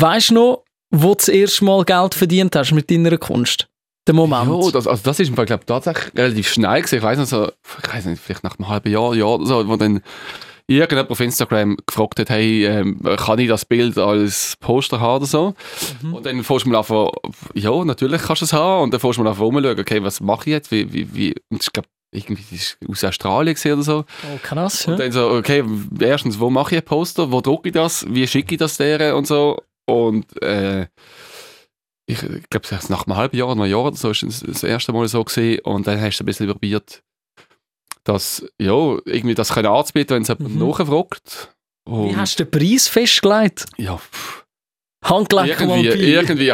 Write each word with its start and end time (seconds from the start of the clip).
weißt 0.00 0.30
du 0.30 0.34
noch, 0.34 0.64
wo 0.90 1.08
du 1.08 1.14
das 1.16 1.28
erste 1.28 1.64
Mal 1.64 1.84
Geld 1.84 2.14
verdient 2.14 2.54
hast 2.56 2.72
mit 2.72 2.90
deiner 2.90 3.16
Kunst? 3.18 3.68
Der 4.06 4.14
Moment. 4.14 4.48
Ja, 4.48 4.70
das, 4.70 4.86
also 4.86 5.02
das 5.02 5.18
ist 5.18 5.28
im 5.28 5.34
Fall, 5.34 5.46
glaube 5.46 5.62
ich, 5.62 5.66
tatsächlich 5.66 6.14
relativ 6.14 6.48
schnell 6.48 6.80
gewesen. 6.80 6.96
Ich 6.96 7.02
weiß 7.02 7.18
nicht, 7.18 7.28
so, 7.28 7.48
ich 7.82 7.92
weiß 7.92 8.04
nicht, 8.06 8.22
vielleicht 8.22 8.44
nach 8.44 8.56
einem 8.58 8.68
halben 8.68 8.90
Jahr, 8.90 9.14
Jahr 9.14 9.34
oder 9.34 9.46
so, 9.46 9.68
wo 9.68 9.76
dann 9.76 10.00
irgendjemand 10.68 11.10
auf 11.10 11.20
Instagram 11.20 11.76
gefragt 11.86 12.20
hat, 12.20 12.30
hey, 12.30 12.66
ähm, 12.66 13.00
kann 13.16 13.38
ich 13.38 13.48
das 13.48 13.64
Bild 13.64 13.98
als 13.98 14.56
Poster 14.60 15.00
haben 15.00 15.16
oder 15.16 15.26
so? 15.26 15.54
Mhm. 16.02 16.14
Und 16.14 16.26
dann 16.26 16.44
fährst 16.44 16.66
du 16.66 16.70
mal 16.70 16.78
einfach, 16.78 17.10
ja, 17.54 17.84
natürlich 17.84 18.22
kannst 18.22 18.42
du 18.42 18.46
es 18.46 18.52
haben. 18.52 18.84
Und 18.84 18.94
dann 18.94 19.00
fährst 19.00 19.18
du 19.18 19.22
mal 19.22 19.30
einfach 19.30 19.42
rumschauen, 19.42 19.78
okay, 19.78 20.02
was 20.02 20.20
mache 20.20 20.50
ich 20.50 20.52
jetzt? 20.52 20.70
Wie, 20.70 20.92
wie, 20.92 21.14
wie, 21.14 21.34
und 21.50 21.62
ich 21.62 21.72
glaube, 21.72 21.88
irgendwie 22.12 22.44
das 22.50 22.52
ist 22.52 22.78
aus 22.88 23.04
Australien 23.04 23.56
oder 23.64 23.82
so. 23.82 24.04
Oh, 24.22 24.38
krass. 24.42 24.86
Ja. 24.86 24.92
Und 24.92 25.00
dann 25.00 25.12
so, 25.12 25.30
okay, 25.30 25.64
erstens, 26.00 26.38
wo 26.38 26.50
mache 26.50 26.76
ich 26.76 26.80
ein 26.80 26.84
Poster? 26.84 27.30
Wo 27.30 27.40
drucke 27.40 27.68
ich 27.68 27.74
das? 27.74 28.06
Wie 28.08 28.26
schicke 28.26 28.54
ich 28.54 28.58
das 28.58 28.76
der? 28.76 29.16
Und 29.16 29.26
so. 29.26 29.60
Und 29.86 30.42
äh, 30.42 30.88
ich 32.06 32.20
glaube, 32.50 32.66
nach 32.88 33.06
einem 33.06 33.16
halben 33.16 33.36
Jahr, 33.36 33.50
einem 33.50 33.64
Jahr 33.64 33.84
oder 33.84 33.96
so, 33.96 34.10
ist 34.10 34.22
es 34.22 34.40
das 34.40 34.62
erste 34.62 34.92
Mal 34.92 35.08
so 35.08 35.24
gesehen. 35.24 35.60
Und 35.60 35.86
dann 35.86 36.00
hast 36.00 36.18
du 36.18 36.24
ein 36.24 36.26
bisschen 36.26 36.48
probiert, 36.48 37.02
dass, 38.04 38.46
ja, 38.60 38.96
irgendwie 39.04 39.34
das 39.34 39.52
können 39.52 39.66
anzubieten, 39.66 40.16
wenn 40.16 40.22
es 40.22 40.28
jemand 40.28 40.54
mhm. 40.54 40.68
nachfragt. 40.68 41.56
Und 41.84 42.10
Wie 42.10 42.16
hast 42.16 42.38
du 42.38 42.44
den 42.44 42.50
Preis 42.50 42.88
festgelegt? 42.88 43.66
Ja, 43.76 43.96
pff. 43.96 44.45
Handgelenk 45.04 45.60
irgendwie, 45.60 45.88
irgendwie 45.88 46.52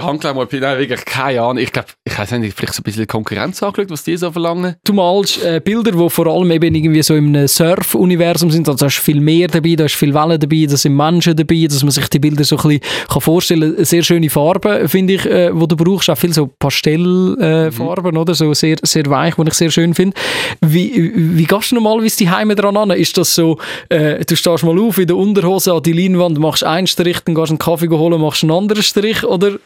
Nein, 0.60 0.78
wirklich 0.78 1.04
keine 1.04 1.40
Ahnung. 1.40 1.58
Ich 1.58 1.72
glaube, 1.72 1.88
ich 2.04 2.18
weiß 2.18 2.32
nicht, 2.32 2.56
vielleicht 2.56 2.74
so 2.74 2.80
ein 2.80 2.84
bisschen 2.84 3.06
Konkurrenz 3.06 3.62
angeschaut, 3.62 3.90
was 3.90 4.04
die 4.04 4.16
so 4.16 4.30
verlangen. 4.30 4.76
Du 4.84 4.92
malst 4.92 5.42
äh, 5.42 5.60
Bilder, 5.64 5.92
die 5.92 6.10
vor 6.10 6.26
allem 6.26 6.50
eben 6.50 6.74
irgendwie 6.74 7.02
so 7.02 7.14
im 7.14 7.46
Surf-Universum 7.46 8.50
sind. 8.50 8.68
Also 8.68 8.78
da 8.78 8.86
ist 8.86 8.98
viel 8.98 9.20
mehr 9.20 9.48
dabei, 9.48 9.74
da 9.74 9.84
ist 9.84 9.94
viel 9.94 10.12
Wellen 10.12 10.38
dabei, 10.38 10.66
da 10.68 10.76
sind 10.76 10.94
Menschen 10.94 11.34
dabei, 11.34 11.66
dass 11.66 11.82
man 11.82 11.92
sich 11.92 12.06
die 12.08 12.18
Bilder 12.18 12.44
so 12.44 12.56
ein 12.56 12.62
bisschen 12.68 13.06
kann 13.08 13.22
vorstellen 13.22 13.76
kann. 13.76 13.84
Sehr 13.84 14.02
schöne 14.02 14.28
Farben, 14.28 14.86
finde 14.86 15.14
ich, 15.14 15.24
äh, 15.24 15.50
wo 15.52 15.66
du 15.66 15.76
brauchst. 15.76 16.10
Auch 16.10 16.18
viel 16.18 16.32
so 16.32 16.46
Pastellfarben, 16.46 17.40
äh, 17.40 18.12
mhm. 18.12 18.18
oder? 18.18 18.34
So 18.34 18.52
sehr, 18.52 18.76
sehr 18.82 19.06
weich, 19.06 19.34
die 19.36 19.48
ich 19.48 19.54
sehr 19.54 19.70
schön 19.70 19.94
finde. 19.94 20.16
Wie, 20.60 21.12
wie 21.14 21.44
gehst 21.44 21.70
du 21.70 21.76
normalerweise 21.76 22.18
die 22.18 22.28
Heime 22.28 22.54
dran 22.54 22.76
an? 22.76 22.90
Ist 22.90 23.16
das 23.16 23.34
so, 23.34 23.58
äh, 23.88 24.24
du 24.24 24.36
stehst 24.36 24.64
mal 24.64 24.78
auf 24.78 24.98
in 24.98 25.06
der 25.06 25.16
Unterhose 25.16 25.72
an 25.72 25.82
die 25.82 25.92
Leinwand, 25.92 26.38
machst 26.38 26.64
einen 26.64 26.86
Strich, 26.86 27.20
dann 27.20 27.34
gehst 27.34 27.48
du 27.48 27.52
einen 27.52 27.58
Kaffee 27.58 27.88
holen, 27.88 28.20
machst 28.20 28.41
einen 28.42 28.52
anderen 28.52 28.82
Strich, 28.82 29.24
oder? 29.24 29.58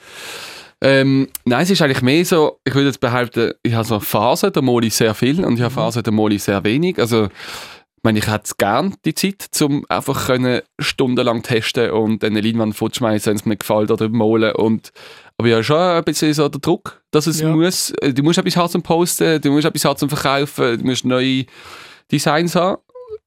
Ähm, 0.82 1.28
nein, 1.44 1.62
es 1.62 1.70
ist 1.70 1.80
eigentlich 1.80 2.02
mehr 2.02 2.24
so, 2.24 2.60
ich 2.64 2.74
würde 2.74 2.88
jetzt 2.88 3.00
behaupten, 3.00 3.52
ich 3.62 3.72
habe 3.72 3.86
so 3.86 3.98
Phasen, 3.98 4.52
da 4.52 4.60
male 4.60 4.86
ich 4.86 4.94
sehr 4.94 5.14
viel 5.14 5.44
und 5.44 5.54
ich 5.54 5.62
habe 5.62 5.72
mhm. 5.72 5.76
Phasen, 5.76 6.02
da 6.02 6.10
male 6.10 6.34
ich 6.34 6.42
sehr 6.42 6.62
wenig. 6.64 6.98
Also, 6.98 7.24
ich 7.26 8.02
meine, 8.02 8.18
ich 8.18 8.26
hätte 8.28 8.52
gerne 8.58 8.92
die 9.04 9.14
Zeit, 9.14 9.48
um 9.62 9.84
einfach 9.88 10.26
können 10.26 10.60
stundenlang 10.78 11.42
testen 11.42 11.90
und 11.90 12.22
dann 12.22 12.32
eine 12.32 12.40
Leinwand 12.40 12.76
fortschmeißen, 12.76 13.30
wenn 13.30 13.36
es 13.36 13.46
mir 13.46 13.56
gefällt 13.56 13.90
oder 13.90 14.08
malen. 14.08 14.54
Und, 14.54 14.92
aber 15.38 15.48
ich 15.48 15.54
habe 15.54 15.64
schon 15.64 15.76
ein 15.76 16.04
bisschen 16.04 16.32
so 16.34 16.48
den 16.48 16.60
Druck, 16.60 17.02
dass 17.10 17.26
es 17.26 17.40
ja. 17.40 17.48
muss, 17.48 17.90
äh, 18.02 18.12
du 18.12 18.22
musst 18.22 18.38
etwas 18.38 18.56
haben 18.56 18.68
zum 18.70 18.82
Posten, 18.82 19.40
du 19.40 19.50
musst 19.50 19.66
etwas 19.66 19.84
haben 19.84 19.96
zum 19.96 20.10
Verkaufen, 20.10 20.78
du 20.78 20.84
musst 20.84 21.04
neue 21.04 21.46
Designs 22.12 22.54
haben 22.54 22.76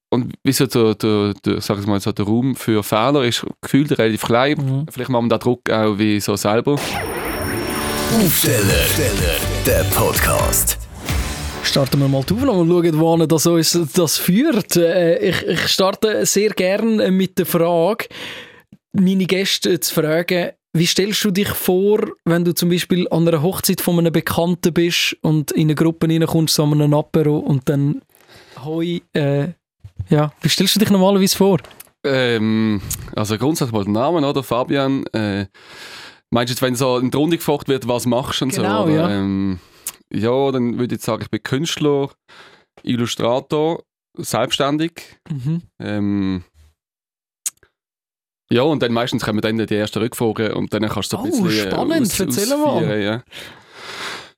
und 0.09 0.33
wie 0.43 0.51
so 0.51 0.65
der, 0.65 0.95
der, 0.95 1.33
der, 1.45 1.61
sag 1.61 1.79
ich 1.79 1.85
mal, 1.85 1.99
so 1.99 2.11
der 2.11 2.25
Raum 2.25 2.55
für 2.55 2.83
Fehler 2.83 3.23
ist 3.23 3.45
gefühlt 3.61 3.97
relativ 3.97 4.23
klein. 4.23 4.57
Mhm. 4.57 4.85
Vielleicht 4.91 5.09
machen 5.09 5.25
wir 5.29 5.37
den 5.37 5.43
Druck 5.43 5.69
auch 5.69 5.97
wie 5.97 6.19
so 6.19 6.35
selber. 6.35 6.79
Aufsteller, 8.23 8.85
der 9.65 9.83
Podcast. 9.95 10.79
Starten 11.63 11.99
wir 11.99 12.07
mal 12.07 12.23
die 12.23 12.33
Aufnahme 12.33 12.59
und 12.59 12.69
schauen, 12.69 12.99
wohin 12.99 13.27
das 13.27 13.45
uns 13.45 13.79
das 13.93 14.17
führt. 14.17 14.75
Äh, 14.77 15.29
ich, 15.29 15.45
ich 15.45 15.67
starte 15.67 16.25
sehr 16.25 16.49
gerne 16.51 17.11
mit 17.11 17.37
der 17.37 17.45
Frage, 17.45 18.05
meine 18.93 19.25
Gäste 19.25 19.79
zu 19.79 19.93
fragen, 19.93 20.49
wie 20.73 20.87
stellst 20.87 21.23
du 21.23 21.31
dich 21.31 21.49
vor, 21.49 21.99
wenn 22.25 22.45
du 22.45 22.55
zum 22.55 22.69
Beispiel 22.69 23.07
an 23.11 23.27
einer 23.27 23.43
Hochzeit 23.43 23.81
von 23.81 23.99
einem 23.99 24.13
Bekannten 24.13 24.73
bist 24.73 25.15
und 25.21 25.51
in 25.51 25.63
eine 25.63 25.75
Gruppe 25.75 26.07
reinkommst, 26.07 26.55
so 26.55 26.63
an 26.63 26.73
einem 26.73 26.93
Apero 26.95 27.37
und 27.37 27.69
dann 27.69 28.01
«Hoi, 28.63 29.01
äh, 29.13 29.49
ja, 30.09 30.31
wie 30.41 30.49
stellst 30.49 30.75
du 30.75 30.79
dich 30.79 30.89
normalerweise 30.89 31.35
vor? 31.35 31.59
Ähm, 32.03 32.81
also 33.15 33.37
grundsätzlich 33.37 33.73
mal 33.73 33.83
den 33.83 33.93
Namen, 33.93 34.23
oder? 34.23 34.43
Fabian. 34.43 35.05
Äh, 35.07 35.47
meinst 36.29 36.49
du 36.49 36.53
jetzt, 36.53 36.61
wenn 36.61 36.75
so 36.75 36.97
in 36.97 37.11
der 37.11 37.19
Runde 37.19 37.37
gefragt 37.37 37.67
wird, 37.67 37.87
was 37.87 38.05
machst 38.05 38.41
du 38.41 38.45
und 38.45 38.55
genau, 38.55 38.87
so? 38.87 38.93
Ja. 38.93 39.09
Ähm, 39.09 39.59
ja, 40.11 40.51
dann 40.51 40.79
würde 40.79 40.95
ich 40.95 41.01
sagen, 41.01 41.21
ich 41.21 41.29
bin 41.29 41.43
Künstler, 41.43 42.09
Illustrator, 42.83 43.83
selbstständig. 44.17 45.19
Mhm. 45.29 45.61
Ähm, 45.79 46.43
ja, 48.51 48.63
und 48.63 48.81
dann 48.81 48.93
meistens 48.93 49.23
kommen 49.23 49.41
dann 49.41 49.57
die 49.57 49.75
ersten 49.75 49.99
Rückfragen 49.99 50.53
und 50.53 50.73
dann 50.73 50.87
kannst 50.89 51.13
du 51.13 51.17
so 51.17 51.23
ein 51.23 51.31
oh, 51.31 51.43
bisschen. 51.43 51.67
Äh, 51.67 51.71
spannend, 51.71 52.01
aus, 52.01 52.19
erzähl 52.19 52.57
mal. 52.57 53.01
Ja. 53.01 53.23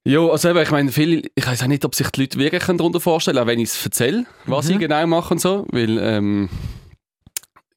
Ja, 0.03 0.28
also 0.28 0.50
eben, 0.50 0.59
ich 0.59 0.72
meine, 0.72 0.89
ich 0.89 1.47
weiß 1.47 1.62
auch 1.62 1.67
nicht, 1.67 1.85
ob 1.85 1.94
sich 1.94 2.09
die 2.09 2.22
Leute 2.22 2.39
wirklich 2.39 2.63
darunter 2.63 3.00
vorstellen 3.00 3.35
können, 3.35 3.47
auch 3.47 3.51
wenn 3.51 3.59
ich 3.59 3.69
es 3.69 3.85
erzähle, 3.85 4.25
was 4.45 4.67
mhm. 4.67 4.73
ich 4.73 4.79
genau 4.79 5.06
mache 5.06 5.34
und 5.34 5.39
so, 5.39 5.67
weil, 5.72 6.00
ähm, 6.00 6.50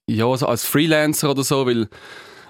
ja, 0.06 0.26
also 0.26 0.46
als 0.46 0.64
Freelancer 0.64 1.30
oder 1.30 1.44
so, 1.44 1.66
weil, 1.66 1.88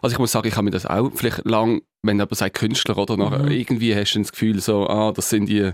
also 0.01 0.15
ich 0.15 0.19
muss 0.19 0.31
sagen, 0.31 0.47
ich 0.47 0.55
habe 0.55 0.65
mir 0.65 0.71
das 0.71 0.87
auch 0.87 1.11
vielleicht 1.15 1.45
lang, 1.45 1.83
wenn 2.03 2.19
jemand 2.19 2.37
sagt 2.37 2.57
Künstler 2.57 2.97
oder 2.97 3.17
nachher, 3.17 3.45
mhm. 3.45 3.51
irgendwie 3.51 3.95
hast 3.97 4.15
du 4.15 4.21
das 4.21 4.31
Gefühl 4.31 4.61
so, 4.61 4.89
ah, 4.89 5.11
das 5.11 5.31
sind 5.31 5.47
die, 5.47 5.73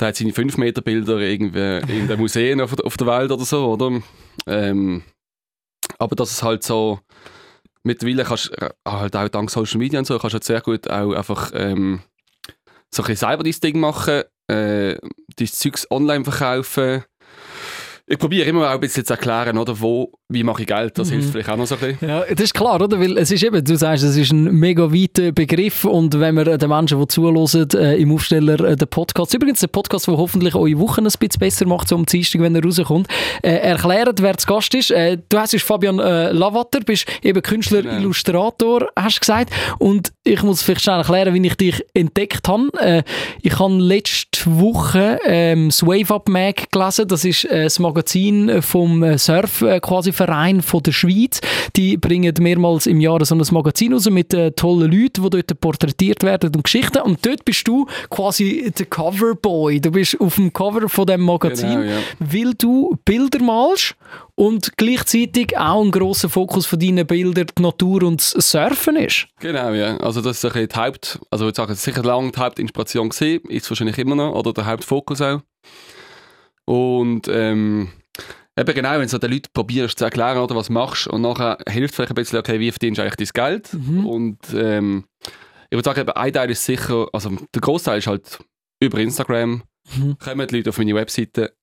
der 0.00 0.08
hat 0.08 0.16
seine 0.16 0.32
5 0.32 0.56
Meter 0.56 0.80
Bilder 0.80 1.18
irgendwie 1.18 1.80
in 1.92 2.08
den 2.08 2.18
Museen 2.18 2.62
auf, 2.62 2.78
auf, 2.78 2.96
der 2.96 3.06
Welt 3.08 3.30
oder 3.30 3.44
so, 3.44 3.72
oder? 3.72 4.00
Ähm, 4.46 5.02
aber 5.98 6.16
das 6.16 6.30
ist 6.30 6.42
halt 6.42 6.62
so, 6.62 7.00
mittlerweile 7.82 8.24
kannst 8.24 8.52
du 8.56 8.70
halt 8.86 9.16
auch 9.16 9.28
dank 9.28 9.50
Social 9.50 9.78
Media 9.78 9.98
und 9.98 10.06
so, 10.06 10.18
kannst 10.18 10.32
du 10.32 10.36
halt 10.36 10.44
sehr 10.44 10.60
gut 10.62 10.88
auch 10.88 11.12
einfach, 11.12 11.50
ähm, 11.54 12.00
so 12.94 13.02
ein 13.02 13.06
bisschen 13.06 13.28
selber 13.28 13.44
dein 13.44 13.60
Ding 13.60 13.80
machen, 13.80 14.22
äh, 14.48 14.96
dein 15.36 15.46
Zeugs 15.46 15.90
online 15.90 16.24
verkaufen. 16.24 17.04
Ich 18.08 18.18
probiere 18.18 18.48
immer 18.48 18.68
auch 18.68 18.74
ein 18.74 18.80
bisschen 18.80 19.04
zu 19.04 19.12
erklären, 19.12 19.58
oder, 19.58 19.78
wo 19.80 20.12
wie 20.30 20.42
mache 20.42 20.60
ich 20.60 20.68
Geld? 20.68 20.98
Das 20.98 21.08
mhm. 21.08 21.14
hilft 21.14 21.30
vielleicht 21.30 21.48
auch 21.48 21.56
noch 21.56 21.66
so 21.66 21.74
ein 21.76 21.80
bisschen. 21.80 22.08
Ja, 22.08 22.22
das 22.28 22.40
ist 22.40 22.54
klar, 22.54 22.82
oder? 22.82 23.00
Weil 23.00 23.16
es 23.16 23.30
ist 23.30 23.42
eben, 23.42 23.64
du 23.64 23.76
sagst, 23.76 24.04
es 24.04 24.14
ist 24.14 24.30
ein 24.30 24.44
mega 24.58 24.92
weiter 24.92 25.32
Begriff 25.32 25.86
und 25.86 26.20
wenn 26.20 26.34
wir 26.34 26.58
den 26.58 26.68
Menschen, 26.68 27.00
die 27.00 27.08
zuhören, 27.08 27.68
äh, 27.74 27.96
im 27.96 28.12
Aufsteller 28.12 28.60
äh, 28.60 28.76
den 28.76 28.88
Podcast, 28.88 29.32
übrigens 29.32 29.60
der 29.60 29.68
Podcast, 29.68 30.06
der 30.06 30.18
hoffentlich 30.18 30.54
eure 30.54 30.78
Wochen 30.78 31.00
ein 31.00 31.04
bisschen 31.04 31.38
besser 31.38 31.66
macht, 31.66 31.88
so 31.88 31.96
am 31.96 32.04
Dienstag, 32.04 32.42
wenn 32.42 32.54
er 32.54 32.62
rauskommt, 32.62 33.08
äh, 33.42 33.52
erklärt, 33.52 34.20
wer 34.20 34.36
zu 34.36 34.46
Gast 34.46 34.74
ist. 34.74 34.90
Äh, 34.90 35.16
du 35.30 35.38
heißt 35.38 35.58
Fabian 35.60 35.98
äh, 35.98 36.30
Lavater, 36.30 36.80
bist 36.80 37.06
eben 37.22 37.40
Künstler, 37.40 37.80
genau. 37.80 37.96
Illustrator, 37.96 38.86
hast 38.96 39.16
du 39.16 39.20
gesagt. 39.20 39.50
Und 39.78 40.12
ich 40.24 40.42
muss 40.42 40.60
vielleicht 40.60 40.82
schnell 40.82 40.98
erklären, 40.98 41.32
wie 41.32 41.46
ich 41.46 41.54
dich 41.54 41.82
entdeckt 41.94 42.46
habe. 42.48 42.68
Äh, 42.80 43.02
ich 43.40 43.58
habe 43.58 43.78
letzte 43.78 44.44
Woche 44.44 45.18
ähm, 45.24 45.68
das 45.68 45.82
Wave 45.86 46.14
Up 46.14 46.28
Mag 46.28 46.70
gelesen. 46.70 47.08
Das 47.08 47.24
ist 47.24 47.46
äh, 47.46 47.64
das 47.64 47.78
Magazin 47.78 47.97
vom 48.62 49.02
äh, 49.02 49.18
Surf 49.18 49.62
äh, 49.62 49.80
quasi 49.80 50.12
Verein 50.12 50.62
von 50.62 50.82
der 50.82 50.92
Schweiz. 50.92 51.40
Die 51.76 51.96
bringen 51.96 52.34
mehrmals 52.40 52.86
im 52.86 53.00
Jahr 53.00 53.24
so 53.24 53.34
ein 53.34 53.42
Magazin 53.50 53.92
raus 53.92 54.08
mit 54.10 54.32
äh, 54.34 54.52
tollen 54.52 54.90
Leuten, 54.90 55.22
die 55.22 55.30
dort 55.30 55.60
porträtiert 55.60 56.22
werden 56.22 56.54
und 56.54 56.64
Geschichten. 56.64 57.00
Und 57.02 57.24
dort 57.24 57.44
bist 57.44 57.66
du 57.66 57.86
quasi 58.10 58.72
der 58.76 58.86
Coverboy. 58.86 59.80
Du 59.80 59.90
bist 59.90 60.20
auf 60.20 60.36
dem 60.36 60.52
Cover 60.52 60.88
von 60.88 61.06
dem 61.06 61.22
Magazin, 61.22 61.68
genau, 61.68 61.82
ja. 61.82 61.98
weil 62.20 62.54
du 62.54 62.96
Bilder 63.04 63.42
malst 63.42 63.94
und 64.34 64.76
gleichzeitig 64.76 65.58
auch 65.58 65.82
ein 65.82 65.90
grosser 65.90 66.28
Fokus 66.28 66.66
von 66.66 66.78
deinen 66.78 67.06
Bildern 67.06 67.46
die 67.56 67.62
Natur 67.62 68.04
und 68.04 68.20
das 68.20 68.50
Surfen 68.50 68.96
ist. 68.96 69.26
Genau, 69.40 69.72
ja. 69.72 69.96
Also 69.98 70.20
das 70.20 70.38
ist 70.38 70.44
ein 70.44 70.52
bisschen 70.52 70.68
die 70.68 70.76
Haupt, 70.76 71.18
also 71.30 71.44
ich 71.44 71.46
würde 71.48 71.56
sagen, 71.56 71.74
sicher 71.74 72.02
lange 72.02 72.30
die 72.30 72.38
Hauptinspiration 72.38 73.08
gesehen, 73.08 73.42
ist 73.48 73.68
wahrscheinlich 73.68 73.98
immer 73.98 74.14
noch, 74.14 74.34
oder 74.34 74.52
der 74.52 74.66
Hauptfokus 74.66 75.20
auch. 75.20 75.40
Und 76.68 77.28
ähm, 77.28 77.88
Eben 78.58 78.74
genau, 78.74 78.98
wenn 78.98 79.08
du 79.08 79.18
den 79.18 79.30
Leuten 79.30 79.50
probierst 79.54 80.00
zu 80.00 80.04
erklären, 80.04 80.38
oder, 80.38 80.56
was 80.56 80.68
machst 80.68 81.06
und 81.06 81.22
nachher 81.22 81.58
hilft 81.68 81.94
vielleicht 81.94 82.10
ein 82.10 82.16
bisschen, 82.16 82.40
okay, 82.40 82.58
wie 82.58 82.72
verdienst 82.72 82.98
du 82.98 83.02
eigentlich 83.02 83.30
dein 83.30 83.44
Geld? 83.44 83.72
Mhm. 83.72 84.04
Und 84.04 84.38
ähm, 84.52 85.04
ich 85.70 85.76
würde 85.76 85.84
sagen, 85.84 86.08
ein 86.08 86.32
Teil 86.32 86.50
ist 86.50 86.64
sicher, 86.64 87.06
also 87.12 87.30
der 87.54 87.60
Großteil 87.60 87.98
ist 87.98 88.08
halt 88.08 88.40
über 88.80 88.98
Instagram, 88.98 89.62
mhm. 89.94 90.18
kommen 90.18 90.48
die 90.48 90.56
Leute 90.56 90.70
auf 90.70 90.78
meine 90.78 90.92
Webseite 90.96 91.54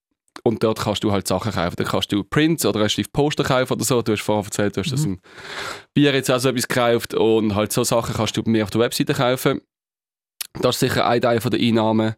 und 0.43 0.63
dort 0.63 0.79
kannst 0.79 1.03
du 1.03 1.11
halt 1.11 1.27
Sachen 1.27 1.51
kaufen. 1.51 1.75
Dann 1.75 1.87
kannst 1.87 2.13
du 2.13 2.23
Prints 2.23 2.65
oder 2.65 2.79
respektive 2.79 3.11
Poster 3.11 3.43
kaufen 3.43 3.73
oder 3.73 3.83
so. 3.83 4.01
Du 4.01 4.13
hast 4.13 4.21
vorher 4.21 4.45
erzählt, 4.45 4.77
du 4.77 4.81
hast 4.81 4.91
mhm. 4.91 4.95
das 4.95 5.05
ein 5.05 5.19
Bier 5.93 6.13
jetzt 6.13 6.31
auch 6.31 6.39
so 6.39 6.47
etwas 6.47 6.67
gekauft 6.69 7.13
und 7.13 7.55
halt 7.55 7.73
so 7.73 7.83
Sachen 7.83 8.15
kannst 8.15 8.37
du 8.37 8.43
bei 8.43 8.51
mir 8.51 8.63
auf 8.63 8.69
der 8.69 8.79
Webseite 8.79 9.13
kaufen. 9.13 9.59
Das 10.61 10.75
ist 10.75 10.79
sicher 10.79 11.05
ein 11.05 11.19
Teil 11.19 11.41
von 11.41 11.51
der 11.51 11.59
Einnahmen. 11.59 12.15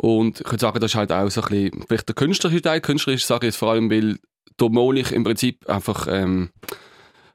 Und 0.00 0.40
ich 0.40 0.46
würde 0.46 0.60
sagen, 0.60 0.80
das 0.80 0.92
ist 0.92 0.96
halt 0.96 1.12
auch 1.12 1.28
so 1.30 1.42
ein 1.42 1.48
bisschen, 1.48 1.84
vielleicht 1.86 2.08
der 2.08 2.14
künstlerische 2.14 2.62
Teil. 2.62 2.80
Künstlerisch 2.80 3.26
sage 3.26 3.46
ich 3.46 3.52
jetzt 3.52 3.58
vor 3.58 3.72
allem, 3.72 3.90
weil 3.90 4.18
da 4.56 4.68
male 4.70 5.00
ich 5.00 5.12
im 5.12 5.24
Prinzip 5.24 5.68
einfach 5.68 6.06
ähm, 6.10 6.50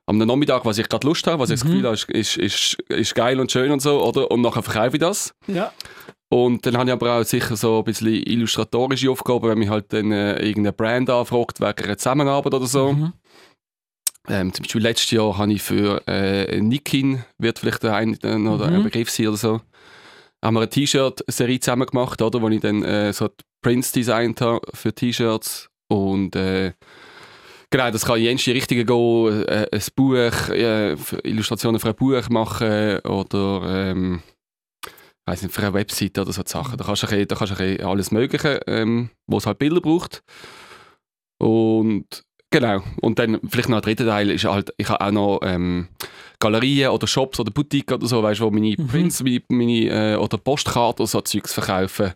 am 0.07 0.17
Nachmittag, 0.17 0.65
was 0.65 0.79
ich 0.79 0.89
gerade 0.89 1.05
Lust 1.05 1.27
habe, 1.27 1.39
was 1.39 1.51
ich 1.51 1.59
das 1.59 1.63
mhm. 1.63 1.69
Gefühl 1.69 1.85
habe, 1.85 1.95
ist, 2.17 2.37
ist, 2.37 2.77
ist, 2.89 3.15
geil 3.15 3.39
und 3.39 3.51
schön 3.51 3.71
und 3.71 3.81
so, 3.81 4.03
oder? 4.03 4.31
Und 4.31 4.41
nachher 4.41 4.63
verkaufe 4.63 4.95
ich 4.95 4.99
das. 4.99 5.35
Ja. 5.47 5.71
Und 6.29 6.65
dann 6.65 6.75
habe 6.77 6.89
ich 6.89 6.93
aber 6.93 7.19
auch 7.19 7.23
sicher 7.23 7.55
so 7.55 7.79
ein 7.79 7.83
bisschen 7.83 8.13
illustratorische 8.13 9.11
Aufgaben, 9.11 9.47
wenn 9.47 9.59
mich 9.59 9.69
halt 9.69 9.93
dann 9.93 10.11
äh, 10.11 10.37
irgendeine 10.39 10.73
Brand 10.73 11.09
anfragt, 11.09 11.61
wegen 11.61 11.85
einer 11.85 11.97
Zusammenarbeit 11.97 12.53
oder 12.53 12.65
so. 12.65 12.93
Mhm. 12.93 13.13
Ähm, 14.27 14.53
zum 14.53 14.63
Beispiel 14.63 14.81
letztes 14.81 15.11
Jahr 15.11 15.37
habe 15.37 15.53
ich 15.53 15.61
für 15.61 16.01
äh, 16.07 16.59
Nikin, 16.59 17.23
wird 17.37 17.59
vielleicht 17.59 17.83
der 17.83 17.93
ein 17.95 18.17
oder 18.47 18.69
Mhm. 18.69 18.75
ein 18.77 18.83
Begriff 18.83 19.11
sein 19.11 19.27
oder 19.27 19.37
so, 19.37 19.61
haben 20.45 20.53
wir 20.53 20.61
eine 20.61 20.69
T-Shirt-Serie 20.69 21.59
zusammen 21.59 21.87
gemacht, 21.87 22.21
oder, 22.21 22.41
wo 22.41 22.47
ich 22.49 22.61
dann 22.61 22.83
äh, 22.83 23.11
so 23.13 23.29
Prints 23.63 23.91
designt 23.91 24.41
habe 24.41 24.61
für 24.73 24.93
T-Shirts 24.93 25.69
und 25.91 26.35
äh, 26.35 26.73
genau, 27.71 27.89
das 27.91 28.05
kann 28.05 28.17
in 28.19 28.37
jede 28.37 28.55
Richtung 28.59 28.85
gehen, 28.85 29.47
äh, 29.47 29.67
ein 29.71 29.81
Buch, 29.95 30.49
äh, 30.49 30.95
Illustrationen 31.23 31.79
für 31.79 31.89
ein 31.89 31.95
Buch 31.95 32.29
machen 32.29 32.99
oder 32.99 33.61
ähm, 33.91 34.21
weiß 35.27 35.41
nicht, 35.41 35.53
für 35.53 35.63
eine 35.63 35.73
Webseite 35.73 36.21
oder 36.21 36.31
so 36.31 36.43
Sachen. 36.45 36.77
Da 36.77 36.85
kannst 36.85 37.01
du, 37.03 37.07
bisschen- 37.07 37.27
da 37.27 37.35
kannst 37.35 37.59
du 37.59 37.87
alles 37.87 38.11
Mögliche, 38.11 38.61
ähm, 38.67 39.09
wo 39.27 39.37
es 39.37 39.47
halt 39.47 39.57
Bilder 39.57 39.81
braucht. 39.81 40.21
Und 41.41 42.23
genau. 42.51 42.81
Und 43.01 43.19
dann 43.19 43.39
vielleicht 43.47 43.69
noch 43.69 43.77
ein 43.77 43.81
dritter 43.83 44.05
Teil 44.05 44.29
ist 44.31 44.45
halt, 44.45 44.73
ich 44.77 44.89
habe 44.89 45.05
auch 45.05 45.11
noch 45.11 45.39
ähm, 45.43 45.87
Galerien 46.39 46.89
oder 46.89 47.07
Shops 47.07 47.39
oder 47.39 47.51
Boutique 47.51 47.91
oder 47.91 48.07
so, 48.07 48.21
weißt 48.21 48.39
du, 48.39 48.45
wo 48.45 48.51
meine 48.51 48.75
Mhm. 48.77 48.87
Prints 48.87 49.23
meine, 49.23 49.41
meine, 49.49 50.13
äh, 50.13 50.15
oder 50.15 50.37
Postkarten 50.37 51.03
oder 51.03 51.07
so 51.07 51.21
Zeugs 51.21 51.53
verkaufen. 51.53 52.13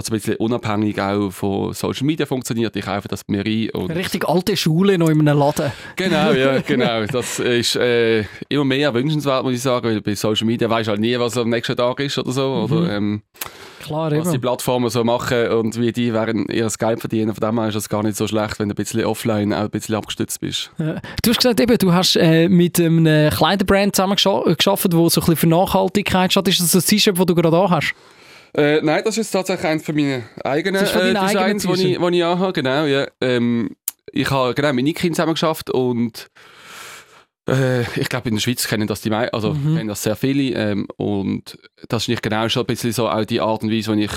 Was 0.00 0.10
ein 0.10 0.14
bisschen 0.14 0.36
unabhängig 0.36 0.98
auch 0.98 1.30
von 1.30 1.74
Social 1.74 2.06
Media 2.06 2.24
funktioniert. 2.24 2.74
Ich 2.74 2.86
kaufe 2.86 3.06
das 3.06 3.20
mir 3.26 3.44
ein. 3.44 3.68
Und 3.70 3.90
Richtig 3.90 4.26
alte 4.26 4.56
Schule 4.56 4.96
noch 4.96 5.10
in 5.10 5.20
einem 5.20 5.38
Laden. 5.38 5.70
Genau, 5.96 6.32
ja, 6.32 6.58
genau. 6.66 7.04
Das 7.04 7.38
ist 7.38 7.76
äh, 7.76 8.24
immer 8.48 8.64
mehr 8.64 8.94
wünschenswert, 8.94 9.44
muss 9.44 9.52
ich 9.52 9.60
sagen, 9.60 9.88
weil 9.88 10.00
bei 10.00 10.14
Social 10.14 10.46
Media 10.46 10.70
weisst 10.70 10.86
du 10.86 10.92
halt 10.92 11.02
nie, 11.02 11.18
was 11.18 11.36
am 11.36 11.50
nächsten 11.50 11.76
Tag 11.76 12.00
ist 12.00 12.16
oder 12.16 12.32
so. 12.32 12.66
Mhm. 12.66 12.72
Oder 12.72 12.96
ähm, 12.96 13.22
Klar, 13.80 14.10
was 14.12 14.28
die 14.28 14.36
eben. 14.36 14.40
Plattformen 14.40 14.88
so 14.88 15.04
machen 15.04 15.48
und 15.48 15.78
wie 15.78 15.92
die 15.92 16.14
während 16.14 16.50
ihr 16.50 16.68
Geld 16.78 17.00
verdienen. 17.00 17.34
Von 17.34 17.46
dem 17.46 17.60
her 17.60 17.68
ist 17.68 17.74
es 17.74 17.88
gar 17.90 18.02
nicht 18.02 18.16
so 18.16 18.26
schlecht, 18.26 18.58
wenn 18.58 18.70
du 18.70 18.72
ein 18.72 18.76
bisschen 18.76 19.04
offline 19.04 19.52
auch 19.52 19.64
ein 19.64 19.70
bisschen 19.70 19.96
abgestützt 19.96 20.40
bist. 20.40 20.70
Ja. 20.78 20.94
Du 21.22 21.30
hast 21.30 21.36
gesagt, 21.36 21.60
eben, 21.60 21.76
du 21.76 21.92
hast 21.92 22.16
äh, 22.16 22.48
mit 22.48 22.80
einem 22.80 23.28
Kleiderbrand 23.30 23.94
zusammen 23.94 24.16
geschafft, 24.16 24.94
wo 24.94 25.10
so 25.10 25.20
ein 25.20 25.26
bisschen 25.26 25.36
für 25.36 25.46
Nachhaltigkeit 25.46 26.30
steht. 26.30 26.48
Ist 26.48 26.60
das 26.60 26.74
ein 26.74 26.88
T-Shirt, 26.88 27.18
das 27.18 27.26
du 27.26 27.34
gerade 27.34 27.54
an 27.54 27.68
hast? 27.68 27.94
Äh, 28.56 28.80
nein, 28.82 29.02
das 29.04 29.16
ist 29.18 29.30
tatsächlich 29.30 29.66
eines 29.66 29.84
von 29.84 29.94
meinen 29.94 30.24
eigenen 30.44 30.84
von 30.86 31.00
äh, 31.02 31.14
Designs, 31.14 31.62
die 31.62 31.68
ich, 31.72 31.98
die 31.98 32.16
ich 32.18 32.24
anhabe. 32.24 32.52
Genau, 32.52 32.84
ja. 32.84 33.06
Ähm, 33.20 33.76
ich 34.12 34.30
habe 34.30 34.54
genau 34.54 34.72
mit 34.72 34.84
Nikin 34.84 35.14
zusammen 35.14 35.34
geschafft 35.34 35.70
und 35.70 36.26
äh, 37.48 37.82
ich 37.98 38.08
glaube, 38.08 38.28
in 38.28 38.34
der 38.36 38.40
Schweiz 38.40 38.66
kennen 38.66 38.86
das 38.86 39.00
die 39.00 39.10
meisten, 39.10 39.34
also 39.34 39.54
Mhm. 39.54 39.76
kennen 39.76 39.88
das 39.88 40.02
sehr 40.02 40.16
viele. 40.16 40.54
Ähm, 40.56 40.88
und 40.96 41.58
das 41.88 42.02
ist 42.04 42.08
nicht 42.08 42.22
genau 42.22 42.48
schon 42.48 42.64
ein 42.64 42.66
bisschen 42.66 42.92
so 42.92 43.08
auch 43.08 43.24
die 43.24 43.40
Art 43.40 43.62
und 43.62 43.70
Weise, 43.70 43.96
wie 43.96 44.04
ich, 44.04 44.10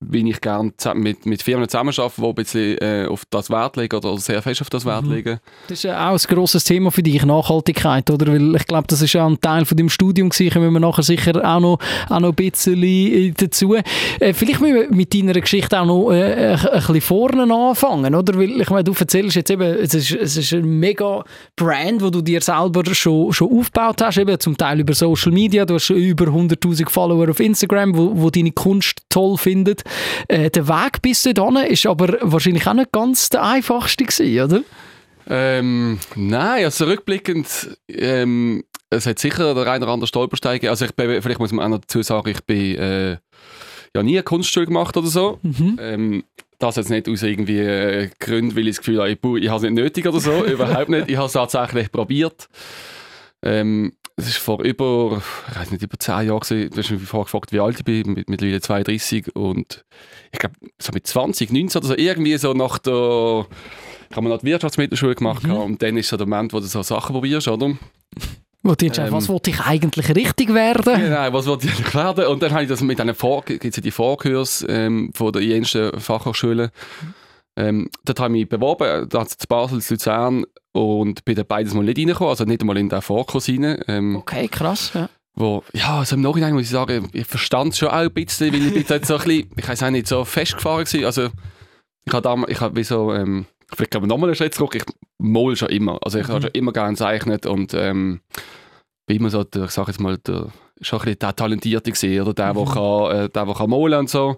äh, 0.00 0.06
wie 0.08 0.28
ich 0.30 0.40
gerne 0.40 0.72
mit, 0.94 1.26
mit 1.26 1.42
Firmen 1.42 1.68
zusammenarbeite, 1.68 2.12
die 2.20 2.26
ein 2.26 2.34
bisschen 2.34 2.78
äh, 2.78 3.06
auf 3.08 3.22
das 3.30 3.50
Wert 3.50 3.76
legen 3.76 3.96
oder 3.96 4.18
sehr 4.18 4.42
fest 4.42 4.60
auf 4.60 4.70
das 4.70 4.84
Wert 4.84 5.04
Mhm. 5.04 5.12
legen. 5.12 5.40
Das 5.68 5.78
ist 5.78 5.84
ja 5.84 6.08
auch 6.08 6.12
ein 6.12 6.34
grosses 6.34 6.64
Thema 6.64 6.90
für 6.90 7.02
dich, 7.02 7.24
Nachhaltigkeit, 7.24 8.08
oder? 8.10 8.26
Weil 8.32 8.56
ich 8.56 8.66
glaube, 8.66 8.86
das 8.88 9.02
ist 9.02 9.12
ja 9.12 9.26
ein 9.26 9.40
Teil 9.40 9.64
von 9.64 9.76
deinem 9.76 9.88
Studium 9.88 10.28
gewesen, 10.30 10.52
kommen 10.52 10.72
wir 10.72 10.80
nachher 10.80 11.02
sicher 11.02 11.36
auch 11.44 11.60
noch, 11.60 11.78
auch 12.08 12.20
noch 12.20 12.28
ein 12.30 12.34
bisschen 12.34 12.82
äh, 12.82 13.32
dazu. 13.36 13.74
Äh, 13.74 14.32
vielleicht 14.32 14.60
müssen 14.60 14.74
wir 14.74 14.90
mit 14.94 15.14
deiner 15.14 15.32
Geschichte 15.40 15.78
auch 15.80 15.86
noch 15.86 16.10
äh, 16.12 16.52
ein, 16.52 16.58
ein 16.58 16.78
bisschen 16.78 17.00
vorne 17.00 17.52
anfangen, 17.52 18.14
oder? 18.14 18.34
Weil 18.38 18.60
ich 18.60 18.70
meine, 18.70 18.84
du 18.84 18.92
erzählst 18.98 19.36
jetzt 19.36 19.50
eben, 19.50 19.62
es 19.62 19.94
ist, 19.94 20.12
es 20.12 20.36
ist 20.36 20.52
ein 20.52 20.78
mega 20.78 21.24
Brand, 21.56 22.02
wo 22.02 22.10
du 22.10 22.20
dir 22.22 22.40
selber 22.40 22.82
schon, 22.94 23.32
schon 23.32 23.50
aufgebaut 23.58 24.02
hast, 24.02 24.18
eben 24.18 24.38
zum 24.40 24.56
Teil 24.56 24.80
über 24.80 24.94
Social 24.94 25.32
Media, 25.32 25.64
du 25.64 25.74
hast 25.74 25.84
schon 25.84 25.96
über 25.96 26.26
100'000 26.26 26.88
Follower 26.90 27.30
auf 27.30 27.40
Instagram, 27.40 27.96
wo, 27.96 28.12
wo 28.14 28.30
deine 28.30 28.52
Kunst 28.52 29.00
toll 29.08 29.36
findet. 29.36 29.82
Äh, 30.28 30.50
der 30.50 30.68
Weg 30.68 31.02
bis 31.02 31.22
dorthin 31.22 31.66
ist 31.66 31.86
aber 31.86 32.18
wahrscheinlich 32.20 32.66
auch 32.66 32.74
nicht 32.74 32.92
ganz 32.92 33.28
der 33.30 33.42
einfachste 33.42 34.04
gewesen, 34.04 34.44
oder? 34.44 34.62
Ähm, 35.28 35.98
nein, 36.14 36.64
also 36.64 36.84
rückblickend, 36.84 37.76
ähm, 37.88 38.62
es 38.90 39.06
hat 39.06 39.18
sicher 39.18 39.54
der 39.54 39.66
ein 39.66 39.82
oder 39.82 39.92
andere 39.92 40.06
Stolperstein 40.06 40.54
gegeben. 40.54 40.70
Also 40.70 40.84
ich 40.84 40.94
bin, 40.94 41.20
vielleicht 41.20 41.40
muss 41.40 41.52
man 41.52 41.64
auch 41.64 41.70
noch 41.70 41.80
dazu 41.80 42.02
sagen, 42.02 42.28
ich 42.28 42.44
bin 42.44 42.76
äh, 42.76 43.16
ja 43.94 44.02
nie 44.02 44.16
eine 44.16 44.22
Kunstschule 44.22 44.66
gemacht 44.66 44.96
oder 44.96 45.08
so. 45.08 45.38
Mhm. 45.42 45.78
Ähm, 45.80 46.24
das 46.58 46.76
jetzt 46.76 46.90
nicht 46.90 47.08
aus 47.08 47.22
irgendwie 47.22 47.58
äh, 47.58 48.08
Gründen, 48.18 48.56
weil 48.56 48.68
ich 48.68 48.76
das 48.76 48.78
Gefühl 48.78 49.00
habe, 49.00 49.10
ich, 49.10 49.18
ich 49.22 49.48
habe 49.48 49.56
es 49.56 49.62
nicht 49.62 49.74
nötig 49.74 50.06
oder 50.06 50.20
so, 50.20 50.44
überhaupt 50.46 50.88
nicht. 50.88 51.08
Ich 51.08 51.16
habe 51.16 51.26
es 51.26 51.32
tatsächlich 51.32 51.90
probiert. 51.90 52.48
Ähm, 53.42 53.92
es 54.16 54.28
ist 54.28 54.38
vor 54.38 54.62
über, 54.62 55.22
ich 55.50 55.56
weiß 55.58 55.70
nicht, 55.70 55.82
über 55.82 55.98
zehn 55.98 56.26
Jahren 56.28 56.40
gewesen. 56.40 56.70
Du 56.70 56.78
hast 56.78 56.90
mich 56.90 57.02
vorher 57.02 57.24
gefragt, 57.24 57.52
wie 57.52 57.60
alt 57.60 57.76
ich 57.78 57.84
bin, 57.84 58.14
mit, 58.14 58.30
mittlerweile 58.30 58.60
32 58.60 59.36
und 59.36 59.84
ich 60.32 60.38
glaube, 60.38 60.56
so 60.80 60.90
mit 60.92 61.06
20, 61.06 61.52
19 61.52 61.78
oder 61.78 61.88
so, 61.88 61.96
irgendwie 61.96 62.36
so 62.38 62.52
nach 62.54 62.78
der, 62.78 63.46
ich 64.10 64.16
habe 64.16 64.28
noch 64.28 64.38
die 64.38 64.46
Wirtschaftsmittelschule 64.46 65.14
gemacht 65.14 65.44
Mhm. 65.44 65.52
und 65.52 65.82
dann 65.82 65.96
ist 65.96 66.08
so 66.08 66.16
der 66.16 66.26
Moment, 66.26 66.52
wo 66.52 66.60
du 66.60 66.66
so 66.66 66.82
Sachen 66.82 67.12
probierst, 67.14 67.48
oder? 67.48 67.76
Wo 68.62 68.74
du 68.74 68.86
Ähm, 68.86 69.12
was 69.12 69.28
wollte 69.28 69.50
ich 69.50 69.60
eigentlich 69.60 70.08
richtig 70.16 70.52
werden? 70.52 71.00
Genau, 71.00 71.32
was 71.32 71.46
wollte 71.46 71.66
ich 71.68 71.74
eigentlich 71.74 71.94
werden? 71.94 72.26
Und 72.26 72.42
dann 72.42 72.50
habe 72.52 72.62
ich 72.64 72.68
das 72.68 72.80
mit 72.80 73.00
einem 73.00 73.14
Vor 73.14 73.44
gibt's 73.44 73.76
ja 73.76 73.82
die 73.82 73.90
Vorkurs 73.92 74.64
ähm, 74.68 75.10
von 75.14 75.30
der 75.32 75.42
jensten 75.42 76.00
Fachhochschule. 76.00 76.72
Ähm, 77.56 77.88
dort 78.04 78.20
habe 78.20 78.34
ich 78.34 78.40
mich 78.42 78.48
beworben, 78.48 79.08
da 79.08 79.26
zu 79.26 79.46
Basel, 79.48 79.80
zu 79.80 79.94
Luzern 79.94 80.44
und 80.72 81.24
bin 81.24 81.34
dann 81.36 81.46
beides 81.46 81.72
mal 81.74 81.84
nicht 81.84 81.98
reingekommen, 81.98 82.30
also 82.30 82.44
nicht 82.44 82.60
einmal 82.60 82.76
in 82.76 82.88
den 82.88 83.00
Vorkurs 83.02 83.48
rein. 83.48 83.82
Ähm, 83.88 84.16
Okay, 84.16 84.46
krass. 84.48 84.92
Ja. 84.94 85.08
wo, 85.34 85.62
ja, 85.72 85.98
also 86.00 86.16
im 86.16 86.22
Nachhinein 86.22 86.52
muss 86.54 86.64
ich 86.64 86.70
sagen, 86.70 87.08
ich 87.12 87.26
verstand 87.26 87.72
es 87.72 87.78
schon 87.78 87.88
auch 87.88 87.94
ein 87.94 88.12
bisschen, 88.12 88.52
weil 88.52 88.66
ich 88.66 88.74
bin 88.74 88.84
dort 88.88 89.06
so 89.06 89.16
ein 89.16 89.24
bisschen, 89.24 89.50
ich 89.56 89.68
weiß 89.68 89.82
auch 89.84 89.90
nicht, 89.90 90.06
so 90.06 90.24
festgefahren 90.24 90.84
gewesen. 90.84 91.04
Also 91.06 91.28
ich 92.04 92.12
habe 92.12 92.22
damals, 92.22 92.52
ich 92.52 92.60
habe 92.60 92.76
wie 92.76 92.84
so, 92.84 93.12
ähm, 93.14 93.46
vielleicht 93.74 93.90
kann 93.90 94.02
man 94.02 94.08
nochmal 94.08 94.28
einen 94.28 94.36
Schritt 94.36 94.54
zurück, 94.54 94.74
ich 94.74 94.84
mal 95.18 95.56
schon 95.56 95.70
immer, 95.70 95.98
also 96.02 96.18
ich 96.18 96.28
habe 96.28 96.38
Mhm. 96.38 96.42
schon 96.42 96.50
immer 96.52 96.72
gerne 96.72 96.90
gezeichnet 96.90 97.46
und 97.46 97.72
ähm, 97.74 98.20
bin 99.06 99.16
immer 99.18 99.30
so, 99.30 99.44
der, 99.44 99.64
ich 99.64 99.70
sage 99.70 99.90
jetzt 99.92 100.00
mal, 100.00 100.18
der, 100.18 100.48
schon 100.82 100.98
ein 100.98 101.04
bisschen 101.04 101.18
der 101.20 101.34
Talentierte 101.36 101.90
gewesen, 101.90 102.20
oder 102.20 102.34
der, 102.34 102.52
Mhm. 102.52 102.64
der 102.64 102.74
kann, 102.74 103.10
äh, 103.10 103.28
der, 103.30 103.44
der 103.46 103.54
kann 103.54 103.70
malen 103.70 103.98
und 104.00 104.10
so. 104.10 104.36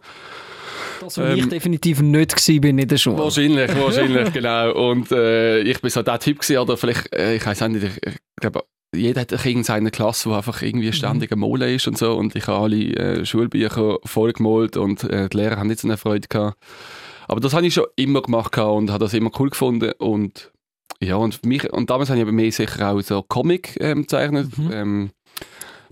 Das, 1.00 1.18
wo 1.18 1.22
ich 1.22 1.42
Ähm, 1.42 1.50
definitiv 1.50 2.00
nicht 2.00 2.36
gewesen 2.36 2.60
bin 2.60 2.78
in 2.78 2.88
der 2.88 2.96
Schule. 2.96 3.18
Wahrscheinlich, 3.18 3.74
wahrscheinlich, 3.76 4.32
genau. 4.32 4.90
Und 4.90 5.12
äh, 5.12 5.60
ich 5.60 5.80
bin 5.80 5.90
so 5.90 6.02
der 6.02 6.18
Typ 6.18 6.40
gewesen, 6.40 6.58
oder 6.58 6.76
vielleicht, 6.76 7.12
äh, 7.14 7.36
ich 7.36 7.46
weiß 7.46 7.62
auch 7.62 7.68
nicht, 7.68 7.84
ich, 7.84 7.96
ich 8.06 8.16
glaube, 8.36 8.64
jeder 8.94 9.20
hat 9.20 9.44
in 9.44 9.64
seiner 9.64 9.90
Klasse, 9.90 10.28
der 10.28 10.38
einfach 10.38 10.62
irgendwie 10.62 10.92
ständig 10.92 11.30
am 11.32 11.40
Malen 11.40 11.74
ist 11.74 11.86
und 11.86 11.98
so. 11.98 12.14
Und 12.14 12.34
ich 12.36 12.46
habe 12.46 12.62
alle 12.62 12.76
äh, 12.76 13.24
Schulbücher 13.26 13.98
voll 14.04 14.32
gemalt 14.32 14.76
und 14.76 15.04
äh, 15.04 15.28
die 15.28 15.36
Lehrer 15.36 15.58
haben 15.58 15.68
nicht 15.68 15.80
so 15.80 15.88
eine 15.88 15.98
Freude 15.98 16.28
gehabt. 16.28 16.56
Aber 17.26 17.40
das 17.40 17.52
habe 17.52 17.66
ich 17.66 17.74
schon 17.74 17.86
immer 17.96 18.22
gemacht 18.22 18.56
und 18.56 18.90
habe 18.90 19.04
das 19.04 19.12
immer 19.12 19.30
cool 19.38 19.50
gefunden. 19.50 19.92
Und 19.98 20.50
ja, 21.00 21.16
und, 21.16 21.44
mich, 21.44 21.70
und 21.70 21.90
damals 21.90 22.08
habe 22.08 22.18
ich 22.18 22.22
aber 22.22 22.32
mehr 22.32 22.50
sicher 22.50 22.90
auch 22.90 23.00
so 23.02 23.22
Comic 23.22 23.76
ähm, 23.80 24.02
gezeichnet. 24.02 24.56
Mhm. 24.56 24.70
Ähm, 24.72 25.10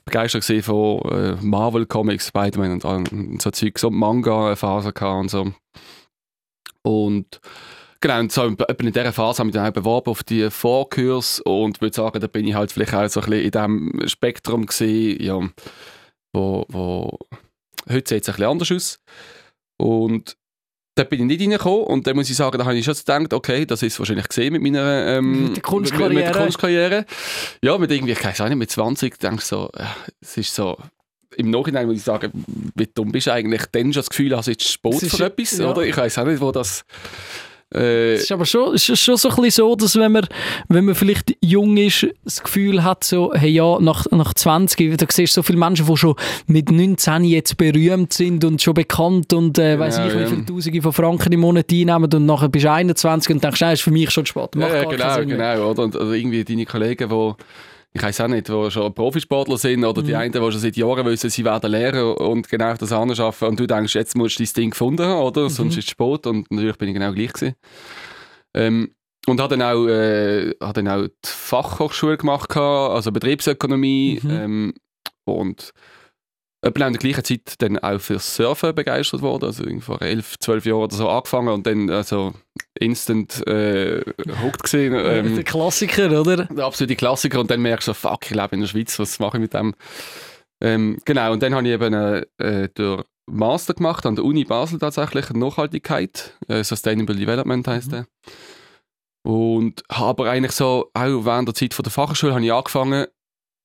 begeistert 0.06 0.44
von 0.64 1.00
äh, 1.10 1.36
Marvel 1.42 1.84
Comics, 1.84 2.28
Spider-Man 2.28 2.72
und, 2.72 2.84
all- 2.84 3.04
und 3.10 3.42
so 3.42 3.50
Zeug, 3.50 3.78
so 3.78 3.90
Manga-Phase 3.90 4.94
und 5.04 5.30
so. 5.30 5.52
Und 6.82 7.40
genau, 8.00 8.20
und 8.20 8.32
so 8.32 8.44
in 8.44 8.56
dieser 8.56 9.12
Phase 9.12 9.40
habe 9.40 9.48
ich 9.48 9.54
mich 9.54 9.54
dann 9.54 9.68
auch 9.68 9.74
beworben 9.74 10.10
auf 10.10 10.22
die 10.22 10.48
Vorkurs 10.50 11.40
und 11.40 11.80
würde 11.80 11.94
sagen, 11.94 12.20
da 12.20 12.28
bin 12.28 12.46
ich 12.46 12.54
halt 12.54 12.72
vielleicht 12.72 12.94
auch 12.94 13.08
so 13.08 13.20
ein 13.20 13.30
bisschen 13.30 13.44
in 13.44 13.50
diesem 13.50 14.08
Spektrum 14.08 14.66
gesehen, 14.66 15.22
ja, 15.22 15.40
wo, 16.32 16.64
wo 16.68 17.18
heute 17.88 18.08
sieht 18.08 18.22
es 18.22 18.28
ein 18.28 18.36
bisschen 18.36 18.44
anders 18.44 18.72
aus. 18.72 18.98
Und 19.78 20.36
da 20.96 21.04
bin 21.04 21.20
ich 21.20 21.26
nicht 21.26 21.42
reingekommen 21.42 21.84
und 21.84 22.06
dann 22.06 22.16
muss 22.16 22.30
ich 22.30 22.36
sagen, 22.36 22.56
da 22.56 22.64
habe 22.64 22.74
ich 22.74 22.84
schon 22.84 22.94
gedacht, 22.94 23.34
okay, 23.34 23.66
das 23.66 23.82
ist 23.82 23.98
wahrscheinlich 23.98 24.28
gesehen 24.28 24.54
mit 24.54 24.62
meiner 24.62 25.06
ähm, 25.06 25.48
Mit 25.48 25.56
der 25.56 25.62
Kunstkarriere. 25.62 26.08
Mit, 26.08 26.24
mit 26.24 26.34
der 26.34 26.42
Kunstkarriere. 26.42 27.06
Ja, 27.62 27.76
mit 27.76 27.90
irgendwie, 27.90 28.12
ich 28.12 28.24
weiß 28.24 28.40
auch 28.40 28.48
nicht, 28.48 28.56
mit 28.56 28.70
20 28.70 29.18
denkst 29.18 29.48
du 29.50 29.56
so, 29.56 29.70
äh, 29.76 29.84
es 30.20 30.38
ist 30.38 30.54
so, 30.54 30.78
im 31.36 31.50
Nachhinein 31.50 31.86
muss 31.86 31.98
ich 31.98 32.02
sagen, 32.02 32.32
wie 32.74 32.86
dumm 32.86 33.12
bist 33.12 33.26
du 33.26 33.32
eigentlich, 33.32 33.62
dann 33.72 33.92
schon 33.92 34.00
das 34.00 34.08
Gefühl, 34.08 34.34
hast 34.34 34.46
jetzt 34.46 34.66
Sport 34.68 35.04
für 35.04 35.26
etwas, 35.26 35.58
ja. 35.58 35.70
oder? 35.70 35.82
Ich 35.82 35.96
weiß 35.96 36.18
auch 36.18 36.24
nicht, 36.24 36.40
wo 36.40 36.50
das... 36.50 36.84
Äh, 37.74 38.14
Es 38.14 38.22
ist 38.22 38.32
aber 38.32 38.46
schon, 38.46 38.74
es 38.74 38.88
ist 38.88 39.00
schon 39.00 39.16
so 39.16 39.28
ein 39.28 39.34
bisschen 39.36 39.50
so, 39.66 39.74
dass 39.74 39.96
wenn 39.96 40.12
man, 40.12 40.26
wenn 40.68 40.84
man 40.84 40.94
vielleicht 40.94 41.36
jung 41.40 41.76
ist, 41.76 42.06
das 42.24 42.42
Gefühl 42.42 42.84
hat, 42.84 43.02
so, 43.02 43.32
hey 43.34 43.50
ja, 43.50 43.78
nach, 43.80 44.06
nach 44.12 44.34
20, 44.34 44.96
da 44.96 45.06
siehst 45.10 45.36
du 45.36 45.40
so 45.40 45.42
viele 45.42 45.58
Menschen, 45.58 45.86
die 45.86 45.96
schon 45.96 46.14
mit 46.46 46.70
19 46.70 47.24
jetzt 47.24 47.56
berühmt 47.56 48.12
sind 48.12 48.44
und 48.44 48.62
schon 48.62 48.74
bekannt 48.74 49.32
und 49.32 49.58
äh, 49.58 49.78
weiß 49.78 49.96
Genau, 49.96 50.08
ich, 50.08 50.14
wie 50.14 50.20
ja. 50.20 50.26
viele 50.28 50.46
Tausende 50.46 50.82
von 50.82 50.92
Franken 50.92 51.32
im 51.32 51.40
Monat 51.40 51.66
einnehmen 51.72 52.12
und 52.12 52.26
nachher 52.26 52.48
bist 52.48 52.64
du 52.66 52.70
21 52.70 53.34
und 53.34 53.42
denkst, 53.42 53.60
nein, 53.60 53.72
ist 53.74 53.82
für 53.82 53.90
mich 53.90 54.10
schon 54.10 54.26
spät. 54.26 54.54
Macht 54.54 54.72
ja, 54.72 54.84
gar 54.84 55.24
genau, 55.24 55.36
genau, 55.36 55.70
oder? 55.70 55.82
Und, 55.82 55.96
also 55.96 56.12
irgendwie 56.12 56.44
deine 56.44 56.66
Kollegen, 56.66 57.08
die 57.08 57.32
ich 57.96 58.02
weiß 58.02 58.20
auch 58.20 58.28
nicht, 58.28 58.48
die 58.48 58.70
schon 58.70 58.94
Profisportler 58.94 59.58
sind 59.58 59.84
oder 59.84 60.02
die 60.02 60.12
Mhm. 60.12 60.18
einen, 60.18 60.32
die 60.32 60.38
schon 60.38 60.58
seit 60.58 60.76
Jahren 60.76 61.04
wissen, 61.06 61.30
sie 61.30 61.44
werden 61.44 61.70
Lehrer 61.70 62.20
und 62.20 62.48
genau 62.48 62.74
das 62.74 62.92
andere 62.92 63.22
arbeiten 63.24 63.44
und 63.46 63.60
du 63.60 63.66
denkst, 63.66 63.94
jetzt 63.94 64.16
musst 64.16 64.38
du 64.38 64.44
dein 64.44 64.52
Ding 64.52 64.70
gefunden 64.70 65.04
haben, 65.06 65.22
oder? 65.22 65.42
Mhm. 65.44 65.48
Sonst 65.48 65.76
ist 65.76 65.84
es 65.84 65.90
Sport 65.90 66.26
und 66.26 66.50
natürlich 66.50 66.76
bin 66.78 66.88
ich 66.88 66.94
genau 66.94 67.12
gleich 67.12 67.32
gewesen. 67.32 67.54
Ähm, 68.54 68.90
und 69.26 69.40
habe 69.40 69.56
dann 69.56 69.62
auch, 69.68 69.86
äh, 69.86 70.50
habe 70.60 70.82
dann 70.82 70.88
auch 70.88 71.06
die 71.06 71.12
Fachhochschule 71.28 72.16
gemacht, 72.16 72.56
also 72.56 73.10
Betriebsökonomie 73.10 74.20
Mhm. 74.22 74.30
ähm, 74.30 74.74
und 75.24 75.72
etwa 76.66 76.86
in 76.86 76.92
der 76.92 77.00
gleichen 77.00 77.24
Zeit 77.24 77.54
dann 77.58 77.78
auch 77.78 78.00
fürs 78.00 78.36
Surfen 78.36 78.74
begeistert 78.74 79.22
worden, 79.22 79.46
also 79.46 79.64
vor 79.80 80.02
elf, 80.02 80.38
zwölf 80.38 80.66
Jahren 80.66 80.82
oder 80.82 80.96
so 80.96 81.08
angefangen 81.08 81.48
und 81.48 81.66
dann 81.66 81.90
also 81.90 82.34
instant 82.78 83.46
äh, 83.46 84.02
hooked 84.42 84.62
gesehen. 84.62 84.94
Ähm, 85.06 85.34
der 85.34 85.44
Klassiker, 85.44 86.20
oder? 86.20 86.44
der 86.44 86.64
absolute 86.64 86.96
Klassiker 86.96 87.40
und 87.40 87.50
dann 87.50 87.60
merkst 87.60 87.88
du, 87.88 87.94
fuck, 87.94 88.24
ich 88.24 88.34
lebe 88.34 88.54
in 88.54 88.60
der 88.60 88.68
Schweiz, 88.68 88.98
was 88.98 89.18
mache 89.18 89.36
ich 89.36 89.42
mit 89.42 89.54
dem? 89.54 89.74
Ähm, 90.60 90.98
genau, 91.04 91.32
und 91.32 91.42
dann 91.42 91.54
habe 91.54 91.66
ich 91.66 91.74
eben 91.74 91.94
äh, 91.94 92.24
äh, 92.38 92.68
den 92.68 93.02
Master 93.26 93.74
gemacht 93.74 94.06
an 94.06 94.16
der 94.16 94.24
Uni 94.24 94.44
Basel 94.44 94.78
tatsächlich, 94.78 95.30
Nachhaltigkeit, 95.30 96.36
äh, 96.48 96.64
Sustainable 96.64 97.16
Development 97.16 97.66
heißt 97.66 97.92
der. 97.92 98.06
Und 99.22 99.82
habe 99.90 100.08
aber 100.08 100.30
eigentlich 100.30 100.52
so, 100.52 100.90
auch 100.94 101.24
während 101.24 101.48
der 101.48 101.54
Zeit 101.54 101.74
von 101.74 101.82
der 101.82 101.92
Fachschule 101.92 102.32
habe 102.32 102.44
ich 102.44 102.52
angefangen, 102.52 103.06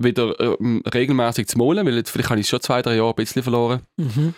wieder 0.04 0.40
ähm, 0.40 0.84
regelmäßig 0.94 1.48
zu 1.48 1.58
malen, 1.58 1.86
weil 1.86 1.96
jetzt, 1.96 2.12
vielleicht 2.12 2.30
habe 2.30 2.40
ich 2.40 2.48
schon 2.48 2.62
zwei, 2.62 2.82
drei 2.82 2.96
Jahre 2.96 3.10
ein 3.10 3.16
bisschen 3.16 3.44
verloren. 3.44 3.82
Mhm. 3.98 4.34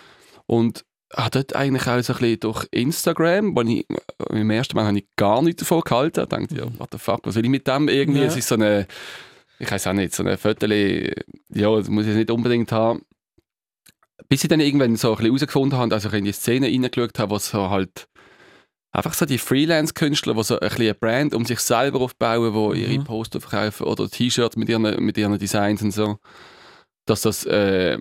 Und 0.46 0.84
habe 1.16 1.30
dort 1.30 1.54
eigentlich 1.54 1.86
auch 1.86 2.00
so 2.02 2.12
ein 2.12 2.18
bisschen 2.18 2.40
durch 2.40 2.66
Instagram, 2.70 3.56
wo 3.56 3.62
ich 3.62 3.86
äh, 3.88 4.40
im 4.40 4.50
ersten 4.50 4.76
Mal 4.76 4.86
habe 4.86 4.98
ich 4.98 5.06
gar 5.16 5.42
nichts 5.42 5.60
davon 5.60 5.82
gehalten. 5.82 6.20
Ich 6.20 6.28
dachte, 6.28 6.54
ja, 6.54 6.64
what 6.78 6.88
the 6.92 6.98
fuck, 6.98 7.20
was 7.24 7.34
will 7.34 7.44
ich 7.44 7.50
mit 7.50 7.66
dem 7.66 7.88
irgendwie? 7.88 8.20
Ja. 8.20 8.26
Es 8.26 8.36
ist 8.36 8.48
so 8.48 8.56
eine, 8.56 8.86
ich 9.58 9.70
weiß 9.70 9.86
auch 9.86 9.92
nicht, 9.92 10.14
so 10.14 10.22
eine 10.22 10.36
Foto, 10.36 10.66
ja, 10.66 11.76
das 11.76 11.88
muss 11.88 12.06
ich 12.06 12.14
nicht 12.14 12.30
unbedingt 12.30 12.72
haben. 12.72 13.02
Bis 14.28 14.42
ich 14.42 14.48
dann 14.48 14.60
irgendwann 14.60 14.96
so 14.96 15.10
ein 15.10 15.16
bisschen 15.16 15.26
herausgefunden 15.26 15.78
habe, 15.78 15.94
also 15.94 16.08
ich 16.08 16.14
in 16.14 16.24
die 16.24 16.32
Szene 16.32 16.66
reingeschaut 16.66 17.18
habe, 17.18 17.30
wo 17.34 17.38
so 17.38 17.68
halt 17.70 18.08
einfach 18.94 19.12
so 19.14 19.26
die 19.26 19.38
Freelance-Künstler, 19.38 20.34
die 20.34 20.42
so 20.44 20.54
ein 20.54 20.60
bisschen 20.68 20.82
eine 20.82 20.94
Brand 20.94 21.34
um 21.34 21.44
sich 21.44 21.58
selber 21.60 22.00
aufbauen, 22.00 22.72
die 22.74 22.82
ihre 22.82 22.98
Mhm. 23.00 23.04
Poster 23.04 23.40
verkaufen 23.40 23.86
oder 23.86 24.08
T-Shirts 24.08 24.56
mit 24.56 24.68
ihren, 24.68 24.82
mit 25.04 25.18
ihren 25.18 25.38
Designs 25.38 25.82
und 25.82 25.90
so, 25.90 26.18
dass 27.06 27.22
das 27.22 27.44
äh, 27.44 27.98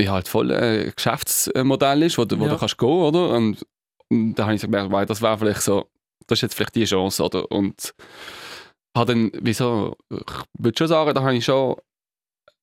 ja, 0.00 0.12
halt 0.12 0.28
voll 0.28 0.50
ein 0.52 0.92
Geschäftsmodell 0.96 2.02
ist, 2.04 2.16
wo, 2.18 2.24
du- 2.24 2.38
wo 2.40 2.44
Ja. 2.46 2.50
du 2.52 2.58
kannst 2.58 2.78
gehen, 2.78 2.88
oder? 2.88 3.30
Und, 3.30 3.64
und 4.08 4.34
da 4.34 4.44
habe 4.44 4.54
ich 4.54 4.62
gemerkt, 4.62 4.90
weil 4.90 5.04
das 5.06 5.20
wäre 5.20 5.36
vielleicht 5.38 5.60
so, 5.62 5.88
das 6.26 6.38
ist 6.38 6.42
jetzt 6.42 6.54
vielleicht 6.54 6.74
die 6.74 6.84
Chance, 6.86 7.22
oder? 7.22 7.50
Und 7.52 7.92
habe 8.96 9.12
dann, 9.12 9.30
wieso, 9.40 9.96
ich 10.10 10.18
würde 10.58 10.78
schon 10.78 10.88
sagen, 10.88 11.14
da 11.14 11.20
habe 11.22 11.36
ich 11.36 11.44
schon 11.44 11.76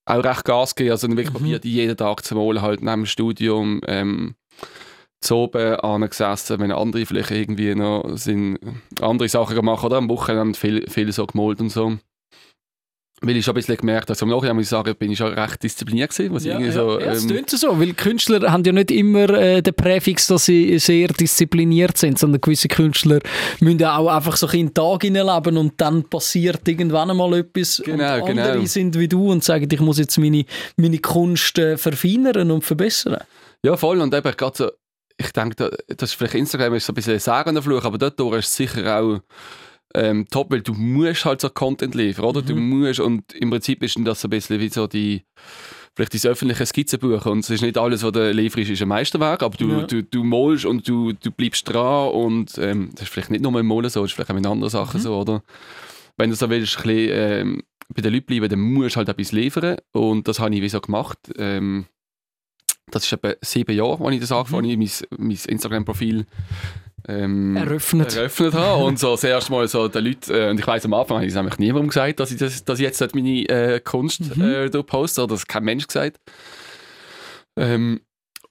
auch 0.06 0.24
recht 0.24 0.46
Gas 0.46 0.74
gegeben, 0.74 0.94
also 0.94 1.08
wirklich 1.10 1.30
Mhm. 1.30 1.34
probiert, 1.34 1.64
jeden 1.66 1.96
Tag 1.96 2.24
zu 2.26 2.34
malen, 2.36 2.62
halt 2.62 2.80
neben 2.82 3.02
dem 3.04 3.06
Studium, 3.06 3.82
ähm, 3.86 4.36
zu 5.20 5.36
oben 5.36 5.76
angesessen, 5.78 6.60
wenn 6.60 6.72
andere 6.72 7.06
vielleicht 7.06 7.32
irgendwie 7.32 7.74
noch 7.76 8.04
sind, 8.16 8.60
andere 9.02 9.30
Sachen 9.30 9.64
machen 9.66 9.86
oder 9.88 9.98
am 9.98 10.10
Wochenende 10.10 10.58
viel, 10.58 10.88
viel 10.90 11.12
so 11.12 11.26
gemalt 11.26 11.60
und 11.60 11.70
so. 11.70 11.98
Weil 13.20 13.36
ich 13.36 13.46
schon 13.46 13.54
ein 13.54 13.56
bisschen 13.56 13.78
gemerkt 13.78 14.04
habe, 14.04 14.12
also 14.12 14.26
im 14.28 14.32
Nachhinein 14.32 14.56
muss 14.56 14.66
ich 14.66 14.70
sagen, 14.70 14.96
bin 14.96 15.10
ich 15.10 15.18
schon 15.18 15.34
recht 15.34 15.64
diszipliniert 15.64 16.12
gewesen, 16.12 16.36
was 16.36 16.46
Ja, 16.46 16.52
irgendwie 16.52 16.68
ja, 16.68 16.74
so... 16.74 17.00
ja, 17.00 17.12
es 17.14 17.24
ähm, 17.24 17.30
tönt 17.30 17.50
so, 17.50 17.80
weil 17.80 17.94
Künstler 17.94 18.52
haben 18.52 18.64
ja 18.64 18.72
nicht 18.72 18.92
immer 18.92 19.28
äh, 19.30 19.64
den 19.64 19.74
Präfix, 19.74 20.28
dass 20.28 20.46
sie 20.46 20.78
sehr 20.78 21.08
diszipliniert 21.08 21.98
sind, 21.98 22.20
sondern 22.20 22.42
gewisse 22.42 22.68
Künstler 22.68 23.18
müssen 23.60 23.80
ja 23.80 23.98
auch 23.98 24.10
einfach 24.10 24.38
so 24.38 24.48
in 24.50 24.68
den 24.68 24.74
Tag 24.76 25.02
hineinleben 25.02 25.58
und 25.58 25.82
dann 25.82 26.04
passiert 26.04 26.68
irgendwann 26.68 27.10
einmal 27.10 27.34
etwas 27.40 27.82
Genau, 27.84 28.18
und 28.18 28.30
andere 28.30 28.52
genau. 28.54 28.66
sind 28.66 29.00
wie 29.00 29.08
du 29.08 29.32
und 29.32 29.44
sagen, 29.44 29.68
ich 29.72 29.80
muss 29.80 29.98
jetzt 29.98 30.20
meine, 30.20 30.46
meine 30.76 31.00
Kunst 31.00 31.58
äh, 31.58 31.76
verfeinern 31.76 32.52
und 32.52 32.64
verbessern. 32.64 33.18
Ja, 33.66 33.76
voll. 33.78 34.00
Und 34.00 34.14
eben 34.14 34.38
gerade 34.38 34.56
so, 34.56 34.70
ich 35.18 35.32
denke, 35.32 35.56
da- 35.56 35.72
das 35.96 36.12
ist 36.12 36.16
vielleicht 36.16 36.36
Instagram 36.36 36.74
ist 36.76 36.86
so 36.86 36.92
ein 36.94 36.96
bisschen 36.96 37.20
sagender 37.20 37.62
Fluch, 37.62 37.84
aber 37.86 37.98
dort 37.98 38.20
ist 38.20 38.48
es 38.50 38.56
sicher 38.56 39.00
auch 39.02 39.20
ähm, 39.96 40.28
top, 40.30 40.52
weil 40.52 40.62
du 40.62 40.74
musst 40.74 41.26
halt 41.26 41.42
so 41.42 41.50
Content 41.50 41.96
liefern, 41.96 42.26
oder? 42.26 42.42
Du 42.42 42.56
Mhm. 42.56 42.70
musst, 42.82 43.00
und 43.00 43.34
im 43.34 43.50
Prinzip 43.50 43.82
ist 43.82 43.98
das 44.04 44.22
so 44.22 44.28
ein 44.28 44.32
bisschen 44.32 44.60
wie 44.60 44.68
so 44.70 44.86
die, 44.86 45.24
vielleicht 45.96 46.14
das 46.14 46.26
öffentliche 46.26 46.66
Skizzenbuch 46.66 47.26
und 47.26 47.40
es 47.40 47.50
ist 47.50 47.62
nicht 47.62 47.78
alles, 47.78 48.04
was 48.04 48.12
du 48.12 48.32
lieferst, 48.32 48.70
ist 48.70 48.82
ein 48.82 48.90
Meisterwerk, 48.90 49.42
aber 49.42 49.58
du, 49.58 49.70
Ja. 49.72 49.88
du, 49.88 50.04
du 50.04 50.24
malst 50.24 50.66
und 50.66 50.88
du, 50.88 51.14
du 51.14 51.32
bleibst 51.32 51.68
dran 51.68 52.10
und 52.12 52.58
ähm, 52.58 52.90
das 52.94 53.04
ist 53.04 53.10
vielleicht 53.14 53.32
nicht 53.32 53.42
nur 53.42 53.58
im 53.60 53.66
Malen 53.66 53.90
so, 53.90 54.02
das 54.02 54.12
ist 54.12 54.16
vielleicht 54.16 54.30
auch 54.30 54.36
mit 54.36 54.46
anderen 54.46 54.70
Sachen 54.70 55.00
Mhm. 55.00 55.04
so, 55.04 55.18
oder? 55.18 55.42
Wenn 56.18 56.30
du 56.30 56.36
so 56.36 56.50
willst, 56.50 56.78
ein 56.78 56.84
bisschen, 56.84 57.10
ähm, 57.14 57.64
bei 57.96 58.02
den 58.02 58.14
Leuten 58.14 58.26
bleiben, 58.26 58.50
dann 58.50 58.60
musst 58.60 58.96
du 58.96 58.98
halt 58.98 59.10
etwas 59.10 59.32
liefern 59.32 59.78
und 59.94 60.28
das 60.28 60.40
habe 60.40 60.54
ich 60.54 60.62
wie 60.62 60.70
so 60.70 60.82
gemacht. 60.82 61.18
Ähm, 61.38 61.86
das 62.92 63.04
ist 63.06 63.14
etwa 63.14 63.34
sieben 63.42 63.76
Jahre, 63.76 64.04
als 64.06 64.16
ich 64.16 64.22
das 64.22 64.32
angefangen 64.32 64.70
habe, 64.70 64.78
mein, 64.78 64.90
mein 65.18 65.38
Instagram-Profil 65.48 66.26
ähm, 67.08 67.56
Eröffnet. 67.56 68.16
eröffnet 68.16 68.54
habe 68.54 68.84
und 68.86 69.00
so 69.00 69.12
das 69.12 69.24
erste 69.24 69.52
Mal 69.52 69.68
so 69.68 69.88
den 69.88 70.06
Leuten, 70.06 70.34
äh, 70.34 70.50
und 70.50 70.60
ich 70.60 70.68
weiß 70.68 70.86
am 70.86 70.94
Anfang 70.94 71.18
habe 71.18 71.26
ich 71.26 71.32
es 71.32 71.36
nämlich 71.36 71.58
niemandem 71.58 71.90
gesagt, 71.90 72.20
dass 72.20 72.32
ich, 72.32 72.38
das, 72.38 72.64
dass 72.66 72.80
ich 72.80 72.84
jetzt 72.84 73.16
meine 73.16 73.48
äh, 73.50 73.80
Kunst 73.80 74.36
Mhm. 74.36 74.42
äh, 74.44 74.70
poste, 74.84 75.24
oder 75.24 75.34
das 75.36 75.42
hat 75.42 75.48
kein 75.50 75.64
Mensch 75.64 75.88
gesagt. 75.88 76.18
Ähm, 77.56 78.02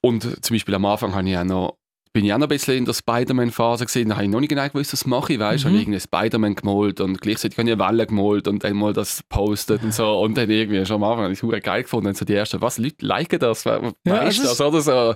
und 0.00 0.44
zum 0.44 0.54
Beispiel 0.54 0.74
am 0.74 0.84
Anfang 0.84 1.14
habe 1.14 1.28
ich 1.28 1.36
auch 1.36 1.44
noch, 1.44 1.76
bin 2.16 2.24
ich 2.24 2.32
auch 2.32 2.38
noch 2.38 2.46
ein 2.46 2.48
bisschen 2.48 2.78
in 2.78 2.86
der 2.86 2.94
Spider-Man-Phase 2.94 3.84
gesehen, 3.84 4.08
da 4.08 4.14
habe 4.14 4.24
ich 4.24 4.30
noch 4.30 4.40
nicht 4.40 4.48
genau 4.48 4.66
gewusst, 4.66 4.94
was 4.94 5.04
mache 5.04 5.34
ich, 5.34 5.38
weißt? 5.38 5.64
Du, 5.64 5.68
Mhm. 5.68 5.72
habe 5.72 5.80
irgendeinen 5.80 6.00
Spider-Man 6.00 6.54
gemalt 6.54 7.00
und 7.02 7.20
gleichzeitig 7.20 7.58
habe 7.58 7.68
ich 7.68 7.74
eine 7.74 7.84
Welle 7.86 8.06
gemalt 8.06 8.48
und 8.48 8.64
dann 8.64 8.74
mal 8.74 8.94
das 8.94 9.22
postet 9.28 9.82
und 9.82 9.92
so. 9.92 10.18
Und 10.20 10.34
dann 10.38 10.48
irgendwie 10.48 10.86
schon 10.86 10.96
am 10.96 11.04
Anfang 11.04 11.24
habe 11.24 11.32
ich 11.34 11.42
es 11.42 11.62
geil 11.62 11.82
gefunden, 11.82 12.06
dann 12.06 12.14
so 12.14 12.24
die 12.24 12.32
ersten, 12.32 12.62
was, 12.62 12.78
Leute 12.78 13.04
liken 13.04 13.38
das, 13.38 13.66
wer 13.66 13.82
wer 14.04 14.14
Ja, 14.14 14.24
das, 14.24 14.38
ist- 14.38 14.60
oder 14.62 14.80
so, 14.80 15.14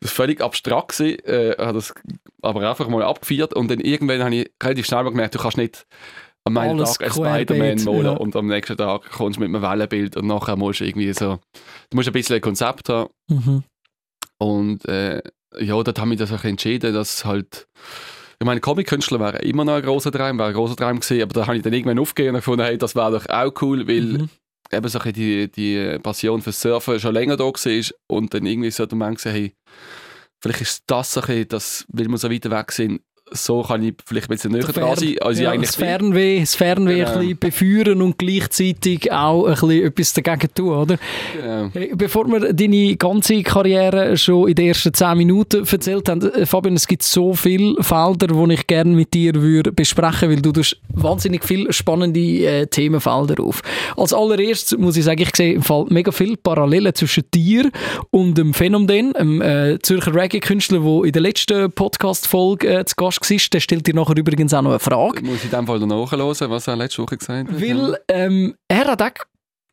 das 0.00 0.12
völlig 0.12 0.42
abstrakt 0.42 0.98
gewesen, 0.98 1.18
äh, 1.24 1.54
habe 1.58 1.72
das 1.72 1.94
aber 2.42 2.68
einfach 2.68 2.88
mal 2.88 3.02
abgefeiert 3.02 3.54
und 3.54 3.70
dann 3.70 3.80
irgendwann 3.80 4.22
habe 4.22 4.34
ich 4.34 4.50
relativ 4.62 4.84
schnell 4.84 5.04
mal 5.04 5.10
gemerkt, 5.10 5.34
du 5.34 5.38
kannst 5.38 5.56
nicht 5.56 5.86
am 6.44 6.56
einen 6.58 6.78
Alles 6.78 6.98
Tag 6.98 7.06
ein 7.06 7.12
Spider-Man 7.46 7.84
malen 7.84 8.04
ja. 8.04 8.10
und 8.12 8.36
am 8.36 8.46
nächsten 8.48 8.76
Tag 8.76 9.10
kommst 9.10 9.38
du 9.38 9.40
mit 9.40 9.48
einem 9.54 9.62
Wellenbild 9.62 10.16
und 10.18 10.26
nachher 10.26 10.56
musst 10.56 10.80
du 10.80 10.84
irgendwie 10.84 11.10
so, 11.14 11.38
du 11.88 11.96
musst 11.96 12.06
ein 12.08 12.12
bisschen 12.12 12.36
ein 12.36 12.42
Konzept 12.42 12.90
haben. 12.90 13.08
Mhm. 13.28 13.64
und 14.38 14.84
äh, 14.86 15.22
ja, 15.58 15.82
dort 15.82 15.98
haben 15.98 16.10
wir 16.10 16.16
das 16.16 16.32
auch 16.32 16.44
entschieden, 16.44 16.92
dass 16.94 17.24
halt 17.24 17.68
ich 18.40 18.46
meine, 18.46 18.60
Comic-Künstler 18.60 19.18
wäre 19.18 19.38
immer 19.38 19.64
noch 19.64 19.74
ein 19.74 19.82
großer 19.82 20.12
Traum, 20.12 20.38
wäre 20.38 20.50
ein 20.50 20.54
großer 20.54 20.76
Traum 20.76 21.00
gewesen, 21.00 21.22
aber 21.22 21.32
da 21.32 21.46
habe 21.48 21.56
ich 21.56 21.62
dann 21.62 21.72
irgendwann 21.72 21.98
aufgegeben 21.98 22.36
und 22.36 22.40
gefunden, 22.40 22.62
hey, 22.64 22.78
das 22.78 22.94
wäre 22.94 23.10
doch 23.10 23.28
auch 23.28 23.52
cool, 23.62 23.88
weil 23.88 24.02
Mhm. 24.02 24.28
eben 24.70 24.88
so 24.88 24.98
die, 25.00 25.50
die 25.50 25.98
Passion 26.00 26.40
fürs 26.40 26.60
Surfen 26.60 27.00
schon 27.00 27.14
länger 27.14 27.36
da 27.36 27.44
war 27.44 27.82
und 28.06 28.32
dann 28.34 28.46
irgendwie 28.46 28.70
so 28.70 28.86
der 28.86 28.96
Mann 28.96 29.16
gesehen, 29.16 29.32
hey, 29.32 29.54
vielleicht 30.40 30.60
ist 30.60 30.84
das 30.86 31.14
so 31.14 31.20
ein 31.20 31.26
bisschen, 31.26 31.48
dass, 31.48 31.84
weil 31.88 32.06
wir 32.06 32.16
so 32.18 32.30
weit 32.30 32.48
weg 32.48 32.70
sind, 32.70 33.00
so 33.32 33.62
kann 33.62 33.82
ich 33.82 33.94
vielleicht 34.06 34.28
ein 34.28 34.34
bisschen 34.34 34.52
näher 34.52 34.64
dran 34.64 34.96
sein, 34.96 35.16
als 35.20 35.38
ich 35.38 35.44
ja, 35.44 35.50
eigentlich 35.50 35.70
das. 35.70 35.76
Fernweh, 35.76 36.40
das 36.40 36.54
Fernweh 36.54 36.98
Genau. 36.98 37.10
ein 37.10 37.18
bisschen 37.20 37.38
beführen 37.38 38.02
und 38.02 38.18
gleichzeitig 38.18 39.12
auch 39.12 39.46
ein 39.46 39.54
bisschen 39.54 39.84
etwas 39.84 40.12
dagegen 40.14 40.54
tun, 40.54 40.68
oder? 40.70 40.96
Genau. 41.40 41.70
Hey, 41.72 41.92
bevor 41.94 42.26
wir 42.26 42.52
deine 42.52 42.96
ganze 42.96 43.42
Karriere 43.42 44.16
schon 44.16 44.48
in 44.48 44.54
den 44.54 44.68
ersten 44.68 44.92
10 44.92 45.16
Minuten 45.18 45.64
erzählt 45.70 46.08
haben, 46.08 46.22
äh, 46.32 46.46
Fabian, 46.46 46.74
es 46.74 46.86
gibt 46.86 47.02
so 47.02 47.34
viele 47.34 47.82
Felder, 47.82 48.26
die 48.26 48.54
ich 48.54 48.66
gerne 48.66 48.94
mit 48.94 49.14
dir 49.14 49.34
würde 49.34 49.72
besprechen 49.72 50.30
weil 50.30 50.40
du 50.42 50.52
tust 50.52 50.76
wahnsinnig 50.88 51.44
viele 51.44 51.72
spannende 51.72 52.20
äh, 52.20 52.66
Themenfelder 52.66 53.42
auf. 53.42 53.62
Als 53.96 54.12
allererstes 54.12 54.78
muss 54.78 54.96
ich 54.96 55.04
sagen, 55.04 55.22
ich 55.22 55.34
sehe 55.36 55.54
im 55.54 55.62
Fall 55.62 55.86
mega 55.90 56.10
viele 56.12 56.36
Parallelen 56.36 56.94
zwischen 56.94 57.24
dir 57.32 57.70
und 58.10 58.36
dem 58.36 58.54
Phänomen, 58.54 59.14
einem 59.14 59.40
äh, 59.42 59.78
Zürcher 59.82 60.14
Reggae-Künstler, 60.14 60.80
der 60.80 61.04
in 61.04 61.12
der 61.12 61.22
letzten 61.22 61.70
Podcast-Folge 61.72 62.80
äh, 62.80 62.84
zu 62.84 62.94
Gast 62.96 63.17
war. 63.20 63.38
Der 63.52 63.60
stellt 63.60 63.86
dir 63.86 63.94
nachher 63.94 64.16
übrigens 64.16 64.54
auch 64.54 64.62
noch 64.62 64.70
eine 64.70 64.78
Frage. 64.78 65.22
Muss 65.22 65.38
ich 65.38 65.44
in 65.44 65.50
dem 65.50 65.66
Fall 65.66 65.80
dann 65.80 65.88
nachhören, 65.88 66.50
was 66.50 66.68
er 66.68 66.76
letzte 66.76 67.02
Woche 67.02 67.16
gesagt 67.16 67.48
hat? 67.48 67.60
Weil 67.60 67.98
ähm, 68.08 68.54
er 68.68 68.86
hat 68.86 69.02
auch 69.02 69.26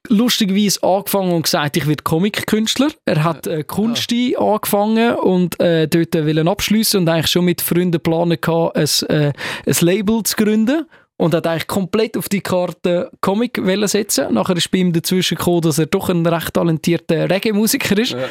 lustigerweise 0.10 0.82
angefangen 0.84 1.34
und 1.34 1.44
gesagt, 1.44 1.78
ich 1.78 1.88
werde 1.88 2.04
Comic-Künstler. 2.04 2.90
Er 3.06 3.24
hat 3.24 3.48
äh, 3.48 3.64
Kunsti 3.64 4.36
angefangen 4.38 5.16
und 5.16 5.60
äh, 5.60 5.88
dort 5.88 6.14
wollen 6.16 6.48
abschliessen 6.48 7.02
und 7.02 7.10
eigentlich 7.10 7.32
schon 7.32 7.46
mit 7.46 7.62
Freunden 7.62 8.02
gehabt, 8.04 8.76
ein, 8.76 9.10
äh, 9.10 9.34
ein 9.66 9.76
Label 9.82 10.24
zu 10.24 10.36
gründen. 10.36 10.86
Und 11.18 11.34
hat 11.34 11.48
eigentlich 11.48 11.68
komplett 11.68 12.18
auf 12.18 12.28
die 12.28 12.42
Karte 12.42 13.10
Comic 13.22 13.62
setzen. 13.86 14.34
Nachher 14.34 14.58
ist 14.58 14.70
bei 14.70 14.80
ihm 14.80 14.92
dazwischen 14.92 15.38
gekommen, 15.38 15.62
dass 15.62 15.80
er 15.80 15.86
doch 15.86 16.10
ein 16.10 16.26
recht 16.26 16.54
talentierter 16.54 17.30
Reggae-Musiker 17.30 17.98
ist. 17.98 18.12
Ja. 18.12 18.28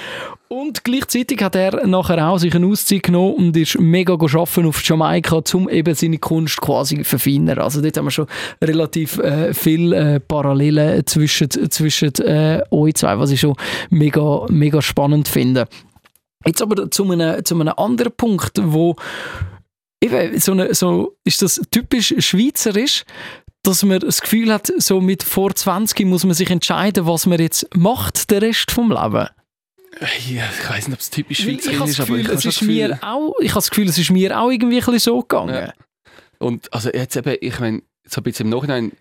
Und 0.48 0.84
gleichzeitig 0.84 1.42
hat 1.42 1.56
er 1.56 1.86
nachher 1.86 2.28
auch 2.28 2.38
sich 2.38 2.54
eine 2.54 2.66
Auszeit 2.66 3.04
genommen 3.04 3.34
und 3.34 3.56
ist 3.56 3.80
mega 3.80 4.12
arbeiten 4.12 4.66
auf 4.66 4.82
Jamaika, 4.84 5.40
um 5.54 5.68
eben 5.68 5.94
seine 5.94 6.18
Kunst 6.18 6.60
quasi 6.60 6.98
zu 6.98 7.04
verfeinern. 7.04 7.58
Also 7.58 7.80
dort 7.80 7.96
haben 7.96 8.04
wir 8.04 8.10
schon 8.10 8.26
relativ 8.62 9.18
äh, 9.18 9.54
viele 9.54 10.16
äh, 10.16 10.20
Parallelen 10.20 11.06
zwischen, 11.06 11.50
zwischen 11.50 12.14
äh, 12.16 12.62
euch 12.70 12.94
zwei, 12.94 13.18
was 13.18 13.30
ich 13.30 13.40
schon 13.40 13.56
mega, 13.88 14.44
mega 14.50 14.82
spannend 14.82 15.26
finde. 15.26 15.66
Jetzt 16.46 16.60
aber 16.60 16.90
zu 16.90 17.10
einem, 17.10 17.44
zu 17.44 17.54
einem 17.54 17.72
anderen 17.76 18.12
Punkt, 18.14 18.60
wo 18.62 18.96
eben 20.12 20.38
so, 20.40 20.52
eine, 20.52 20.74
so 20.74 21.16
ist 21.24 21.42
das 21.42 21.60
typisch 21.70 22.14
schweizerisch, 22.18 23.04
dass 23.62 23.82
man 23.82 24.00
das 24.00 24.20
Gefühl 24.20 24.52
hat, 24.52 24.70
so 24.76 25.00
mit 25.00 25.22
vor 25.22 25.54
20 25.54 26.06
muss 26.06 26.24
man 26.24 26.34
sich 26.34 26.50
entscheiden, 26.50 27.06
was 27.06 27.26
man 27.26 27.40
jetzt 27.40 27.74
macht, 27.74 28.30
den 28.30 28.38
Rest 28.38 28.70
vom 28.70 28.90
Leben. 28.90 29.28
Ja, 30.28 30.44
ich 30.58 30.70
weiß 30.70 30.88
nicht, 30.88 30.94
ob 30.94 31.00
es 31.00 31.10
typisch 31.10 31.42
Schweizerisch 31.42 31.90
ist, 31.90 32.00
aber 32.00 32.16
Gefühl, 32.18 32.20
ich 32.20 32.28
habe 32.28 32.38
es 32.38 32.42
schon 32.42 32.50
ist 32.50 32.56
das 32.56 32.58
Gefühl... 32.58 32.88
mir 32.88 32.98
auch, 33.02 33.34
ich 33.40 33.50
habe 33.50 33.58
das 33.58 33.70
Gefühl, 33.70 33.88
es 33.88 33.98
ist 33.98 34.10
mir 34.10 34.38
auch 34.38 34.50
irgendwie 34.50 34.76
ein 34.76 34.84
bisschen 34.84 34.98
so 34.98 35.20
gegangen. 35.20 35.54
Ja. 35.54 35.72
Und 36.38 36.72
also 36.72 36.90
jetzt 36.92 37.16
eben, 37.16 37.36
ich 37.40 37.60
meine, 37.60 37.82
so 38.04 38.20
ein 38.20 38.24
bisschen 38.24 38.46
im 38.46 38.50
Nachhinein, 38.50 38.92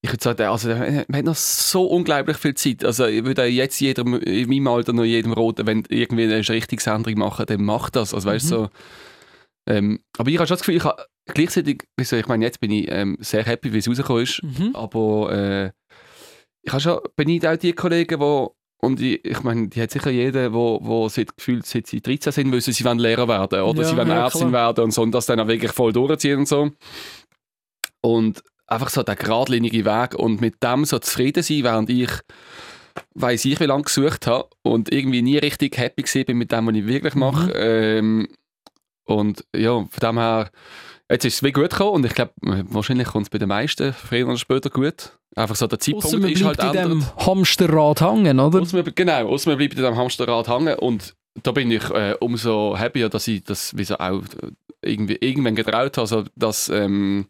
ich 0.00 0.10
würde 0.10 0.22
sagen, 0.22 0.42
also, 0.42 0.68
man 0.68 1.16
hat 1.16 1.24
noch 1.24 1.36
so 1.36 1.84
unglaublich 1.84 2.36
viel 2.36 2.54
Zeit. 2.54 2.84
Also 2.84 3.06
ich 3.06 3.24
würde 3.24 3.44
jetzt 3.44 3.80
jedem, 3.80 4.14
in 4.20 4.48
meinem 4.48 4.66
Alter 4.66 4.92
noch 4.92 5.04
jedem 5.04 5.32
roten, 5.32 5.66
wenn 5.66 5.84
irgendwie 5.88 6.24
eine 6.24 6.48
Richtungsänderung 6.48 7.18
machen, 7.18 7.46
dann 7.46 7.62
macht 7.62 7.94
das. 7.94 8.12
Also 8.12 8.28
weißt 8.28 8.46
Mhm. 8.46 8.48
so, 8.48 8.70
ähm, 9.66 10.00
aber 10.18 10.30
ich 10.30 10.38
habe 10.38 10.46
schon 10.46 10.54
das 10.54 10.60
Gefühl, 10.60 10.76
ich 10.76 10.84
habe 10.84 11.04
gleichzeitig, 11.26 11.84
wieso, 11.96 12.16
ich 12.16 12.26
meine, 12.26 12.44
jetzt 12.44 12.60
bin 12.60 12.70
ich 12.70 12.90
ähm, 12.90 13.16
sehr 13.20 13.44
happy, 13.44 13.72
wie 13.72 13.78
es 13.78 13.88
rausgekommen 13.88 14.22
ist, 14.22 14.42
Mhm. 14.42 14.74
aber 14.74 15.32
äh, 15.32 15.70
ich 16.62 16.72
habe 16.72 16.80
schon, 16.80 17.00
beneide 17.16 17.50
auch 17.52 17.56
die 17.56 17.72
Kollegen, 17.72 18.18
die 18.20 18.46
und 18.84 19.00
ich, 19.00 19.24
ich 19.24 19.42
meine, 19.44 19.68
die 19.68 19.80
hat 19.80 19.92
sicher 19.92 20.10
jeder, 20.10 20.52
wo, 20.52 20.80
wo 20.82 21.08
seit, 21.08 21.36
gefühlt, 21.36 21.64
seit 21.66 21.86
sie 21.86 22.00
13 22.00 22.32
sind, 22.32 22.50
wissen, 22.52 22.72
sie 22.72 22.84
wollen 22.84 22.98
Lehrer 22.98 23.28
werden 23.28 23.60
oder 23.62 23.82
Ja, 23.82 23.88
sie 23.88 23.96
wollen 23.96 24.08
ja, 24.08 24.24
Ärztin 24.24 24.48
klar. 24.50 24.72
werden 24.74 24.84
und 24.84 24.90
so 24.90 25.02
und 25.02 25.12
das 25.12 25.26
dann 25.26 25.38
auch 25.38 25.46
wirklich 25.46 25.70
voll 25.70 25.92
durchziehen 25.92 26.38
und 26.40 26.48
so. 26.48 26.70
Und 28.00 28.42
einfach 28.66 28.88
so 28.90 29.02
der 29.04 29.14
geradlinige 29.16 29.84
Weg 29.84 30.14
und 30.16 30.40
mit 30.40 30.62
dem 30.62 30.84
so 30.84 30.98
zufrieden 30.98 31.42
sein, 31.44 31.62
während 31.62 31.90
ich 31.90 32.10
weiß 33.14 33.44
ich, 33.46 33.58
wie 33.60 33.64
lange 33.66 33.84
gesucht 33.84 34.26
habe 34.26 34.48
und 34.62 34.92
irgendwie 34.92 35.22
nie 35.22 35.38
richtig 35.38 35.78
happy 35.78 36.02
gewesen 36.02 36.24
bin 36.26 36.38
mit 36.38 36.52
dem, 36.52 36.66
was 36.66 36.74
ich 36.74 36.86
wirklich 36.86 37.14
mache. 37.14 37.46
Mhm. 37.46 37.52
Ähm, 37.56 38.28
und 39.04 39.44
ja, 39.54 39.72
von 39.72 39.88
dem 40.00 40.18
her, 40.18 40.50
jetzt 41.10 41.24
ist 41.24 41.34
es 41.34 41.42
wie 41.42 41.52
gut 41.52 41.70
gekommen 41.70 41.92
und 41.96 42.06
ich 42.06 42.14
glaube, 42.14 42.32
wahrscheinlich 42.40 43.08
kommt 43.08 43.26
es 43.26 43.30
bei 43.30 43.38
den 43.38 43.48
meisten 43.48 43.92
früher 43.92 44.26
oder 44.26 44.38
später 44.38 44.70
gut. 44.70 45.18
Einfach 45.34 45.56
so 45.56 45.66
der 45.66 45.78
Zeitpunkt 45.78 46.06
Ausser 46.06 46.18
man 46.18 46.30
ist 46.30 46.44
halt 46.44 46.58
bleibt 46.58 46.74
in 46.74 46.82
dem 46.90 47.16
Hamsterrad 47.16 48.00
hängen, 48.02 48.38
oder? 48.38 48.60
Ausser 48.60 48.82
genau, 48.82 49.28
ausser 49.28 49.50
man 49.50 49.58
bleibt 49.58 49.74
in 49.74 49.78
diesem 49.80 49.96
Hamsterrad 49.96 50.48
hängen 50.48 50.78
und 50.78 51.14
da 51.42 51.52
bin 51.52 51.70
ich 51.70 51.88
äh, 51.90 52.14
umso 52.20 52.76
happier, 52.78 53.08
dass 53.08 53.26
ich 53.28 53.42
das 53.42 53.76
wie 53.76 53.84
so 53.84 53.96
auch 53.96 54.20
äh, 54.42 54.50
irgendwie, 54.82 55.16
irgendwann 55.20 55.54
getraut 55.54 55.96
habe, 55.96 56.00
also 56.02 56.24
das, 56.36 56.68
ähm, 56.68 57.26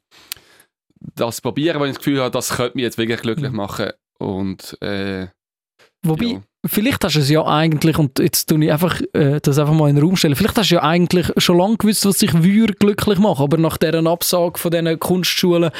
das 1.15 1.41
probieren, 1.41 1.79
weil 1.81 1.91
ich 1.91 1.97
das 1.97 2.05
Gefühl 2.05 2.21
habe, 2.21 2.31
das 2.33 2.57
könnte 2.57 2.77
mich 2.77 2.83
jetzt 2.85 2.99
wirklich 2.99 3.21
glücklich 3.21 3.51
Mhm. 3.51 3.57
machen 3.57 3.91
und 4.19 4.77
äh, 4.83 5.29
Wobei, 6.03 6.25
ja. 6.25 6.43
Vielleicht 6.65 7.05
hast 7.05 7.17
du 7.17 7.21
es 7.21 7.29
ja 7.29 7.45
eigentlich, 7.45 7.99
und 7.99 8.19
jetzt 8.19 8.49
tue 8.49 8.65
ich 8.65 8.73
einfach, 8.73 9.01
äh, 9.13 9.41
das 9.41 9.59
einfach 9.59 9.75
mal 9.75 9.89
in 9.89 9.97
den 9.97 10.05
Raum 10.05 10.17
stellen, 10.17 10.37
vielleicht 10.37 10.57
hast 10.57 10.71
du 10.71 10.77
ja 10.77 10.83
eigentlich 10.83 11.27
schon 11.37 11.59
lange 11.59 11.77
gewusst, 11.77 12.07
was 12.07 12.19
dich 12.19 12.33
würde 12.35 12.75
glücklich 12.75 13.19
machen, 13.19 13.43
aber 13.43 13.57
nach 13.59 13.77
dieser 13.77 14.05
Absage 14.07 14.59
von 14.59 14.71
diesen 14.71 14.99
Kunstschulen 15.01 15.71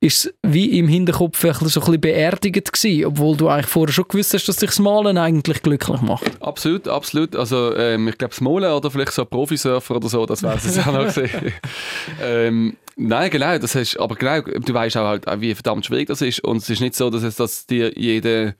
ist 0.00 0.26
es 0.26 0.34
wie 0.42 0.78
im 0.78 0.86
Hinterkopf 0.86 1.40
so 1.40 1.48
ein 1.48 1.58
bisschen 1.58 2.00
beerdigt 2.00 2.72
gewesen, 2.72 3.06
obwohl 3.06 3.36
du 3.36 3.48
eigentlich 3.48 3.66
vorher 3.66 3.92
schon 3.92 4.06
gewusst 4.08 4.34
hast, 4.34 4.48
dass 4.48 4.56
dich 4.56 4.70
das 4.70 4.78
Malen 4.78 5.18
eigentlich 5.18 5.62
glücklich 5.62 6.00
macht. 6.02 6.30
Absolut, 6.40 6.86
absolut. 6.86 7.34
Also 7.34 7.74
ähm, 7.76 8.06
ich 8.08 8.18
glaube, 8.18 8.30
das 8.30 8.40
Molen 8.40 8.70
oder 8.70 8.90
vielleicht 8.90 9.12
so 9.12 9.24
Profisurfer 9.24 9.96
oder 9.96 10.08
so, 10.08 10.24
das 10.24 10.42
wäre 10.42 10.56
es 10.56 10.78
auch 10.78 10.92
noch 10.92 11.12
gewesen. 11.12 11.52
ähm, 12.22 12.76
nein, 12.96 13.30
genau, 13.30 13.58
das 13.58 13.74
ist, 13.74 13.98
aber 13.98 14.14
genau, 14.14 14.40
du 14.40 14.72
weißt 14.72 14.96
auch 14.98 15.06
halt, 15.06 15.24
wie 15.40 15.54
verdammt 15.54 15.84
schwierig 15.84 16.06
das 16.06 16.22
ist 16.22 16.40
und 16.44 16.58
es 16.58 16.70
ist 16.70 16.80
nicht 16.80 16.94
so, 16.94 17.10
dass 17.10 17.24
es 17.24 17.36
dass 17.36 17.66
dir 17.66 17.92
jeder 17.98 18.54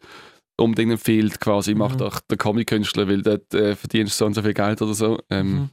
unbedingt 0.59 0.93
empfiehlt, 0.93 1.41
quasi, 1.41 1.75
Mhm. 1.75 1.97
doch 1.99 2.21
den 2.21 2.39
Comic-Künstler, 2.39 3.09
weil 3.09 3.23
dort 3.23 3.53
äh, 3.55 3.75
verdienst 3.77 4.15
du 4.15 4.19
so 4.19 4.27
und 4.27 4.35
so 4.35 4.43
viel 4.43 4.55
Geld 4.55 4.83
oder 4.83 4.95
so. 4.95 5.19
Ähm, 5.31 5.53
Mhm. 5.55 5.69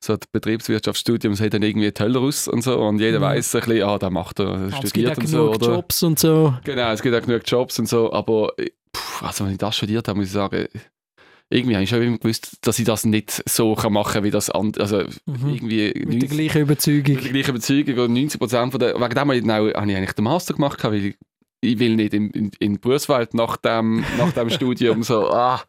So 0.00 0.16
das 0.16 0.28
Betriebswirtschaftsstudium 0.30 1.34
sieht 1.34 1.54
dann 1.54 1.62
irgendwie 1.62 1.90
toller 1.90 2.20
aus 2.20 2.46
und 2.46 2.62
so 2.62 2.78
und 2.78 3.00
jeder 3.00 3.18
Mhm. 3.18 3.22
weiß 3.24 3.54
ein 3.56 3.60
bisschen, 3.62 3.82
ah, 3.82 3.98
der 3.98 4.10
macht 4.10 4.38
er, 4.38 4.68
es 4.68 4.74
gibt 4.76 4.88
studiert 4.90 5.12
auch 5.12 5.22
und 5.22 5.26
so. 5.26 5.50
Oder? 5.52 5.66
Jobs 5.74 6.02
und 6.04 6.18
so. 6.20 6.54
Genau, 6.64 6.92
es 6.92 7.02
gibt 7.02 7.14
auch 7.16 7.22
genug 7.26 7.42
Jobs 7.44 7.78
und 7.80 7.88
so, 7.88 8.12
aber 8.12 8.52
äh, 8.58 8.70
pff, 8.96 9.22
also 9.24 9.44
wenn 9.44 9.52
ich 9.52 9.58
das 9.58 9.76
studiert 9.76 10.06
habe, 10.06 10.18
muss 10.18 10.28
ich 10.28 10.32
sagen, 10.32 10.68
irgendwie 11.50 11.74
habe 11.74 11.82
ich 11.82 11.90
schon 11.90 12.02
immer 12.02 12.18
gewusst, 12.18 12.58
dass 12.60 12.78
ich 12.78 12.84
das 12.84 13.04
nicht 13.06 13.42
so 13.48 13.74
kann 13.74 13.92
machen 13.92 14.12
kann, 14.12 14.24
wie 14.24 14.30
das 14.30 14.50
andere. 14.50 14.82
Also 14.84 14.98
Mhm. 15.26 15.48
irgendwie 15.54 15.86
Mit 15.94 16.22
der 16.22 16.28
90 16.28 16.30
gleichen 16.30 16.62
Überzeugung. 16.62 17.14
mit 17.16 17.24
der 17.24 17.32
gleichen 17.32 17.50
Überzeugung 17.50 17.98
und 17.98 18.12
90 18.12 18.38
Prozent 18.38 18.70
von 18.70 18.78
der, 18.80 18.94
wegen 18.94 19.08
dem 19.10 19.18
habe 19.18 19.36
ich, 19.36 19.42
dann 19.44 19.50
auch, 19.50 19.74
habe 19.74 19.90
ich 19.90 19.96
eigentlich 19.96 20.12
den 20.12 20.24
Master 20.24 20.54
gemacht, 20.54 20.84
weil 20.84 20.94
ich, 21.06 21.16
ich 21.60 21.78
will 21.78 21.96
nicht 21.96 22.14
in, 22.14 22.30
in, 22.30 22.50
in 22.60 22.80
Berufswelt 22.80 23.34
nach 23.34 23.56
dem, 23.56 24.04
nach 24.16 24.32
dem 24.32 24.48
Studium 24.58 25.02
so, 25.02 25.28
ah, 25.30 25.60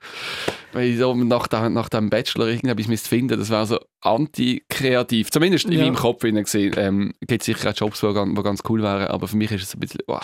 weil 0.74 0.96
so 0.98 1.14
nach 1.16 1.48
dem, 1.48 1.74
nach 1.74 1.90
dem 1.90 2.10
Bachelor 2.10 2.48
irgendetwas 2.48 2.88
müsste 2.88 3.10
finden, 3.10 3.40
das 3.40 3.50
wäre 3.50 3.66
so 3.66 3.80
anti-kreativ. 4.02 5.32
Zumindest 5.32 5.66
in 5.66 5.74
Ja. 5.74 5.84
meinem 5.86 5.96
Kopf 5.96 6.22
hinein 6.24 6.44
gesehen. 6.44 6.74
Ähm, 6.78 7.14
gibt 7.28 7.44
sicher 7.44 7.70
auch 7.72 7.76
Jobs, 7.76 8.02
die 8.02 8.14
ganz, 8.14 8.44
ganz 8.44 8.62
cool 8.70 8.82
wären, 8.82 9.08
aber 9.08 9.28
für 9.28 9.38
mich 9.38 9.52
ist 9.52 9.64
es 9.64 9.74
ein 9.74 9.80
bisschen, 9.80 10.02
ah, 10.08 10.22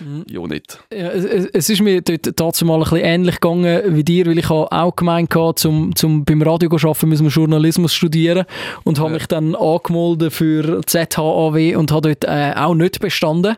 Mhm. 0.00 0.24
ja 0.28 0.40
nicht. 0.46 0.78
Ja, 0.92 1.08
es, 1.10 1.24
es 1.24 1.70
ist 1.70 1.80
mir 1.80 2.02
dort 2.02 2.38
dazu 2.38 2.66
mal 2.66 2.74
ein 2.74 2.80
bisschen 2.80 2.98
ähnlich 2.98 3.36
gegangen 3.40 3.96
wie 3.96 4.04
dir, 4.04 4.26
weil 4.26 4.38
ich 4.38 4.48
habe 4.50 4.70
auch 4.70 4.94
gemeint 4.96 5.34
hatte, 5.34 5.54
zum, 5.54 5.94
zum 5.94 6.24
beim 6.24 6.42
Radio 6.42 6.68
zu 6.76 6.88
arbeiten, 6.88 7.08
müssen 7.08 7.24
wir 7.24 7.30
Journalismus 7.30 7.94
studieren 7.94 8.44
und 8.84 8.98
habe 8.98 9.10
Ja. 9.10 9.14
mich 9.14 9.26
dann 9.28 9.54
angemeldet 9.54 10.32
für 10.34 10.80
ZHAW 10.84 11.76
und 11.76 11.92
habe 11.92 12.14
dort 12.14 12.24
äh, 12.24 12.52
auch 12.56 12.74
nicht 12.74 13.00
bestanden 13.00 13.56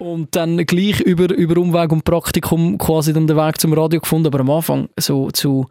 und 0.00 0.34
dann 0.34 0.56
gleich 0.66 1.00
über, 1.00 1.32
über 1.32 1.60
Umweg 1.60 1.92
und 1.92 2.04
Praktikum 2.04 2.78
quasi 2.78 3.12
dann 3.12 3.26
den 3.26 3.36
Weg 3.36 3.60
zum 3.60 3.72
Radio 3.74 4.00
gefunden, 4.00 4.26
aber 4.26 4.40
am 4.40 4.50
Anfang 4.50 4.88
so 4.98 5.30
zu, 5.30 5.66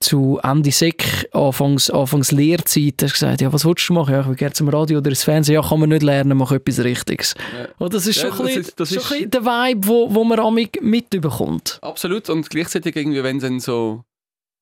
zu 0.00 0.40
Ende 0.42 0.72
Sek, 0.72 1.28
Anfangs, 1.32 1.90
Anfangs 1.90 2.32
Lehrzeit, 2.32 2.94
hast 3.02 3.12
du 3.12 3.26
gesagt, 3.26 3.40
ja 3.42 3.52
was 3.52 3.64
willst 3.64 3.88
du 3.88 3.92
machen? 3.92 4.14
Ja, 4.14 4.22
ich 4.22 4.26
will 4.26 4.34
gerne 4.34 4.54
zum 4.54 4.68
Radio 4.70 4.98
oder 4.98 5.10
ins 5.10 5.22
Fernsehen, 5.24 5.54
ja 5.54 5.62
kann 5.62 5.78
man 5.78 5.90
nicht 5.90 6.02
lernen, 6.02 6.36
mach 6.38 6.50
etwas 6.52 6.82
Richtiges. 6.82 7.34
Ja. 7.56 7.68
Und 7.78 7.94
das 7.94 8.06
ist 8.06 8.16
Ja, 8.22 8.34
schon, 8.34 8.46
ein 8.46 8.54
das 8.54 8.54
bisschen, 8.54 8.62
ist- 8.62 8.76
schon 8.76 8.86
ist- 8.86 9.12
ein 9.12 9.12
bisschen 9.18 9.30
der 9.30 9.44
Vibe, 9.44 9.86
wo, 9.88 10.14
wo 10.14 10.24
man 10.24 10.40
amig 10.40 10.80
mitbekommt. 10.82 11.78
Absolut. 11.82 12.28
Und 12.30 12.48
gleichzeitig 12.50 12.96
irgendwie, 12.96 13.22
wenn 13.22 13.38
dann 13.38 13.60
so. 13.60 14.02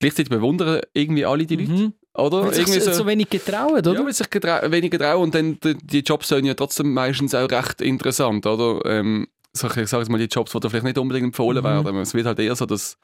Gleichzeitig 0.01 0.29
bewundern 0.29 0.81
irgendwie 0.93 1.25
alle 1.25 1.45
die 1.45 1.55
Leute, 1.55 1.71
Mhm. 1.71 1.93
Oder? 2.15 2.43
Weil 2.43 2.53
sich 2.53 2.63
Irgendwie 2.67 2.79
so, 2.81 2.91
so, 2.91 2.97
so 2.99 3.05
wenig 3.07 3.29
getrauen, 3.29 3.73
oder? 3.77 3.93
ja, 3.93 4.05
weil 4.05 4.13
sich 4.13 4.29
getrau 4.29 4.71
weniger 4.71 4.97
trauen 4.99 5.23
und 5.23 5.35
dann 5.35 5.59
die, 5.63 5.75
die 5.75 5.99
Jobs 5.99 6.27
sind 6.29 6.45
ja 6.45 6.53
trotzdem 6.53 6.93
meistens 6.93 7.35
auch 7.35 7.49
recht 7.49 7.81
interessant, 7.81 8.45
oder? 8.45 8.79
Ähm, 8.89 9.27
so, 9.53 9.67
ich 9.67 9.87
sage 9.87 10.01
jetzt 10.03 10.09
mal, 10.09 10.17
die 10.17 10.25
Jobs, 10.25 10.51
die 10.51 10.59
da 10.59 10.69
vielleicht 10.69 10.85
nicht 10.85 10.97
unbedingt 10.97 11.25
empfohlen 11.27 11.59
Mhm. 11.63 11.67
werden. 11.85 11.97
Es 11.97 12.13
wird 12.13 12.25
halt 12.25 12.39
eher 12.39 12.55
so 12.55 12.65
das. 12.65 12.97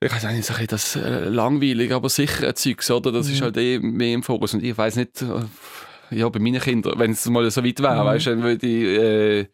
Ich 0.00 0.12
weiß 0.12 0.24
nicht, 0.24 0.44
so 0.44 0.52
ein 0.54 0.58
bisschen 0.58 0.66
das 0.68 0.96
äh, 0.96 1.28
langweilig, 1.28 1.92
aber 1.92 2.08
sichere 2.08 2.54
Zeugs, 2.54 2.90
oder? 2.90 3.12
Das 3.12 3.28
ist 3.28 3.40
Mhm. 3.40 3.44
halt 3.44 3.56
eh 3.56 3.78
mehr 3.78 4.14
im 4.14 4.22
Fokus. 4.22 4.54
Und 4.54 4.62
ich 4.62 4.76
weiß 4.76 4.96
nicht, 4.96 5.22
äh, 5.22 6.16
ja, 6.16 6.28
bei 6.28 6.38
meinen 6.40 6.60
Kindern, 6.60 6.98
wenn 6.98 7.12
es 7.12 7.26
mal 7.28 7.50
so 7.50 7.64
weit 7.64 7.80
wäre, 7.80 8.02
Mhm. 8.02 8.06
weißt 8.06 8.26
du, 8.26 8.30
dann 8.30 8.42
würde 8.42 8.66
ich. 8.66 8.84
Äh, 8.84 9.46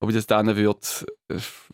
ob 0.00 0.08
ich 0.08 0.16
das 0.16 0.26
denen 0.26 0.56
würde, 0.56 0.78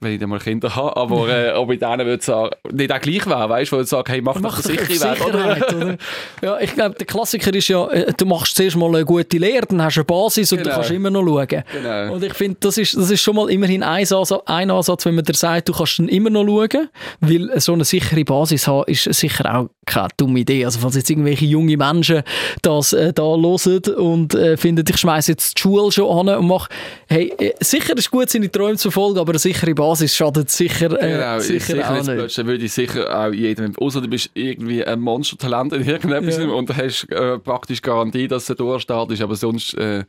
wenn 0.01 0.13
ich 0.13 0.21
dann 0.21 0.29
mal 0.29 0.39
Kinder 0.39 0.75
habe, 0.77 0.97
aber 0.97 1.29
äh, 1.29 1.53
ob 1.55 1.71
ich 1.73 1.81
denen 1.81 2.07
würde 2.07 2.23
sagen, 2.23 2.51
nicht 2.73 2.93
auch 2.93 3.01
gleich 3.01 3.27
wäre, 3.27 3.49
weißt 3.49 3.73
du, 3.73 3.77
wo 3.77 3.81
ich 3.81 3.89
sage, 3.89 4.13
hey, 4.13 4.21
mach, 4.21 4.39
Mach 4.41 4.57
doch 4.57 4.63
sichere 4.63 4.89
Weg, 4.89 5.27
oder? 5.27 5.55
Sicherheit, 5.55 5.75
oder? 5.75 5.97
Ja, 6.43 6.61
ich 6.61 6.75
glaube, 6.75 6.95
der 6.97 7.07
Klassiker 7.07 7.53
ist 7.55 7.69
ja, 7.69 7.89
äh, 7.89 8.13
du 8.17 8.27
machst 8.27 8.55
zuerst 8.57 8.77
mal 8.77 8.87
eine 8.95 9.05
gute 9.05 9.39
Lehre, 9.39 9.67
dann 9.67 9.83
hast 9.83 9.97
du 9.97 10.01
eine 10.01 10.05
Basis 10.05 10.53
und 10.53 10.59
du 10.59 10.65
Genau. 10.65 10.77
kannst 10.77 10.91
immer 10.91 11.11
noch 11.11 11.25
schauen. 11.25 11.65
Genau. 11.73 12.13
Und 12.15 12.23
ich 12.25 12.35
finde, 12.35 12.57
das 12.61 12.79
ist, 12.79 12.97
das 12.97 13.11
ist 13.11 13.21
schon 13.23 13.35
mal 13.37 13.51
immerhin 13.51 13.83
ein 13.83 14.01
Ansatz, 14.01 14.33
ein 14.47 14.71
Ansatz, 14.71 15.05
wenn 15.07 15.15
man 15.15 15.25
dir 15.25 15.35
sagt, 15.35 15.69
du 15.69 15.73
kannst 15.73 15.99
dann 15.99 16.09
immer 16.09 16.31
noch 16.31 16.45
schauen, 16.47 16.89
weil 17.21 17.61
so 17.61 17.73
eine 17.73 17.85
sichere 17.85 18.25
Basis 18.25 18.67
haben 18.67 18.85
ist 18.87 19.13
sicher 19.15 19.55
auch 19.55 19.69
keine 19.87 20.09
dumme 20.17 20.41
Idee. 20.41 20.65
Also 20.65 20.79
falls 20.81 20.95
jetzt 20.97 21.11
irgendwelche 21.11 21.47
junge 21.47 21.77
Menschen 21.77 22.23
das 22.63 22.93
äh, 22.93 23.13
da 23.13 23.23
hören 23.23 23.95
und 23.97 24.35
äh, 24.35 24.57
finden, 24.57 24.85
ich 24.89 24.97
schmeiße 24.97 25.33
jetzt 25.33 25.57
die 25.57 25.63
Schule 25.63 25.91
schon 25.91 26.29
an 26.29 26.37
und 26.39 26.47
mache, 26.47 26.69
hey, 27.09 27.33
äh, 27.39 27.53
sicher 27.61 27.97
ist 27.97 28.11
gut, 28.11 28.29
seine 28.31 28.51
Träume 28.51 28.77
zu 28.77 28.91
verfolgen, 28.91 29.19
aber 29.19 29.31
eine 29.33 29.39
sichere 29.53 29.75
Basis 29.75 30.15
schadet 30.17 30.51
sicher, 30.51 30.93
äh, 31.01 31.13
Genau, 31.13 31.37
ich 31.39 31.43
sicher 31.45 31.61
sicher 31.75 31.91
auch 31.91 31.97
jetzt 31.97 32.07
nicht. 32.07 32.17
plötzlich 32.19 32.47
würde 32.47 32.65
ich 32.65 32.73
sicher 32.73 33.19
auch 33.27 33.33
jedem, 33.33 33.77
außer 33.77 34.01
du 34.01 34.09
bist 34.09 34.31
irgendwie 34.35 34.85
ein 34.85 35.01
Monstertalent 35.01 35.73
in 35.73 35.85
irgendetwas 35.87 36.39
Ja. 36.39 36.49
und 36.49 36.77
hast 36.77 37.11
äh, 37.11 37.39
praktisch 37.39 37.83
Garantie, 37.83 38.29
dass 38.29 38.47
du 38.47 38.55
durchstartest, 38.55 39.23
aber 39.23 39.35
sonst 39.37 39.75
äh, 39.75 40.05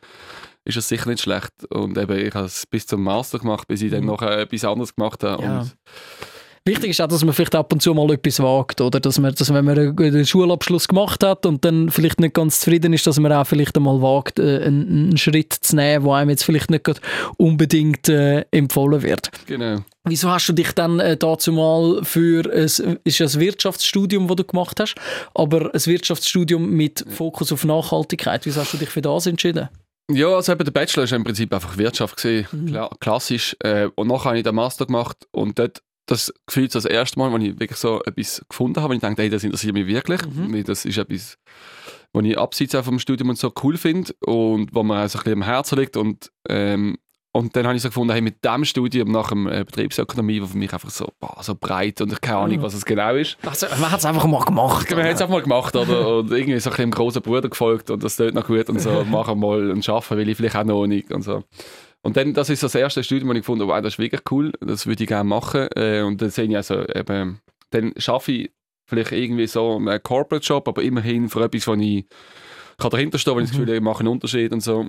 ist 0.66 0.78
es 0.78 0.88
sicher 0.90 1.10
nicht 1.10 1.22
schlecht. 1.24 1.52
Und 1.70 1.98
eben, 1.98 2.20
ich 2.20 2.34
habe 2.34 2.46
es 2.46 2.66
bis 2.68 2.86
zum 2.86 3.02
Master 3.04 3.40
gemacht, 3.40 3.68
bis 3.68 3.82
ich 3.82 3.92
dann 3.92 4.02
Mhm. 4.02 4.08
noch 4.08 4.22
äh, 4.22 4.42
etwas 4.42 4.66
anderes 4.66 4.94
gemacht 4.96 5.24
habe. 5.24 5.42
Ja. 5.44 5.60
Und, 5.62 5.76
Wichtig 6.70 6.92
ist 6.92 7.02
auch, 7.02 7.08
dass 7.08 7.26
man 7.26 7.34
vielleicht 7.34 7.56
ab 7.56 7.74
und 7.74 7.82
zu 7.82 7.96
mal 7.96 8.12
etwas 8.12 8.40
wagt, 8.40 8.80
oder? 8.80 9.00
Dass 9.00 9.18
man, 9.18 9.34
dass 9.34 9.52
wenn 9.52 9.66
man 9.66 9.98
einen 9.98 10.26
Schulabschluss 10.26 10.88
gemacht 10.88 11.24
hat 11.24 11.48
und 11.48 11.66
dann 11.66 11.90
vielleicht 11.90 12.20
nicht 12.20 12.36
ganz 12.36 12.60
zufrieden 12.60 12.94
ist, 12.94 13.08
dass 13.08 13.20
man 13.20 13.32
auch 13.32 13.48
vielleicht 13.48 13.76
einmal 13.76 14.00
wagt, 14.04 14.38
äh, 14.38 14.62
einen, 14.64 15.18
Schritt 15.18 15.52
zu 15.52 15.76
nehmen, 15.76 16.06
wo 16.06 16.14
einem 16.14 16.30
jetzt 16.30 16.44
vielleicht 16.44 16.70
nicht 16.70 16.88
unbedingt 17.38 18.08
äh, 18.08 18.46
empfohlen 18.52 19.02
wird. 19.02 19.32
genau. 19.48 19.78
Wieso 20.04 20.30
hast 20.30 20.48
du 20.48 20.54
dich 20.54 20.72
dann 20.74 21.00
äh, 21.00 21.18
dazu 21.18 21.52
mal 21.52 22.04
für 22.04 22.46
ein, 22.46 23.00
ist 23.04 23.18
ja 23.18 23.26
ein 23.26 23.40
Wirtschaftsstudium, 23.40 24.28
das 24.28 24.36
du 24.38 24.44
gemacht 24.44 24.80
hast, 24.80 24.94
aber 25.34 25.74
ein 25.74 25.86
Wirtschaftsstudium 25.86 26.70
mit 26.70 27.04
Fokus 27.10 27.52
auf 27.52 27.66
Nachhaltigkeit. 27.66 28.46
Wieso 28.46 28.62
hast 28.62 28.74
du 28.74 28.78
dich 28.78 28.90
für 28.90 29.02
das 29.02 29.26
entschieden? 29.26 29.70
Ja, 30.12 30.28
also 30.28 30.52
eben 30.52 30.64
der 30.64 30.72
Bachelor 30.72 31.04
ist 31.04 31.14
im 31.14 31.24
Prinzip 31.24 31.54
einfach 31.54 31.78
Wirtschaft 31.78 32.16
gesehen, 32.16 32.48
Mhm. 32.52 32.68
Kla 32.68 32.90
klassisch. 33.00 33.56
Äh, 33.60 33.90
und 33.96 34.08
nachher 34.08 34.30
habe 34.30 34.38
ich 34.38 34.44
den 34.44 34.56
Master 34.56 34.86
gemacht 34.86 35.18
und 35.32 35.58
dort 35.58 35.82
das 36.10 36.34
Gefühl 36.48 36.68
das 36.68 36.86
erste 36.86 37.20
Mal, 37.20 37.32
als 37.34 37.44
ich 37.44 37.60
wirklich 37.60 37.80
so 37.80 38.02
etwas 38.04 38.42
gefunden 38.50 38.82
habe, 38.82 38.92
und 38.94 38.98
ich 38.98 39.02
dachte, 39.02 39.22
hey, 39.22 39.30
das 39.30 39.44
interessiert 39.44 39.74
mich 39.74 39.88
wirklich, 39.88 40.22
Mhm. 40.26 40.54
weil 40.54 40.64
das 40.64 40.86
ist 40.86 40.98
etwas, 40.98 41.38
was 42.14 42.26
ich 42.26 42.38
abseits 42.38 42.76
auch 42.76 42.84
vom 42.84 43.00
Studium 43.00 43.30
und 43.30 43.38
so 43.38 43.52
cool 43.64 43.78
finde 43.78 44.14
und 44.26 44.74
wo 44.74 44.84
mir 44.84 45.04
auch 45.06 45.10
so 45.10 45.20
ein 45.20 45.24
bisschen 45.24 45.42
am 45.42 45.44
Herzen 45.44 45.78
liegt 45.80 45.98
und 45.98 46.32
ähm, 46.50 46.98
und 47.32 47.56
dann 47.56 47.68
habe 47.68 47.76
ich 47.76 47.84
so 47.84 47.90
gefunden, 47.90 48.12
hey, 48.12 48.22
mit 48.22 48.44
dem 48.44 48.66
Studium 48.66 49.12
nach 49.12 49.30
dem 49.30 49.48
äh, 49.48 49.64
Betriebsökonomie, 49.64 50.42
was 50.42 50.50
für 50.52 50.58
mich 50.58 50.74
einfach 50.74 50.90
so, 50.90 51.10
boah, 51.20 51.38
so 51.44 51.54
breit 51.54 52.02
und 52.02 52.12
ich 52.12 52.20
keine 52.22 52.38
Ahnung, 52.40 52.58
Mhm. 52.58 52.62
was 52.64 52.74
es 52.74 52.84
genau 52.84 53.14
ist. 53.14 53.38
Also, 53.46 53.68
man 53.80 53.92
hat 53.92 54.00
es 54.00 54.06
einfach 54.06 54.26
mal 54.26 54.44
gemacht. 54.44 54.90
Wir 54.90 54.98
haben 54.98 55.06
es 55.14 55.22
einfach 55.22 55.36
mal 55.36 55.44
gemacht, 55.44 55.76
oder? 55.76 56.18
Und 56.18 56.32
irgendwie 56.32 56.60
so 56.60 56.72
ein 56.72 56.74
bisschen 56.74 56.90
dem 56.90 56.92
großen 56.92 57.22
Bruder 57.22 57.48
gefolgt 57.48 57.92
und 57.92 58.04
das 58.04 58.16
tut 58.16 58.34
noch 58.34 58.48
gut 58.48 58.68
und 58.70 58.82
so, 58.82 59.04
machen 59.10 59.40
mal 59.40 59.70
und 59.70 59.86
schaffen, 59.86 60.18
will 60.18 60.28
ich 60.28 60.38
vielleicht 60.38 60.56
auch 60.56 60.64
noch 60.64 60.88
nicht 60.88 61.12
und 61.14 61.22
so. 61.22 61.44
Und 62.02 62.16
dann, 62.18 62.34
das 62.34 62.50
ist 62.50 62.64
das 62.64 62.76
erste 62.76 63.04
Studium, 63.04 63.30
wo 63.30 63.34
ich 63.34 63.40
gefunden 63.40 63.64
habe, 63.64 63.74
wow, 63.74 63.82
das 63.82 63.94
ist 63.96 64.00
wirklich 64.00 64.22
cool, 64.32 64.52
das 64.62 64.88
würde 64.88 65.04
ich 65.04 65.08
gerne 65.08 65.28
machen. 65.28 65.68
Äh, 65.76 66.02
und 66.02 66.22
dann 66.22 66.30
sehe 66.30 66.46
ich 66.46 66.56
also 66.56 66.88
eben, 66.88 67.42
dann 67.72 67.94
schaffe 67.98 68.32
ich 68.32 68.52
vielleicht 68.86 69.12
irgendwie 69.12 69.48
so 69.48 69.76
einen 69.76 70.02
Corporate-Job, 70.02 70.68
aber 70.68 70.82
immerhin 70.82 71.30
für 71.30 71.44
etwas, 71.44 71.68
wo 71.68 71.74
ich 71.76 72.06
kann 72.78 72.90
dahinter 72.92 73.20
stehen, 73.20 73.36
wenn 73.36 73.44
ich 73.44 73.50
das 73.50 73.58
Mhm. 73.58 73.66
Gefühl 73.66 73.76
habe, 73.76 73.78
ich 73.78 73.84
mache 73.84 74.00
einen 74.00 74.08
Unterschied 74.08 74.52
und 74.54 74.62
so. 74.62 74.88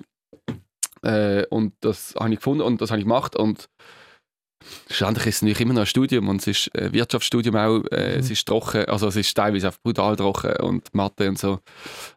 Äh, 1.02 1.46
und 1.46 1.74
das 1.80 2.14
habe 2.18 2.30
ich 2.30 2.36
gefunden 2.36 2.62
und 2.62 2.80
das 2.80 2.90
habe 2.90 3.00
ich 3.00 3.06
gemacht 3.06 3.34
und 3.34 3.68
schlussendlich 4.90 5.26
ist 5.26 5.36
es 5.36 5.42
natürlich 5.42 5.60
immer 5.60 5.74
noch 5.74 5.80
ein 5.80 5.86
Studium 5.86 6.28
und 6.28 6.40
es 6.40 6.46
ist 6.46 6.70
ein 6.76 6.92
Wirtschaftsstudium 6.92 7.56
auch, 7.56 7.82
äh, 7.90 8.14
Mhm. 8.14 8.20
es 8.20 8.30
ist 8.30 8.46
trocken, 8.46 8.84
also 8.86 9.08
es 9.08 9.16
ist 9.16 9.34
teilweise 9.36 9.68
auch 9.68 9.74
brutal 9.82 10.16
trocken 10.16 10.56
und 10.64 10.94
Mathe 10.94 11.28
und 11.28 11.38
so. 11.38 11.60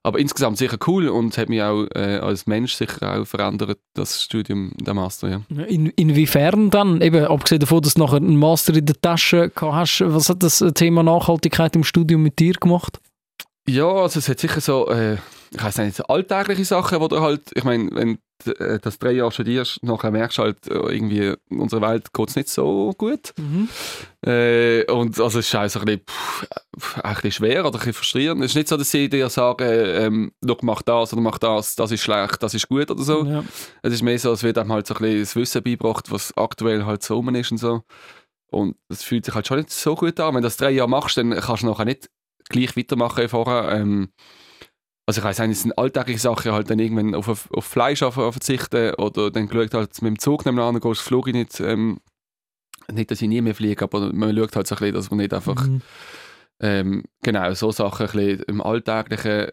Aber 0.04 0.20
insgesamt 0.20 0.58
sicher 0.58 0.78
cool 0.88 1.08
und 1.10 1.38
hat 1.38 1.50
mich 1.50 1.62
auch 1.62 1.86
äh, 1.96 2.18
als 2.18 2.48
Mensch 2.48 2.74
sicher 2.74 3.20
auch 3.20 3.26
verändert, 3.26 3.80
das 3.94 4.24
Studium, 4.24 4.72
der 4.80 4.94
Master, 4.94 5.30
ja. 5.30 5.42
In, 5.66 5.88
inwiefern 5.88 6.70
dann? 6.70 7.02
Eben, 7.02 7.26
abgesehen 7.26 7.60
davon, 7.60 7.82
dass 7.82 7.94
du 7.96 8.02
nachher 8.02 8.18
einen 8.18 8.38
Master 8.38 8.76
in 8.76 8.86
der 8.86 9.00
Tasche 9.00 9.52
hast, 9.60 10.04
was 10.06 10.30
hat 10.30 10.44
das 10.44 10.64
Thema 10.74 11.04
Nachhaltigkeit 11.04 11.76
im 11.76 11.84
Studium 11.84 12.24
mit 12.24 12.40
dir 12.40 12.54
gemacht? 12.54 13.00
Ja, 13.68 13.88
also 13.88 14.20
es 14.20 14.28
hat 14.28 14.40
sicher 14.40 14.60
so, 14.60 14.90
äh, 14.90 15.18
ich 15.52 15.64
weiß 15.64 15.78
nicht, 15.78 15.96
so 15.96 16.04
alltägliche 16.06 16.66
Sachen, 16.66 17.00
wo 17.00 17.08
du 17.08 17.22
halt, 17.22 17.44
ich 17.54 17.64
meine, 17.64 17.90
wenn 17.94 18.18
du 18.44 18.52
äh, 18.60 18.80
das 18.80 19.00
drei 19.00 19.12
Jahre 19.12 19.32
studierst, 19.32 19.82
nachher 19.84 20.12
merkst 20.12 20.38
du 20.38 20.42
halt, 20.42 20.68
äh, 20.68 20.74
irgendwie, 20.74 21.34
in 21.50 21.60
unserer 21.60 21.82
Welt 21.82 22.12
geht 22.12 22.30
es 22.30 22.36
nicht 22.36 22.50
so 22.50 22.94
gut. 22.98 23.34
Äh, 24.26 24.84
und 24.92 25.18
also 25.20 25.40
es 25.40 25.48
ist 25.48 25.56
auch 25.56 25.70
so 25.70 25.80
ein 25.80 25.86
bisschen, 25.86 26.02
pff, 26.10 27.00
ein 27.04 27.14
bisschen 27.16 27.32
schwer 27.32 27.62
oder 27.62 27.76
ein 27.76 27.80
bisschen 27.80 27.94
frustrierend. 27.94 28.44
Es 28.44 28.52
ist 28.52 28.56
nicht 28.56 28.68
so, 28.68 28.76
dass 28.76 28.92
sie 28.92 29.08
dir 29.08 29.30
sagen, 29.30 29.68
ähm, 29.70 30.32
«Schau, 30.46 30.58
mach 30.62 30.82
das 30.82 31.14
oder 31.14 31.22
mach 31.22 31.38
das, 31.38 31.76
das 31.76 31.92
ist 31.92 32.02
schlecht, 32.02 32.44
das 32.44 32.54
ist 32.54 32.68
gut 32.68 32.92
oder 32.92 33.04
so. 33.04 33.24
Ja. 33.24 33.44
Es 33.82 33.94
ist 33.94 34.02
mehr 34.02 34.20
so, 34.20 34.34
es 34.34 34.44
wird 34.44 34.58
einem 34.58 34.74
halt 34.74 34.88
so 34.88 34.96
ein 34.96 35.02
bisschen 35.02 35.20
das 35.22 35.36
Wissen 35.38 35.64
beigebracht, 35.64 36.12
was 36.12 36.36
aktuell 36.36 36.86
halt 36.86 37.04
so 37.04 37.16
rum 37.16 37.34
ist 37.36 37.52
und 37.52 37.60
so. 37.60 37.84
Und 38.48 38.76
das 38.88 39.04
fühlt 39.04 39.26
sich 39.26 39.34
halt 39.34 39.48
schon 39.48 39.58
nicht 39.58 39.72
so 39.72 39.96
gut 39.96 40.20
an. 40.20 40.36
Wenn 40.36 40.42
du 40.42 40.48
das 40.48 40.58
drei 40.58 40.72
Jahre 40.72 40.90
machst, 40.90 41.18
dann 41.18 41.32
kannst 41.32 41.64
du 41.64 41.68
nachher 41.68 41.86
nicht 41.86 42.10
gleich 42.50 42.76
weitermachen 42.78 43.30
vorher. 43.30 43.72
Ähm, 43.72 44.10
also 45.06 45.20
ich 45.20 45.26
eigentlich, 45.40 45.58
es 45.58 45.64
sind 45.64 45.78
alltägliche 45.78 46.20
Sachen, 46.20 46.54
halt 46.54 46.70
dann 46.70 46.80
irgendwann 46.80 47.14
auf, 47.14 47.28
auf, 47.28 47.66
Fleisch 47.66 48.00
verzichten 48.00 48.94
oder 48.96 49.32
dann 49.32 49.48
geschaut 49.48 49.74
halt 49.74 50.02
mit 50.02 50.10
dem 50.12 50.20
Zug 50.20 50.46
nebenan, 50.46 50.80
gehst 50.80 51.12
ich 51.12 51.34
nicht, 51.34 51.60
ähm, 51.60 52.00
nicht, 52.92 53.12
dass 53.12 53.22
ich 53.22 53.28
nie 53.28 53.42
mehr 53.42 53.56
fliege, 53.56 53.84
aber 53.84 54.14
man 54.14 54.36
schaut 54.36 54.56
halt 54.56 54.68
so 54.68 54.76
ein 54.76 54.80
bisschen, 54.80 54.96
dass 54.96 55.10
man 55.10 55.18
nicht 55.20 55.34
einfach 55.34 55.68
Mhm. 55.68 55.82
ähm, 56.62 57.04
genau, 57.22 57.54
so 57.54 57.72
Sachen 57.72 58.08
ein 58.08 58.12
bisschen 58.14 58.44
im 58.44 58.62
Alltäglichen. 58.62 59.48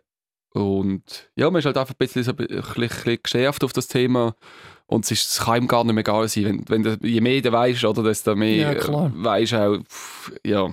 Und 0.52 1.30
ja, 1.36 1.50
man 1.50 1.60
ist 1.60 1.66
halt 1.66 1.76
einfach 1.76 1.94
ein 1.94 1.98
bisschen, 1.98 2.24
so, 2.24 2.32
ein 2.32 2.36
bisschen, 2.36 3.18
geschärft 3.22 3.64
auf 3.64 3.72
das 3.72 3.88
Thema. 3.88 4.34
Und 4.86 5.04
es, 5.04 5.12
ist, 5.12 5.30
es 5.30 5.40
kann 5.44 5.62
ihm 5.62 5.68
gar 5.68 5.84
nicht 5.84 5.94
mehr 5.94 6.02
egal 6.02 6.28
sein. 6.28 6.44
Wenn, 6.44 6.68
wenn 6.68 6.82
du, 6.82 7.06
je 7.06 7.20
mehr 7.20 7.40
du 7.40 7.52
weißt, 7.52 7.84
oder 7.84 8.02
desto 8.02 8.34
mehr 8.34 8.56
Ja, 8.56 9.12
weisst 9.14 9.54
auch, 9.54 9.78
ja, 10.44 10.72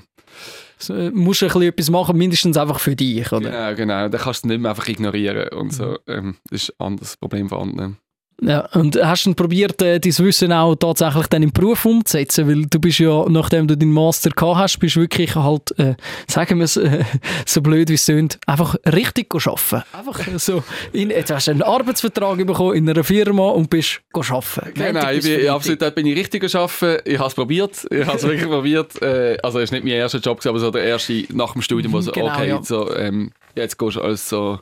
musst 1.13 1.41
du 1.41 1.45
ein 1.45 1.49
bisschen 1.49 1.61
etwas 1.63 1.89
machen, 1.89 2.17
mindestens 2.17 2.57
einfach 2.57 2.79
für 2.79 2.95
dich, 2.95 3.31
oder? 3.31 3.49
genau, 3.49 3.75
genau. 3.75 4.09
Dann 4.09 4.21
kannst 4.21 4.43
du 4.43 4.47
es 4.47 4.51
nicht 4.51 4.61
mehr 4.61 4.71
einfach 4.71 4.87
ignorieren. 4.87 5.49
Und 5.49 5.73
so, 5.73 5.97
ähm, 6.07 6.37
das 6.49 6.63
ist 6.63 6.79
ein 6.79 6.85
anderes 6.85 7.17
Problem 7.17 7.49
von 7.49 7.69
anderen. 7.69 7.97
Ja, 8.39 8.67
und 8.73 8.95
hast 9.01 9.25
du 9.25 9.33
probiert, 9.33 9.81
äh, 9.81 9.99
dein 9.99 10.17
Wissen 10.19 10.53
auch 10.53 10.75
tatsächlich 10.75 11.25
dann 11.27 11.41
im 11.41 11.51
Beruf 11.51 11.85
umzusetzen? 11.85 12.47
Weil 12.47 12.65
du 12.67 12.79
bist 12.79 12.99
ja, 12.99 13.25
nachdem 13.27 13.67
du 13.67 13.75
deinen 13.75 13.91
Master 13.91 14.29
gehabt 14.29 14.57
hast, 14.57 14.79
bist 14.79 14.95
wirklich 14.95 15.35
halt, 15.35 15.77
äh, 15.79 15.95
sagen 16.27 16.59
wir 16.59 16.65
es 16.65 16.77
äh, 16.77 17.03
so 17.47 17.61
blöd 17.61 17.89
wie 17.89 17.95
es 17.95 18.05
tönt, 18.05 18.39
einfach 18.45 18.75
richtig 18.85 19.33
arbeiten. 19.33 19.83
Einfach 19.91 20.19
so, 20.37 20.63
in, 20.93 21.09
jetzt 21.09 21.31
hast 21.31 21.47
du 21.47 21.51
einen 21.51 21.63
Arbeitsvertrag 21.63 22.37
bekommen 22.45 22.75
in 22.75 22.87
einer 22.87 23.03
Firma 23.03 23.49
und 23.49 23.71
bist 23.71 24.01
arbeiten. 24.13 24.73
Genau, 24.75 25.09
ich 25.09 25.23
bin, 25.23 25.49
absolut, 25.49 25.81
dort 25.81 25.95
bin 25.95 26.05
ich 26.05 26.15
richtig 26.15 26.41
geschaffen. 26.41 26.97
Ich 27.05 27.17
habe 27.17 27.29
es 27.29 27.33
probiert. 27.33 27.87
Ich 27.89 28.05
habe 28.05 28.17
es 28.17 28.23
wirklich 28.23 28.47
probiert. 28.47 29.01
Äh, 29.01 29.37
also, 29.41 29.59
es 29.59 29.71
war 29.71 29.77
nicht 29.77 29.83
mein 29.83 29.93
erster 29.93 30.19
Job, 30.19 30.45
aber 30.45 30.59
so 30.59 30.69
der 30.69 30.83
erste 30.83 31.25
nach 31.33 31.53
dem 31.53 31.63
Studium, 31.63 31.93
wo 31.93 32.01
so, 32.01 32.11
Genau, 32.11 32.27
okay, 32.27 32.49
ja. 32.49 32.61
so, 32.61 32.95
ähm, 32.95 33.31
jetzt 33.55 33.77
gehst 33.77 33.95
du 33.95 34.01
als 34.01 34.29
so 34.29 34.59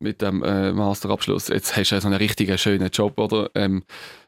mit 0.00 0.22
dem 0.22 0.42
äh, 0.42 0.72
Masterabschluss, 0.72 1.48
jetzt 1.48 1.76
hast 1.76 1.90
du 1.92 2.00
so 2.00 2.06
einen 2.08 2.16
richtigen, 2.18 2.56
schönen 2.58 2.90
Job, 2.90 3.18
oder? 3.18 3.50
Ähm, 3.54 3.84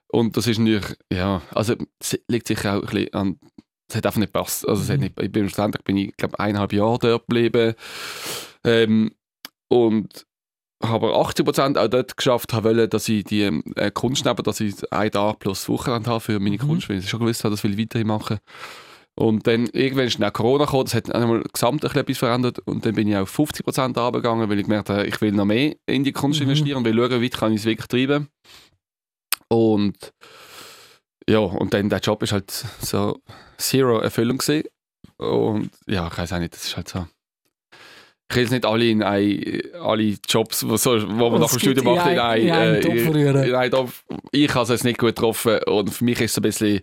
und 0.09 0.37
das 0.37 0.46
ist 0.46 0.59
natürlich, 0.59 0.96
ja, 1.12 1.40
also 1.54 1.74
es 2.00 2.18
liegt 2.28 2.48
sicher 2.48 2.74
auch 2.76 2.83
ein 2.83 2.88
bisschen 2.88 3.14
an, 3.14 3.37
es 3.88 3.96
hat 3.96 4.06
einfach 4.06 4.18
nicht 4.20 4.33
gepasst. 4.33 4.68
Also, 4.68 4.83
es 4.83 4.88
hat 4.88 4.96
Mhm. 4.98 5.02
nicht, 5.04 5.20
ich 5.20 5.33
bin 5.33 5.48
schlussendlich 5.48 5.85
bin 5.85 5.96
ich, 5.96 6.16
glaube 6.16 6.38
eineinhalb 6.38 6.72
Jahre 6.72 6.98
dort 6.98 7.26
geblieben. 7.26 7.74
Ähm, 8.64 9.12
und 9.68 10.26
habe 10.83 11.09
80% 11.14 11.76
auch 11.76 11.88
dort 11.88 12.16
geschafft, 12.16 12.52
habe 12.52 12.70
wollen, 12.70 12.88
dass 12.88 13.09
ich 13.09 13.24
die 13.24 13.42
äh, 13.76 13.90
Kunst 13.90 14.24
neben, 14.24 14.42
dass 14.42 14.61
ich 14.61 14.74
einen 14.92 15.11
Tag 15.11 15.38
plus 15.40 15.68
Wochenende 15.68 16.09
habe 16.11 16.20
für 16.20 16.40
meine 16.40 16.56
Mhm. 16.56 16.61
Kunst, 16.68 16.88
weil 16.88 16.98
ich 16.98 17.09
schon 17.09 17.20
gewusst 17.20 17.44
habe, 17.44 17.54
das 17.54 17.62
will 17.62 17.72
ich 17.72 17.78
weiterhin 17.78 18.06
machen. 18.06 18.38
Und 19.20 19.46
dann 19.46 19.66
irgendwann 19.74 20.06
ist 20.06 20.18
dann 20.18 20.33
Corona 20.33 20.64
gekommen, 20.64 20.85
das 20.85 20.94
hat 20.94 21.14
einmal 21.14 21.42
gesamt 21.52 21.85
ein 21.85 21.88
bisschen 21.88 22.00
etwas 22.00 22.18
verändert 22.18 22.59
und 22.61 22.87
dann 22.87 22.94
bin 22.94 23.06
ich 23.06 23.16
auf 23.16 23.38
50% 23.38 23.85
runtergegangen, 23.98 24.48
weil 24.48 24.59
ich 24.59 24.64
gemerkt 24.64 24.88
habe, 24.88 25.06
ich 25.06 25.20
will 25.20 25.33
noch 25.33 25.44
mehr 25.44 25.74
in 25.87 26.04
die 26.04 26.12
Kunst 26.12 26.40
Mhm. 26.40 26.44
investieren 26.48 26.78
und 26.78 26.85
will 26.87 26.94
schauen, 26.96 27.20
wie 27.20 27.24
weit 27.26 27.37
kann 27.38 27.52
ich 27.52 27.61
es 27.61 27.66
wirklich 27.66 27.87
treiben. 27.87 28.28
Und 29.48 30.12
ja, 31.28 31.38
und 31.40 31.74
dann 31.74 31.88
der 31.90 31.98
Job 32.00 32.22
ist 32.22 32.33
halt 32.33 32.50
so 32.50 33.20
zero 33.59 33.98
Erfüllung 33.98 34.38
gewesen. 34.38 34.66
Und 35.18 35.70
ja, 35.87 36.09
ich 36.11 36.16
weiß 36.16 36.33
auch 36.33 36.38
nicht, 36.38 36.54
das 36.54 36.64
ist 36.64 36.76
halt 36.76 36.88
so. 36.88 37.06
Ich 38.30 38.37
will 38.37 38.42
jetzt 38.44 38.52
nicht 38.52 38.64
alle 38.64 38.85
in 38.88 39.02
ein, 39.02 39.61
alle 39.83 40.16
Jobs, 40.28 40.66
wo, 40.66 40.76
so, 40.76 40.92
wo 41.18 41.30
man 41.30 41.40
nach 41.40 41.50
dem 41.50 41.59
Studium 41.59 41.88
in 41.88 41.94
macht, 41.96 42.11
in 42.12 42.18
ein- 42.18 42.20
ein, 42.20 42.42
in 42.46 42.52
einen 42.52 42.74
äh, 42.76 42.80
Topf 42.80 43.14
rühren? 43.14 43.42
in 43.44 43.54
einen 43.56 43.70
Topf. 43.72 44.04
Ich 44.30 44.54
habe 44.54 44.62
es 44.62 44.68
jetzt 44.68 44.85
nicht 44.85 44.98
gut 44.98 45.09
getroffen 45.16 45.59
und 45.66 45.90
für 45.92 46.04
mich 46.04 46.20
ist 46.20 46.30
es 46.30 46.38
ein 46.38 46.42
bisschen, 46.42 46.80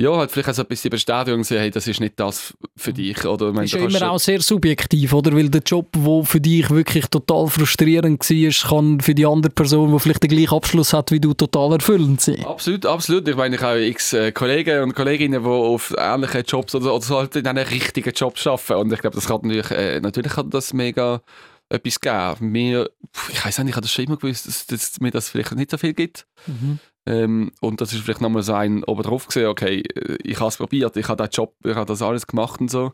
ja, 0.00 0.16
halt 0.16 0.30
vielleicht 0.30 0.48
auch 0.48 0.54
so 0.54 0.62
ein 0.62 0.68
bisschen 0.68 0.90
Bestätigung, 0.90 1.40
gewesen, 1.42 1.58
hey, 1.58 1.70
das 1.70 1.86
ist 1.86 2.00
nicht 2.00 2.18
das 2.18 2.54
für 2.74 2.92
dich. 2.92 3.24
Oder, 3.26 3.48
ich 3.48 3.54
meine, 3.54 3.64
ist 3.66 3.72
ja 3.72 3.80
immer 3.80 3.90
schon- 3.90 4.08
auch 4.08 4.18
sehr 4.18 4.40
subjektiv, 4.40 5.12
oder? 5.12 5.32
Weil 5.32 5.50
der 5.50 5.60
Job, 5.60 5.88
der 5.94 6.24
für 6.24 6.40
dich 6.40 6.70
wirklich 6.70 7.06
total 7.08 7.48
frustrierend 7.48 8.20
war, 8.28 8.68
kann 8.70 9.00
für 9.00 9.14
die 9.14 9.26
andere 9.26 9.52
Person, 9.52 9.92
die 9.92 9.98
vielleicht 9.98 10.22
den 10.22 10.30
gleichen 10.30 10.54
Abschluss 10.54 10.92
hat 10.94 11.10
wie 11.12 11.20
du, 11.20 11.34
total 11.34 11.72
erfüllend 11.74 12.20
sein. 12.20 12.44
Absolut, 12.46 12.86
absolut. 12.86 13.28
Ich 13.28 13.36
meine, 13.36 13.56
ich 13.56 13.62
habe 13.62 13.84
x 13.84 14.14
äh, 14.14 14.32
Kollegen 14.32 14.82
und 14.84 14.94
Kolleginnen, 14.94 15.42
die 15.42 15.48
auf 15.48 15.94
ähnlichen 15.98 16.44
Jobs 16.46 16.74
oder, 16.74 16.94
oder 16.94 17.04
so 17.04 17.18
halt 17.18 17.36
in 17.36 17.46
einem 17.46 17.66
richtigen 17.66 18.12
Job 18.14 18.34
arbeiten. 18.44 18.72
Und 18.74 18.92
ich 18.92 19.00
glaube, 19.00 19.16
das 19.16 19.26
kann 19.26 19.40
natürlich, 19.42 19.70
äh, 19.70 20.00
natürlich 20.00 20.32
kann 20.32 20.48
das 20.48 20.72
mega 20.72 21.20
etwas 21.68 22.00
geben. 22.00 22.50
Mir, 22.50 22.90
ich 23.32 23.44
weiß 23.44 23.58
nicht, 23.58 23.68
ich 23.68 23.76
habe 23.76 23.82
das 23.82 23.92
schon 23.92 24.06
immer 24.06 24.16
gewusst, 24.16 24.46
dass, 24.48 24.66
dass 24.66 24.98
mir 25.00 25.10
das 25.10 25.28
vielleicht 25.28 25.54
nicht 25.54 25.70
so 25.70 25.78
viel 25.78 25.92
gibt. 25.94 26.26
Mhm. 26.46 26.78
Ähm, 27.08 27.50
und 27.60 27.80
das 27.80 27.92
ist 27.92 28.00
vielleicht 28.02 28.20
nochmal 28.20 28.42
so 28.42 28.52
ein 28.54 28.84
oben 28.84 29.02
drauf 29.02 29.26
gesehen, 29.26 29.46
okay, 29.46 29.82
ich 30.22 30.38
habe 30.38 30.48
es 30.48 30.56
probiert, 30.58 30.96
ich 30.96 31.08
habe 31.08 31.22
den 31.22 31.30
Job, 31.30 31.54
ich 31.64 31.74
habe 31.74 31.86
das 31.86 32.02
alles 32.02 32.26
gemacht 32.26 32.60
und 32.60 32.70
so. 32.70 32.92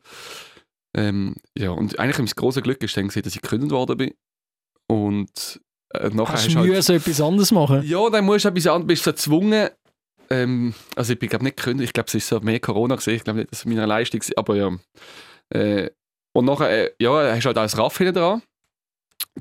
Ähm, 0.96 1.34
ja, 1.58 1.70
und 1.70 1.98
eigentlich 1.98 2.18
mein 2.18 2.26
grosses 2.36 2.62
Glück 2.62 2.82
ist 2.82 2.96
dann, 2.96 3.08
dass 3.08 3.16
ich 3.34 3.42
gekündigt 3.42 3.72
worden 3.72 3.96
bin. 3.98 4.14
Und 4.88 5.60
äh, 5.92 6.08
nachher 6.10 6.34
Hast 6.34 6.46
du 6.46 6.52
du 6.52 6.58
halt- 6.60 6.68
müssen 6.70 6.96
etwas 6.96 7.20
anderes 7.20 7.50
machen? 7.52 7.82
ja, 7.84 8.08
dann 8.10 8.24
musst 8.24 8.44
du 8.44 8.48
etwas 8.48 8.66
anderes, 8.68 8.86
bist 8.86 9.06
du 9.06 9.10
gezwungen. 9.10 9.68
Ähm, 10.30 10.74
also 10.96 11.12
ich 11.12 11.18
bin 11.18 11.28
glaube 11.28 11.44
nicht 11.44 11.56
gekündigt, 11.56 11.88
ich 11.90 11.92
glaube 11.92 12.08
es 12.08 12.14
ist 12.14 12.28
so 12.28 12.40
mehr 12.40 12.58
Corona 12.60 12.96
gesehen, 12.96 13.16
ich 13.16 13.24
glaube 13.24 13.40
nicht, 13.40 13.52
dass 13.52 13.60
es 13.60 13.64
meine 13.64 13.86
Leistung 13.86 14.20
war, 14.20 14.32
aber 14.38 14.56
ja. 14.56 14.70
Äh, 15.50 15.90
und 16.32 16.44
nachher, 16.46 16.70
äh, 16.70 16.90
ja, 17.00 17.32
hast 17.34 17.44
du 17.44 17.48
halt 17.48 17.58
als 17.58 17.76
Raff 17.78 17.98
hinten 17.98 18.14
dran. 18.14 18.42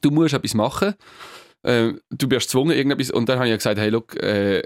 Du 0.02 0.12
musst 0.12 0.34
etwas 0.34 0.54
machen. 0.54 0.94
Äh, 1.66 1.94
du 2.12 2.28
bist 2.28 2.48
gezwungen 2.48 2.72
irgendetwas 2.76 3.12
und 3.12 3.28
dann 3.28 3.38
habe 3.38 3.48
ich 3.48 3.52
ja 3.52 3.58
gesagt, 3.58 3.80
hey, 3.80 3.90
look, 3.90 4.16
äh, 4.22 4.62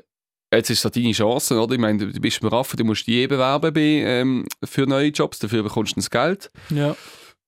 jetzt 0.54 0.70
ist 0.70 0.82
so 0.82 0.90
deine 0.90 1.12
Chance, 1.12 1.60
oder? 1.60 1.74
Ich 1.76 1.80
meine, 1.80 1.98
du, 2.12 2.20
bist 2.20 2.42
beim 2.42 2.50
Raff, 2.50 2.76
du 2.76 2.84
musst 2.84 3.08
dich 3.08 3.16
eh 3.16 3.28
bewerben 3.28 3.74
bei, 3.74 3.82
ähm, 3.82 4.46
für 4.64 4.86
neue 4.86 5.10
Jobs, 5.10 5.40
dafür 5.40 5.64
bekommst 5.64 5.94
du 5.94 5.96
das 5.96 6.10
Geld. 6.10 6.52
Ja. 6.70 6.96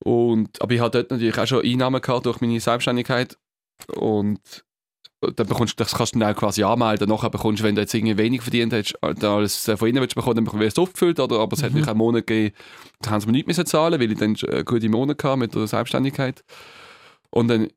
Und, 0.04 0.62
aber 0.62 0.74
ich 0.74 0.80
hatte 0.80 1.00
dort 1.00 1.12
natürlich 1.12 1.38
auch 1.38 1.46
schon 1.48 1.66
Einnahmen 1.66 2.02
gehabt 2.02 2.26
durch 2.26 2.42
meine 2.42 2.60
Selbstständigkeit. 2.60 3.38
Und 3.96 4.40
dann 5.22 5.46
bekommst, 5.48 5.74
du- 5.80 5.84
das 5.84 5.94
kannst 5.94 6.16
du 6.16 6.20
dann 6.20 6.34
auch 6.34 6.40
quasi 6.40 6.64
anmelden. 6.64 7.08
Nachher 7.10 7.30
bekommst 7.30 7.60
du, 7.62 7.64
wenn 7.66 7.76
du 7.76 7.82
jetzt 7.82 7.94
irgendwie 7.94 8.18
wenig 8.18 8.42
verdient 8.42 8.74
hast, 8.74 8.96
dann 9.02 9.24
alles 9.24 9.70
von 9.70 9.88
ihnen 9.88 10.02
willst 10.02 10.16
bekommen, 10.16 10.44
dann 10.46 10.60
wirst 10.60 10.78
du 10.78 10.84
aufgefüllt. 10.84 11.20
Oder? 11.20 11.40
Aber 11.40 11.56
es 11.56 11.62
hat 11.62 11.72
Mhm. 11.74 11.80
mich 11.80 11.88
einen 11.88 11.98
Monat 11.98 12.26
gegeben, 12.26 12.56
da 13.02 13.12
haben 13.12 13.22
sie 13.22 13.28
mir 13.28 13.34
nichts 13.34 13.48
müssen 13.48 13.66
zahlen, 13.68 14.00
weil 14.00 14.12
ich 14.12 14.18
dann 14.18 14.36
einen 14.50 14.66
guten 14.66 14.90
Monat 14.92 15.24
hatte 15.24 15.38
mit 15.38 15.54
der 15.54 15.68
Selbstständigkeit. 15.68 16.44
Und 17.30 17.48
dann, 17.50 17.68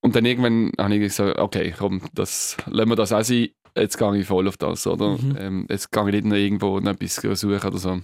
und 0.00 0.16
dann 0.16 0.24
irgendwann 0.24 0.72
habe 0.78 0.94
ich 0.94 1.00
gesagt, 1.00 1.38
okay, 1.38 1.74
komm, 1.76 2.02
das, 2.14 2.56
lassen 2.66 2.88
wir 2.88 2.96
das 2.96 3.12
auch 3.12 3.22
sein. 3.22 3.48
Jetzt 3.76 3.98
gehe 3.98 4.16
ich 4.16 4.26
voll 4.26 4.48
auf 4.48 4.56
das, 4.56 4.86
oder? 4.86 5.10
Mhm. 5.18 5.36
Ähm, 5.38 5.66
jetzt 5.70 5.92
gehe 5.92 6.04
ich 6.08 6.12
nicht 6.14 6.24
noch 6.24 6.36
irgendwo 6.36 6.80
noch 6.80 6.92
etwas 6.92 7.16
suchen 7.40 7.60
oder 7.68 7.78
so. 7.78 8.00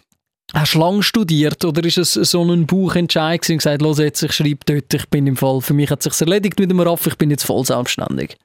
Hast 0.54 0.74
du 0.74 0.78
lange 0.78 1.02
studiert 1.02 1.64
oder 1.64 1.82
ist 1.84 1.98
es 1.98 2.12
so 2.12 2.42
ein 2.44 2.66
Buchentscheid 2.66 3.40
gewesen 3.40 3.54
und 3.54 3.58
gesagt, 3.58 3.82
los 3.82 3.98
jetzt, 3.98 4.22
ich 4.22 4.32
schreibe 4.32 4.60
dort, 4.64 4.94
ich 4.94 5.08
bin 5.08 5.26
im 5.26 5.36
Fall, 5.36 5.60
für 5.60 5.74
mich 5.74 5.90
hat 5.90 6.06
es 6.06 6.16
sich 6.16 6.26
erledigt 6.26 6.60
mit 6.60 6.70
dem 6.70 6.78
Raff, 6.78 7.06
ich 7.08 7.16
bin 7.16 7.30
jetzt 7.30 7.44
voll 7.44 7.64
selbstständig. 7.64 8.36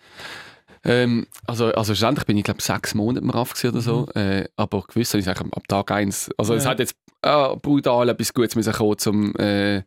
Ähm, 0.83 1.27
also, 1.45 1.65
also 1.67 1.93
schlussendlich 1.93 2.25
bin 2.25 2.37
ich 2.37 2.43
glaube 2.43 2.61
sechs 2.61 2.95
Monate 2.95 3.23
im 3.23 3.29
RAF 3.29 3.53
oder 3.63 3.81
so, 3.81 4.07
äh, 4.15 4.45
aber 4.55 4.81
gewiss 4.87 5.13
habe 5.13 5.19
ich 5.21 5.27
eigentlich 5.29 5.53
ab 5.53 5.67
Tag 5.67 5.91
eins. 5.91 6.31
Also 6.37 6.55
es 6.55 6.63
Ja. 6.63 6.71
hat 6.71 6.79
jetzt 6.79 6.95
äh, 7.21 7.55
brutal 7.57 8.09
etwas 8.09 8.33
Gutes 8.33 8.55
müssen 8.55 8.73
kommen, 8.73 8.97
zum, 8.97 9.35
äh, 9.35 9.83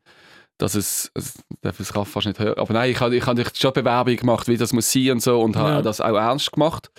dass 0.64 0.74
es, 0.74 1.10
es 1.14 1.34
darf 1.60 1.94
RAF 1.94 2.08
fast 2.08 2.26
nicht 2.26 2.38
hören, 2.38 2.58
aber 2.58 2.72
nein, 2.72 2.90
ich 2.90 3.00
habe 3.00 3.14
ich 3.14 3.26
hab 3.26 3.56
schon 3.56 3.72
Bewerbung 3.72 4.16
gemacht, 4.16 4.48
wie 4.48 4.56
das 4.56 4.72
muss 4.72 4.90
sein 4.90 5.12
und 5.12 5.22
so 5.22 5.40
und 5.40 5.54
Ja. 5.56 5.62
habe 5.62 5.82
das 5.82 6.00
auch 6.00 6.16
ernst 6.16 6.52
gemacht. 6.52 6.90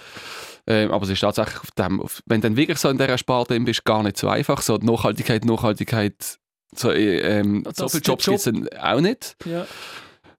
Ähm, 0.67 0.91
aber 0.91 1.03
es 1.03 1.09
ist 1.11 1.19
tatsächlich, 1.19 1.59
auf 1.59 1.71
dem, 1.71 2.01
auf, 2.01 2.21
wenn 2.25 2.41
du 2.41 2.47
dann 2.47 2.57
wirklich 2.57 2.77
so 2.79 2.89
in 2.89 2.97
dieser 2.97 3.17
Sparte 3.17 3.59
bist, 3.59 3.85
gar 3.85 4.01
nicht 4.01 4.17
so 4.17 4.29
einfach. 4.29 4.61
So 4.61 4.77
Nachhaltigkeit, 4.77 5.45
Nachhaltigkeit, 5.45 6.39
so, 6.75 6.91
äh, 6.91 7.19
ähm, 7.39 7.63
so 7.75 7.87
viele 7.87 8.01
Jobs 8.03 8.25
gibt 8.25 8.39
es 8.47 8.79
auch 8.81 8.99
nicht. 9.01 9.35
Ja. 9.45 9.67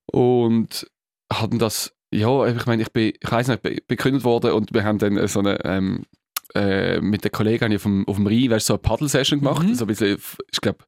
Und 0.07 0.87
hatten 1.33 1.59
das, 1.59 1.93
ja, 2.13 2.47
ich 2.47 2.67
meine, 2.67 2.83
ich 2.83 2.93
bin, 2.93 3.13
ich 3.21 3.31
weiß 3.31 3.49
nicht, 3.49 3.63
gekündigt 3.89 4.25
worden 4.25 4.53
und 4.53 4.73
wir 4.75 4.85
haben 4.85 4.99
dann 4.99 5.27
so 5.29 5.41
eine, 5.41 5.65
ähm, 5.65 6.05
äh, 6.55 7.01
mit 7.01 7.25
den 7.25 7.33
Kollegen 7.33 7.75
auf 7.75 7.83
dem, 7.83 8.07
auf 8.09 8.17
dem 8.17 8.27
Rhein 8.27 8.51
weißt, 8.51 8.67
so 8.67 8.75
eine 8.75 8.79
Paddle-Session 8.79 9.41
gemacht. 9.41 9.63
Mhm. 9.67 9.75
So 9.75 9.85
ein 9.85 9.89
bisschen, 9.89 10.19
ich 10.53 10.61
glaube, 10.61 10.79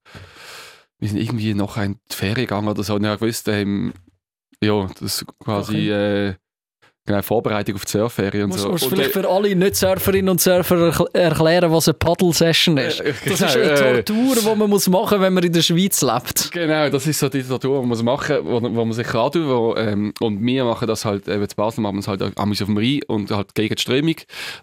wir 1.00 1.08
sind 1.08 1.18
irgendwie 1.18 1.54
noch 1.54 1.76
in 1.76 1.96
die 2.10 2.14
Ferien 2.16 2.46
gegangen 2.46 2.68
oder 2.68 2.82
so 2.82 2.94
und 2.94 3.04
ich 3.04 3.18
gewusst, 3.20 3.48
ähm, 3.48 3.92
ja, 4.62 4.86
das 4.98 5.02
ist 5.22 5.26
quasi 5.38 5.90
äh, 5.90 6.34
genau, 7.06 7.22
Vorbereitung 7.22 7.76
auf 7.76 7.84
die 7.84 7.92
Surfferien 7.92 8.44
und 8.44 8.48
Musst, 8.50 8.62
so. 8.62 8.68
musst 8.70 8.84
und 8.84 8.90
vielleicht 8.90 9.14
dann- 9.14 9.22
für 9.22 9.28
alle 9.30 9.54
Nicht-Surferinnen 9.54 10.28
und 10.28 10.40
Surfer 10.40 10.74
erkl- 10.76 11.14
erklären, 11.16 11.70
was 11.72 11.86
eine 11.88 11.94
Paddle-Session 11.94 12.76
ist. 12.78 13.00
Äh, 13.00 13.14
Das 13.24 13.40
ist 13.40 13.54
genau, 13.54 13.64
eine 13.64 13.72
äh, 13.72 14.02
Tortur, 14.04 14.34
die 14.34 14.58
man 14.58 14.68
muss 14.70 14.88
machen 14.88 15.18
muss, 15.18 15.24
wenn 15.26 15.32
man 15.34 15.44
in 15.44 15.52
der 15.52 15.62
Schweiz 15.62 16.02
lebt. 16.02 16.50
Genau, 16.52 16.90
das 16.90 17.06
ist 17.06 17.20
so 17.20 17.28
die 17.28 17.42
Tortur, 17.44 17.80
die 17.82 17.86
man 17.86 18.04
machen 18.04 18.38
wo, 18.42 18.60
wo 18.60 18.84
man 18.84 18.92
sich 18.92 19.14
antut. 19.14 19.46
Wo, 19.46 19.74
ähm, 19.76 20.12
und 20.20 20.44
wir 20.44 20.64
machen 20.64 20.88
das 20.88 21.04
halt, 21.04 21.28
eben 21.28 21.48
zu 21.48 21.54
Basel 21.56 21.80
machen 21.82 21.94
wir 21.96 22.00
es 22.00 22.08
halt 22.08 22.20
am 22.36 22.50
auf 22.50 22.58
dem 22.58 22.76
Rhein 22.76 23.00
und 23.06 23.30
halt 23.30 23.54
gegen 23.54 23.74
die 23.76 23.80
Strömung. 23.80 24.16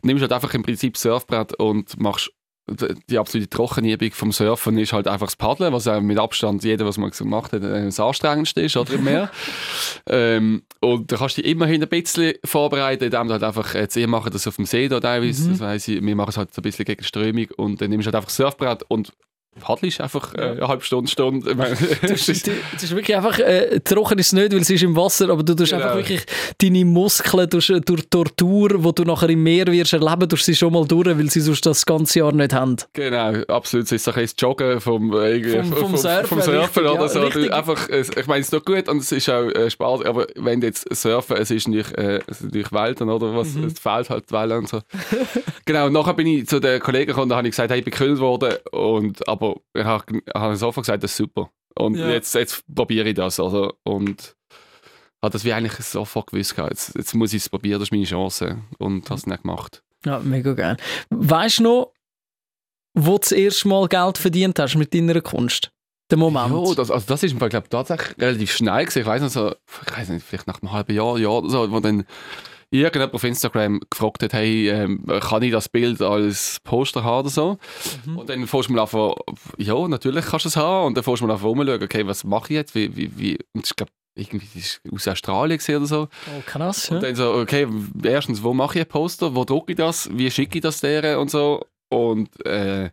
Nimmst 0.04 0.22
halt 0.22 0.34
einfach 0.34 0.54
im 0.54 0.62
Prinzip 0.64 0.98
Surfbrett 0.98 1.56
und 1.56 1.98
machst 2.00 2.32
die 2.68 3.20
absolute 3.20 3.50
Trockenübung 3.50 4.12
vom 4.12 4.32
Surfen 4.32 4.78
ist 4.78 4.92
halt 4.92 5.08
einfach 5.08 5.28
das 5.28 5.36
Paddeln, 5.36 5.72
was 5.72 5.88
auch 5.88 6.02
mit 6.02 6.18
Abstand 6.18 6.64
jeder, 6.64 6.86
was 6.86 6.98
man 6.98 7.12
gemacht 7.12 7.54
hat, 7.54 7.64
äh, 7.64 7.86
das 7.86 8.00
anstrengendste 8.00 8.62
ist 8.62 8.76
oder 8.76 8.94
im 8.94 9.04
Meer. 9.04 9.30
ähm, 10.10 10.64
und 10.80 11.12
da 11.12 11.18
kannst 11.18 11.38
du 11.38 11.44
dich 11.44 11.52
immerhin 11.52 11.84
ein 11.84 11.90
bisschen 11.90 12.34
vorbereiten, 12.44 13.04
indem 13.04 13.28
du 13.28 13.34
halt 13.34 13.44
einfach, 13.44 13.76
jetzt 13.76 13.96
ihr 13.96 14.08
macht 14.08 14.34
das 14.34 14.48
auf 14.48 14.56
dem 14.56 14.66
See 14.66 14.88
da 14.88 15.00
teilweise, 15.00 15.52
das 15.52 15.60
weiss 15.60 15.88
ich, 15.88 16.02
wir 16.02 16.16
machen 16.16 16.30
es 16.30 16.38
halt 16.38 16.54
so 16.54 16.62
ein 16.62 16.64
bisschen 16.64 16.86
gegen 16.86 17.04
Strömung 17.04 17.48
und 17.58 17.82
dann 17.82 17.92
nimmst 17.92 18.06
du 18.06 18.08
halt 18.08 18.16
einfach 18.16 18.30
das 18.30 18.38
Surfbrett 18.38 18.84
und 18.88 19.14
paddelst 19.60 20.02
einfach 20.02 20.34
äh, 20.36 20.42
eine 20.42 20.68
halbe 20.68 20.84
Stunde, 20.84 21.10
Stunde. 21.10 21.52
Ich 21.52 21.56
meine, 21.58 21.76
Das 22.02 22.28
ist, 22.30 22.48
das 22.48 22.84
ist 22.84 22.96
wirklich 22.96 23.16
einfach, 23.18 23.40
äh, 23.40 23.80
trocken 23.82 24.20
ist 24.20 24.28
es 24.28 24.34
nicht, 24.34 24.52
weil 24.52 24.60
es 24.62 24.70
ist 24.70 24.84
im 24.84 24.96
Wasser, 24.96 25.30
aber 25.30 25.44
du 25.44 25.54
tust 25.56 25.72
Genau. 25.72 25.84
einfach 25.84 25.98
wirklich 25.98 26.22
deine 26.60 26.86
Muskeln 26.86 27.50
durch, 27.50 27.72
durch 27.86 28.04
Tortur, 28.10 28.70
die 28.80 28.94
du 28.96 29.04
nachher 29.04 29.30
im 29.30 29.44
Meer 29.44 29.68
wirst 29.68 29.94
erleben, 29.94 30.28
durch 30.28 30.44
sie 30.44 30.56
schon 30.56 30.74
mal 30.74 30.86
durch, 30.86 31.08
weil 31.08 31.30
sie 31.30 31.42
sonst 31.42 31.66
das 31.66 31.86
ganze 31.86 32.20
Jahr 32.20 32.32
nicht 32.32 32.54
haben. 32.54 32.76
Genau, 32.94 33.34
absolut. 33.48 33.86
Es 33.86 33.92
ist 33.94 34.04
so 34.06 34.12
ein 34.12 34.16
bisschen 34.16 34.36
das 34.38 34.42
Joggen 34.42 34.82
vom, 34.82 35.14
äh, 35.14 35.32
irgendwie 35.38 35.58
Vom- 35.58 35.74
vom 35.74 35.98
Surfen, 35.98 36.26
vom 36.28 36.42
Surfen 36.42 36.60
richtig, 36.60 36.84
oder 36.92 37.02
ja, 37.02 37.08
so. 37.08 37.20
richtig. 37.22 37.48
Du 37.48 37.54
Einfach, 37.56 37.90
es- 37.90 38.10
ich 38.16 38.28
meine, 38.28 38.42
es 38.42 38.48
ist 38.48 38.54
doch 38.54 38.66
gut 38.66 38.88
und 38.90 38.98
es 38.98 39.12
ist 39.12 39.30
auch 39.30 39.48
äh, 39.50 39.70
Spaß, 39.70 40.02
aber 40.06 40.28
wenn 40.36 40.62
du 40.62 40.68
jetzt 40.68 40.94
surfen, 40.96 41.38
es 41.38 41.52
ist 41.52 41.68
nicht, 41.68 41.92
äh, 41.98 42.20
es 42.28 42.42
ist 42.42 42.72
Welten, 42.74 43.10
oder? 43.10 43.36
Was, 43.36 43.54
Mhm. 43.56 43.66
Es 43.66 43.80
fehlt 43.80 44.10
halt 44.10 44.30
die 44.30 44.34
Wellen 44.34 44.58
und 44.60 44.68
so. 44.70 44.80
genau, 45.66 45.86
und 45.88 45.94
nachher 45.94 46.14
bin 46.14 46.28
ich 46.28 46.48
zu 46.48 46.60
den 46.60 46.80
Kollegen 46.80 47.08
gekommen, 47.08 47.30
da 47.30 47.38
habe 47.38 47.48
ich 47.48 47.52
gesagt, 47.54 47.70
hey, 47.72 47.80
ich 47.80 47.86
bin 47.86 47.92
gekündigt 47.92 48.20
worden, 48.22 48.54
und, 48.72 49.28
aber 49.28 49.45
ich 49.74 49.84
habe, 49.84 50.56
sofort 50.56 50.86
gesagt, 50.86 51.04
das 51.04 51.12
ist 51.12 51.18
super. 51.18 51.50
Und 51.78 51.96
Ja. 51.96 52.10
jetzt, 52.10 52.34
jetzt 52.36 52.64
probiere 52.74 53.10
ich 53.10 53.16
das. 53.16 53.40
Also, 53.40 53.74
und 53.84 54.36
habe 55.22 55.32
das 55.34 55.44
wie 55.44 55.54
eigentlich 55.54 55.74
sofort 55.86 56.28
gewusst. 56.32 56.56
Jetzt, 56.58 56.96
jetzt 56.96 57.14
muss 57.16 57.34
ich 57.34 57.42
es 57.44 57.50
probieren, 57.50 57.80
das 57.80 57.88
ist 57.88 57.92
meine 57.92 58.06
Chance. 58.06 58.62
Und 58.78 59.10
habe 59.10 59.20
es 59.20 59.28
nicht 59.28 59.42
gemacht. 59.42 59.84
Ja, 60.06 60.20
mega 60.20 60.54
geil. 60.54 60.78
Weißt 61.10 61.60
du 61.60 61.64
noch, 61.64 61.94
wo 62.98 63.14
du 63.14 63.18
das 63.20 63.32
erste 63.32 63.68
Mal 63.68 63.88
Geld 63.88 64.18
verdient 64.18 64.58
hast 64.60 64.76
mit 64.76 64.94
deiner 64.94 65.20
Kunst? 65.22 65.72
Der 66.12 66.18
Moment. 66.20 66.52
Ja, 66.68 66.76
das, 66.76 66.92
also 66.92 67.06
das 67.08 67.24
ist 67.24 67.32
im 67.32 67.40
Fall, 67.40 67.50
glaube 67.50 67.66
ich, 67.66 67.70
tatsächlich 67.72 68.18
relativ 68.20 68.52
schnell 68.52 68.86
gewesen. 68.86 69.00
Ich 69.00 69.06
weiß 69.08 69.22
nicht, 69.24 69.32
so, 69.34 69.56
ich 69.88 69.98
weiß 69.98 70.10
nicht, 70.10 70.26
vielleicht 70.26 70.46
nach 70.48 70.62
einem 70.62 70.72
halben 70.72 70.94
Jahr, 70.94 71.18
Jahr 71.18 71.40
oder 71.40 71.50
so, 71.50 71.72
wo 71.72 71.80
dann 71.80 72.06
irgendjemand 72.72 73.14
auf 73.14 73.24
Instagram 73.24 73.80
gefragt 73.90 74.24
hat, 74.24 74.34
hey, 74.34 74.70
ähm, 74.70 75.06
kann 75.06 75.44
ich 75.44 75.52
das 75.52 75.70
Bild 75.70 76.02
als 76.02 76.60
Poster 76.64 77.04
haben 77.04 77.22
oder 77.22 77.30
so? 77.30 77.58
Mhm. 78.06 78.18
Und 78.18 78.30
dann 78.30 78.48
fährst 78.48 78.70
du 78.70 78.74
mal 78.74 78.82
einfach, 78.82 79.16
ja, 79.58 79.88
natürlich 79.88 80.26
kannst 80.26 80.46
du 80.46 80.50
es 80.50 80.58
haben. 80.58 80.88
Und 80.88 80.98
dann 80.98 81.04
fährst 81.04 81.22
du 81.22 81.28
mal 81.28 81.34
einfach 81.34 81.48
rumschauen, 81.48 81.84
okay, 81.84 82.06
was 82.06 82.24
mache 82.24 82.54
ich 82.54 82.56
jetzt? 82.56 82.76
Wie, 82.76 82.96
wie, 82.96 83.18
wie? 83.18 83.38
Und 83.54 83.66
ich 83.66 83.76
glaube, 83.76 83.92
irgendwie 84.16 84.48
das 84.54 84.56
ist 84.56 84.82
aus 84.92 85.08
Australien 85.08 85.58
gewesen 85.58 85.76
oder 85.78 85.86
so. 85.86 86.08
Oh, 86.28 86.42
krass. 86.46 86.90
Ja. 86.90 86.96
Und 86.96 87.04
dann 87.04 87.16
so, 87.16 87.34
okay, 87.34 87.68
erstens, 88.04 88.44
wo 88.44 88.54
mache 88.54 88.80
ich 88.80 88.86
ein 88.86 88.90
Poster? 88.90 89.36
Wo 89.36 89.44
drucke 89.44 89.74
ich 89.74 89.78
das? 89.78 90.10
Wie 90.12 90.32
schicke 90.32 90.58
ich 90.58 90.62
das 90.62 90.80
deren 90.80 91.18
und 91.20 91.30
so? 91.30 91.66
Und 91.90 92.30
äh, 92.46 92.92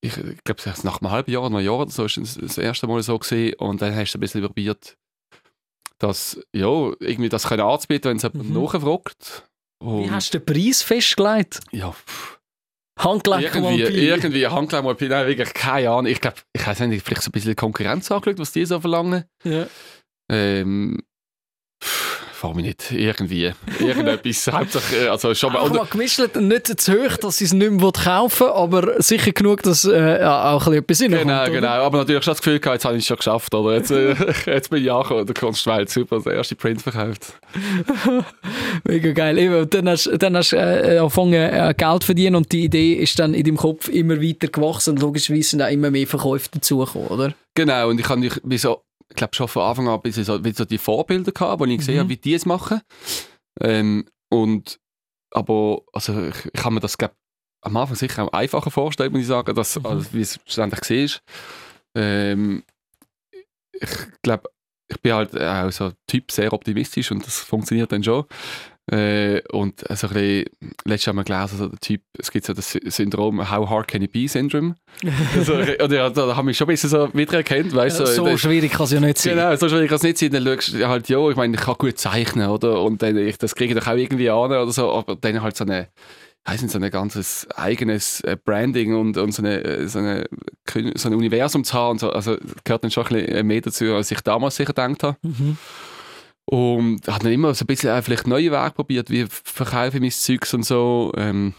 ich 0.00 0.14
glaube, 0.44 0.62
nach 0.84 1.00
einem 1.00 1.10
halben 1.10 1.30
Jahr, 1.30 1.44
einem 1.46 1.58
Jahr 1.60 1.80
oder 1.80 1.90
so, 1.90 2.04
ist 2.04 2.40
das 2.40 2.58
erste 2.58 2.86
Mal 2.86 3.02
so 3.02 3.18
gesehen. 3.18 3.54
Und 3.54 3.82
dann 3.82 3.94
hast 3.94 4.12
du 4.12 4.18
ein 4.18 4.20
bisschen 4.20 4.42
probiert, 4.42 4.96
das, 5.98 6.40
ja, 6.54 6.92
irgendwie 7.00 7.28
das 7.28 7.48
können 7.48 7.62
anzubieten, 7.62 8.10
wenn 8.10 8.16
es 8.18 8.22
jemand 8.22 8.48
Mhm. 8.50 8.62
nachfragt. 8.62 9.48
Wie 9.82 9.86
Und, 9.86 10.10
hast 10.10 10.32
du 10.34 10.38
den 10.40 10.46
Preis 10.46 10.82
festgelegt? 10.82 11.60
ja, 11.72 11.92
pff, 11.92 12.38
Handgelenk 12.98 13.54
irgendwie, 13.54 13.82
irgendwie 13.82 14.46
Handkleid 14.46 14.82
mal 14.84 14.96
Nein, 14.98 15.26
wirklich 15.26 15.52
keine 15.52 15.90
Ahnung. 15.90 16.06
Ich 16.06 16.20
glaube, 16.20 16.36
ich 16.54 16.66
weiß 16.66 16.80
nicht, 16.80 17.04
vielleicht 17.04 17.22
so 17.22 17.28
ein 17.28 17.32
bisschen 17.32 17.54
Konkurrenz 17.54 18.10
angeschaut, 18.10 18.38
was 18.38 18.52
die 18.52 18.64
so 18.64 18.80
verlangen. 18.80 19.24
Ja. 19.44 19.66
Ähm, 20.30 21.02
pff, 22.46 22.56
frag 22.56 22.56
mich 22.56 22.66
nicht. 22.66 22.92
Irgendwie. 22.92 23.52
Irgendetwas. 23.80 24.46
Hauptsache, 24.52 24.96
äh, 24.96 25.08
also 25.08 25.34
schon 25.34 25.52
mal. 25.52 25.60
Auch 25.60 25.70
mal 25.70 25.86
gemischt, 25.86 26.20
nicht 26.36 26.80
zu 26.80 26.92
hoch, 26.92 27.16
dass 27.16 27.38
sie 27.38 27.44
es 27.44 27.52
nicht 27.52 27.70
mehr 27.70 27.92
kaufen 27.92 28.46
aber 28.48 29.00
sicher 29.02 29.32
genug, 29.32 29.62
dass 29.62 29.84
äh, 29.84 30.20
ja, 30.20 30.52
auch 30.52 30.66
ein 30.66 30.82
bisschen 30.84 31.12
etwas 31.12 31.20
Genau, 31.20 31.32
reinkommt, 31.34 31.48
oder? 31.50 31.60
genau. 31.60 31.86
Aber 31.86 31.98
natürlich 31.98 32.24
schon 32.24 32.32
das 32.32 32.38
Gefühl 32.42 32.60
gehabt, 32.60 32.76
jetzt 32.76 32.84
habe 32.84 32.96
ich 32.96 33.02
es 33.02 33.06
schon 33.06 33.16
geschafft. 33.16 33.54
Oder? 33.54 33.74
Jetzt, 33.76 33.90
äh, 33.90 34.14
jetzt 34.46 34.70
bin 34.70 34.82
ich 34.82 34.90
angekommen. 34.90 35.26
Der 35.26 35.34
Kunstwelt, 35.34 35.90
super, 35.90 36.20
der 36.20 36.34
erste 36.34 36.56
Print 36.56 36.82
verkauft. 36.82 37.34
Mega 38.84 39.12
geil. 39.12 39.38
Eben, 39.38 39.68
dann 39.70 39.88
hast 39.88 40.06
du 40.06 40.16
dann 40.18 40.36
hast, 40.36 40.52
äh, 40.52 40.98
angefangen 40.98 41.34
äh, 41.34 41.74
Geld 41.76 42.02
zu 42.02 42.06
verdienen 42.06 42.36
und 42.36 42.52
die 42.52 42.64
Idee 42.64 42.94
ist 42.94 43.18
dann 43.18 43.34
in 43.34 43.44
deinem 43.44 43.56
Kopf 43.56 43.88
immer 43.88 44.20
weiter 44.20 44.48
gewachsen 44.48 44.90
und 44.90 45.00
logischerweise 45.00 45.50
sind 45.50 45.62
auch 45.62 45.70
immer 45.70 45.90
mehr 45.90 46.06
Verkäufe 46.06 46.48
dazugekommen, 46.52 47.08
oder? 47.08 47.34
Genau, 47.54 47.88
und 47.88 47.98
ich 47.98 48.08
habe 48.08 48.20
mich 48.20 48.60
so, 48.60 48.82
ich 49.08 49.16
glaube 49.16 49.34
schon 49.34 49.48
von 49.48 49.62
Anfang 49.62 49.88
an 49.88 50.00
bisschen 50.02 50.24
so, 50.24 50.38
so 50.52 50.64
die 50.64 50.78
Vorbilder 50.78 51.32
gehabt, 51.32 51.60
wo 51.60 51.64
ich 51.64 51.78
gesehen 51.78 51.96
Mhm. 51.96 52.00
habe, 52.00 52.08
wie 52.10 52.16
die 52.16 52.34
es 52.34 52.46
machen. 52.46 52.80
Ähm, 53.60 54.06
und, 54.30 54.78
aber 55.30 55.82
also 55.92 56.26
ich, 56.28 56.50
ich 56.52 56.64
habe 56.64 56.74
mir 56.74 56.80
das 56.80 56.98
glaub, 56.98 57.12
am 57.62 57.76
Anfang 57.76 57.96
sicher 57.96 58.24
auch 58.24 58.32
einfacher 58.32 58.70
vorstellen, 58.70 59.12
muss 59.12 59.22
ich 59.22 59.26
sagen, 59.28 59.54
dass, 59.54 59.76
Mhm. 59.78 59.86
also, 59.86 60.12
wie 60.12 60.20
es 60.20 60.34
schlussendlich 60.44 60.80
gesehen 60.80 61.04
ist. 61.04 61.22
Ähm, 61.96 62.64
ich 63.72 63.90
glaube, 64.22 64.50
ich 64.88 65.00
bin 65.00 65.12
halt 65.14 65.36
auch 65.40 65.70
so 65.72 65.84
ein 65.86 65.94
Typ, 66.06 66.30
sehr 66.30 66.52
optimistisch 66.52 67.10
und 67.10 67.26
das 67.26 67.40
funktioniert 67.40 67.90
dann 67.92 68.04
schon. 68.04 68.24
Äh, 68.90 69.42
und 69.50 69.80
so 69.80 70.06
ein 70.06 70.12
bisschen, 70.14 70.44
letztes 70.84 71.12
wir 71.14 71.24
gelesen, 71.24 71.58
so 71.58 71.66
der 71.68 71.78
Typ, 71.80 72.02
es 72.18 72.30
gibt 72.30 72.46
so 72.46 72.52
das 72.52 72.70
Sy- 72.72 72.88
Syndrom 72.88 73.50
How 73.50 73.68
Hard 73.68 73.88
Can 73.88 74.02
It 74.02 74.12
Be 74.12 74.28
Syndrome. 74.28 74.76
also, 75.36 75.54
oder, 75.54 75.92
ja, 75.96 76.08
da 76.08 76.36
habe 76.36 76.50
ich 76.52 76.56
schon 76.56 76.66
ein 76.68 76.74
bisschen 76.74 76.90
so 76.90 77.08
wiedererkannt, 77.12 77.74
weißt 77.74 77.98
du. 77.98 78.06
so 78.06 78.24
das- 78.26 78.40
schwierig 78.40 78.70
kann 78.72 78.84
es 78.84 78.92
ja 78.92 79.00
nicht 79.00 79.18
sein. 79.18 79.34
Genau, 79.34 79.56
so 79.56 79.68
schwierig 79.68 79.88
kann 79.88 79.96
es 79.96 80.02
nicht 80.04 80.18
sein. 80.18 80.30
Dann 80.30 80.44
schaust 80.44 80.72
du 80.74 80.86
halt, 80.86 81.08
ja, 81.08 81.28
ich 81.28 81.34
meine, 81.36 81.56
ich 81.56 81.60
kann 81.62 81.74
gut 81.78 81.98
zeichnen, 81.98 82.48
oder? 82.48 82.80
Und 82.80 83.02
dann, 83.02 83.16
ich, 83.16 83.38
das 83.38 83.56
kriege 83.56 83.74
ich 83.74 83.80
doch 83.80 83.88
auch 83.90 83.96
irgendwie 83.96 84.30
an, 84.30 84.36
oder 84.52 84.70
so. 84.70 84.92
Aber 84.92 85.16
dann 85.16 85.42
halt 85.42 85.56
so 85.56 85.64
eine, 85.64 85.88
nicht, 86.48 86.70
so 86.70 86.78
ein 86.78 86.88
ganzes 86.92 87.48
eigenes 87.56 88.20
äh, 88.20 88.36
Branding 88.44 88.94
und, 88.94 89.16
und 89.18 89.32
so, 89.32 89.42
eine, 89.42 89.64
äh, 89.64 89.88
so, 89.88 89.98
eine, 89.98 90.26
so 90.94 91.08
ein 91.08 91.14
Universum 91.14 91.64
zu 91.64 91.74
haben. 91.74 91.90
Und 91.92 91.98
so. 91.98 92.10
Also 92.10 92.36
gehört 92.62 92.84
dann 92.84 92.92
schon 92.92 93.04
ein 93.08 93.14
bisschen 93.26 93.46
mehr 93.48 93.60
dazu, 93.62 93.84
als 93.94 94.12
ich 94.12 94.20
damals 94.20 94.54
sicher 94.54 94.72
gedacht 94.72 95.02
habe. 95.02 95.16
Mhm. 95.22 95.56
Und 96.48 97.08
habe 97.08 97.24
dann 97.24 97.32
immer 97.32 97.54
so 97.54 97.64
ein 97.64 97.66
bisschen 97.66 98.02
vielleicht 98.02 98.26
neue 98.26 98.52
Wege 98.52 98.72
probiert, 98.74 99.10
wie 99.10 99.26
verkaufe 99.28 99.96
ich 99.96 100.00
mein 100.00 100.10
Zeugs 100.10 100.54
und 100.54 100.64
so. 100.64 101.12
Ähm, 101.16 101.54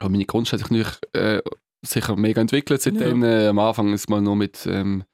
aber 0.00 0.10
meine 0.10 0.24
Kunst 0.24 0.52
hat 0.52 0.58
sich 0.60 0.70
natürlich 0.70 0.98
äh, 1.12 1.40
sicher 1.82 2.16
mega 2.16 2.40
entwickelt 2.40 2.82
seitdem. 2.82 3.22
Äh, 3.22 3.48
am 3.48 3.58
Anfang 3.60 3.92
ist 3.92 4.10
mal 4.10 4.20
nur 4.20 4.34
mit, 4.34 4.66
ähm, 4.66 5.04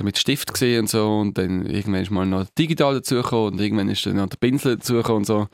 mit 0.00 0.18
Stift 0.18 0.52
gesehen 0.52 0.80
und 0.80 0.90
so 0.90 1.18
und 1.18 1.38
dann 1.38 1.64
irgendwann 1.64 2.02
ist 2.02 2.10
mal 2.10 2.26
noch 2.26 2.46
digital 2.58 2.94
dazugekommen 2.94 3.54
und 3.54 3.60
irgendwann 3.60 3.88
ist 3.88 4.04
dann 4.04 4.16
noch 4.16 4.28
der 4.28 4.36
Pinsel 4.36 4.76
dazugekommen 4.76 5.20
und 5.20 5.26
so. 5.26 5.48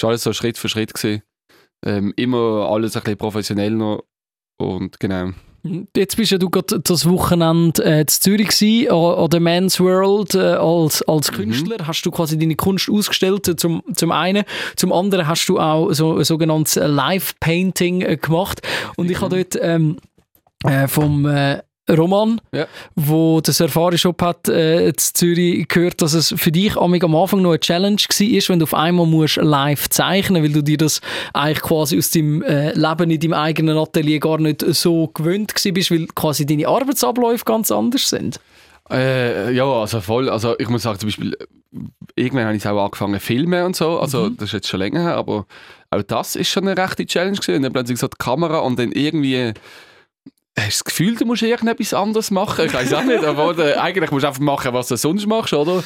War 0.00 0.08
alles 0.10 0.22
so 0.22 0.32
Schritt 0.32 0.58
für 0.58 0.68
Schritt 0.68 0.94
gesehen. 0.94 1.22
Ähm, 1.84 2.12
immer 2.16 2.68
alles 2.70 2.96
ein 2.96 3.02
bisschen 3.02 3.18
professionell 3.18 3.72
noch 3.72 4.04
und 4.58 5.00
genau. 5.00 5.32
Jetzt 5.94 6.16
bist 6.16 6.30
ja 6.32 6.38
du 6.38 6.48
gerade 6.48 6.80
das 6.80 7.08
Wochenende 7.08 7.84
äh, 7.84 8.00
in 8.00 8.08
Zürich 8.08 8.48
gewesen, 8.48 8.90
an, 8.90 9.28
der 9.30 9.40
Men's 9.40 9.78
World 9.78 10.34
äh, 10.34 10.38
als, 10.38 11.02
als 11.02 11.30
Mhm. 11.30 11.36
Künstler. 11.36 11.76
Hast 11.86 12.02
du 12.02 12.10
quasi 12.10 12.38
deine 12.38 12.56
Kunst 12.56 12.88
ausgestellt, 12.90 13.46
äh, 13.48 13.56
zum, 13.56 13.82
zum 13.94 14.10
einen. 14.10 14.44
Zum 14.76 14.92
anderen 14.92 15.26
hast 15.26 15.46
du 15.48 15.58
auch 15.58 15.92
so 15.92 16.16
ein 16.16 16.24
sogenanntes 16.24 16.76
Live-Painting 16.76 18.00
äh, 18.02 18.16
gemacht. 18.16 18.62
Und 18.96 19.10
ich 19.10 19.20
habe 19.20 19.36
dort 19.36 19.62
ähm, 19.62 19.98
äh, 20.64 20.88
vom 20.88 21.26
äh, 21.26 21.60
Roman, 21.96 22.40
Ja. 22.52 22.66
wo 22.94 23.40
der 23.40 23.54
Safari-Shop 23.54 24.20
hat, 24.22 24.48
äh, 24.48 24.88
in 24.88 24.96
Zürich 24.96 25.68
gehört, 25.68 26.00
dass 26.02 26.14
es 26.14 26.34
für 26.36 26.52
dich 26.52 26.76
am 26.76 26.94
Anfang 27.14 27.42
noch 27.42 27.50
eine 27.50 27.60
Challenge 27.60 27.96
war, 27.96 28.48
wenn 28.48 28.58
du 28.58 28.64
auf 28.64 28.74
einmal 28.74 29.06
musst 29.06 29.36
live 29.36 29.88
zeichnen 29.90 30.42
weil 30.42 30.52
du 30.52 30.62
dir 30.62 30.76
das 30.78 31.00
eigentlich 31.34 31.60
quasi 31.62 31.98
aus 31.98 32.10
deinem 32.10 32.42
äh, 32.42 32.72
Leben 32.72 33.10
in 33.10 33.20
deinem 33.20 33.32
eigenen 33.34 33.76
Atelier 33.78 34.18
gar 34.20 34.38
nicht 34.38 34.64
so 34.74 35.08
gewöhnt 35.08 35.52
bist, 35.72 35.90
weil 35.90 36.06
quasi 36.14 36.46
deine 36.46 36.68
Arbeitsabläufe 36.68 37.44
ganz 37.44 37.70
anders 37.70 38.08
sind. 38.08 38.40
Äh, 38.90 39.52
ja, 39.52 39.64
also 39.64 40.00
voll. 40.00 40.28
Also 40.28 40.54
ich 40.58 40.68
muss 40.68 40.82
sagen, 40.82 40.98
zum 40.98 41.08
Beispiel, 41.08 41.34
äh, 41.34 41.46
irgendwann 42.16 42.46
habe 42.46 42.56
ich 42.56 42.66
auch 42.66 42.84
angefangen 42.84 43.14
zu 43.14 43.20
filmen 43.20 43.64
und 43.64 43.76
so. 43.76 44.00
Also 44.00 44.24
Mhm. 44.30 44.36
das 44.36 44.48
ist 44.48 44.52
jetzt 44.52 44.68
schon 44.68 44.80
länger 44.80 45.00
her, 45.02 45.14
aber 45.16 45.46
auch 45.90 46.02
das 46.02 46.34
ist 46.36 46.48
schon 46.48 46.66
eine 46.66 46.76
rechte 46.80 47.06
Challenge 47.06 47.36
gewesen. 47.36 47.56
Und 47.56 47.62
dann 47.62 47.72
plötzlich 47.72 47.98
so 48.00 48.08
die 48.08 48.16
Kamera 48.18 48.58
und 48.58 48.78
dann 48.78 48.90
irgendwie 48.92 49.52
hast 50.60 50.80
du 50.80 50.84
das 50.84 50.84
Gefühl, 50.84 51.16
du 51.16 51.24
musst 51.26 51.42
irgendetwas 51.42 51.94
anderes 51.94 52.30
machen. 52.30 52.66
Ich 52.66 52.74
weiß 52.74 52.92
auch 52.94 53.04
nicht, 53.04 53.24
aber 53.24 53.82
eigentlich 53.82 54.10
musst 54.10 54.24
du 54.24 54.28
einfach 54.28 54.40
machen, 54.40 54.72
was 54.72 54.88
du 54.88 54.96
sonst 54.96 55.26
machst, 55.26 55.52
oder? 55.52 55.82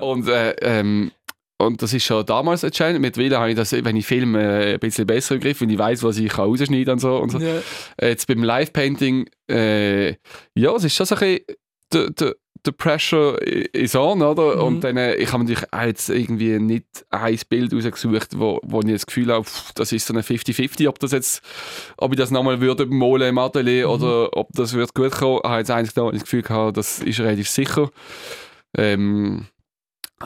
Und, 0.00 0.28
äh, 0.28 0.50
ähm, 0.60 1.10
und 1.58 1.82
das 1.82 1.92
ist 1.92 2.04
schon 2.04 2.24
damals 2.24 2.62
Challenge. 2.62 2.98
Mittlerweile 2.98 3.38
habe 3.38 3.50
ich 3.50 3.56
das, 3.56 3.72
wenn 3.72 3.96
ich 3.96 4.06
filme, 4.06 4.40
äh, 4.40 4.74
ein 4.74 4.80
bisschen 4.80 5.06
besser 5.06 5.34
im 5.34 5.40
Griff, 5.40 5.60
wenn 5.60 5.68
ich 5.68 5.78
weiß, 5.78 6.02
was 6.02 6.16
ich 6.16 6.36
rausschneiden 6.38 6.84
kann 6.84 6.92
und 6.94 7.00
so. 7.00 7.16
Und 7.16 7.30
so. 7.32 7.38
Ja. 7.38 7.60
Jetzt 8.00 8.26
beim 8.26 8.42
Live-Painting, 8.42 9.28
äh, 9.50 10.10
ja, 10.54 10.74
es 10.74 10.84
ist 10.84 10.94
schon 10.94 11.06
so 11.06 11.16
ein 11.16 11.38
bisschen 11.90 12.34
der 12.66 12.72
Pressure 12.72 13.40
is 13.42 13.94
on, 13.96 14.22
oder? 14.22 14.56
Mhm. 14.56 14.62
Und 14.62 14.80
dann, 14.84 14.96
äh, 14.96 15.14
ich 15.14 15.32
habe 15.32 15.42
natürlich 15.44 15.72
auch 15.72 15.82
jetzt 15.82 16.08
irgendwie 16.10 16.58
nicht 16.58 16.84
ein 17.10 17.38
Bild 17.48 17.72
rausgesucht, 17.72 18.38
wo, 18.38 18.60
wo 18.62 18.80
ich 18.80 18.92
das 18.92 19.06
Gefühl 19.06 19.32
habe, 19.32 19.46
das 19.74 19.92
ist 19.92 20.06
so 20.06 20.14
eine 20.14 20.22
50-50, 20.22 20.88
ob 20.88 20.98
das 20.98 21.12
jetzt, 21.12 21.42
ob 21.96 22.12
ich 22.12 22.18
das 22.18 22.30
nochmal 22.30 22.60
würde 22.60 22.86
malen 22.86 23.28
im 23.28 23.38
Atelier 23.38 23.86
Mhm. 23.86 23.92
oder 23.92 24.36
ob 24.36 24.48
das 24.52 24.74
wird 24.74 24.94
gut 24.94 25.12
kommen. 25.12 25.40
Ich 25.42 25.48
habe 25.48 25.58
jetzt 25.58 25.70
eigentlich 25.70 25.94
da 25.94 26.10
das 26.10 26.22
Gefühl 26.22 26.42
gehabt, 26.42 26.76
das 26.76 27.00
ist 27.00 27.20
relativ 27.20 27.48
sicher. 27.48 27.90
Ähm, 28.76 29.46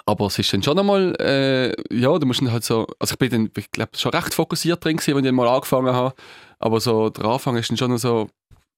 aber 0.06 0.26
es 0.26 0.38
ist 0.38 0.52
dann 0.52 0.62
schon 0.62 0.78
einmal, 0.78 1.14
äh, 1.20 1.72
ja, 1.94 2.18
du 2.18 2.26
musst 2.26 2.40
dann 2.40 2.50
halt 2.50 2.64
so, 2.64 2.86
also 2.98 3.12
ich 3.12 3.18
bin 3.18 3.30
dann, 3.30 3.50
ich 3.56 3.70
glaube, 3.70 3.92
schon 3.96 4.12
recht 4.12 4.34
fokussiert 4.34 4.84
drin 4.84 4.96
gewesen, 4.96 5.14
wenn 5.16 5.24
ich 5.24 5.28
dann 5.28 5.36
mal 5.36 5.48
angefangen 5.48 5.94
habe. 5.94 6.14
Aber 6.58 6.80
so, 6.80 7.10
der 7.10 7.24
Anfang 7.26 7.56
ist 7.56 7.70
dann 7.70 7.76
schon 7.76 7.96
so, 7.98 8.28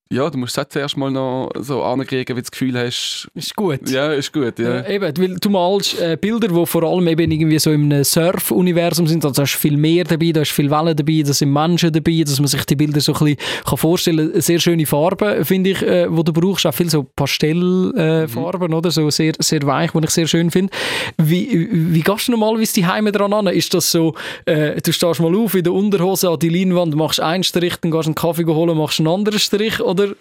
ja, 0.08 0.30
du 0.30 0.38
musst 0.38 0.56
es 0.56 0.68
zuerst 0.68 0.96
mal 0.96 1.10
noch 1.10 1.50
so 1.58 1.82
ankriegen, 1.82 2.36
wie 2.36 2.40
du 2.40 2.42
das 2.42 2.50
Gefühl 2.50 2.78
hast, 2.78 3.28
Ist 3.34 3.56
gut. 3.56 3.88
ja, 3.90 4.12
ist 4.12 4.32
gut, 4.32 4.58
ja. 4.58 4.76
Ja, 4.76 4.88
eben, 4.88 5.18
weil 5.18 5.34
du 5.36 5.50
malst 5.50 6.00
äh, 6.00 6.16
Bilder, 6.20 6.48
die 6.48 6.66
vor 6.66 6.82
allem 6.84 7.08
eben 7.08 7.30
irgendwie 7.30 7.58
so 7.58 7.72
im 7.72 8.04
Surf-Universum 8.04 9.06
sind. 9.06 9.24
Also 9.24 9.34
da 9.34 9.42
ist 9.42 9.54
viel 9.54 9.76
Meer 9.76 10.04
dabei, 10.04 10.30
da 10.32 10.42
ist 10.42 10.52
viel 10.52 10.70
Wellen 10.70 10.94
dabei, 10.96 11.22
da 11.26 11.32
sind 11.32 11.52
Menschen 11.52 11.92
dabei, 11.92 12.22
dass 12.24 12.38
man 12.38 12.46
sich 12.46 12.64
die 12.64 12.76
Bilder 12.76 13.00
so 13.00 13.12
ein 13.14 13.18
bisschen 13.18 13.36
kann 13.64 13.78
vorstellen 13.78 14.32
kann. 14.32 14.40
Sehr 14.40 14.58
schöne 14.60 14.86
Farben, 14.86 15.44
finde 15.44 15.70
ich, 15.70 15.82
äh, 15.82 16.06
wo 16.08 16.22
du 16.22 16.32
brauchst. 16.32 16.66
Auch 16.66 16.74
viel 16.74 16.88
so 16.88 17.02
Pastellfarben, 17.02 17.96
äh, 17.96 18.28
Farben, 18.28 18.74
oder? 18.74 18.90
So 18.90 19.10
sehr, 19.10 19.32
sehr 19.40 19.62
weich, 19.62 19.90
die 19.92 20.04
ich 20.04 20.10
sehr 20.10 20.26
schön 20.26 20.50
finde. 20.50 20.72
Wie, 21.18 21.68
wie 21.72 22.00
gehst 22.00 22.28
du 22.28 22.32
normalerweise 22.32 22.74
die 22.74 22.86
Heime 22.86 23.12
dran 23.12 23.32
an? 23.32 23.46
Ist 23.48 23.74
das 23.74 23.90
so, 23.90 24.14
äh, 24.44 24.80
du 24.80 24.92
stehst 24.92 25.20
mal 25.20 25.34
auf 25.34 25.54
in 25.54 25.64
der 25.64 25.72
Unterhose 25.72 26.30
an 26.30 26.38
die 26.38 26.48
Leinwand, 26.48 26.94
machst 26.94 27.20
einen 27.20 27.42
Strich, 27.42 27.76
dann 27.80 27.90
gehst 27.90 28.04
du 28.04 28.08
einen 28.10 28.14
Kaffee 28.14 28.44
holen, 28.44 28.76
machst 28.76 29.00
einen 29.00 29.08
anderen 29.08 29.38
Strich, 29.38 29.80
oder? 30.00 30.14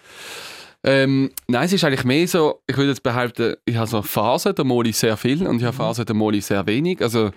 Ähm, 0.84 1.30
nein, 1.48 1.64
es 1.64 1.72
ist 1.72 1.84
eigentlich 1.84 2.04
mehr 2.04 2.28
so, 2.28 2.60
ich 2.66 2.76
würde 2.76 2.90
jetzt 2.90 3.02
behaupten, 3.02 3.56
ich 3.64 3.76
habe 3.76 3.88
so 3.88 4.02
Phasen, 4.02 4.54
da 4.54 4.62
male 4.62 4.88
ich 4.88 4.96
sehr 4.96 5.16
viel 5.16 5.44
und 5.46 5.58
ich 5.58 5.64
habe 5.64 5.76
Phasen, 5.76 6.04
da 6.04 6.14
male 6.14 6.36
ich 6.36 6.46
sehr 6.46 6.64
wenig. 6.66 7.02
Also 7.02 7.30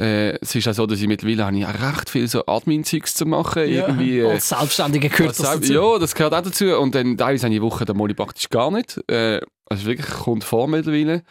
äh, 0.00 0.36
es 0.40 0.54
ist 0.54 0.66
auch 0.66 0.72
so, 0.72 0.86
dass 0.86 1.00
ich 1.00 1.06
mittlerweile 1.06 1.44
habe 1.44 1.56
ich 1.56 1.66
auch 1.66 1.96
recht 1.96 2.10
viel 2.10 2.26
so 2.26 2.44
Admin-Zeugs 2.46 3.14
zu 3.14 3.26
machen. 3.26 3.64
Irgendwie, 3.64 4.20
äh, 4.20 4.30
Als 4.30 4.48
Selbstständiger 4.48 5.08
gehört 5.08 5.38
das 5.38 5.60
dazu. 5.60 5.72
Ja, 5.72 5.98
das 5.98 6.14
gehört 6.14 6.34
auch 6.34 6.42
dazu. 6.42 6.76
Und 6.78 6.94
dann 6.94 7.16
teilweise 7.16 7.46
eine 7.46 7.62
Woche, 7.62 7.84
da 7.84 7.94
male 7.94 8.10
ich 8.10 8.16
praktisch 8.16 8.48
gar 8.48 8.70
nicht. 8.70 8.98
Äh, 9.08 9.40
also 9.66 9.84
wirklich 9.84 10.08
kommt 10.08 10.42
vor 10.42 10.66
mittlerweile. 10.66 11.22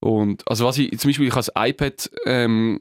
Und 0.00 0.42
also 0.48 0.64
was 0.64 0.78
ich, 0.78 0.98
zum 0.98 1.10
Beispiel, 1.10 1.28
ich 1.28 1.34
habe 1.34 1.44
das 1.44 1.52
iPad, 1.56 2.10
ähm, 2.26 2.80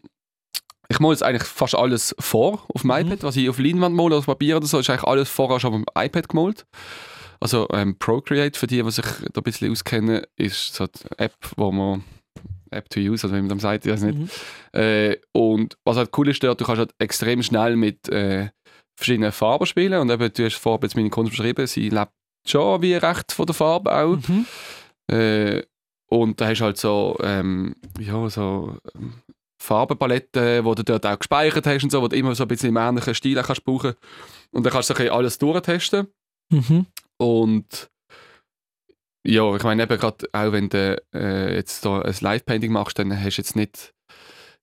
ich 0.92 1.00
male 1.00 1.14
jetzt 1.14 1.24
eigentlich 1.24 1.44
fast 1.44 1.76
alles 1.76 2.16
vor 2.20 2.66
auf 2.74 2.82
dem 2.82 2.90
Mhm. 2.92 2.98
iPad. 2.98 3.24
Was 3.24 3.36
ich 3.38 3.50
auf 3.50 3.60
Leinwand 3.60 3.96
male, 3.96 4.16
auf 4.16 4.26
Papier 4.26 4.58
oder 4.58 4.66
so, 4.66 4.80
ist 4.80 4.90
eigentlich 4.90 5.04
alles 5.04 5.30
vorher 5.30 5.60
schon 5.60 5.74
auf 5.74 5.80
dem 5.80 5.86
iPad 6.04 6.28
gemalt. 6.30 6.66
Also 7.40 7.68
ähm, 7.72 7.96
Procreate, 7.98 8.60
für 8.60 8.68
die, 8.68 8.82
die 8.84 8.92
sich 8.92 9.06
da 9.06 9.40
ein 9.40 9.44
bisschen 9.44 9.72
auskennen, 9.72 10.24
ist 10.36 10.74
so 10.76 10.88
die 10.88 11.00
App, 11.18 11.36
wo 11.56 11.72
man 11.72 12.04
App 12.72 12.90
to 12.90 13.00
use, 13.00 13.24
also 13.24 13.32
wenn 13.36 13.44
man 13.46 13.50
dem 13.50 13.60
sagt, 13.60 13.86
ich 13.86 13.92
weiß 13.92 14.02
nicht. 14.02 14.18
Mhm. 14.18 14.30
Äh, 14.80 15.18
und 15.32 15.78
was 15.86 15.96
halt 15.98 16.10
cool 16.18 16.28
ist, 16.30 16.44
dort, 16.44 16.60
du 16.60 16.66
kannst 16.66 16.80
halt 16.80 16.94
extrem 17.00 17.42
schnell 17.44 17.76
mit 17.76 18.10
äh, 18.10 18.50
verschiedenen 18.98 19.32
Farben 19.32 19.66
spielen. 19.66 20.00
Und 20.02 20.10
eben, 20.12 20.32
du 20.34 20.46
hast 20.46 20.56
vorher 20.58 20.80
jetzt 20.84 20.96
meine 20.96 21.10
Kunst 21.10 21.32
beschrieben, 21.32 21.66
sie 21.66 21.90
lebt 21.90 22.12
schon 22.48 22.82
wie 22.82 22.96
recht 22.96 23.32
von 23.32 23.46
der 23.46 23.56
Farbe 23.56 23.96
auch. 23.96 24.18
Mhm. 24.28 24.46
Äh, 25.12 25.64
und 26.12 26.42
da 26.42 26.48
hast 26.48 26.60
du 26.60 26.66
halt 26.66 26.78
so, 26.78 27.18
ähm, 27.22 27.76
ja, 28.00 28.30
so 28.30 28.78
Farbenpaletten, 29.62 30.64
die 30.66 30.76
du 30.76 30.84
dort 30.84 31.06
auch 31.06 31.20
gespeichert 31.20 31.68
hast 31.68 31.84
und 31.84 31.92
so, 31.92 32.02
wo 32.02 32.08
du 32.08 32.16
immer 32.16 32.34
so 32.36 32.44
ein 32.46 32.48
bisschen 32.48 32.70
im 32.70 32.78
ähnlichen 32.78 33.14
Stil 33.16 33.42
kannst 33.42 33.64
brauchen. 33.66 33.94
Und 34.52 34.66
dann 34.66 34.74
kannst 34.74 34.90
du 34.90 34.94
so 34.94 34.98
ein 34.98 35.04
bisschen 35.04 35.16
alles 35.16 35.38
durchtesten. 35.38 36.08
Mhm. 36.52 36.86
Und 37.18 37.90
ja, 39.26 39.56
ich 39.56 39.64
meine 39.64 39.84
eben 39.84 39.98
gerade 40.00 40.28
auch 40.32 40.52
wenn 40.52 40.70
du 40.70 41.02
äh, 41.14 41.56
jetzt 41.56 41.86
da 41.86 42.02
ein 42.02 42.16
Live-Painting 42.20 42.72
machst, 42.72 42.98
dann 43.00 43.12
hast 43.12 43.38
du 43.38 43.42
jetzt 43.42 43.56
nicht 43.56 43.94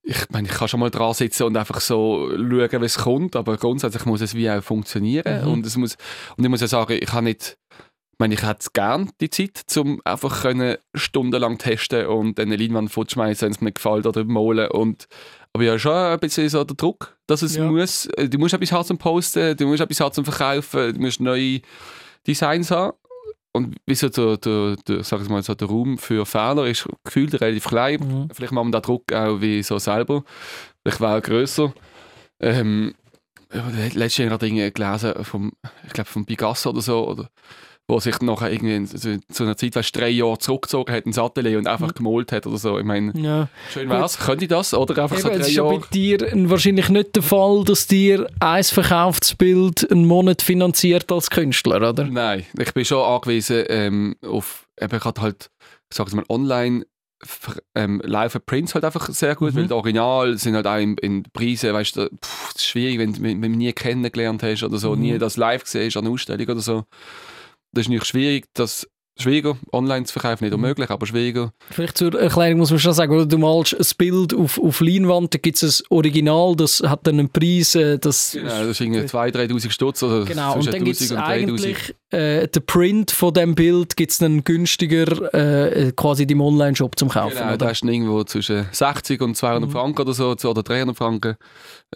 ich 0.09 0.31
meine, 0.31 0.47
ich 0.47 0.55
kann 0.55 0.69
schon 0.69 0.79
mal 0.79 0.91
dran 0.91 1.15
sitzen 1.15 1.43
und 1.43 1.57
einfach 1.57 1.81
so 1.81 2.31
schauen, 2.31 2.81
wie 2.81 2.85
es 2.85 2.97
kommt, 2.99 3.35
aber 3.35 3.57
grundsätzlich 3.57 4.05
muss 4.05 4.21
es 4.21 4.35
wie 4.37 4.49
auch 4.49 4.63
funktionieren 4.63 5.45
Mhm. 5.45 5.53
und 5.53 5.67
es 5.67 5.77
muss 5.77 5.97
und 6.37 6.45
ich 6.45 6.49
muss 6.49 6.61
ja 6.61 6.69
sagen, 6.69 6.97
ich 7.01 7.13
habe 7.13 7.25
nicht 7.25 7.59
ich 8.17 8.19
meine, 8.19 8.33
ich 8.33 8.43
hätte 8.43 8.69
gern 8.73 9.11
die 9.21 9.29
Zeit, 9.29 9.63
um 9.77 10.01
einfach 10.03 10.41
können 10.41 10.79
stundenlang 10.95 11.59
testen 11.59 12.07
und 12.07 12.39
dann 12.39 12.47
eine 12.47 12.57
Leinwand 12.57 12.91
fortschmeißen, 12.91 13.45
wenn 13.45 13.53
es 13.53 13.61
mir 13.61 13.73
gefällt 13.73 14.07
oder 14.07 14.25
malen 14.25 14.71
und 14.71 15.07
aber 15.53 15.65
ja 15.65 15.79
schon 15.79 15.93
ein 15.93 16.19
bisschen 16.19 16.49
so 16.49 16.65
der 16.65 16.77
Druck, 16.77 17.15
dass 17.27 17.43
es 17.43 17.57
Ja. 17.57 17.71
muss, 17.71 18.07
äh, 18.07 18.27
du 18.29 18.39
musst 18.39 18.55
etwas 18.55 18.73
haben 18.73 18.85
zum 18.87 18.97
Posten, 18.97 19.55
du 19.57 19.67
musst 19.67 19.83
etwas 19.83 20.01
haben 20.01 20.13
zum 20.15 20.25
Verkaufen, 20.25 20.95
du 20.95 21.01
musst 21.01 21.21
neue 21.21 21.61
Designs 22.27 22.71
haben 22.71 22.97
und 23.53 23.77
wie 23.85 23.95
so 23.95 24.09
der, 24.09 24.39
der, 24.39 24.77
der, 24.77 25.05
sag 25.05 25.21
ich 25.21 25.29
mal, 25.29 25.43
so 25.43 25.55
der 25.55 25.69
Raum 25.69 25.99
für 25.99 26.25
Fehler 26.25 26.67
ist 26.67 26.89
gefühlt 27.05 27.39
relativ 27.39 27.65
klein. 27.65 28.01
Mhm. 28.01 28.29
Vielleicht 28.33 28.53
machen 28.53 28.69
wir 28.69 28.81
den 28.81 28.83
Druck 28.83 29.13
auch 29.13 29.43
wie 29.43 29.63
so 29.63 29.79
selber. 29.79 30.25
Vielleicht 30.83 31.01
wäre 31.03 31.13
er 31.13 31.21
grösser. 31.21 31.75
Ähm, 32.41 32.95
letztes 33.95 34.17
Jahr 34.19 34.29
gerade 34.31 34.47
irgendwie 34.47 34.71
gelesen 34.73 35.23
vom, 35.25 35.53
ich 35.87 35.93
glaube 35.93 36.09
vom 36.09 36.25
Picasso 36.27 36.71
oder 36.71 36.81
so, 36.83 37.07
oder, 37.09 37.29
wo 37.88 38.01
sich 38.01 38.20
nachher 38.20 38.51
irgendwie 38.53 38.85
so, 38.87 39.16
zu 39.31 39.44
einer 39.44 39.57
Zeit, 39.57 39.77
weißt, 39.77 39.96
drei 39.96 40.09
Jahre 40.09 40.38
zurückgezogen 40.38 40.92
hat 40.92 41.07
ins 41.07 41.18
Atelier 41.18 41.57
und 41.59 41.68
einfach 41.68 41.94
gemalt 41.94 42.33
hat 42.33 42.44
oder 42.46 42.59
so. 42.59 42.79
Ich 42.79 42.85
meine, 42.85 43.12
Ja. 43.16 43.49
schön 43.72 43.88
wär's. 43.88 44.18
Könnte 44.18 44.44
ich 44.46 44.49
das? 44.49 44.75
Oder 44.75 45.01
einfach 45.05 45.16
so 45.18 45.29
Eben, 45.29 45.37
drei 45.38 45.42
es 45.42 45.49
ist 45.51 45.55
ja 45.57 45.62
bei 45.62 45.75
Jahre? 45.75 45.87
dir 45.92 46.51
wahrscheinlich 46.51 46.88
nicht 46.88 47.14
der 47.14 47.22
Fall, 47.22 47.62
dass 47.64 47.87
dir 47.87 48.27
ein 48.40 48.64
verkauftes 48.64 49.37
Bild 49.37 49.88
einen 49.90 50.05
Monat 50.05 50.42
finanziert 50.42 51.12
als 51.12 51.31
Künstler, 51.31 51.77
oder? 51.90 52.05
Nein, 52.05 52.44
ich 52.59 52.75
bin 52.75 52.85
schon 52.85 53.05
angewiesen 53.05 53.64
ähm, 53.68 54.16
auf, 54.27 54.66
eben 54.81 54.99
gerade 54.99 55.20
halt, 55.20 55.51
ich 55.88 55.96
sage 55.96 56.16
mal, 56.16 56.25
online 56.29 56.85
ähm, 57.75 58.03
laufen 58.05 58.40
Prints 58.44 58.75
halt 58.75 58.85
einfach 58.85 59.09
sehr 59.11 59.35
gut, 59.37 59.55
Mhm. 59.55 59.59
weil 59.59 59.66
die 59.68 59.72
Original 59.75 60.37
sind 60.38 60.55
halt 60.55 60.66
auch 60.66 60.77
in, 60.79 60.96
in 60.99 61.22
Preisen, 61.33 61.72
weißt 61.72 61.96
du, 61.96 62.09
pff, 62.22 62.53
das 62.53 62.62
ist 62.62 62.66
schwierig, 62.66 62.99
wenn, 62.99 63.14
wenn, 63.22 63.40
wenn 63.42 63.53
du 63.53 63.59
nie 63.59 63.72
kennengelernt 63.72 64.42
hast 64.42 64.62
oder 64.64 64.77
so, 64.77 64.94
Mhm. 64.94 65.01
nie 65.03 65.18
das 65.18 65.37
live 65.37 65.62
gesehen 65.64 65.87
hast 65.87 65.96
an 65.96 66.05
einer 66.05 66.12
Ausstellung 66.14 66.46
oder 66.49 66.61
so. 66.61 66.85
Das 67.77 67.83
ist 67.83 67.89
nicht 67.91 68.07
schwierig, 68.07 68.47
das 68.55 68.89
schwieriger 69.19 69.57
online 69.73 70.05
zu 70.05 70.13
verkaufen, 70.13 70.45
nicht 70.45 70.53
Mhm. 70.57 70.63
unmöglich, 70.63 70.91
aber 70.91 71.07
schwieriger. 71.07 71.53
Vielleicht 71.71 71.97
zur 71.99 72.15
Erklärung 72.21 72.59
muss 72.59 72.71
man 72.71 72.79
schon 72.79 72.93
sagen, 72.93 73.15
oder? 73.15 73.25
du 73.27 73.39
malst 73.39 73.75
ein 73.75 73.87
Bild 73.97 74.35
auf, 74.35 74.59
auf 74.59 74.81
Leinwand, 74.81 75.33
da 75.35 75.39
gibt 75.39 75.63
es 75.63 75.81
ein 75.81 75.87
Original, 75.91 76.55
das 76.57 76.81
hat 76.85 77.07
dann 77.07 77.19
einen 77.19 77.31
Preis, 77.31 77.75
äh, 77.75 77.99
das 77.99 78.33
Genau, 78.33 78.47
das 78.49 78.67
ist 78.69 78.81
irgendwie 78.81 79.01
2'000, 79.01 79.33
3'000 79.33 79.71
Stutz 79.71 80.03
oder 80.03 80.25
Genau, 80.27 80.55
und 80.55 80.63
zwischen 80.65 80.73
dann 80.73 80.85
gibt 80.85 81.01
es 81.01 81.11
1000 81.11 81.19
und 81.51 81.59
3000. 81.59 81.67
eigentlich 81.67 81.95
äh, 82.11 82.47
den 82.49 82.67
Print 82.67 83.11
von 83.11 83.35
dem 83.35 83.55
Bild 83.55 83.97
gibt 83.97 84.13
es 84.13 84.19
dann 84.19 84.45
günstiger 84.45 85.35
äh, 85.35 85.93
quasi 85.97 86.23
im 86.25 86.41
Online-Shop 86.41 86.99
zum 86.99 87.09
Kaufen, 87.09 87.35
Genau, 87.37 87.47
da 87.49 87.55
oder? 87.55 87.67
hast 87.69 87.81
du 87.81 87.89
irgendwo 87.89 88.23
zwischen 88.25 88.67
60 88.71 89.21
und 89.23 89.35
200 89.37 89.69
Mhm. 89.69 89.73
Franken 89.73 90.03
oder 90.03 90.13
so, 90.13 90.31
oder 90.49 90.63
300 90.63 90.97
Franken. 90.97 91.37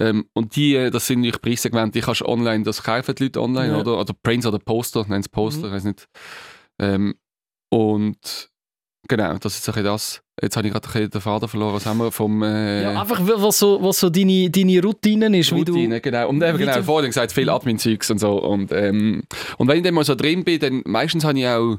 Ähm, 0.01 0.25
und 0.33 0.57
die, 0.57 0.75
äh, 0.75 0.91
das 0.91 1.07
sind 1.07 1.21
natürlich 1.21 1.41
Preissegmente, 1.43 1.93
die 1.99 2.01
kannst 2.05 2.23
du 2.23 2.27
online, 2.27 2.65
das 2.65 2.83
kaufen 2.83 3.15
die 3.15 3.25
Leute 3.25 3.41
online, 3.43 3.73
Ja. 3.75 3.81
oder? 3.81 3.99
Oder 4.01 4.15
Prints 4.23 4.47
oder 4.47 4.59
Poster, 4.59 5.03
nennen 5.07 5.21
es 5.21 5.29
Poster, 5.29 5.69
Mhm. 5.69 5.73
weiß 5.73 5.85
nicht. 5.85 6.07
Ähm, 6.81 7.15
und 7.71 8.51
genau, 9.09 9.35
das 9.39 9.59
ist 9.59 9.69
ein 9.69 9.73
bisschen 9.75 9.85
das. 9.85 10.23
Jetzt 10.43 10.57
habe 10.57 10.67
ich 10.67 10.73
gerade 10.73 11.09
den 11.09 11.21
Faden 11.21 11.49
verloren, 11.49 11.75
was 11.75 11.85
haben 11.85 11.99
wir 11.99 12.11
vom... 12.11 12.43
Äh, 12.43 12.83
Ja, 12.85 13.01
einfach 13.01 13.21
was 13.23 13.59
so, 13.59 13.79
was 13.83 14.01
so 14.01 14.09
deine, 14.09 14.49
deine 14.51 14.83
Routine 14.83 15.37
ist, 15.39 15.53
wie 15.55 15.59
Routine, 15.59 16.01
genau. 16.01 16.31
Und 16.31 16.43
eben, 16.43 16.57
genau, 16.57 16.77
du- 16.77 16.83
vorhin 16.83 17.11
gesagt, 17.11 17.33
viel 17.33 17.51
Admin-Zeugs 17.51 18.11
und 18.11 18.19
so. 18.19 18.43
Und, 18.43 18.73
ähm, 18.73 19.23
und 19.59 19.69
wenn 19.69 19.77
ich 19.79 19.83
dann 19.85 19.93
mal 19.95 20.05
so 20.05 20.15
drin 20.15 20.43
bin, 20.43 20.59
dann 20.59 20.83
meistens 20.87 21.25
habe 21.25 21.39
ich 21.39 21.47
auch 21.47 21.77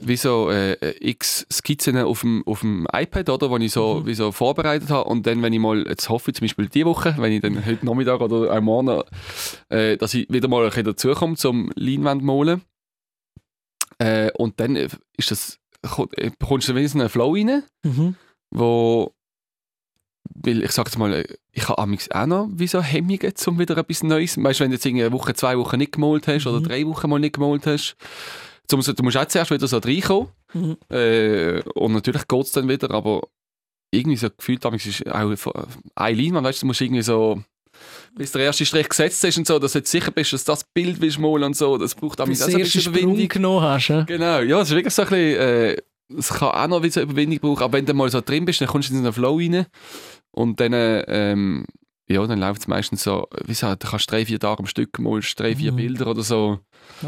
wie 0.00 0.16
so 0.16 0.48
äh, 0.50 0.76
x 1.00 1.44
Skizzen 1.52 1.98
auf 1.98 2.20
dem, 2.22 2.42
auf 2.46 2.60
dem 2.60 2.86
iPad, 2.92 3.28
oder, 3.30 3.58
die 3.58 3.66
ich 3.66 3.72
so, 3.72 3.96
Mhm. 3.96 4.06
wie 4.06 4.14
so 4.14 4.32
vorbereitet 4.32 4.88
habe. 4.90 5.10
Und 5.10 5.26
dann, 5.26 5.42
wenn 5.42 5.52
ich 5.52 5.58
mal, 5.58 5.86
jetzt 5.88 6.08
hoffe 6.08 6.30
ich 6.30 6.36
zum 6.36 6.46
Beispiel 6.46 6.68
diese 6.68 6.86
Woche, 6.86 7.16
wenn 7.18 7.32
ich 7.32 7.42
dann 7.42 7.66
heute 7.66 7.84
Nachmittag 7.84 8.20
oder 8.20 8.50
am 8.52 8.64
Morgen, 8.64 9.02
äh, 9.68 9.96
dass 9.98 10.14
ich 10.14 10.26
wieder 10.30 10.48
mal 10.48 10.62
ein 10.62 10.68
bisschen 10.70 10.84
dazukomme 10.84 11.36
zum 11.36 11.70
Leinwand 11.74 12.22
malen. 12.22 12.62
Äh, 13.98 14.30
und 14.34 14.60
dann 14.60 14.76
äh, 14.76 14.88
ist 15.16 15.30
das, 15.30 15.58
äh, 16.16 16.30
bekommst 16.38 16.68
du 16.68 16.74
wenigstens 16.74 17.00
einen 17.00 17.10
Flow 17.10 17.32
rein. 17.34 17.62
Mhm. 17.84 18.14
wo 18.50 19.12
weil 20.40 20.62
ich 20.62 20.72
sage 20.72 20.90
jetzt 20.90 20.98
mal, 20.98 21.24
ich 21.52 21.68
habe 21.68 21.78
amigs 21.82 22.10
auch 22.10 22.26
noch 22.26 22.48
wie 22.52 22.66
so 22.66 22.80
Hemmungen, 22.82 23.32
um 23.46 23.58
wieder 23.58 23.76
etwas 23.76 24.02
Neues. 24.02 24.36
Weißt 24.42 24.60
du, 24.60 24.64
wenn 24.64 24.70
du 24.70 24.76
jetzt 24.76 24.86
eine 24.86 25.10
Woche, 25.12 25.34
zwei 25.34 25.56
Wochen 25.58 25.78
nicht 25.78 25.92
gemalt 25.92 26.28
hast 26.28 26.46
oder 26.46 26.60
Mhm. 26.60 26.64
drei 26.64 26.86
Wochen 26.86 27.08
mal 27.10 27.18
nicht 27.18 27.34
gemalt 27.34 27.66
hast, 27.66 27.96
zum, 28.68 28.80
du 28.82 29.02
musst 29.02 29.16
auch 29.16 29.24
zuerst 29.26 29.50
wieder 29.50 29.66
so 29.66 29.78
reinkommen. 29.78 30.28
Mhm. 30.52 30.76
Äh, 30.90 31.62
und 31.74 31.92
natürlich 31.92 32.28
geht 32.28 32.42
es 32.44 32.52
dann 32.52 32.68
wieder, 32.68 32.90
aber 32.92 33.22
irgendwie 33.90 34.16
so 34.18 34.28
gefühlt 34.30 34.64
amigs 34.66 34.86
ist 34.86 35.06
auch 35.10 35.34
von- 35.36 35.52
eine 35.94 36.16
Leinwand, 36.22 36.46
weißt 36.46 36.58
du, 36.58 36.64
du 36.64 36.66
musst 36.68 36.80
irgendwie 36.82 37.02
so 37.02 37.42
bis 38.18 38.32
der 38.32 38.42
erste 38.42 38.66
Strich 38.66 38.88
gesetzt 38.88 39.24
ist 39.24 39.38
und 39.38 39.46
so, 39.46 39.58
dass 39.58 39.72
du 39.72 39.78
jetzt 39.78 39.90
sicher 39.90 40.10
bist, 40.10 40.32
dass 40.32 40.44
das 40.44 40.64
Bild 40.64 41.00
willst 41.00 41.18
malen 41.18 41.44
und 41.44 41.56
so, 41.56 41.78
das 41.78 41.94
braucht 41.94 42.20
auch 42.20 42.26
ein 42.26 42.32
ersten 42.32 42.52
bisschen 42.58 42.92
Überwindung. 42.92 43.28
genommen 43.28 43.62
hast. 43.62 43.88
Ja? 43.88 44.02
Genau, 44.02 44.40
ja, 44.40 44.60
es 44.60 44.68
ist 44.68 44.74
wirklich 44.74 44.92
so 44.94 45.02
ein 45.02 45.08
bisschen, 45.08 45.40
äh, 45.40 45.76
es 46.18 46.28
kann 46.28 46.48
auch 46.48 46.66
noch 46.68 46.76
ein 46.76 46.82
bisschen 46.82 47.02
Überwindung 47.04 47.38
brauchen, 47.38 47.62
aber 47.62 47.78
wenn 47.78 47.86
du 47.86 47.94
mal 47.94 48.10
so 48.10 48.20
drin 48.20 48.44
bist, 48.44 48.60
dann 48.60 48.68
kommst 48.68 48.90
du 48.90 48.94
in 48.94 49.00
so 49.00 49.04
einen 49.06 49.12
Flow 49.14 49.36
rein 49.38 49.66
und 50.32 50.58
dann, 50.60 50.72
ähm, 50.74 51.64
ja, 52.10 52.26
dann 52.26 52.40
läuft 52.40 52.62
es 52.62 52.68
meistens 52.68 53.02
so, 53.02 53.26
wie 53.44 53.48
gesagt, 53.52 53.84
du 53.84 53.88
kannst 53.88 54.10
drei, 54.10 54.24
vier 54.26 54.40
Tage 54.40 54.60
am 54.60 54.66
Stück 54.66 54.98
malst, 54.98 55.38
drei, 55.38 55.54
vier 55.54 55.72
Mhm. 55.72 55.76
Bilder 55.76 56.06
oder 56.08 56.22
so, 56.22 56.58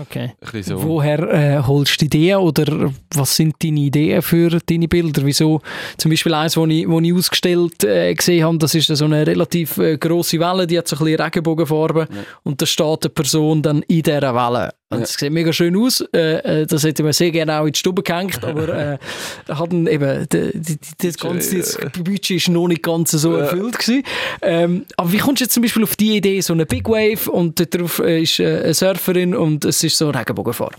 Okay. 0.01 0.33
so. 0.63 0.83
Woher 0.83 1.19
äh, 1.33 1.63
holst 1.67 2.01
du 2.01 2.05
Ideen 2.07 2.37
oder 2.39 2.93
was 3.15 3.35
sind 3.37 3.57
deine 3.63 3.81
Ideen 3.81 4.23
für 4.23 4.51
deine 4.65 4.87
Bilder? 4.89 5.23
Wieso 5.25 5.61
zum 5.97 6.11
Beispiel 6.11 6.35
eins, 6.35 6.57
wo 6.57 6.65
ich, 6.67 6.89
wo 6.89 7.01
ich 7.01 7.13
ausgestellt 7.13 7.83
äh, 7.85 8.15
gesehen 8.15 8.45
habe, 8.45 8.59
das 8.59 8.75
ist 8.75 8.87
so 8.87 9.05
eine 9.05 9.27
relativ 9.27 9.79
äh, 9.79 9.97
grosse 9.99 10.39
Welle, 10.39 10.67
die 10.67 10.79
hat 10.79 10.87
so 10.89 10.97
ein 10.97 11.05
bisschen 11.05 11.21
Regenbogenfarbe 11.21 12.09
Ja. 12.11 12.23
und 12.45 12.63
da 12.63 12.67
steht 12.67 13.05
eine 13.05 13.11
Person 13.11 13.63
dann 13.63 13.83
in 13.83 14.03
dieser 14.03 14.35
Welle. 14.35 14.71
Und 14.93 14.99
Ja. 14.99 15.05
es 15.05 15.15
sieht 15.15 15.31
mega 15.33 15.53
schön 15.53 15.77
aus, 15.77 16.01
äh, 16.13 16.63
äh, 16.63 16.67
das 16.67 16.83
hätte 16.83 17.05
man 17.05 17.13
sehr 17.13 17.31
gerne 17.31 17.61
auch 17.61 17.67
in 17.67 17.73
die 17.73 17.79
Stube 17.79 18.03
gehängt, 18.03 18.43
aber 18.45 18.69
äh, 18.69 18.99
dann 19.47 19.87
eben, 19.87 20.29
die, 20.29 20.51
die, 20.59 20.77
die, 20.79 21.07
das 21.07 21.17
ganze 21.17 21.59
das 21.59 21.79
Budget 21.93 22.31
ist 22.31 22.49
noch 22.49 22.67
nicht 22.67 22.83
ganz 22.83 23.13
so 23.13 23.37
Ja. 23.37 23.45
erfüllt 23.45 23.79
gewesen. 23.79 24.03
Ähm, 24.43 24.87
aber 24.97 25.13
wie 25.13 25.19
kommst 25.19 25.41
du 25.41 25.45
jetzt 25.45 25.55
zum 25.55 25.63
Beispiel 25.63 25.85
auf 25.85 25.95
die 25.95 26.17
Idee, 26.17 26.41
so 26.41 26.53
eine 26.55 26.67
Big 26.67 26.89
Wave 26.89 27.31
und 27.31 27.73
darauf 27.73 28.01
äh, 28.01 28.23
ist 28.23 28.41
äh, 28.41 28.63
eine 28.65 28.75
Surferin 28.75 29.37
und 29.37 29.65
es 29.65 29.85
ist 29.85 29.97
so 29.97 30.11
Regenbogenfarbe? 30.11 30.75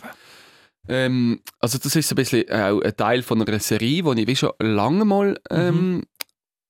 Ähm, 0.89 1.39
also 1.59 1.78
das 1.78 1.95
ist 1.95 2.09
so 2.09 2.14
ein 2.14 2.18
bisschen 2.18 2.49
auch 2.51 2.82
ein 2.82 2.95
Teil 2.97 3.22
von 3.24 3.41
einer 3.41 3.59
Serie, 3.59 4.03
die 4.03 4.22
ich 4.24 4.28
wie 4.28 4.36
schon 4.36 4.51
lange 4.59 5.05
mal, 5.05 5.39
ähm, 5.49 6.03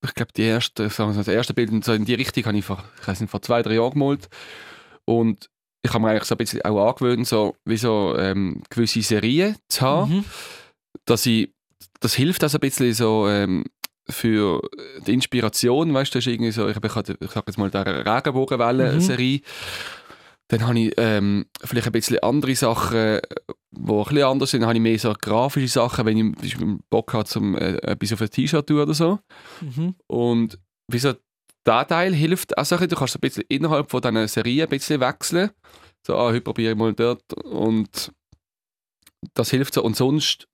ich 0.05 0.13
glaube 0.13 0.31
die 0.37 0.43
erste, 0.43 0.89
sagen 0.89 1.09
wir 1.09 1.13
so, 1.13 1.19
das 1.21 1.27
erste 1.27 1.53
Bild 1.55 1.83
so 1.83 1.93
in 1.93 2.05
die 2.05 2.13
Richtung 2.13 2.45
habe 2.45 2.57
ich 2.57 2.65
vor, 2.65 2.83
ich 3.01 3.07
weiß 3.07 3.21
nicht, 3.21 3.31
vor 3.31 3.41
zwei, 3.41 3.63
drei 3.63 3.75
Jahren 3.75 3.91
gemalt 3.93 4.27
und 5.05 5.49
ich 5.83 5.93
habe 5.93 6.03
mir 6.03 6.09
eigentlich 6.11 6.25
so 6.25 6.35
ein 6.35 6.37
bisschen 6.37 6.61
auch 6.63 6.89
angewöhnt, 6.89 7.27
so 7.27 7.55
wie 7.65 7.77
so 7.77 8.15
ähm, 8.17 8.61
gewisse 8.69 9.01
Serien 9.01 9.55
zu 9.67 9.81
haben, 9.81 10.11
Mhm. 10.17 10.25
dass 11.05 11.25
ich, 11.25 11.51
das 11.99 12.13
hilft 12.13 12.43
also 12.43 12.57
ein 12.57 12.61
bisschen 12.61 12.93
so 12.93 13.27
ähm, 13.27 13.63
für 14.09 14.61
die 15.07 15.13
Inspiration, 15.13 15.93
weißt 15.93 16.13
du, 16.13 16.17
das 16.17 16.25
ist 16.27 16.33
irgendwie 16.33 16.51
so, 16.51 16.67
ich, 16.67 16.75
habe- 16.75 16.87
ich, 16.87 16.93
sage 17.31 17.45
jetzt 17.47 17.57
mal 17.57 17.69
der 17.71 18.05
Regenbogenwellen-Serie, 18.05 19.41
dann 20.49 20.67
habe 20.67 20.79
ich 20.79 20.93
ähm, 20.97 21.45
vielleicht 21.63 21.87
ein 21.87 21.93
bisschen 21.93 22.19
andere 22.19 22.55
Sachen, 22.55 23.19
die 23.71 23.91
ein 23.91 24.03
bisschen 24.03 24.23
anders 24.23 24.51
sind. 24.51 24.61
Dann 24.61 24.67
habe 24.67 24.77
ich 24.77 24.83
mehr 24.83 24.99
so 24.99 25.13
grafische 25.19 25.69
Sachen, 25.69 26.05
wenn 26.05 26.35
ich, 26.43 26.57
Bock 26.89 27.13
habe, 27.13 27.23
zum 27.23 27.55
äh, 27.55 27.75
etwas 27.77 28.11
auf 28.13 28.21
ein 28.21 28.29
T-Shirt 28.29 28.67
zu 28.67 28.73
tun 28.73 28.81
oder 28.83 28.93
so. 28.93 29.19
Mhm. 29.61 29.95
Und 30.07 30.59
wieso 30.91 31.13
der 31.65 31.87
Teil 31.87 32.13
hilft 32.13 32.57
auch 32.57 32.65
so 32.65 32.75
ein 32.75 32.79
bisschen, 32.79 32.89
du 32.89 32.95
kannst 32.95 33.15
ein 33.15 33.21
bisschen 33.21 33.43
innerhalb 33.49 33.91
von 33.91 34.01
dieser 34.01 34.27
Serie 34.27 34.63
ein 34.63 34.69
bisschen 34.69 34.99
wechseln. 34.99 35.51
So, 36.05 36.15
ah, 36.17 36.29
heute 36.29 36.41
probiere 36.41 36.71
ich 36.71 36.77
mal 36.77 36.93
dort 36.93 37.33
und 37.33 38.11
das 39.33 39.51
hilft 39.51 39.73
so. 39.73 39.83
Und 39.83 39.95
sonst 39.95 40.47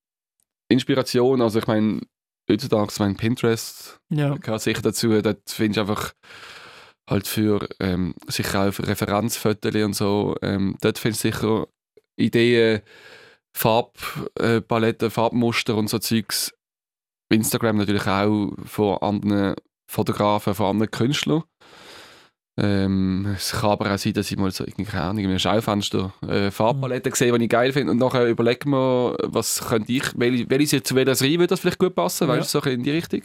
Inspiration, 0.69 1.41
also 1.41 1.59
ich 1.59 1.67
meine, 1.67 2.01
heutzutage, 2.49 2.91
ich 2.91 2.99
meine, 2.99 3.13
Pinterest 3.15 3.99
Ja. 4.09 4.35
gehört 4.35 4.61
sicher 4.61 4.81
dazu, 4.81 5.21
dort 5.21 5.49
findest 5.49 5.77
du 5.77 5.81
einfach 5.81 6.13
halt 7.09 7.27
für 7.27 7.67
ähm, 7.79 8.13
sicher 8.27 8.67
auch 8.67 8.71
für 8.73 8.85
Referenzfotos 8.85 9.73
und 9.75 9.93
so, 9.93 10.35
ähm, 10.41 10.77
dort 10.81 10.97
findest 10.99 11.23
du 11.23 11.31
sicher 11.31 11.67
Ideen, 12.17 12.81
Farbpaletten, 13.55 15.09
Farbmuster 15.09 15.75
und 15.75 15.89
so 15.89 15.99
Zeugs. 15.99 16.53
Instagram 17.29 17.77
natürlich 17.77 18.07
auch 18.07 18.51
von 18.65 18.97
anderen 18.99 19.55
Fotografen, 19.87 20.53
von 20.53 20.67
anderen 20.67 20.91
Künstlern. 20.91 21.43
Ähm, 22.59 23.35
es 23.37 23.51
kann 23.51 23.69
aber 23.69 23.93
auch 23.93 23.97
sein, 23.99 24.13
dass 24.13 24.31
ich 24.31 24.37
mal 24.37 24.49
so 24.49 24.63
irgendwie, 24.63 24.85
keine 24.85 25.03
Ahnung, 25.03 25.23
in 25.23 25.29
einem 25.29 25.37
Schaufenster 25.39 26.11
äh, 26.27 26.49
Farbpaletten 26.49 27.13
sehe, 27.13 27.37
die 27.37 27.43
ich 27.43 27.49
geil 27.51 27.71
finde 27.71 27.91
und 27.91 27.99
nachher 27.99 28.25
überlege 28.25 28.67
mir, 28.67 29.15
was 29.23 29.63
könnte 29.67 29.91
ich, 29.91 30.03
welche, 30.15 30.49
welche 30.49 30.81
zu 30.81 30.95
welcher 30.95 31.13
Serie 31.13 31.37
würde 31.37 31.47
das 31.49 31.59
vielleicht 31.59 31.77
gut 31.77 31.93
passen, 31.93 32.27
Ja. 32.27 32.35
weißt 32.35 32.55
du, 32.55 32.59
so 32.59 32.67
in 32.69 32.81
die 32.81 32.89
Richtung. 32.91 33.21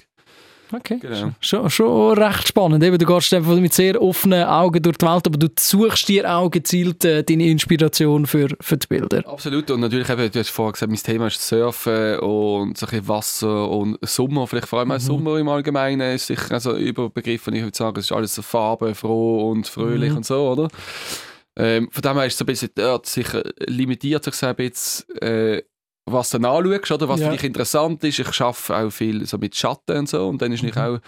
Okay. 0.72 0.98
Genau. 1.00 1.32
Schon, 1.40 1.68
schon 1.70 2.18
recht 2.18 2.48
spannend. 2.48 2.82
Eben, 2.82 2.96
du 2.98 3.06
gehst 3.06 3.32
einfach 3.34 3.54
mit 3.56 3.72
sehr 3.74 4.00
offenen 4.00 4.44
Augen 4.44 4.82
durch 4.82 4.96
die 4.96 5.06
Welt, 5.06 5.26
aber 5.26 5.38
du 5.38 5.48
suchst 5.58 6.08
dir 6.08 6.30
auch 6.34 6.50
gezielt 6.50 7.04
äh, 7.04 7.22
deine 7.22 7.46
Inspiration 7.46 8.26
für, 8.26 8.48
für 8.60 8.76
die 8.76 8.86
Bilder. 8.86 9.26
Absolut. 9.28 9.70
Und 9.70 9.80
natürlich, 9.80 10.08
eben, 10.08 10.30
du 10.30 10.38
hast 10.38 10.50
vorher 10.50 10.72
gesagt, 10.72 10.90
mein 10.90 11.02
Thema 11.02 11.26
ist 11.26 11.46
Surfen 11.46 12.18
und 12.20 12.78
so 12.78 12.86
ein 12.86 13.08
Wasser 13.08 13.68
und 13.70 13.98
Sommer. 14.02 14.46
Vielleicht 14.46 14.68
vor 14.68 14.78
allem 14.80 14.90
auch 14.92 14.96
Mhm. 14.96 15.00
Sommer 15.00 15.38
im 15.38 15.48
Allgemeinen 15.48 16.14
ist 16.14 16.26
sicher 16.26 16.52
also 16.52 16.76
Überbegriff, 16.76 17.46
und 17.46 17.54
ich 17.54 17.62
würde 17.62 17.76
sagen, 17.76 17.98
es 17.98 18.06
ist 18.06 18.12
alles 18.12 18.34
so 18.34 18.42
farbenfroh 18.42 19.50
und 19.50 19.66
fröhlich 19.66 20.10
Mhm. 20.10 20.16
und 20.18 20.26
so, 20.26 20.48
oder? 20.50 20.68
Ähm, 21.54 21.88
von 21.90 22.00
dem 22.00 22.14
her 22.16 22.24
ist 22.26 22.32
es 22.32 22.38
so 22.38 22.44
ein 22.44 22.46
bisschen 22.46 22.70
dort 22.74 23.04
sicher 23.06 23.42
limitiert 23.66 24.24
sich 24.24 24.32
so 24.34 24.46
ein 24.46 24.56
bisschen, 24.56 25.16
äh, 25.20 25.62
was 26.06 26.30
du 26.30 26.38
dann 26.38 26.50
anschaust, 26.50 26.90
oder? 26.92 27.08
was 27.08 27.20
Ja. 27.20 27.26
für 27.30 27.36
dich 27.36 27.44
interessant 27.44 28.02
ist. 28.04 28.18
Ich 28.18 28.40
arbeite 28.40 28.76
auch 28.76 28.90
viel 28.90 29.24
so 29.26 29.38
mit 29.38 29.54
Schatten 29.54 29.96
und 29.98 30.08
so 30.08 30.28
und 30.28 30.40
dann 30.42 30.52
ist 30.52 30.62
Mhm. 30.62 30.70
auch 30.76 30.98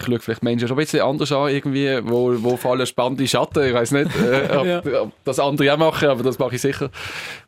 ich 0.00 0.06
schaue 0.06 0.18
vielleicht 0.20 0.42
Menschen 0.42 0.66
schon 0.66 0.76
ein 0.78 0.82
bisschen 0.84 1.02
anders 1.02 1.30
an, 1.32 1.50
irgendwie, 1.50 2.00
wo, 2.02 2.32
wo 2.42 2.56
fallen 2.56 2.86
spannende 2.86 3.28
Schatten. 3.28 3.62
Ich 3.62 3.74
weiß 3.74 3.90
nicht, 3.92 4.10
äh, 4.16 4.56
ob, 4.56 4.64
Ja. 4.86 5.02
ob 5.02 5.12
das 5.24 5.38
andere 5.38 5.72
auch 5.74 5.76
machen, 5.78 6.08
aber 6.08 6.22
das 6.22 6.38
mache 6.38 6.54
ich 6.56 6.62
sicher. 6.62 6.90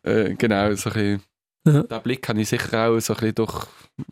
Äh, 0.03 0.35
genau, 0.35 0.73
so 0.75 0.91
ein 0.91 0.93
bisschen, 0.95 1.23
Ja. 1.67 1.83
den 1.83 2.03
Blick 2.03 2.29
habe 2.29 2.41
ich 2.43 2.49
sicher 2.49 2.89
auch 2.89 3.01
so 3.01 3.15
ein 3.15 3.21
bisschen 3.21 3.35
durch, 3.37 3.67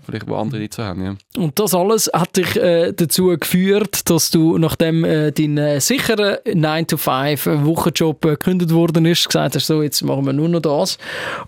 vielleicht 0.06 0.26
wo 0.26 0.36
andere 0.36 0.58
nicht 0.58 0.72
so 0.72 0.82
haben. 0.82 1.04
Ja. 1.04 1.16
Und 1.36 1.58
das 1.58 1.74
alles 1.74 2.10
hat 2.12 2.36
dich 2.38 2.56
äh, 2.56 2.92
dazu 2.92 3.36
geführt, 3.38 4.08
dass 4.08 4.30
du, 4.30 4.56
nachdem 4.56 5.04
äh, 5.04 5.32
dein 5.32 5.58
äh, 5.58 5.78
sicherer 5.78 6.38
9-to-5-Wochenjob 6.46 8.24
äh, 8.24 8.28
gekündigt 8.30 8.72
worden 8.72 9.04
ist, 9.04 9.26
gesagt 9.26 9.54
hast, 9.54 9.66
so, 9.66 9.82
jetzt 9.82 10.00
machen 10.02 10.24
wir 10.24 10.32
nur 10.32 10.48
noch 10.48 10.60
das. 10.60 10.96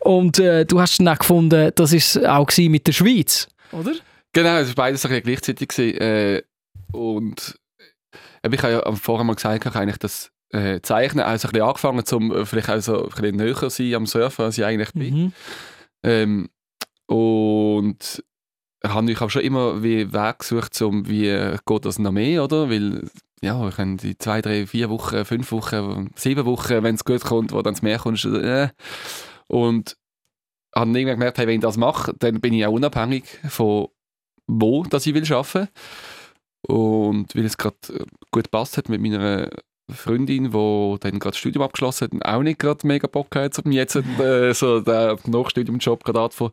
Und 0.00 0.38
äh, 0.38 0.66
du 0.66 0.78
hast 0.78 0.98
dann 1.00 1.09
auch 1.09 1.18
gefunden, 1.18 1.72
das 1.74 1.92
ist 1.94 2.22
auch 2.26 2.48
mit 2.59 2.86
der 2.86 2.92
Schweiz, 2.92 3.48
oder? 3.72 3.92
Genau, 4.34 4.57
es 4.59 4.68
war 4.68 4.74
beides 4.74 5.07
ein 5.07 5.11
bisschen 5.11 5.24
gleichzeitig. 5.24 5.68
Gewesen, 5.68 5.98
äh, 6.00 6.42
und 6.92 7.59
ich 8.42 8.62
habe 8.62 8.72
ja 8.72 8.92
vorher 8.94 9.24
mal 9.24 9.36
gesagt, 9.36 9.64
ich 9.64 9.64
habe 9.64 9.78
eigentlich 9.78 9.98
das 9.98 10.30
Zeichnen 10.82 11.24
also 11.24 11.48
ein 11.48 11.52
bisschen 11.52 11.66
angefangen, 11.66 12.05
um 12.12 12.46
vielleicht 12.46 12.70
auch 12.70 12.78
so 12.78 13.05
ein 13.05 13.09
bisschen 13.09 13.36
näher 13.36 13.57
zu 13.57 13.68
sein 13.70 13.94
am 13.94 14.07
Surfen, 14.07 14.44
als 14.44 14.57
ich 14.57 14.64
eigentlich 14.64 14.92
bin. 14.92 15.14
Mhm. 15.14 15.32
Ähm, 16.05 16.48
und 17.07 18.24
habe 18.84 19.11
ich 19.11 19.20
auch 19.20 19.30
schon 19.30 19.42
immer 19.42 19.82
wie 19.82 20.12
Weg 20.12 20.38
gesucht, 20.40 20.80
um 20.82 21.09
wie 21.09 21.57
geht 21.66 21.84
das 21.84 21.98
noch 21.98 22.12
mehr, 22.12 22.44
oder? 22.44 22.70
Weil 22.70 23.09
ja, 23.40 23.68
ich 23.68 23.76
kann 23.76 23.96
die 23.96 24.16
zwei, 24.16 24.40
drei, 24.40 24.66
vier 24.66 24.90
Wochen, 24.90 25.24
fünf 25.24 25.52
Wochen, 25.52 26.11
sieben 26.14 26.44
Wochen, 26.46 26.82
wenn 26.82 26.94
es 26.94 27.05
gut 27.05 27.22
kommt, 27.22 27.52
wo 27.52 27.62
dann 27.62 27.76
Meer 27.82 27.98
kommst, 27.98 28.24
äh, 28.24 28.68
und 29.48 29.96
habe 30.74 30.86
dann 30.86 30.94
irgendwann 30.94 31.18
gemerkt, 31.18 31.38
hey, 31.38 31.46
wenn 31.46 31.57
ich 31.57 31.61
das 31.61 31.76
mache, 31.76 32.14
dann 32.18 32.40
bin 32.40 32.55
ich 32.55 32.66
auch 32.66 32.72
unabhängig 32.72 33.24
von 33.48 33.88
wo 34.46 34.82
dass 34.84 35.07
ich 35.07 35.14
will 35.14 35.32
arbeiten. 35.32 35.68
Und 36.66 37.34
weil 37.34 37.44
es 37.44 37.57
gerade 37.57 37.76
äh, 37.90 38.05
gut 38.30 38.50
passt 38.50 38.76
hat 38.76 38.88
mit 38.88 39.00
meiner 39.00 39.50
Freundin, 39.93 40.51
die 40.51 40.97
dann 41.01 41.18
gerade 41.18 41.32
das 41.32 41.39
Studium 41.39 41.64
abgeschlossen 41.64 42.07
hat 42.07 42.12
und 42.12 42.22
auch 42.22 42.43
nicht 42.43 42.59
gerade 42.59 42.87
mega 42.87 43.07
Bock 43.07 43.35
hat, 43.37 43.59
um 43.64 43.72
jetzt 43.72 43.97
äh, 43.97 44.53
so 44.55 44.80
den 44.80 45.18
Nachstudiumjob 45.26 46.05
gerade 46.05 46.20
anzufangen, 46.20 46.53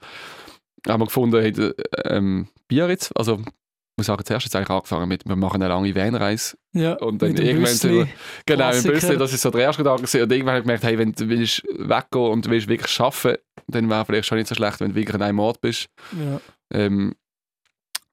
haben 0.87 1.01
wir 1.01 1.05
gefunden, 1.05 1.41
hey, 1.41 1.51
äh, 1.51 1.73
ähm, 2.05 2.47
Biarritz, 2.67 3.11
also 3.15 3.35
ich 3.37 3.97
muss 3.97 4.07
sagen, 4.07 4.23
zuerst 4.25 4.45
hat 4.45 4.49
es 4.51 4.55
eigentlich 4.55 4.69
angefangen 4.69 5.07
mit, 5.07 5.27
wir 5.27 5.35
machen 5.35 5.61
eine 5.61 5.67
lange 5.67 5.93
Vanreise 5.93 6.57
Ja, 6.73 6.93
und 6.93 7.21
dann 7.21 7.35
irgendwann 7.35 7.73
sind 7.73 7.93
wir, 7.93 8.07
genau, 8.45 8.71
im. 8.71 8.83
Büssli, 8.83 9.17
das 9.17 9.33
ist 9.33 9.41
so 9.41 9.49
der 9.49 9.61
erste 9.61 9.83
Gedanke 9.83 10.03
gewesen. 10.03 10.23
und 10.23 10.31
irgendwann 10.31 10.53
habe 10.55 10.59
ich 10.59 10.63
gemerkt, 10.63 10.83
hey, 10.83 10.97
wenn 10.97 11.11
du 11.11 11.29
willst 11.29 11.63
weggehen 11.77 12.31
und 12.31 12.49
willst 12.49 12.67
wirklich 12.67 12.99
arbeiten, 12.99 13.41
dann 13.67 13.89
wäre 13.89 14.05
vielleicht 14.05 14.27
schon 14.27 14.37
nicht 14.37 14.47
so 14.47 14.55
schlecht, 14.55 14.79
wenn 14.79 14.89
du 14.89 14.95
wirklich 14.95 15.15
an 15.15 15.21
einem 15.21 15.39
Ort 15.39 15.61
bist. 15.61 15.87
Ja. 16.17 16.39
Ähm, 16.73 17.15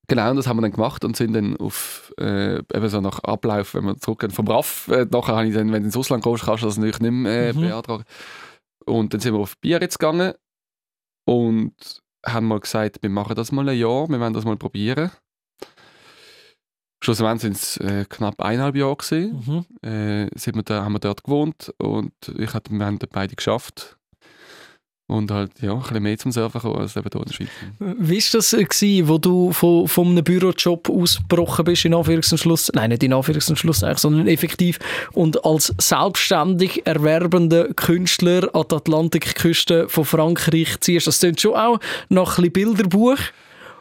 genau, 0.08 0.30
und 0.30 0.36
das 0.36 0.46
haben 0.46 0.56
wir 0.56 0.62
dann 0.62 0.72
gemacht 0.72 1.04
und 1.04 1.16
sind 1.16 1.32
dann 1.34 1.56
auf, 1.58 2.12
äh, 2.18 2.56
eben 2.58 2.88
so 2.88 3.00
nach 3.00 3.20
Ablauf, 3.20 3.74
wenn 3.74 3.84
wir 3.84 3.96
zurückgehen 3.98 4.32
vom 4.32 4.48
RAF, 4.48 4.88
äh, 4.88 5.06
nachher 5.10 5.36
habe 5.36 5.46
ich 5.46 5.54
dann, 5.54 5.72
wenn 5.72 5.82
du 5.82 5.86
ins 5.86 5.96
Ausland 5.96 6.24
kommst, 6.24 6.44
kannst 6.44 6.62
du 6.62 6.66
das 6.66 6.76
natürlich 6.76 7.00
nicht 7.00 7.10
mehr 7.12 7.50
äh, 7.50 7.52
Mhm. 7.52 7.60
beantragen. 7.60 8.04
Und 8.84 9.12
dann 9.14 9.20
sind 9.20 9.34
wir 9.34 9.40
auf 9.40 9.56
Biarritz 9.58 9.98
gegangen 9.98 10.32
und 11.26 11.74
haben 12.26 12.46
mal 12.46 12.58
gesagt, 12.60 12.98
wir 13.02 13.10
machen 13.10 13.36
das 13.36 13.52
mal 13.52 13.68
ein 13.68 13.78
Jahr, 13.78 14.08
wir 14.08 14.18
wollen 14.18 14.32
das 14.32 14.44
mal 14.44 14.56
probieren. 14.56 15.10
Schlussendlich 17.00 17.40
sind 17.42 17.54
es 17.54 17.76
äh, 17.76 18.04
knapp 18.08 18.40
eineinhalb 18.40 18.74
Jahre 18.74 18.96
gewesen. 18.96 19.66
Mhm. 19.82 19.88
Äh, 19.88 20.28
sind 20.36 20.56
wir 20.56 20.64
da, 20.64 20.84
haben 20.84 20.94
wir 20.94 20.98
dort 20.98 21.22
gewohnt 21.22 21.72
und 21.78 22.12
ich 22.36 22.54
hab, 22.54 22.68
wir 22.70 22.84
haben 22.84 22.98
beide 23.12 23.36
geschafft. 23.36 23.97
Und 25.10 25.30
halt, 25.30 25.52
ja, 25.62 25.72
ein 25.72 25.80
bisschen 25.80 26.02
mehr 26.02 26.18
zum 26.18 26.32
Surfen 26.32 26.60
gekommen 26.60 26.82
als 26.82 26.94
eben 26.94 27.08
hier 27.10 27.20
in 27.20 27.26
der 27.26 27.32
Schweiz. 27.32 27.48
Wie 27.78 28.18
war 28.18 28.24
das, 28.32 28.52
äh, 28.52 28.64
gewesen, 28.64 29.08
wo 29.08 29.16
du 29.16 29.52
von, 29.52 29.88
von 29.88 30.08
einem 30.08 30.22
Bürojob 30.22 30.90
ausgebrochen 30.90 31.64
bist, 31.64 31.86
in 31.86 31.94
Anführungs- 31.94 32.30
und 32.30 32.36
Schluss, 32.36 32.70
nein, 32.74 32.90
nicht 32.90 33.02
in 33.02 33.14
Anführungs- 33.14 33.48
und 33.48 33.58
Schluss, 33.58 33.82
eigentlich, 33.82 34.00
sondern 34.00 34.26
effektiv, 34.26 34.78
und 35.12 35.42
als 35.46 35.74
selbstständig 35.80 36.86
erwerbender 36.86 37.72
Künstler 37.72 38.54
an 38.54 38.64
die 38.70 38.74
Atlantikküste 38.74 39.88
von 39.88 40.04
Frankreich 40.04 40.78
ziehst? 40.80 41.06
Das 41.06 41.20
klingt 41.20 41.40
schon 41.40 41.54
auch 41.54 41.80
nach 42.10 42.36
ein 42.36 42.50
bisschen 42.50 42.74
Bilderbuch. 42.74 43.18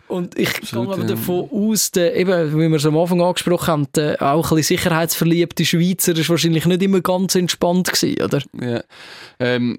Und 0.07 0.39
ich 0.39 0.55
Absolut, 0.55 0.87
gehe 0.87 0.95
aber 0.95 1.03
davon 1.03 1.49
aus, 1.51 1.91
der, 1.91 2.15
eben, 2.15 2.53
wie 2.53 2.69
wir 2.69 2.77
es 2.77 2.85
am 2.85 2.97
Anfang 2.97 3.21
angesprochen 3.21 3.67
haben, 3.67 3.87
der 3.93 4.21
auch 4.21 4.51
ein 4.51 4.55
bisschen 4.55 4.77
sicherheitsverliebte 4.77 5.65
Schweizer 5.65 6.15
ist 6.15 6.29
wahrscheinlich 6.29 6.65
nicht 6.65 6.81
immer 6.81 7.01
ganz 7.01 7.35
entspannt 7.35 7.91
gewesen, 7.91 8.21
oder? 8.21 8.41
Ja, 8.61 8.81
ähm, 9.39 9.77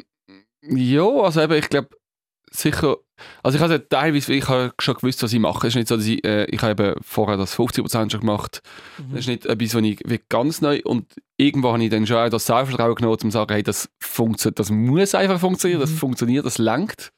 ja 0.70 1.04
also 1.06 1.40
eben, 1.42 1.54
ich 1.54 1.68
glaube, 1.68 1.88
sicher, 2.50 2.96
also 3.42 3.56
ich 3.56 3.62
habe 3.62 3.74
ja 3.74 3.78
teilweise, 3.78 4.32
ich 4.32 4.48
habe 4.48 4.72
schon 4.80 4.94
gewusst, 4.94 5.22
was 5.22 5.32
ich 5.32 5.38
mache. 5.38 5.66
Es 5.66 5.72
ist 5.72 5.76
nicht 5.76 5.88
so, 5.88 5.96
dass 5.96 6.06
ich, 6.06 6.24
äh, 6.24 6.44
ich 6.46 6.62
habe 6.62 6.70
eben 6.82 7.00
vorher 7.02 7.36
das 7.36 7.54
50% 7.54 8.10
schon 8.10 8.20
gemacht. 8.20 8.62
Das 9.10 9.20
ist 9.20 9.26
nicht 9.28 9.44
etwas, 9.46 9.74
was 9.74 9.82
ich 9.82 10.28
ganz 10.28 10.60
neu 10.60 10.80
und 10.84 11.12
irgendwo 11.36 11.72
habe 11.72 11.82
ich 11.84 11.90
dann 11.90 12.06
schon 12.06 12.16
auch 12.16 12.28
das 12.30 12.46
Selbstvertrauen 12.46 12.94
genommen, 12.94 13.14
um 13.22 13.30
zu 13.30 13.30
sagen, 13.30 13.52
hey, 13.52 13.62
das 13.62 13.88
funktioniert, 14.00 14.58
das 14.58 14.70
muss 14.70 15.14
einfach 15.14 15.38
funktionieren, 15.40 15.80
das 15.80 15.90
Mhm. 15.90 15.96
funktioniert, 15.96 16.46
das 16.46 16.58
lenkt. 16.58 17.12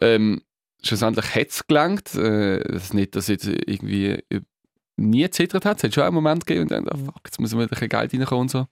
Ähm, 0.00 0.42
schlussendlich 0.82 1.34
hat 1.34 1.48
es 1.50 1.66
gelangt. 1.66 2.14
Äh, 2.14 2.60
das 2.72 2.84
ist 2.84 2.94
nicht, 2.94 3.14
dass 3.14 3.24
es 3.24 3.28
jetzt 3.28 3.46
irgendwie 3.46 4.18
nie 4.96 5.22
gezittert 5.22 5.64
hat. 5.64 5.78
Es 5.78 5.84
hat 5.84 5.94
schon 5.94 6.04
einen 6.04 6.14
Moment 6.14 6.46
gegeben 6.46 6.64
und 6.64 6.70
dann, 6.72 6.88
oh, 6.88 7.04
fuck, 7.06 7.20
jetzt 7.24 7.40
muss 7.40 7.52
wieder 7.52 7.62
ein 7.62 7.68
bisschen 7.68 7.88
Geld 7.88 8.12
reinkommen 8.12 8.42
und 8.42 8.50
so. 8.50 8.66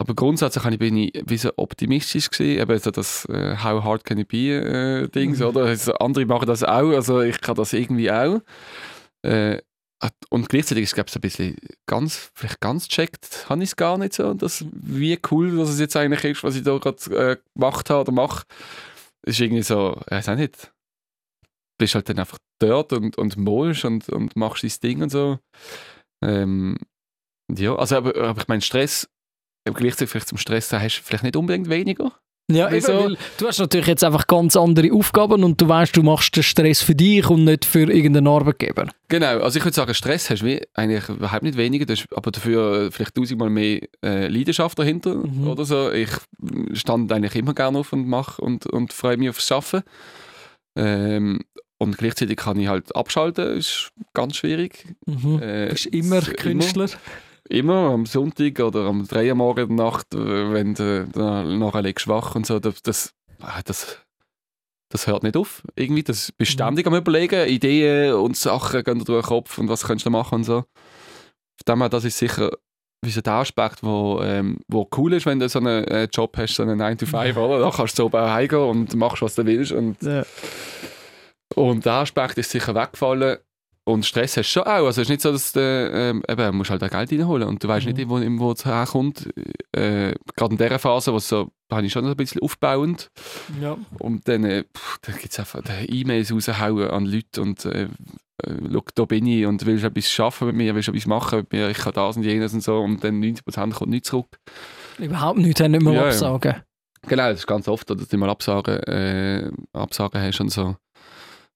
Aber 0.00 0.14
grundsätzlich 0.14 0.64
habe 0.64 0.74
ich- 0.74 0.78
bin 0.78 0.96
ich 0.96 1.22
wie 1.26 1.36
so 1.36 1.50
optimistisch 1.56 2.30
gewesen, 2.30 2.58
eben 2.60 2.78
so 2.78 2.90
das 2.90 3.26
äh, 3.26 3.56
How 3.62 3.84
hard 3.84 4.04
can 4.04 4.16
it 4.18 4.28
be 4.28 4.48
äh, 4.48 5.08
Dings, 5.08 5.40
Mhm. 5.40 5.44
oder? 5.46 5.64
Also 5.66 5.92
andere 5.94 6.24
machen 6.24 6.46
das 6.46 6.64
auch, 6.64 6.90
also 6.92 7.20
ich 7.20 7.38
kann 7.40 7.54
das 7.56 7.74
irgendwie 7.74 8.10
auch. 8.10 8.40
Äh, 9.22 9.58
und 10.30 10.48
gleichzeitig 10.48 10.84
ist 10.84 10.90
es, 10.90 10.94
glaube 10.94 11.08
ich, 11.08 11.12
so 11.12 11.18
ein 11.18 11.20
bisschen 11.20 11.56
ganz, 11.86 12.30
vielleicht 12.34 12.60
ganz 12.60 12.88
checkt, 12.88 13.46
habe 13.50 13.62
ich 13.62 13.68
es 13.70 13.76
gar 13.76 13.98
nicht 13.98 14.14
so, 14.14 14.32
dass, 14.32 14.64
wie 14.72 15.18
cool 15.30 15.54
dass 15.58 15.68
es 15.68 15.78
jetzt 15.78 15.94
eigentlich 15.96 16.24
ist, 16.24 16.42
was 16.44 16.56
ich 16.56 16.62
da 16.62 16.78
gerade 16.78 17.14
äh, 17.32 17.36
gemacht 17.54 17.90
habe 17.90 18.00
oder 18.00 18.12
mache. 18.12 18.46
Ist 19.26 19.38
irgendwie 19.40 19.62
so, 19.62 20.00
ich 20.06 20.10
weiß 20.12 20.30
auch 20.30 20.36
nicht, 20.36 20.72
du 21.42 21.48
bist 21.78 21.94
halt 21.94 22.08
dann 22.08 22.18
einfach 22.20 22.38
dort 22.58 22.94
und, 22.94 23.18
und 23.18 23.36
malst 23.36 23.84
und, 23.84 24.08
und 24.08 24.34
machst 24.36 24.62
dein 24.64 24.72
Ding 24.82 25.02
und 25.02 25.10
so. 25.10 25.38
Ähm, 26.24 26.78
ja, 27.54 27.76
also 27.76 27.96
aber, 27.98 28.16
aber 28.16 28.40
ich 28.40 28.48
meine, 28.48 28.62
Stress, 28.62 29.06
im 29.70 29.74
gleichzeitig 29.74 30.10
vielleicht 30.10 30.28
zum 30.28 30.38
Stress, 30.38 30.72
hast 30.72 30.98
du 30.98 31.02
vielleicht 31.02 31.24
nicht 31.24 31.36
unbedingt 31.36 31.68
weniger. 31.68 32.12
Ja, 32.50 32.66
eben, 32.66 32.76
Wieso? 32.78 33.04
weil 33.04 33.16
du 33.38 33.46
hast 33.46 33.60
natürlich 33.60 33.86
jetzt 33.86 34.02
einfach 34.02 34.26
ganz 34.26 34.56
andere 34.56 34.92
Aufgaben 34.92 35.44
und 35.44 35.60
du 35.60 35.68
weißt, 35.68 35.96
du 35.96 36.02
machst 36.02 36.34
den 36.34 36.42
Stress 36.42 36.82
für 36.82 36.96
dich 36.96 37.30
und 37.30 37.44
nicht 37.44 37.64
für 37.64 37.82
irgendeinen 37.88 38.26
Arbeitgeber. 38.26 38.88
Genau, 39.06 39.38
also 39.38 39.56
ich 39.58 39.64
würde 39.64 39.74
sagen, 39.76 39.94
Stress 39.94 40.30
hast 40.30 40.42
du 40.42 40.60
eigentlich 40.74 41.08
überhaupt 41.08 41.44
nicht 41.44 41.56
weniger, 41.56 41.86
du 41.86 41.92
hast 41.92 42.08
aber 42.12 42.32
dafür 42.32 42.86
äh, 42.86 42.90
vielleicht 42.90 43.14
tausendmal 43.14 43.50
mehr 43.50 43.82
äh, 44.04 44.26
Leidenschaft 44.26 44.76
dahinter 44.80 45.14
Mhm. 45.14 45.46
oder 45.46 45.64
so. 45.64 45.92
Ich 45.92 46.10
stand 46.72 47.12
eigentlich 47.12 47.36
immer 47.36 47.54
gerne 47.54 47.78
auf 47.78 47.92
und 47.92 48.08
mache 48.08 48.42
und, 48.42 48.66
und 48.66 48.92
freue 48.92 49.16
mich 49.16 49.28
aufs 49.30 49.46
Schaffen. 49.46 49.82
Ähm, 50.76 51.40
und 51.78 51.98
gleichzeitig 51.98 52.36
kann 52.36 52.58
ich 52.58 52.68
halt 52.68 52.94
abschalten, 52.96 53.56
ist 53.58 53.90
ganz 54.12 54.36
schwierig. 54.36 54.86
Mhm. 55.06 55.40
Äh, 55.40 55.66
Du 55.66 55.72
bist 55.74 55.86
immer 55.86 56.20
Künstler. 56.20 56.84
Immer 56.86 56.92
am 57.52 58.06
Sonntag 58.06 58.58
oder 58.60 58.86
am 58.86 59.06
3 59.06 59.28
Uhr 59.30 59.34
morgen 59.34 59.76
der 59.76 59.86
Nacht, 59.86 60.14
äh, 60.14 60.52
wenn 60.52 60.74
du 60.74 61.08
nachher 61.58 61.82
liegst 61.82 62.08
wach 62.08 62.34
und 62.34 62.46
so, 62.46 62.58
das, 62.60 62.82
das, 62.82 63.12
ah, 63.40 63.60
das, 63.64 63.98
das 64.90 65.06
hört 65.06 65.22
nicht 65.22 65.36
auf. 65.36 65.62
Irgendwie, 65.76 66.02
das 66.02 66.32
bist 66.32 66.52
Mhm. 66.52 66.54
ständig 66.54 66.86
am 66.86 66.94
überlegen, 66.94 67.48
Ideen 67.48 68.14
und 68.14 68.36
Sachen 68.36 68.82
gehen 68.84 68.98
dir 68.98 69.04
durch 69.04 69.24
den 69.24 69.28
Kopf 69.28 69.58
und 69.58 69.68
was 69.68 69.84
könntest 69.84 70.06
du 70.06 70.10
machen 70.10 70.36
und 70.36 70.44
so. 70.44 70.62
Von 70.62 71.64
dem 71.74 71.78
her, 71.80 71.88
das 71.88 72.04
ist 72.04 72.18
sicher 72.18 72.50
wie 73.02 73.10
so 73.10 73.22
der 73.22 73.32
Aspekt, 73.34 73.82
wo, 73.82 74.20
ähm, 74.22 74.58
wo 74.68 74.86
cool 74.98 75.14
ist, 75.14 75.24
wenn 75.24 75.38
du 75.40 75.48
so 75.48 75.58
einen 75.58 75.84
äh, 75.84 76.04
Job 76.12 76.36
hast, 76.36 76.54
so 76.56 76.62
einen 76.62 76.76
9 76.78 76.98
to 76.98 77.06
5, 77.06 77.34
oder? 77.36 77.58
Da 77.60 77.70
kannst 77.70 77.98
du 77.98 78.08
so 78.10 78.12
heimgehen 78.18 78.60
und 78.62 78.94
machst, 78.94 79.22
was 79.22 79.34
du 79.36 79.46
willst. 79.46 79.72
Und, 79.72 80.00
Ja. 80.02 80.22
und 81.54 81.84
der 81.86 81.92
Aspekt 81.94 82.36
ist 82.38 82.50
sicher 82.50 82.74
weggefallen. 82.74 83.38
Und 83.92 84.06
Stress 84.06 84.36
hast 84.36 84.48
du 84.48 84.52
schon 84.60 84.62
auch. 84.64 84.86
Also 84.86 84.88
es 84.88 84.98
ist 84.98 85.08
nicht 85.08 85.20
so, 85.20 85.32
dass 85.32 85.52
du 85.52 85.60
ähm, 85.60 86.22
eben, 86.28 86.56
musst 86.56 86.70
halt 86.70 86.82
auch 86.82 86.90
Geld 86.90 87.12
reinholen 87.12 87.48
und 87.48 87.62
du 87.62 87.68
weißt 87.68 87.86
Mhm. 87.86 87.92
nicht, 87.94 88.08
wo, 88.08 88.20
wo 88.44 88.52
es 88.52 88.64
herkommt. 88.64 89.28
Äh, 89.72 90.14
Gerade 90.36 90.52
in 90.52 90.58
dieser 90.58 90.78
Phase, 90.78 91.12
wo 91.12 91.16
es 91.16 91.28
so, 91.28 91.50
habe 91.70 91.86
ich 91.86 91.92
schon 91.92 92.06
ein 92.06 92.16
bisschen 92.16 92.42
aufbauend. 92.42 93.10
Ja. 93.60 93.76
Und 93.98 94.26
dann, 94.28 94.44
äh, 94.44 94.64
pff, 94.76 94.98
dann 95.02 95.16
gibt 95.16 95.32
es 95.32 95.38
einfach 95.38 95.60
äh, 95.68 95.84
E-Mails 95.86 96.32
raushauen 96.32 96.90
an 96.90 97.06
Leute 97.06 97.40
und 97.42 97.64
äh, 97.64 97.82
äh, 97.84 97.88
schau, 98.72 98.84
da 98.94 99.04
bin 99.04 99.26
ich 99.26 99.46
und 99.46 99.64
willst 99.66 99.84
etwas 99.84 100.10
schaffen 100.10 100.46
mit 100.48 100.56
mir, 100.56 100.74
willst 100.74 100.88
etwas 100.88 101.06
machen 101.06 101.40
mit 101.40 101.52
mir, 101.52 101.70
ich 101.70 101.78
kann 101.78 101.92
das 101.92 102.16
und 102.16 102.22
jenes 102.24 102.52
und 102.54 102.62
so 102.62 102.78
und 102.80 103.02
dann 103.04 103.20
90% 103.22 103.72
kommt 103.72 103.90
nicht 103.90 104.06
zurück. 104.06 104.38
Überhaupt 104.98 105.38
nicht, 105.38 105.60
haben 105.60 105.72
nicht 105.72 105.82
mehr 105.82 105.92
Ja, 105.94 106.00
ja. 106.02 106.06
absagen. 106.08 106.54
Genau, 107.08 107.30
das 107.30 107.40
ist 107.40 107.46
ganz 107.46 107.66
oft, 107.66 107.88
dass 107.88 108.08
du 108.08 108.18
mal 108.18 108.28
Absagen, 108.28 108.76
äh, 108.82 109.50
Absagen 109.72 110.20
hast 110.20 110.40
und 110.40 110.50
so. 110.50 110.76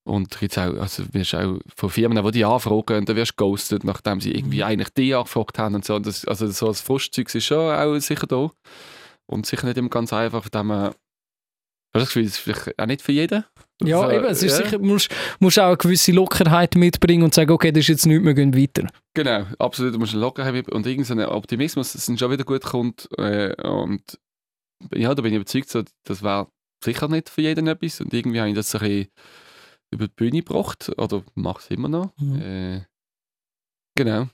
Und 0.07 0.39
gibt's 0.39 0.57
auch, 0.57 0.75
also 0.75 1.03
wirst 1.13 1.33
auch 1.33 1.57
von 1.75 1.89
Firmen, 1.89 2.23
die 2.23 2.31
dich 2.31 2.45
anfragen, 2.45 2.97
und 2.97 3.09
dann 3.09 3.15
wirst 3.15 3.31
du 3.31 3.43
ghostet, 3.43 3.83
nachdem 3.83 4.21
sie 4.21 4.31
irgendwie 4.35 4.57
Mhm. 4.57 4.63
eigentlich 4.65 4.89
dich 4.89 5.15
angefragt 5.15 5.57
haben 5.57 5.73
und 5.75 5.83
so. 5.83 5.95
Und 5.95 6.05
Das, 6.05 6.25
also 6.25 6.47
so 6.47 6.67
das 6.67 6.81
Frustzeug 6.81 7.33
ist 7.33 7.43
schon 7.45 7.57
auch 7.73 7.97
sicher 7.99 8.27
da. 8.27 8.51
Und 9.25 9.47
sicher 9.47 9.65
nicht 9.65 9.77
immer 9.77 9.89
ganz 9.89 10.13
einfach, 10.13 10.43
von 10.43 10.51
dem 10.51 10.71
her, 10.71 10.93
hast 10.93 10.95
du 11.95 11.99
das 11.99 12.07
Gefühl, 12.09 12.23
das 12.25 12.33
ist 12.33 12.39
vielleicht 12.39 12.79
auch 12.79 12.85
nicht 12.85 13.01
für 13.01 13.11
jeden? 13.13 13.45
Ja, 13.83 14.01
So, 14.03 14.11
eben, 14.11 14.25
es 14.25 14.43
ist 14.43 14.59
ja. 14.59 14.63
sicher, 14.65 14.77
du 14.77 14.85
musst, 14.85 15.09
musst 15.39 15.59
auch 15.59 15.65
eine 15.69 15.77
gewisse 15.77 16.11
Lockerheit 16.11 16.75
mitbringen 16.75 17.23
und 17.23 17.33
sagen, 17.33 17.51
okay, 17.51 17.71
das 17.71 17.81
ist 17.81 17.87
jetzt 17.87 18.05
nichts, 18.05 18.23
wir 18.23 18.33
gehen 18.35 18.55
weiter. 18.55 18.87
Genau, 19.15 19.47
absolut. 19.57 19.95
Du 19.95 19.99
musst 19.99 20.13
locker 20.13 20.45
haben 20.45 20.61
und 20.67 20.85
irgendein 20.85 21.25
Optimismus, 21.25 21.93
dass 21.93 22.07
es 22.07 22.19
schon 22.19 22.31
wieder 22.31 22.43
gut 22.43 22.61
kommt. 22.63 23.09
Äh, 23.17 23.53
und 23.67 24.01
ja, 24.93 25.15
da 25.15 25.21
bin 25.23 25.31
ich 25.33 25.37
überzeugt, 25.37 25.69
so, 25.69 25.81
das 26.05 26.21
wäre 26.21 26.47
sicher 26.83 27.07
nicht 27.07 27.29
für 27.29 27.41
jeden 27.41 27.65
etwas. 27.67 27.99
Und 28.01 28.13
irgendwie 28.13 28.39
habe 28.39 28.49
ich 28.49 28.55
das 28.55 28.73
ein 28.75 28.81
bisschen 28.81 29.07
über 29.95 30.07
die 30.07 30.13
Bühne 30.15 30.41
gebracht. 30.41 30.91
Oder 30.97 31.23
mache 31.33 31.59
es 31.59 31.71
immer 31.71 31.89
noch. 31.89 32.11
Mhm. 32.17 32.41
Äh, 32.41 32.81
genau. 33.95 34.27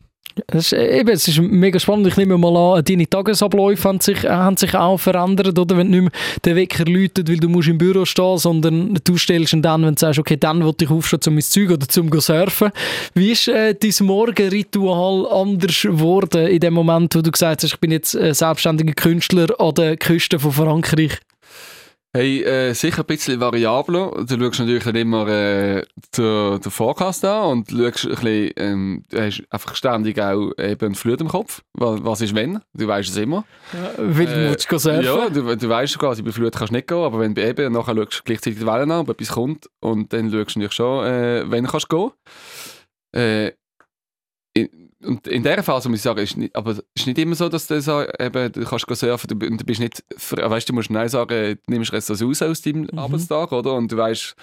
Es 0.48 0.72
ist, 0.72 0.74
äh, 0.74 1.00
eben, 1.00 1.10
es 1.10 1.28
ist 1.28 1.40
mega 1.40 1.80
spannend. 1.80 2.08
Ich 2.08 2.18
nehme 2.18 2.38
mal 2.38 2.56
an, 2.56 2.84
deine 2.84 3.08
Tagesabläufe 3.08 3.88
haben 3.88 4.00
sich, 4.00 4.24
äh, 4.24 4.30
haben 4.30 4.58
sich 4.58 4.74
auch 4.76 4.98
verändert, 4.98 5.58
oder? 5.58 5.78
Wenn 5.78 5.90
nicht 5.90 6.02
mehr 6.02 6.12
den 6.46 6.56
Wecker 6.56 6.86
läutet, 6.86 7.30
weil 7.30 7.38
du 7.38 7.50
musst 7.50 7.68
im 7.68 7.78
Büro 7.78 8.06
stehen, 8.06 8.38
sondern 8.38 8.98
du 9.04 9.18
stellst 9.18 9.54
ihn 9.54 9.62
dann, 9.62 9.84
wenn 9.84 9.96
du 9.96 10.00
sagst, 10.00 10.20
okay, 10.20 10.38
dann 10.38 10.64
will 10.64 10.74
ich 10.80 10.90
aufstehen, 10.90 11.20
um 11.28 11.34
mein 11.34 11.42
Zeug 11.42 11.72
oder 11.72 11.88
zum 11.88 12.10
surfen. 12.20 12.72
Wie 13.14 13.32
ist 13.32 13.48
äh, 13.48 13.76
dein 13.76 14.06
Morgenritual 14.06 15.28
anders 15.30 15.82
geworden 15.82 16.48
in 16.48 16.60
dem 16.60 16.74
Moment, 16.74 17.16
wo 17.16 17.22
du 17.22 17.32
gesagt 17.32 17.64
hast, 17.64 17.74
ich 17.74 17.80
bin 17.80 17.92
jetzt 17.92 18.16
äh, 18.16 18.34
selbstständiger 18.34 18.94
Künstler 18.94 19.48
an 19.60 19.76
der 19.76 19.98
Küste 19.98 20.40
von 20.40 20.52
Frankreich? 20.52 21.20
Hey, 22.14 22.44
äh, 22.44 22.74
sicher 22.74 23.04
ein 23.04 23.06
bisschen 23.06 23.40
variabler. 23.40 24.12
Du 24.26 24.38
schaust 24.38 24.60
natürlich 24.60 24.84
dann 24.84 24.96
immer 24.98 25.26
äh, 25.30 25.84
den, 26.18 26.60
den 26.60 26.72
Forecast 26.72 27.24
an 27.24 27.44
und 27.46 27.70
schaust 27.72 28.06
ein 28.06 28.10
bisschen, 28.12 28.52
ähm, 28.58 29.04
du 29.10 29.22
hast 29.22 29.42
einfach 29.50 29.76
ständig 29.76 30.20
auch 30.20 30.52
eben 30.58 30.86
einen 30.88 30.96
Flut 30.96 31.22
im 31.22 31.30
Kopf. 31.30 31.62
Was, 31.72 32.04
was 32.04 32.20
ist 32.20 32.36
wenn? 32.36 32.60
Du 32.74 32.86
weißt 32.86 33.10
es 33.12 33.16
immer. 33.16 33.46
Ja, 33.72 33.94
weil 33.98 34.26
du 34.26 34.34
Äh, 34.34 34.50
musst 34.50 34.68
go 34.68 34.78
surfen. 34.78 35.06
Ja, 35.06 35.30
du, 35.30 35.56
du 35.56 35.70
weißt 35.70 35.98
quasi, 36.00 36.22
bei 36.22 36.34
Flut 36.34 36.54
kannst 36.54 36.72
du 36.72 36.76
nicht 36.76 36.88
gehen, 36.90 36.98
aber 36.98 37.18
wenn 37.22 37.34
du 37.34 37.48
eben 37.48 37.72
nachher 37.72 37.96
schaust 37.96 38.20
du 38.20 38.24
gleichzeitig 38.26 38.60
die 38.60 38.66
Wellen 38.66 38.92
an, 38.92 39.00
ob 39.02 39.10
etwas 39.12 39.30
kommt 39.30 39.70
und 39.80 40.12
dann 40.12 40.30
schaust 40.32 40.56
du 40.56 40.60
natürlich 40.60 40.74
schon, 40.74 41.06
äh, 41.06 41.50
wenn 41.50 41.66
kannst 41.66 41.88
du 41.94 42.12
gehen. 43.14 43.22
Äh, 43.22 43.52
in, 44.54 44.81
und 45.06 45.28
in 45.28 45.44
dieser 45.44 45.64
Phase 45.64 45.90
muss 45.90 46.00
ich 46.00 46.04
sagen, 46.04 46.20
ist 46.20 46.38
nicht, 46.38 46.56
aber 46.56 46.72
es 46.72 46.84
ist 46.96 47.08
nicht 47.08 47.18
immer 47.18 47.36
so, 47.36 47.50
dass 47.50 47.68
du, 47.68 47.82
so, 47.82 48.04
eben, 48.20 48.52
du 48.52 48.64
kannst 48.66 48.86
surfen 48.96 49.40
du, 49.40 49.46
und 49.48 49.60
du 49.62 49.66
bist 49.66 49.80
nicht, 49.80 50.04
fr- 50.18 50.50
weißt 50.50 50.70
du, 50.70 50.74
musst 50.74 50.90
nein 50.90 51.10
sagen, 51.10 51.58
du 51.66 51.72
nimmst 51.74 51.92
jetzt 51.94 52.10
das 52.10 52.22
raus 52.22 52.42
aus 52.42 52.62
deinem 52.62 52.88
Mhm. 52.92 53.00
Arbeitstag, 53.00 53.52
oder? 53.52 53.74
Und 53.74 53.92
du 53.92 53.98
weißt, 53.98 54.36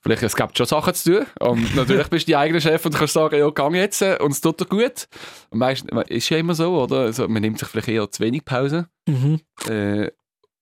vielleicht 0.00 0.22
es 0.22 0.36
gibt 0.36 0.56
schon 0.56 0.66
Sachen 0.66 0.94
zu 0.94 1.18
tun. 1.18 1.26
Und 1.40 1.74
natürlich 1.76 2.08
bist 2.08 2.28
du 2.28 2.32
dein 2.32 2.40
eigener 2.42 2.60
Chef 2.60 2.84
und 2.86 2.94
kannst 2.94 3.14
sagen, 3.14 3.38
ja, 3.38 3.48
gang 3.50 3.74
jetzt 3.74 4.02
äh, 4.02 4.18
und 4.20 4.32
es 4.32 4.40
tut 4.40 4.60
dir 4.60 4.66
gut. 4.66 5.06
Und 5.50 5.58
meist, 5.58 5.84
ist 6.08 6.28
ja 6.30 6.38
immer 6.38 6.54
so, 6.54 6.80
oder? 6.82 7.00
Also, 7.00 7.26
man 7.28 7.42
nimmt 7.42 7.58
sich 7.58 7.68
vielleicht 7.68 7.88
eher 7.88 8.10
zu 8.10 8.22
wenig 8.22 8.44
Pause. 8.44 8.88
Mhm. 9.06 9.40
Äh, 9.68 10.10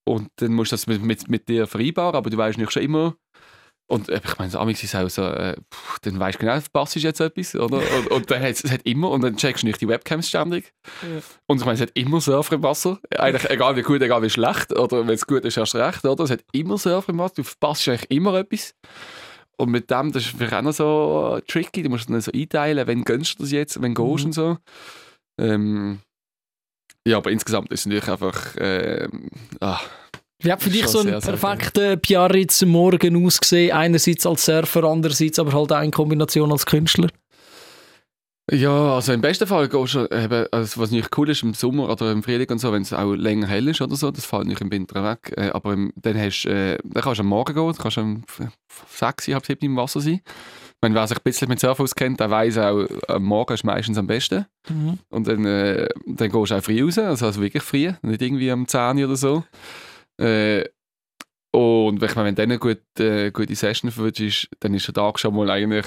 und 0.08 0.28
dann 0.36 0.52
musst 0.54 0.70
du 0.70 0.74
das 0.76 0.86
mit, 0.86 1.02
mit, 1.02 1.28
mit 1.28 1.48
dir 1.48 1.66
vereinbaren, 1.66 2.14
aber 2.14 2.30
du 2.30 2.36
weißt 2.36 2.58
nicht 2.58 2.70
schon 2.72 2.82
immer. 2.82 3.16
Und 3.88 4.08
äh, 4.08 4.20
ich 4.24 4.38
meine, 4.38 4.50
so 4.50 4.58
Amix 4.58 4.82
ist 4.82 4.96
auch 4.96 5.08
so, 5.08 5.22
äh, 5.22 5.56
pff, 5.72 6.00
dann 6.00 6.18
weißt 6.18 6.36
du 6.36 6.40
genau, 6.40 6.60
verpasst 6.60 6.96
du 6.96 7.00
jetzt 7.00 7.20
etwas, 7.20 7.54
oder? 7.54 7.78
Und, 7.78 8.10
und 8.10 8.30
dann 8.30 8.42
hat 8.42 8.50
es 8.50 8.70
hat 8.70 8.82
immer, 8.82 9.10
und 9.10 9.20
dann 9.22 9.36
checkst 9.36 9.62
du 9.62 9.68
nicht 9.68 9.80
die 9.80 9.86
Webcams 9.86 10.28
ständig. 10.28 10.72
Ja. 11.02 11.20
Und 11.46 11.58
ich 11.60 11.64
meine, 11.64 11.76
es 11.76 11.80
hat 11.80 11.92
immer 11.94 12.20
Surfer 12.20 12.56
im 12.56 12.62
Wasser. 12.64 12.98
Eigentlich, 13.16 13.48
egal 13.48 13.76
wie 13.76 13.82
gut, 13.82 14.02
egal 14.02 14.22
wie 14.22 14.30
schlecht, 14.30 14.72
oder 14.76 15.06
wenn 15.06 15.14
es 15.14 15.26
gut 15.26 15.44
ist, 15.44 15.56
erst 15.56 15.76
recht, 15.76 16.04
oder? 16.04 16.24
Es 16.24 16.30
hat 16.30 16.44
immer 16.52 16.78
Surfer 16.78 17.10
im 17.10 17.18
Wasser, 17.18 17.34
du 17.36 17.44
verpasst 17.44 17.88
eigentlich 17.88 18.10
immer 18.10 18.34
etwas. 18.34 18.74
Und 19.56 19.70
mit 19.70 19.90
dem, 19.90 20.12
das 20.12 20.24
ist 20.24 20.36
vielleicht 20.36 20.52
auch 20.52 20.62
noch 20.62 20.72
so 20.72 21.40
tricky, 21.46 21.82
du 21.82 21.88
musst 21.88 22.10
dann 22.10 22.20
so 22.20 22.32
einteilen, 22.32 22.86
wenn 22.86 23.04
gönnst 23.04 23.38
du 23.38 23.44
das 23.44 23.52
jetzt, 23.52 23.80
wenn 23.80 23.94
gehst 23.94 24.20
Mhm. 24.20 24.26
und 24.26 24.32
so. 24.32 24.56
Ähm, 25.40 26.00
ja, 27.06 27.18
aber 27.18 27.30
insgesamt 27.30 27.70
ist 27.70 27.80
es 27.80 27.86
natürlich 27.86 28.08
einfach, 28.08 28.56
ähm, 28.58 29.30
ah, 29.60 29.78
Wie 30.42 30.52
hat 30.52 30.62
für 30.62 30.70
dich 30.70 30.86
so 30.86 31.00
ein 31.00 31.20
perfekter 31.20 31.96
Biarritz 31.96 32.62
morgen 32.62 33.24
ausgesehen? 33.24 33.72
Einerseits 33.72 34.26
als 34.26 34.44
Surfer, 34.44 34.84
andererseits 34.84 35.38
aber 35.38 35.52
halt 35.52 35.72
auch 35.72 35.82
in 35.82 35.90
Kombination 35.90 36.52
als 36.52 36.66
Künstler. 36.66 37.08
Ja, 38.52 38.94
also 38.94 39.12
im 39.12 39.20
besten 39.20 39.48
Fall 39.48 39.68
gehst 39.68 39.94
du 39.94 40.06
eben, 40.06 40.46
also 40.52 40.80
was 40.80 40.92
nicht 40.92 41.08
cool 41.18 41.30
ist 41.30 41.42
im 41.42 41.52
Sommer 41.52 41.90
oder 41.90 42.12
im 42.12 42.22
Frühling 42.22 42.48
und 42.48 42.60
so, 42.60 42.72
wenn 42.72 42.82
es 42.82 42.92
auch 42.92 43.12
länger 43.14 43.48
hell 43.48 43.66
ist 43.66 43.80
oder 43.80 43.96
so, 43.96 44.12
das 44.12 44.24
fällt 44.24 44.46
nicht 44.46 44.60
im 44.60 44.70
Winter 44.70 45.02
weg. 45.02 45.32
Äh, 45.36 45.50
aber 45.50 45.72
im, 45.72 45.92
dann, 45.96 46.16
hast, 46.16 46.44
äh, 46.44 46.78
dann 46.84 47.02
kannst 47.02 47.18
du 47.18 47.22
am 47.22 47.28
Morgen 47.28 47.54
gehen, 47.54 47.66
dann 47.66 47.76
kannst 47.76 47.96
du 47.96 48.02
um 48.02 48.22
6, 48.88 49.28
halb 49.28 49.46
7 49.46 49.64
im 49.64 49.76
Wasser 49.76 50.00
sein. 50.00 50.20
meine, 50.80 50.94
wer 50.94 51.08
sich 51.08 51.18
ein 51.18 51.24
bisschen 51.24 51.48
mit 51.48 51.58
Surfen 51.58 51.82
auskennt, 51.82 52.20
der 52.20 52.30
weiß 52.30 52.58
auch, 52.58 52.86
am 53.08 53.24
Morgen 53.24 53.52
ist 53.52 53.64
meistens 53.64 53.98
am 53.98 54.06
besten. 54.06 54.46
Mhm. 54.68 55.00
Und 55.10 55.26
dann, 55.26 55.44
äh, 55.44 55.88
dann 56.06 56.30
gehst 56.30 56.50
du 56.52 56.54
auch 56.54 56.62
früh 56.62 56.84
raus, 56.84 56.98
also, 56.98 57.26
also 57.26 57.42
wirklich 57.42 57.64
früh, 57.64 57.90
nicht 58.02 58.22
irgendwie 58.22 58.52
am 58.52 58.68
10 58.68 58.98
Uhr 58.98 59.06
oder 59.06 59.16
so. 59.16 59.42
Äh, 60.18 60.64
und 61.52 62.02
ich 62.02 62.14
meine, 62.14 62.28
wenn 62.28 62.34
du 62.34 62.42
dann 62.42 62.50
eine 62.50 62.58
gute, 62.58 62.82
äh, 63.26 63.30
gute 63.30 63.54
Session 63.54 63.90
verwünschst, 63.90 64.48
dann 64.60 64.74
ist 64.74 64.86
der 64.86 64.94
Tag 64.94 65.18
schon 65.18 65.34
mal 65.34 65.50
eigentlich 65.50 65.86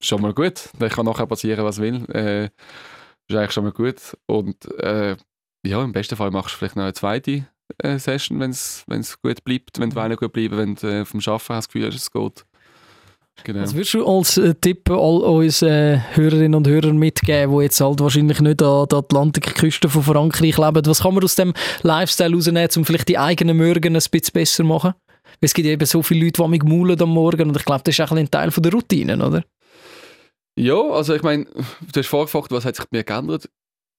schon 0.00 0.22
mal 0.22 0.34
gut. 0.34 0.70
Dann 0.78 0.90
kann 0.90 1.06
nachher 1.06 1.26
passieren, 1.26 1.64
was 1.64 1.80
will. 1.80 2.04
Äh, 2.10 2.46
ist 3.28 3.36
eigentlich 3.36 3.52
schon 3.52 3.64
mal 3.64 3.72
gut. 3.72 4.16
Und 4.26 4.64
äh, 4.78 5.16
ja, 5.64 5.84
im 5.84 5.92
besten 5.92 6.16
Fall 6.16 6.30
machst 6.30 6.54
du 6.54 6.58
vielleicht 6.58 6.76
noch 6.76 6.84
eine 6.84 6.94
zweite 6.94 7.46
äh, 7.78 7.98
Session, 7.98 8.40
wenn 8.40 8.50
es 8.50 8.84
gut 9.22 9.44
bleibt, 9.44 9.78
wenn 9.78 9.90
die 9.90 9.96
Weine 9.96 10.16
gut 10.16 10.32
bleiben, 10.32 10.56
wenn 10.56 10.74
du 10.74 10.86
äh, 10.86 11.04
vom 11.04 11.20
Arbeiten 11.20 11.34
hast 11.34 11.48
das 11.48 11.68
Gefühl 11.68 11.86
hast, 11.86 11.96
es 11.96 12.10
geht. 12.10 12.44
Genau. 13.44 13.62
Was 13.62 13.74
würdest 13.74 13.94
du 13.94 14.06
als 14.06 14.36
äh, 14.36 14.54
Tipp 14.54 14.90
all 14.90 15.22
unseren 15.22 15.70
äh, 15.70 16.00
Hörerinnen 16.12 16.54
und 16.54 16.68
Hörern 16.68 16.98
mitgeben, 16.98 17.56
die 17.56 17.62
jetzt 17.62 17.80
halt 17.80 18.00
wahrscheinlich 18.00 18.40
nicht 18.40 18.62
an 18.62 18.86
der 18.88 18.98
Atlantikküste 18.98 19.88
von 19.88 20.02
Frankreich 20.02 20.58
leben? 20.58 20.86
Was 20.86 21.02
kann 21.02 21.14
man 21.14 21.24
aus 21.24 21.36
dem 21.36 21.54
Lifestyle 21.82 22.34
rausnehmen, 22.34 22.68
um 22.76 22.84
vielleicht 22.84 23.08
die 23.08 23.18
eigenen 23.18 23.56
Morgen 23.56 23.96
ein 23.96 24.02
bisschen 24.10 24.32
besser 24.32 24.56
zu 24.56 24.64
machen? 24.64 24.94
Weil 25.40 25.46
es 25.46 25.54
gibt 25.54 25.68
eben 25.68 25.86
so 25.86 26.02
viele 26.02 26.26
Leute, 26.26 26.42
die 26.42 26.48
mich 26.48 26.62
maulen 26.62 27.00
am 27.00 27.10
Morgen 27.10 27.48
und 27.48 27.56
ich 27.56 27.64
glaube, 27.64 27.82
das 27.84 27.98
ist 27.98 28.00
auch 28.00 28.14
ein 28.14 28.30
Teil 28.30 28.50
von 28.50 28.62
der 28.62 28.72
Routine, 28.72 29.24
oder? 29.24 29.42
Ja, 30.56 30.80
also 30.80 31.14
ich 31.14 31.22
meine, 31.22 31.46
du 31.46 32.00
hast 32.00 32.08
vorgefragt, 32.08 32.50
was 32.50 32.64
hat 32.64 32.76
sich 32.76 32.84
bei 32.86 32.98
mir 32.98 33.04
geändert? 33.04 33.48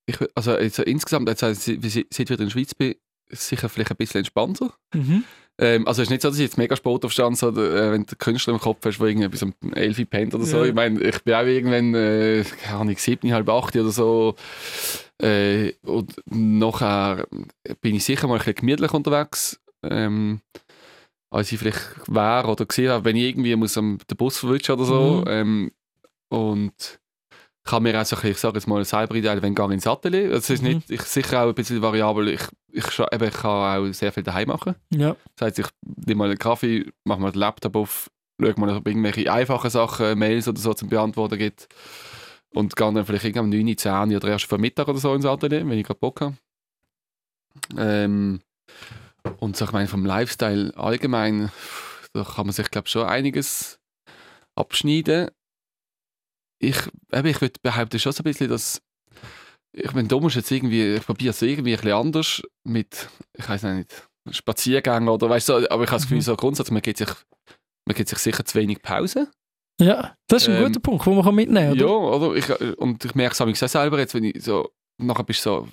Ich, 0.06 0.16
also 0.34 0.56
jetzt, 0.58 0.78
insgesamt, 0.80 1.28
jetzt, 1.28 1.40
seit 1.40 1.58
ich 1.58 1.96
wieder 2.18 2.40
in 2.40 2.46
der 2.46 2.50
Schweiz 2.50 2.74
bin, 2.74 2.94
sicher 3.30 3.68
vielleicht 3.68 3.90
ein 3.90 3.96
bisschen 3.96 4.20
entspannter. 4.20 4.72
Mhm. 4.94 5.24
Ähm, 5.60 5.86
also 5.86 6.02
es 6.02 6.06
ist 6.06 6.10
nicht 6.10 6.22
so, 6.22 6.28
dass 6.28 6.38
ich 6.38 6.44
jetzt 6.44 6.58
mega 6.58 6.74
Sport 6.76 7.04
aufstand, 7.04 7.36
so, 7.36 7.50
äh, 7.50 7.92
wenn 7.92 8.04
du 8.04 8.16
Künstler 8.16 8.54
im 8.54 8.60
Kopf 8.60 8.84
hast, 8.84 8.98
der 8.98 9.06
irgendwie 9.06 9.28
bis 9.28 9.42
um 9.42 9.54
11 9.74 9.98
Uhr 9.98 10.04
pennt 10.06 10.34
oder 10.34 10.44
so. 10.44 10.58
Ja. 10.58 10.64
Ich 10.64 10.74
meine, 10.74 11.00
ich 11.00 11.22
bin 11.22 11.34
auch 11.34 11.44
irgendwann, 11.44 11.94
äh, 11.94 12.44
keine 12.62 12.80
Ahnung, 12.80 12.96
7, 12.96 13.32
halb 13.32 13.48
8 13.48 13.76
oder 13.76 13.90
so. 13.90 14.34
Äh, 15.22 15.72
und 15.84 16.14
nachher 16.26 17.26
bin 17.80 17.94
ich 17.94 18.04
sicher 18.04 18.26
mal 18.26 18.34
ein 18.34 18.38
bisschen 18.38 18.54
gemütlich 18.54 18.92
unterwegs. 18.92 19.60
Ähm, 19.84 20.40
als 21.30 21.50
ich 21.50 21.58
vielleicht 21.58 21.80
wäre 22.08 22.48
oder 22.48 22.66
gesehen 22.66 22.90
habe, 22.90 23.04
wenn 23.04 23.16
ich 23.16 23.24
irgendwie 23.24 23.56
muss 23.56 23.78
am 23.78 23.98
den 24.10 24.16
Bus 24.16 24.38
verwischen 24.38 24.72
oder 24.72 24.84
so. 24.84 25.22
Mhm. 25.24 25.24
Ähm, 25.28 25.72
und 26.28 27.00
kann 27.64 27.82
mir 27.84 28.00
auch 28.00 28.04
so, 28.04 28.16
ein 28.16 28.30
ich 28.30 28.38
sage 28.38 28.56
jetzt 28.56 28.66
mal, 28.66 28.84
selber 28.84 29.14
einstellen, 29.14 29.42
wenn 29.42 29.52
ich 29.54 29.72
ins 29.74 29.86
Atelier. 29.86 30.32
Es 30.32 30.50
ist 30.50 30.62
Mhm. 30.62 30.68
nicht, 30.68 30.90
ich 30.90 31.02
sicher 31.02 31.42
auch 31.44 31.48
ein 31.48 31.54
bisschen 31.54 31.80
variabel. 31.82 32.28
Ich, 32.28 32.40
ich, 32.72 32.98
eben, 32.98 33.24
ich 33.28 33.34
kann 33.34 33.86
auch 33.88 33.92
sehr 33.92 34.12
viel 34.12 34.22
daheim 34.24 34.48
machen. 34.48 34.74
Ja. 34.90 35.14
Das 35.36 35.46
heisst, 35.46 35.58
ich 35.60 35.66
nehme 36.06 36.18
mal 36.18 36.28
einen 36.30 36.38
Kaffee, 36.38 36.90
mache 37.04 37.20
mal 37.20 37.30
den 37.32 37.38
Laptop 37.40 37.76
auf, 37.76 38.10
schaue 38.40 38.54
mal, 38.58 38.76
ob 38.76 38.86
irgendwelche 38.88 39.32
einfachen 39.32 39.70
Sachen, 39.70 40.18
Mails 40.18 40.48
oder 40.48 40.60
so 40.60 40.74
zum 40.74 40.88
Beantworten 40.88 41.38
gibt. 41.38 41.68
Und 42.54 42.74
gehe 42.76 42.92
dann 42.92 43.06
vielleicht 43.06 43.24
irgendwann 43.24 43.44
um 43.44 43.50
9, 43.64 43.78
10 43.78 44.16
oder 44.16 44.28
erst 44.28 44.44
vor 44.46 44.58
Mittag 44.58 44.88
oder 44.88 44.98
so 44.98 45.14
ins 45.14 45.24
Atelier, 45.24 45.60
wenn 45.66 45.78
ich 45.78 45.86
gerade 45.86 46.00
Bock 46.00 46.20
habe. 46.20 46.36
Ähm, 47.78 48.40
und 49.38 49.56
so, 49.56 49.64
ich 49.66 49.72
meine, 49.72 49.88
vom 49.88 50.04
Lifestyle 50.04 50.72
allgemein, 50.76 51.50
da 52.12 52.24
kann 52.24 52.46
man 52.46 52.52
sich, 52.52 52.70
glaube 52.70 52.86
ich, 52.86 52.92
schon 52.92 53.06
einiges 53.06 53.78
abschneiden. 54.54 55.30
Ich, 56.62 56.76
eben, 57.12 57.26
ich 57.26 57.40
würde 57.40 57.58
behaupten 57.62 57.98
schon 57.98 58.12
so 58.12 58.20
ein 58.20 58.24
bisschen, 58.24 58.48
dass 58.48 58.80
ich 59.74 59.92
meine, 59.94 60.06
da 60.08 60.18
musst 60.20 60.36
du 60.36 60.40
jetzt 60.40 60.50
irgendwie, 60.50 60.94
ich 60.96 61.04
probiere 61.06 61.30
es 61.30 61.40
irgendwie 61.42 61.72
ein 61.72 61.76
bisschen 61.80 61.92
anders 61.92 62.42
mit, 62.64 63.08
ich 63.36 63.48
weiß 63.48 63.62
nicht, 63.64 64.06
Spaziergängen 64.30 65.08
oder 65.08 65.28
weißt 65.30 65.48
du, 65.48 65.54
aber 65.70 65.84
ich 65.84 65.90
habe 65.90 65.96
das 65.96 66.02
Gefühl, 66.02 66.18
Mhm. 66.18 66.22
so 66.22 66.36
grundsätzlich, 66.36 66.72
man 66.72 66.82
gibt 66.82 66.98
sich, 66.98 67.08
man 67.86 67.96
gibt 67.96 68.08
sich 68.08 68.18
sicher 68.18 68.44
zu 68.44 68.58
wenig 68.58 68.82
Pause. 68.82 69.28
ja, 69.80 70.14
das 70.28 70.42
ist 70.42 70.48
ein 70.50 70.56
Ähm, 70.56 70.66
guter 70.66 70.80
Punkt, 70.80 71.06
den 71.06 71.14
man 71.16 71.24
kann 71.24 71.34
mitnehmen 71.34 71.74
Ja, 71.76 71.86
kann. 71.86 71.94
oder? 71.96 72.34
Ich, 72.36 72.78
und 72.78 73.04
ich 73.04 73.14
merke 73.14 73.32
es 73.32 73.62
auch 73.62 73.68
selber 73.68 73.98
jetzt, 73.98 74.14
wenn 74.14 74.24
ich 74.24 74.42
so, 74.44 74.70
nachher 74.98 75.24
bist 75.24 75.44
du 75.46 75.50
so 75.50 75.68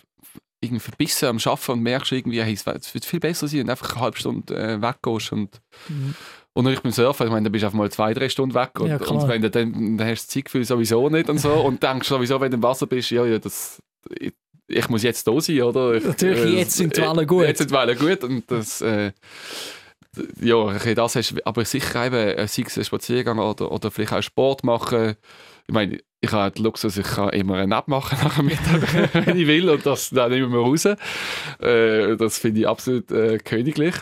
irgendwie 0.61 0.79
verbissen 0.81 1.25
am 1.27 1.37
Arbeiten 1.37 1.71
und 1.73 1.81
merkst 1.81 2.11
irgendwie, 2.11 2.41
hey, 2.41 2.53
es 2.53 2.93
wird 2.93 3.05
viel 3.05 3.19
besser 3.19 3.47
sein, 3.47 3.65
du 3.65 3.71
einfach 3.71 3.91
eine 3.91 4.01
halbe 4.01 4.17
Stunde 4.17 4.55
äh, 4.55 4.81
weggehst 4.81 5.31
und 5.33 5.59
Mhm. 5.89 6.15
Und 6.59 6.65
natürlich 6.65 6.83
beim 6.83 6.91
Surfen, 6.91 7.27
ich 7.27 7.31
meine, 7.31 7.45
da 7.45 7.49
bist 7.49 7.63
du 7.63 7.67
einfach 7.67 7.77
mal 7.77 7.89
zwei, 7.89 8.13
drei 8.13 8.27
Stunden 8.27 8.53
weg 8.53 8.79
und, 8.79 8.89
Ja, 8.89 8.97
und 8.97 9.27
wenn 9.29 9.41
du 9.41 9.49
dann, 9.49 9.97
dann 9.97 10.07
hast 10.07 10.23
du 10.23 10.25
das 10.25 10.27
Zeitgefühl 10.27 10.65
sowieso 10.65 11.09
nicht 11.09 11.29
und 11.29 11.37
so 11.37 11.53
und 11.53 11.81
denkst 11.81 12.07
sowieso, 12.07 12.41
wenn 12.41 12.51
du 12.51 12.57
im 12.57 12.63
Wasser 12.63 12.85
bist, 12.85 13.11
ja, 13.11 13.25
ja, 13.25 13.39
das, 13.39 13.81
ich, 14.19 14.33
ich 14.67 14.89
muss 14.89 15.03
jetzt 15.03 15.25
da 15.25 15.39
sein, 15.39 15.61
oder? 15.61 15.93
Ich, 15.93 16.03
Natürlich, 16.03 16.39
äh, 16.39 16.57
jetzt 16.59 16.75
sind 16.75 16.97
die 16.97 17.01
Wellen 17.01 17.25
gut. 17.25 17.45
Jetzt 17.45 17.59
sind 17.59 17.71
die 17.71 17.75
Wellen 17.75 17.97
gut 17.97 18.23
und 18.25 18.51
das, 18.51 18.81
äh, 18.81 19.13
ja, 20.41 20.93
das 20.95 21.15
hast 21.15 21.35
aber 21.45 21.63
sicher 21.63 22.05
eben, 22.05 22.15
äh, 22.15 22.47
sei 22.47 22.63
es 22.67 22.77
ein 22.77 22.83
Spaziergang 22.83 23.39
oder, 23.39 23.71
oder 23.71 23.89
vielleicht 23.89 24.11
auch 24.11 24.21
Sport 24.21 24.65
machen. 24.65 25.15
Ich 25.67 25.73
meine, 25.73 25.99
ich 26.19 26.31
habe 26.31 26.51
den 26.51 26.63
Luxus, 26.65 26.97
ich 26.97 27.07
kann 27.07 27.29
immer 27.29 27.55
eine 27.55 27.67
Nap 27.67 27.87
machen 27.87 28.17
nach 28.21 28.35
dem 28.35 28.47
Mittag, 28.47 29.13
wenn 29.25 29.37
ich 29.37 29.47
will 29.47 29.69
und 29.69 29.85
das 29.85 30.09
dann 30.09 30.31
nehmen 30.31 30.51
wir 30.51 30.59
raus. 30.59 30.85
Äh, 30.85 32.17
das 32.17 32.39
finde 32.39 32.61
ich 32.61 32.67
absolut 32.67 33.11
äh, 33.11 33.37
königlich. 33.37 33.95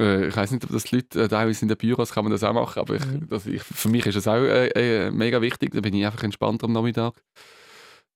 Äh, 0.00 0.28
ich 0.28 0.36
weiß 0.36 0.50
nicht, 0.50 0.64
ob 0.64 0.72
das 0.72 0.84
die 0.84 0.96
Leute 0.96 1.22
äh, 1.22 1.28
teilweise 1.28 1.62
in 1.62 1.68
den 1.68 1.76
Büros 1.76 2.12
kann 2.12 2.24
man 2.24 2.32
das 2.32 2.42
auch 2.42 2.52
machen, 2.54 2.80
aber 2.80 2.94
ich, 2.94 3.04
Mhm. 3.04 3.28
das, 3.28 3.46
ich, 3.46 3.62
für 3.62 3.88
mich 3.88 4.06
ist 4.06 4.16
das 4.16 4.26
auch 4.26 4.36
äh, 4.42 4.68
äh, 4.68 5.10
mega 5.10 5.40
wichtig. 5.40 5.72
Da 5.74 5.80
bin 5.80 5.94
ich 5.94 6.04
einfach 6.06 6.22
entspannter 6.22 6.64
am 6.66 6.72
Nachmittag. 6.72 7.14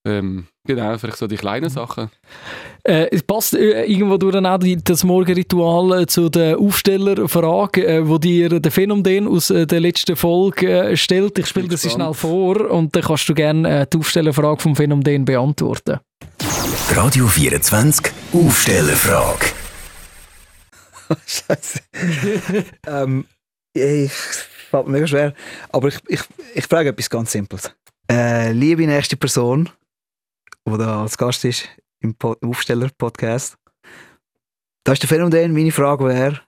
Ähm, 0.07 0.49
genau, 0.66 0.99
vielleicht 0.99 1.16
so 1.16 1.26
die 1.26 1.37
kleinen 1.37 1.70
Sachen. 1.70 2.11
Äh, 2.82 3.09
es 3.11 3.22
passt 3.22 3.55
äh, 3.55 3.85
irgendwo 3.85 4.18
durch 4.18 4.35
dann 4.35 4.45
auch 4.45 4.59
die, 4.59 4.76
das 4.76 5.03
Morgenritual 5.03 6.03
äh, 6.03 6.07
zu 6.07 6.28
der 6.28 6.59
Aufstellerfrage, 6.59 7.87
äh, 7.87 8.07
wo 8.07 8.18
dir 8.18 8.61
der 8.61 8.70
Phänomen 8.70 9.26
aus 9.26 9.49
äh, 9.49 9.66
der 9.66 9.80
letzten 9.80 10.14
Folge 10.14 10.68
äh, 10.91 10.97
stellt. 10.99 11.39
Ich 11.39 11.47
spiele 11.47 11.68
das 11.68 11.91
schnell 11.91 12.12
vor 12.12 12.70
und 12.70 12.95
dann 12.95 13.03
kannst 13.03 13.26
du 13.30 13.35
gerne 13.35 13.80
äh, 13.80 13.87
die 13.91 13.97
Aufstellerfrage 13.97 14.61
vom 14.61 14.76
Phänomen 14.76 15.24
beantworten. 15.24 16.01
Radio 16.91 17.26
24 17.26 18.12
Aufstellerfrage. 18.35 19.64
Scheiße. 21.27 21.81
ähm, 22.87 23.27
ich 23.73 24.12
fällt 24.12 24.87
mir 24.87 24.93
mega 24.93 25.07
schwer. 25.07 25.35
Aber 25.71 25.89
ich, 25.89 25.99
ich, 26.09 26.21
ich 26.55 26.67
frage 26.67 26.91
etwas 26.91 27.11
ganz 27.11 27.33
Simples. 27.33 27.75
Äh, 28.11 28.53
liebe 28.53 28.87
nächste 28.87 29.17
Person, 29.17 29.71
die 30.69 30.79
da 30.79 31.03
als 31.03 31.17
Gast 31.17 31.45
ist 31.45 31.69
im 32.01 32.15
Pod 32.15 32.43
Aufsteller-Podcast. 32.43 33.57
Da 34.85 34.93
ist 34.93 35.03
der 35.03 35.09
Phänomen. 35.09 35.53
Meine 35.53 35.73
Frage 35.73 36.05
wäre: 36.05 36.41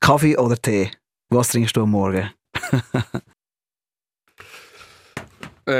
Kaffee 0.00 0.36
oder 0.36 0.56
Tee? 0.56 0.90
Was 1.28 1.48
trinkst 1.48 1.76
du 1.76 1.82
am 1.82 1.90
Morgen? 1.90 2.30
Äh, 5.68 5.72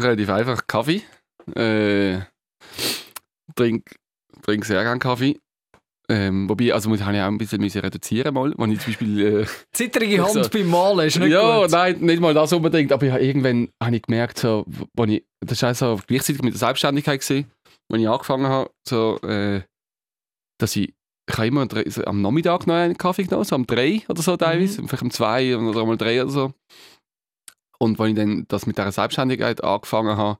relativ 0.00 0.30
einfach. 0.30 0.66
Kaffee. 0.66 1.02
Äh, 1.54 2.22
trink, 3.54 3.94
trink 4.42 4.64
sehr 4.64 4.82
gerne 4.82 4.98
Kaffee. 4.98 5.38
Ähm, 6.08 6.48
wobei, 6.50 6.74
also 6.74 6.90
muss 6.90 7.00
ich 7.00 7.04
auch 7.06 7.08
ein 7.10 7.38
bisschen 7.38 7.60
müssen 7.62 7.80
reduzieren 7.80 8.34
mal, 8.34 8.52
wenn 8.58 8.72
ich 8.72 8.80
zum 8.80 8.88
Beispiel... 8.92 9.40
Äh, 9.42 9.46
Zittrige 9.72 10.22
Hand 10.22 10.32
So. 10.32 10.48
beim 10.50 10.68
Malen 10.68 11.06
ist 11.06 11.18
nicht 11.18 11.30
ja, 11.32 11.62
gut. 11.62 11.70
nein, 11.70 11.98
nicht 12.00 12.20
mal 12.20 12.34
das 12.34 12.52
unbedingt, 12.52 12.92
aber 12.92 13.06
ich 13.06 13.12
habe 13.12 13.24
irgendwann 13.24 13.70
habe 13.82 13.96
ich 13.96 14.02
gemerkt, 14.02 14.38
so, 14.38 14.66
wo 14.94 15.04
ich, 15.04 15.24
das 15.40 15.62
war 15.62 15.74
so 15.74 15.98
gleichzeitig 16.06 16.42
mit 16.42 16.52
der 16.52 16.58
Selbstständigkeit, 16.58 17.20
gewesen, 17.22 17.50
wenn 17.90 18.00
ich 18.00 18.08
angefangen 18.08 18.46
habe, 18.46 18.70
so, 18.86 19.18
äh, 19.22 19.62
dass 20.60 20.76
ich, 20.76 20.92
ich 21.26 21.36
habe 21.38 21.46
immer 21.46 21.62
am 21.62 21.68
drei- 21.68 21.88
so 21.88 22.04
am 22.04 22.20
Nachmittag 22.20 22.66
noch 22.66 22.74
einen 22.74 22.98
Kaffee 22.98 23.22
genommen, 23.24 23.44
so 23.44 23.54
am 23.54 23.66
3 23.66 24.02
oder 24.08 24.20
so 24.20 24.36
teilweise, 24.36 24.82
vielleicht 24.86 25.02
um 25.02 25.10
2 25.10 25.56
oder 25.56 25.80
einmal 25.80 25.96
3 25.96 26.22
oder 26.22 26.30
so. 26.30 26.52
Und 27.78 27.98
wenn 27.98 28.08
ich 28.10 28.14
dann 28.14 28.44
das 28.48 28.66
mit 28.66 28.76
dieser 28.76 28.92
Selbstständigkeit 28.92 29.64
angefangen 29.64 30.18
habe, 30.18 30.38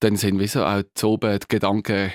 dann 0.00 0.16
sind 0.16 0.40
wie 0.40 0.46
so 0.48 0.64
auch 0.64 0.82
zu 0.94 1.10
oben 1.10 1.38
die 1.38 1.46
Gedanken 1.48 2.10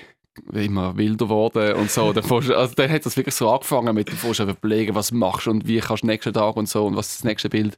immer 0.53 0.97
wilder 0.97 1.25
geworden 1.25 1.73
und 1.75 1.89
so. 1.91 2.11
Dann, 2.13 2.27
du- 2.27 2.55
also 2.55 2.73
dann 2.75 2.91
hat 2.91 3.05
das 3.05 3.17
wirklich 3.17 3.35
so 3.35 3.49
angefangen 3.51 3.93
mit, 3.95 4.09
du 4.09 4.15
fährst 4.15 4.41
einfach 4.41 4.57
überlegen, 4.57 4.95
was 4.95 5.09
du 5.09 5.15
machst 5.15 5.47
und 5.47 5.67
wie 5.67 5.79
kannst 5.79 6.03
du 6.03 6.07
nächsten 6.07 6.33
Tag 6.33 6.55
und 6.57 6.67
so 6.69 6.85
und 6.85 6.95
was 6.95 7.07
ist 7.09 7.19
das 7.19 7.23
nächste 7.23 7.49
Bild. 7.49 7.77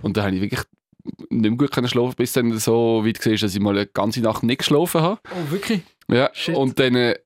Und 0.00 0.16
dann 0.16 0.24
habe 0.26 0.36
ich 0.36 0.42
wirklich 0.42 0.60
nicht 1.30 1.40
mehr 1.42 1.50
gut 1.52 1.72
können 1.72 1.88
schlafen, 1.88 2.14
bis 2.16 2.32
dann 2.32 2.56
so 2.58 3.04
weit 3.04 3.24
war, 3.26 3.32
dass 3.34 3.54
ich 3.54 3.60
mal 3.60 3.76
eine 3.76 3.86
ganze 3.86 4.20
Nacht 4.20 4.42
nicht 4.42 4.58
geschlafen 4.58 5.00
habe. 5.02 5.20
Oh, 5.30 5.50
wirklich? 5.50 5.82
Ja, 6.08 6.30
Shit. 6.32 6.54
und 6.56 6.78
dann 6.78 6.94
äh, 6.94 7.16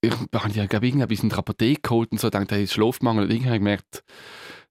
ich, 0.00 0.12
habe 0.12 0.48
ich 0.48 0.68
glaube 0.68 0.86
ich, 0.86 0.94
irgendetwas 0.94 1.22
in 1.22 1.28
der 1.28 1.38
Apotheke 1.38 1.80
geholt 1.82 2.12
und 2.12 2.20
so, 2.20 2.30
dachte, 2.30 2.54
hey, 2.54 2.66
Schlafmangel 2.66 3.24
und 3.24 3.30
irgendwie 3.30 3.46
habe 3.48 3.56
ich 3.56 3.60
gemerkt, 3.60 4.04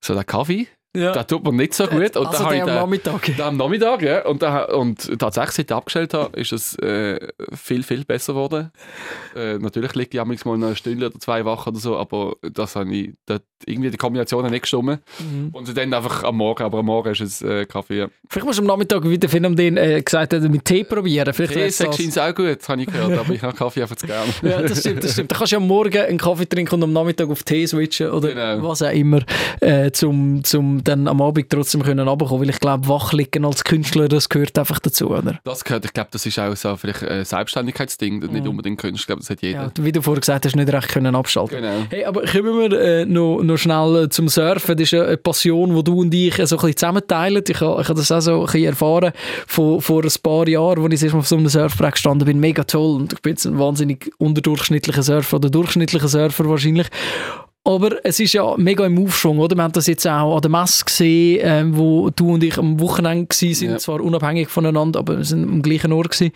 so 0.01 0.13
der 0.13 0.23
Kaffee, 0.23 0.67
Ja. 0.95 1.11
der 1.11 1.27
tut 1.27 1.43
mir 1.43 1.53
nicht 1.53 1.73
so 1.75 1.85
gut. 1.85 2.15
Und 2.17 2.27
also 2.27 2.49
ich 2.51 2.61
am 2.61 2.67
den, 2.67 2.75
Nachmittag. 2.75 3.29
da 3.37 3.47
am 3.49 3.57
Nachmittag, 3.57 4.01
ja. 4.01 4.25
Und, 4.25 4.41
da, 4.41 4.63
und 4.65 5.19
tatsächlich, 5.19 5.55
seit 5.55 5.69
ich 5.69 5.75
abgestellt 5.75 6.13
habe, 6.15 6.39
ist 6.39 6.51
es 6.51 6.75
äh, 6.79 7.19
viel, 7.53 7.83
viel 7.83 8.03
besser 8.03 8.33
geworden. 8.33 8.71
Äh, 9.35 9.59
natürlich 9.59 9.93
liegt 9.95 10.13
ich 10.15 10.23
manchmal 10.25 10.57
noch 10.57 10.67
eine 10.67 10.75
Stunde 10.75 11.05
oder 11.07 11.19
zwei 11.19 11.45
wach 11.45 11.67
oder 11.67 11.77
so, 11.77 11.97
aber 11.97 12.35
das 12.41 12.75
habe 12.75 12.93
ich, 12.95 13.13
das, 13.25 13.41
irgendwie 13.65 13.91
die 13.91 13.97
Kombination 13.97 14.43
hat 14.43 14.51
nicht 14.51 14.61
gestimmt. 14.61 15.01
Mhm. 15.19 15.49
Und 15.51 15.77
dann 15.77 15.93
einfach 15.93 16.23
am 16.23 16.37
Morgen, 16.37 16.63
aber 16.63 16.79
am 16.79 16.85
Morgen 16.85 17.11
ist 17.11 17.21
es 17.21 17.41
äh, 17.41 17.65
Kaffee. 17.65 18.07
Vielleicht 18.29 18.45
musst 18.45 18.57
du 18.59 18.63
am 18.63 18.67
Nachmittag 18.67 19.03
wieder 19.07 19.29
Phänomen 19.29 19.77
äh, 19.77 20.01
gesagt 20.01 20.33
hat, 20.33 20.41
mit 20.43 20.65
Tee 20.65 20.83
probieren. 20.83 21.31
Vielleicht 21.33 21.53
Tee 21.53 21.85
das. 21.85 21.95
scheint 21.95 22.09
es 22.09 22.17
auch 22.17 22.33
gut, 22.33 22.67
habe 22.67 22.81
ich 22.81 22.87
gehört, 22.87 23.17
aber 23.19 23.33
ich 23.33 23.41
habe 23.41 23.55
Kaffee 23.55 23.81
einfach 23.81 23.95
zu 23.97 24.07
gerne. 24.07 24.31
Ja, 24.41 24.61
das 24.61 24.79
stimmt, 24.79 25.03
das 25.03 25.13
stimmt. 25.13 25.31
Da 25.31 25.35
kannst 25.37 25.51
du 25.51 25.57
ja 25.57 25.61
am 25.61 25.67
Morgen 25.67 25.97
einen 25.97 26.17
Kaffee 26.17 26.45
trinken 26.47 26.75
und 26.75 26.83
am 26.83 26.93
Nachmittag 26.93 27.29
auf 27.29 27.43
Tee 27.43 27.67
switchen 27.67 28.09
oder 28.09 28.29
Genau. 28.29 28.67
was 28.69 28.81
auch 28.81 28.91
immer, 28.91 29.21
äh, 29.59 29.91
zum, 29.91 30.43
zum 30.43 30.76
um 30.77 30.83
dann 30.83 31.07
am 31.07 31.21
Abend 31.21 31.49
trotzdem 31.49 31.83
können 31.83 32.07
runterkommen, 32.07 32.43
weil 32.43 32.49
ich 32.49 32.59
glaube, 32.59 32.87
wachliegen 32.87 33.45
als 33.45 33.63
Künstler, 33.63 34.07
das 34.07 34.29
gehört 34.29 34.57
einfach 34.57 34.79
dazu, 34.79 35.09
oder? 35.09 35.39
Das 35.43 35.63
gehört, 35.63 35.85
ich 35.85 35.93
glaube, 35.93 36.09
das 36.11 36.25
ist 36.25 36.37
auch 36.39 36.55
so 36.55 36.75
vielleicht 36.77 37.03
ein 37.03 37.25
Selbstständigkeitsding, 37.25 38.19
nicht 38.19 38.43
Mhm. 38.43 38.49
unbedingt 38.49 38.79
Kunst, 38.79 39.01
ich 39.01 39.07
glaube, 39.07 39.21
das 39.21 39.29
hat 39.29 39.41
jeder. 39.41 39.63
Ja, 39.75 39.83
wie 39.83 39.91
du 39.91 40.01
vorher 40.01 40.19
gesagt 40.21 40.45
hast, 40.45 40.55
nicht 40.55 40.71
recht 40.71 40.89
können 40.89 41.15
abschalten. 41.15 41.61
Genau. 41.61 41.85
Hey, 41.89 42.05
aber 42.05 42.23
kommen 42.25 42.59
wir 42.71 42.79
äh, 42.79 43.05
noch, 43.05 43.41
noch 43.41 43.57
schnell 43.57 44.03
äh, 44.05 44.09
zum 44.09 44.27
Surfen. 44.29 44.75
Das 44.77 44.91
ist 44.91 44.93
eine 44.93 45.17
Passion, 45.17 45.75
die 45.75 45.83
du 45.83 46.01
und 46.01 46.13
ich 46.13 46.37
äh, 46.39 46.45
so 46.47 46.55
ein 46.57 46.59
bisschen 46.61 46.77
zusammenteilen. 46.77 47.43
Ich 47.47 47.59
habe 47.61 47.81
ich 47.81 47.89
ha 47.89 47.93
das 47.93 48.11
auch 48.11 48.19
so 48.21 48.39
ein 48.39 48.45
bisschen 48.45 48.65
erfahren 48.65 49.11
vor, 49.47 49.81
vor 49.81 50.03
ein 50.03 50.11
paar 50.21 50.47
Jahren, 50.47 50.83
als 50.83 50.93
ich 50.93 50.99
das 50.99 51.03
erste 51.03 51.15
Mal 51.15 51.19
auf 51.21 51.27
so 51.27 51.37
einem 51.37 51.47
Surfbrett 51.49 51.93
gestanden 51.93 52.25
bin. 52.25 52.39
Mega 52.39 52.63
toll. 52.63 52.95
Und 52.97 53.13
ich 53.13 53.21
bin 53.21 53.31
jetzt 53.33 53.45
ein 53.45 53.57
wahnsinnig 53.57 54.11
unterdurchschnittlicher 54.17 55.03
Surfer 55.03 55.37
oder 55.37 55.49
durchschnittlicher 55.49 56.07
Surfer 56.07 56.47
wahrscheinlich. 56.49 56.87
Aber 57.67 57.97
es 58.05 58.19
ist 58.21 58.31
ja 58.33 58.55
mega 58.57 58.85
im 58.85 59.03
Aufschwung, 59.03 59.39
oder? 59.39 59.55
Wir 59.55 59.63
haben 59.63 59.73
das 59.73 59.87
jetzt 59.87 60.07
auch 60.07 60.35
an 60.37 60.41
der 60.41 60.49
Messe 60.51 60.85
gesehen, 60.85 61.39
ähm, 61.43 61.77
wo 61.77 62.09
du 62.09 62.33
und 62.35 62.43
ich 62.43 62.57
am 62.57 62.79
Wochenende 62.79 63.27
waren, 63.29 63.53
sind 63.53 63.71
Ja. 63.71 63.77
zwar 63.77 63.99
unabhängig 64.01 64.47
voneinander, 64.47 64.99
aber 64.99 65.17
wir 65.17 65.25
sind 65.25 65.43
am 65.43 65.61
gleichen 65.61 65.91
Ort 65.91 66.11
gewesen. 66.11 66.31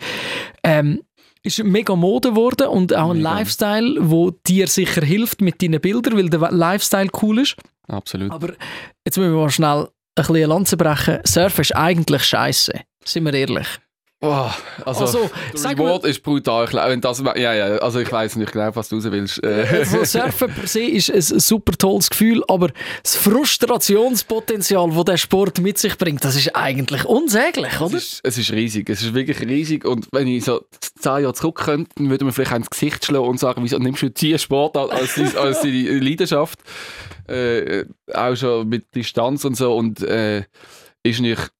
Ähm, 0.62 1.02
ist 1.42 1.62
mega 1.64 1.96
Mode 1.96 2.30
geworden 2.30 2.68
und 2.68 2.94
auch 2.94 3.10
ein 3.10 3.16
Mega. 3.16 3.38
Lifestyle, 3.38 3.96
wo 3.98 4.30
dir 4.46 4.66
sicher 4.68 5.04
hilft 5.04 5.40
mit 5.40 5.60
deinen 5.62 5.80
Bildern, 5.80 6.16
weil 6.16 6.28
der 6.28 6.50
Lifestyle 6.52 7.08
cool 7.22 7.38
ist. 7.40 7.56
Absolut. 7.88 8.30
Aber 8.30 8.52
jetzt 9.04 9.16
müssen 9.16 9.32
wir 9.32 9.40
mal 9.40 9.50
schnell 9.50 9.88
ein 10.14 10.26
bisschen 10.26 10.48
Lanze 10.50 10.76
brechen. 10.76 11.18
Surfen 11.24 11.62
ist 11.62 11.74
eigentlich 11.74 12.22
scheiße. 12.24 12.72
Sind 13.04 13.24
wir 13.24 13.34
ehrlich. 13.34 13.66
Oh, 14.24 14.48
also, 14.84 15.00
Also, 15.00 15.30
sag 15.54 15.76
mal- 15.76 15.86
Reward 15.88 16.04
ist 16.04 16.22
brutal. 16.22 16.64
Ich 16.64 16.70
glaube, 16.70 16.90
wenn 16.90 17.00
das, 17.00 17.18
ja, 17.34 17.52
ja, 17.54 17.64
also 17.78 17.98
ich 17.98 18.10
weiß 18.12 18.36
nicht 18.36 18.52
genau, 18.52 18.70
was 18.74 18.88
du 18.88 18.94
raus 18.96 19.04
willst. 19.10 19.42
Äh, 19.42 19.66
Also 19.80 20.04
Surfen 20.04 20.48
per 20.54 20.66
se 20.68 20.82
ist 20.82 21.10
ein 21.10 21.40
super 21.40 21.72
tolles 21.72 22.08
Gefühl, 22.08 22.44
aber 22.46 22.68
das 23.02 23.16
Frustrationspotenzial, 23.16 24.90
das 24.92 25.04
der 25.04 25.16
Sport 25.16 25.60
mit 25.60 25.78
sich 25.78 25.98
bringt, 25.98 26.24
das 26.24 26.36
ist 26.36 26.54
eigentlich 26.54 27.04
unsäglich, 27.04 27.72
Es 27.74 27.80
oder? 27.80 27.96
ist, 27.96 28.20
es 28.22 28.38
ist 28.38 28.52
riesig, 28.52 28.88
es 28.90 29.02
ist 29.02 29.12
wirklich 29.12 29.40
riesig 29.40 29.84
und 29.84 30.06
wenn 30.12 30.28
ich 30.28 30.44
so 30.44 30.64
zehn 30.80 31.22
Jahre 31.22 31.34
zurück 31.34 31.56
könnte, 31.64 31.90
dann 31.96 32.08
würde 32.10 32.24
man 32.24 32.32
vielleicht 32.32 32.52
ins 32.52 32.70
Gesicht 32.70 33.04
schlagen 33.04 33.26
und 33.26 33.40
sagen, 33.40 33.62
wieso 33.64 33.78
nimmst 33.78 34.02
du 34.02 34.10
diesen 34.10 34.38
Sport 34.38 34.76
als, 34.76 35.18
als, 35.18 35.34
als 35.36 35.60
deine 35.62 35.98
Leidenschaft, 35.98 36.60
äh, 37.28 37.84
auch 38.14 38.36
schon 38.36 38.68
mit 38.68 38.94
Distanz 38.94 39.44
und 39.44 39.56
so 39.56 39.74
und 39.74 40.00
äh, 40.02 40.44
ist 41.02 41.20
nicht 41.20 41.50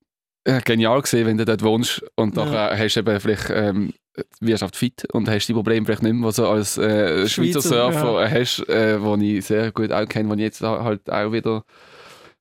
äh, 0.45 0.61
genial 0.61 1.01
gesehen, 1.03 1.27
wenn 1.27 1.39
du 1.39 1.45
dort 1.45 1.63
wohnst 1.63 2.03
und 2.17 2.37
Ja. 2.37 2.45
nachher 2.45 2.79
hast 2.79 2.95
du 2.95 3.01
eben 3.01 3.21
vielleicht 3.21 3.51
ähm, 3.51 3.93
wirst 4.41 4.63
halt 4.63 4.77
fit 4.77 5.07
und 5.13 5.29
hast 5.29 5.47
die 5.47 5.55
Probleme 5.55 5.87
vielleicht 5.87 6.03
nicht 6.03 6.13
mehr, 6.15 6.29
was 6.29 6.37
du 6.37 6.47
als 6.47 6.77
äh, 6.79 7.27
Schweizer 7.29 7.61
Schweizer, 7.63 7.93
Surfer 7.93 8.31
hast, 8.31 8.69
äh, 8.69 9.03
wo 9.03 9.17
ich 9.17 9.45
sehr 9.47 9.73
gut 9.73 9.91
auch 9.93 10.07
kenne, 10.07 10.29
wo 10.29 10.35
ich 10.35 10.41
jetzt 10.41 10.61
halt 10.61 11.11
auch 11.11 11.33
wieder 11.33 11.65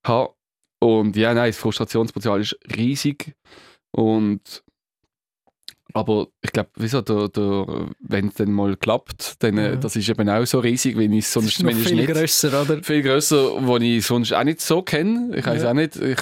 habe. 0.06 0.34
Und 0.80 1.16
ja, 1.16 1.34
nein, 1.34 1.49
das 1.49 1.58
Frustrationspotenzial 1.58 2.41
ist 2.41 2.58
riesig. 2.76 3.36
Und 3.95 4.64
aber 5.94 6.28
ich 6.42 6.52
glaube, 6.52 6.70
wieso, 6.76 7.02
der, 7.02 7.28
der, 7.30 7.88
wenn 8.00 8.28
es 8.28 8.36
dann 8.36 8.52
mal 8.52 8.76
klappt, 8.78 9.36
dann 9.44 9.58
äh, 9.58 9.72
Ja. 9.72 9.76
das 9.76 9.96
ist 9.96 10.10
eben 10.10 10.30
auch 10.30 10.46
so 10.46 10.60
riesig, 10.60 10.98
wenn 10.98 11.14
ich 11.14 11.28
sonst 11.28 11.60
noch 11.62 11.70
zumindest 11.72 11.88
viel 11.88 11.98
nicht. 11.98 12.12
grösser, 12.12 12.62
oder? 12.62 12.84
Viel 12.84 13.02
grösser, 13.02 13.66
wo 13.66 13.78
ich 13.78 14.06
sonst 14.06 14.34
auch 14.34 14.44
nicht 14.44 14.62
so 14.62 14.82
kenne. 14.82 15.32
Ich 15.36 15.46
weiß 15.46 15.64
Ja. 15.64 15.70
auch 15.70 15.74
nicht, 15.74 15.96
ich 15.96 16.20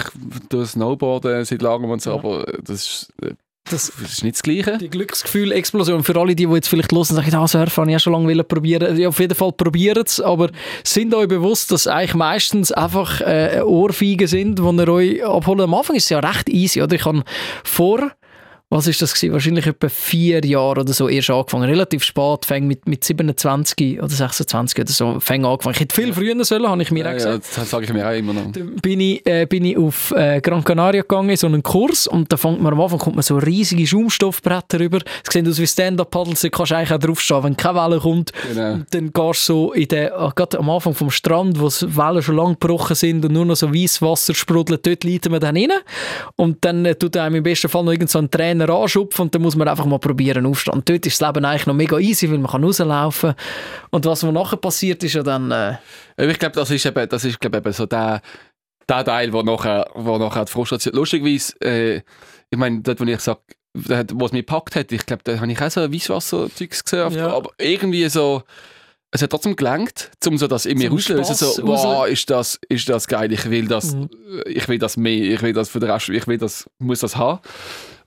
tue 0.49 0.65
Snowboarden 0.65 1.45
seit 1.45 1.61
langem 1.61 1.89
und 1.89 2.01
so, 2.01 2.11
Ja. 2.11 2.15
aber 2.17 2.45
das 2.63 2.82
ist, 2.84 3.13
äh, 3.22 3.34
Das, 3.70 3.91
das 4.01 4.13
ist 4.13 4.24
nicht 4.24 4.36
das 4.36 4.41
Gleiche. 4.43 4.78
die 4.80 4.89
Glücksgefühl-Explosion 4.89 6.03
für 6.03 6.15
alle, 6.20 6.34
die, 6.36 6.47
die 6.47 6.53
jetzt 6.53 6.70
vielleicht 6.70 6.91
hören 6.91 6.99
und 7.01 7.05
sagen, 7.05 7.36
ah, 7.36 7.47
Surfen 7.47 7.82
habe 7.82 7.91
ich 7.91 7.97
auch 7.97 7.99
schon 7.99 8.13
lange 8.13 8.43
probieren. 8.43 8.97
Ja, 8.97 9.09
auf 9.09 9.20
jeden 9.20 9.36
Fall 9.36 9.51
probiert 9.51 10.07
es, 10.07 10.20
aber 10.20 10.49
sind 10.84 11.13
euch 11.13 11.28
bewusst, 11.28 11.72
dass 11.72 11.86
eigentlich 11.86 12.15
meistens 12.15 12.72
einfach 12.72 13.22
äh, 13.22 13.61
Ohrfeigen 13.63 14.26
sind, 14.28 14.57
die 14.57 14.63
ihr 14.63 14.88
euch 14.89 15.24
abholen. 15.24 15.61
Am 15.61 15.74
Anfang 15.76 15.95
ist 15.95 16.05
es 16.05 16.09
ja 16.09 16.20
recht 16.20 16.49
easy, 16.49 16.82
oder? 16.82 16.95
Ich 16.95 17.05
habe 17.05 17.22
vor, 17.63 18.11
was 18.72 18.86
ist 18.86 19.01
das 19.01 19.15
gewesen? 19.15 19.34
Wahrscheinlich 19.34 19.65
etwa 19.65 19.89
vier 19.89 20.45
Jahre 20.45 20.82
oder 20.82 20.93
so 20.93 21.09
erst 21.09 21.32
angefangen. 21.32 21.67
Relativ 21.67 22.03
spät, 22.03 22.45
fäng 22.45 22.67
mit, 22.67 22.88
mit 22.88 23.03
27 23.03 23.99
oder 23.99 24.09
26 24.09 24.80
oder 24.80 24.91
so, 24.91 25.20
fäng 25.20 25.43
angefangen. 25.43 25.74
Ich 25.76 25.82
hätte 25.82 25.95
viel 25.95 26.13
früher 26.13 26.45
sollen, 26.45 26.67
habe 26.67 26.82
ich 26.84 26.91
mir 26.91 27.03
auch 27.05 27.09
Ja, 27.09 27.13
gesagt. 27.13 27.45
ja, 27.45 27.61
das 27.61 27.70
sage 27.70 27.86
ich 27.86 27.93
mir 27.93 28.07
auch 28.07 28.13
immer 28.15 28.34
noch. 28.34 28.51
Dann 28.51 28.76
bin 28.76 28.99
ich, 28.99 29.26
äh, 29.26 29.47
bin 29.47 29.65
ich 29.65 29.76
auf 29.76 30.11
äh, 30.11 30.39
Gran 30.41 30.63
Canaria 30.63 31.01
gegangen, 31.01 31.36
so 31.36 31.47
einen 31.47 31.63
Kurs 31.63 32.05
und 32.05 32.32
da 32.32 32.38
fängt 32.38 32.61
man 32.61 32.72
am 32.74 32.80
Anfang 32.82 32.99
kommt 32.99 33.15
man 33.15 33.24
so 33.24 33.38
riesige 33.38 33.88
Schaumstoffbretter 33.88 34.80
rüber. 34.80 34.99
Es 35.26 35.34
sehen 35.34 35.47
aus 35.47 35.57
wie 35.59 35.65
Stand-Up-Paddles, 35.65 36.41
da 36.41 36.49
kannst 36.49 36.72
du 36.72 36.76
eigentlich 36.76 36.93
auch 36.93 36.99
draufstehen, 36.99 37.43
wenn 37.43 37.57
keine 37.57 37.80
Welle 37.80 37.99
kommt. 37.99 38.32
Genau. 38.53 38.74
Und 38.74 38.86
dann 38.91 39.11
gehst 39.11 39.49
du 39.49 39.53
so 39.53 39.74
in 39.74 39.88
den, 39.88 40.11
ah, 40.11 40.32
gerade 40.36 40.59
am 40.59 40.70
Anfang 40.70 40.93
vom 40.93 41.09
Strand, 41.09 41.59
wo 41.59 41.70
die 41.70 41.97
Wellen 41.97 42.22
schon 42.22 42.36
lang 42.36 42.57
gebrochen 42.59 42.95
sind 42.95 43.26
und 43.26 43.32
nur 43.32 43.45
noch 43.45 43.55
so 43.55 43.74
weißes 43.74 44.01
Wasser 44.03 44.36
sprudelt, 44.36 44.86
dort 44.86 45.03
leiten 45.03 45.32
wir 45.32 45.39
dann 45.39 45.57
rein. 45.57 45.72
Und 46.36 46.63
dann 46.63 46.86
äh, 46.86 46.93
tut 46.93 47.17
einem 47.17 47.36
im 47.36 47.43
besten 47.43 47.67
Fall 47.70 47.84
noch 47.84 47.91
irgend 47.91 48.11
so 48.11 48.20
ein 48.20 48.30
Trainer 48.30 48.59
anschupfen 48.68 49.24
und 49.24 49.36
dann 49.36 49.41
muss 49.41 49.55
man 49.55 49.68
einfach 49.68 49.86
mal 49.86 49.99
probieren 49.99 50.45
aufstehen. 50.45 50.74
Und 50.74 50.89
dort 50.89 51.05
ist 51.05 51.22
das 51.22 51.28
Leben 51.28 51.45
eigentlich 51.45 51.68
noch 51.68 51.76
mega 51.76 51.97
easy, 51.99 52.30
weil 52.32 52.39
man 52.39 52.51
kann 52.51 52.64
rauslaufen. 52.64 53.34
Und 53.91 54.05
was 54.05 54.26
wo 54.26 54.32
nachher 54.32 54.57
passiert, 54.57 55.03
ist 55.03 55.14
ja 55.14 55.24
dann... 55.24 55.51
Äh, 55.51 55.78
Ich 56.18 56.39
glaube, 56.39 56.55
das 56.55 56.72
ist 56.72 56.86
eben, 56.86 57.07
das 57.07 57.24
ist, 57.26 57.39
glaube 57.39 57.57
eben 57.60 57.72
so 57.74 57.86
der, 57.86 58.22
der 58.89 59.05
Teil, 59.05 59.32
wo 59.32 59.41
nachher, 59.43 59.88
wo 59.93 60.18
nachher 60.18 60.45
die 60.45 60.51
Frustration. 60.51 60.95
Lustigerweise, 60.95 61.53
äh, 61.62 61.97
ich 62.49 62.57
meine, 62.57 62.82
dort, 62.82 62.99
wo 62.99 63.03
ich 63.05 63.20
sage, 63.20 63.41
wo 63.74 64.26
es 64.26 64.32
mich 64.32 64.45
gepackt 64.45 64.76
hat, 64.76 64.91
ich 64.91 65.05
glaube, 65.05 65.22
da 65.24 65.39
habe 65.39 65.51
ich 65.51 65.62
auch 65.62 65.70
so 65.70 65.82
Weißwasser-Zeugs 65.82 66.84
gesehen, 66.84 67.12
Ja. 67.14 67.34
aber 67.36 67.51
irgendwie 67.60 68.10
so. 68.10 68.41
Es 69.12 69.24
hat 69.24 69.32
trotzdem 69.32 69.55
gelangt, 69.55 70.12
um 70.28 70.38
so 70.38 70.45
das 70.45 70.68
in 70.68 70.78
mir 70.78 70.91
auszulösen. 70.91 71.36
Spass 71.36 71.55
So, 71.55 71.66
wow, 71.66 72.07
ist 72.07 72.30
das, 72.30 72.60
ist 72.70 72.88
das 72.89 73.07
geil, 73.07 73.32
ich 73.34 73.49
will 73.49 73.68
das, 73.68 73.95
Mhm. 73.95 74.07
ich 74.45 74.68
will 74.70 74.78
das 74.78 74.97
mehr, 74.97 75.34
ich 75.34 75.41
will 75.41 75.51
das 75.53 75.68
für 75.70 75.80
den 75.80 75.89
Rest, 75.89 76.10
ich 76.10 76.28
will 76.28 76.38
das, 76.38 76.70
muss 76.78 76.99
das 76.99 77.16
haben. 77.16 77.39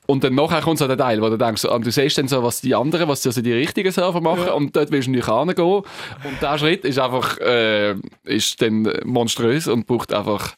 Und 0.07 0.25
dann 0.25 0.35
nachher 0.35 0.61
kommt 0.63 0.79
so 0.79 0.89
der 0.89 0.97
Teil, 0.99 1.23
wo 1.23 1.29
du 1.29 1.39
denkst, 1.39 1.65
ah, 1.65 1.79
du 1.79 1.91
siehst 1.91 2.19
dann 2.19 2.27
so, 2.29 2.43
was 2.43 2.61
die 2.61 2.75
anderen, 2.75 3.09
was 3.09 3.25
also 3.25 3.41
die 3.41 3.53
richtigen 3.53 3.93
Server 3.93 4.21
machen 4.21 4.47
Ja. 4.47 4.53
und 4.53 4.75
dort 4.75 4.91
willst 4.91 5.07
du 5.07 5.13
nicht 5.13 5.27
hingehen. 5.29 5.55
Und 5.65 5.85
der 6.43 6.59
Schritt 6.59 6.85
ist 6.85 6.99
einfach 6.99 7.39
äh, 7.39 7.95
ist 8.25 8.61
dann 8.61 8.93
monströs 9.05 9.69
und 9.69 9.87
braucht 9.87 10.13
einfach 10.13 10.55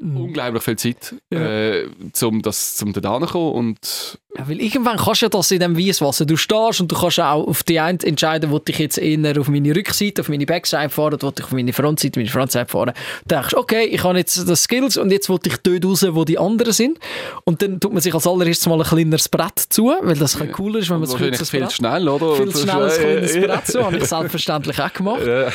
unglaublich 0.00 0.62
viel 0.62 0.76
Zeit, 0.76 1.14
Ja. 1.32 1.40
äh, 1.40 1.88
um 2.22 2.40
das 2.42 2.76
zum 2.76 2.92
da 2.92 3.18
kommen 3.18 3.52
und 3.52 4.18
Ja, 4.36 4.48
weil 4.48 4.60
irgendwann 4.60 4.96
kannst 4.96 5.22
du 5.22 5.26
ja 5.26 5.30
das 5.30 5.50
in 5.50 5.58
dem 5.58 5.76
Weißwasser. 5.76 6.24
Du 6.24 6.36
stehst 6.36 6.80
und 6.80 6.90
du 6.92 6.96
kannst 6.96 7.18
auch 7.18 7.46
auf 7.48 7.64
die 7.64 7.80
eine 7.80 7.98
entscheiden, 8.04 8.50
wo 8.52 8.60
ich 8.66 8.78
jetzt 8.78 8.98
eher 8.98 9.40
auf 9.40 9.48
meine 9.48 9.74
Rückseite, 9.74 10.20
auf 10.22 10.28
meine 10.28 10.46
Backside 10.46 10.90
fahren, 10.90 11.18
wo 11.20 11.32
ich 11.36 11.42
auf 11.44 11.50
meine 11.50 11.72
Frontseite, 11.72 12.20
meine 12.20 12.30
Frontside 12.30 12.66
fahren. 12.66 12.92
Du 13.26 13.34
denkst, 13.34 13.54
okay, 13.54 13.84
ich 13.86 14.04
habe 14.04 14.18
jetzt 14.18 14.48
das 14.48 14.62
Skills 14.62 14.96
und 14.96 15.10
jetzt 15.10 15.28
will 15.28 15.38
ich 15.44 15.56
dort 15.56 15.84
raus, 15.84 16.06
wo 16.10 16.24
die 16.24 16.38
anderen 16.38 16.72
sind. 16.72 16.98
Und 17.44 17.62
dann 17.62 17.80
tut 17.80 17.92
man 17.92 18.00
sich 18.00 18.14
als 18.14 18.26
allererstes 18.26 18.68
mal 18.68 18.80
ein 18.80 18.86
kleineres 18.86 19.28
Brett 19.28 19.58
zu, 19.58 19.86
weil 20.02 20.16
das 20.16 20.34
bisschen 20.34 20.52
cooler 20.52 20.78
ist, 20.78 20.90
wenn 20.90 21.00
man 21.00 21.08
kürzeres 21.08 21.50
viel 21.50 21.60
Brett 21.60 21.72
schnell, 21.72 22.08
oder? 22.08 22.36
viel 22.36 22.52
zu 22.54 22.62
schnell 22.62 22.82
ein 22.84 22.90
kleines 23.00 23.34
Ja, 23.34 23.40
ja, 23.40 23.46
Brett 23.48 23.66
zu, 23.66 23.84
habe 23.84 23.96
ich 23.98 24.04
selbstverständlich 24.04 24.78
auch 24.80 24.92
gemacht. 24.92 25.26
ja. 25.26 25.48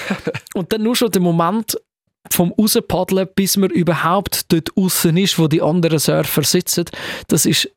Und 0.54 0.74
dann 0.74 0.84
nur 0.84 0.96
schon 0.96 1.10
der 1.12 1.22
Moment 1.22 1.78
vom 2.34 2.54
Rauspaddeln, 2.54 3.28
bis 3.36 3.58
man 3.58 3.70
überhaupt 3.70 4.52
dort 4.52 4.70
außen 4.76 5.16
ist, 5.18 5.40
wo 5.40 5.48
die 5.48 5.62
anderen 5.62 6.00
Surfer 6.00 6.44
sitzen, 6.44 6.86
das 7.28 7.46
ist 7.46 7.70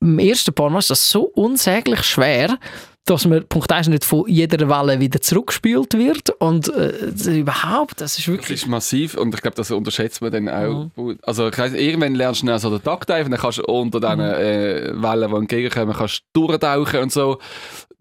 im 0.00 0.18
ersten 0.18 0.54
paar 0.54 0.70
Mal 0.70 0.78
ist 0.78 0.90
das 0.90 1.10
so 1.10 1.24
unsäglich 1.24 2.02
schwer, 2.04 2.58
dass 3.06 3.26
man 3.26 3.46
Punkt 3.46 3.70
1 3.70 3.88
nicht 3.88 4.04
von 4.04 4.24
jeder 4.26 4.66
Welle 4.68 4.98
wieder 4.98 5.20
zurückgespült 5.20 5.92
wird 5.94 6.30
und 6.38 6.68
äh, 6.68 7.10
das 7.12 7.26
überhaupt, 7.26 8.00
das 8.00 8.12
ist 8.18 8.26
Das 8.26 8.28
wirklich... 8.28 8.62
ist 8.62 8.66
massiv 8.66 9.14
und 9.14 9.34
ich 9.34 9.42
glaube, 9.42 9.56
das 9.56 9.70
unterschätzt 9.70 10.22
man 10.22 10.32
dann 10.32 10.48
auch. 10.48 10.88
Also 11.22 11.48
ich 11.48 11.58
weiss, 11.58 11.74
irgendwann 11.74 12.14
lernst 12.14 12.42
du 12.42 12.46
dann 12.46 12.58
so 12.58 12.70
den 12.70 12.82
Taktdive 12.82 13.26
und 13.26 13.30
dann 13.32 13.40
kannst 13.40 13.58
du 13.58 13.64
unter 13.64 14.00
diesen 14.00 14.20
äh, 14.20 14.92
Wellen, 14.94 15.30
die 15.30 15.36
entgegenkommen, 15.36 15.94
kannst 15.94 16.22
du 16.32 16.46
durchtauchen 16.46 17.00
und 17.00 17.12
so. 17.12 17.38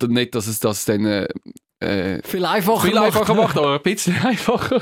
Nicht, 0.08 0.36
dass 0.36 0.48
es 0.48 0.60
das 0.60 0.86
dann 0.86 1.06
äh, 1.06 1.28
äh, 1.84 2.22
Viel 2.24 2.46
einfacher 2.46 2.82
viel 2.88 2.94
macht. 2.96 3.06
einfacher 3.06 3.34
macht, 3.34 3.58
aber 3.58 3.76
ein 3.76 3.82
bisschen 3.82 4.16
einfacher. 4.26 4.82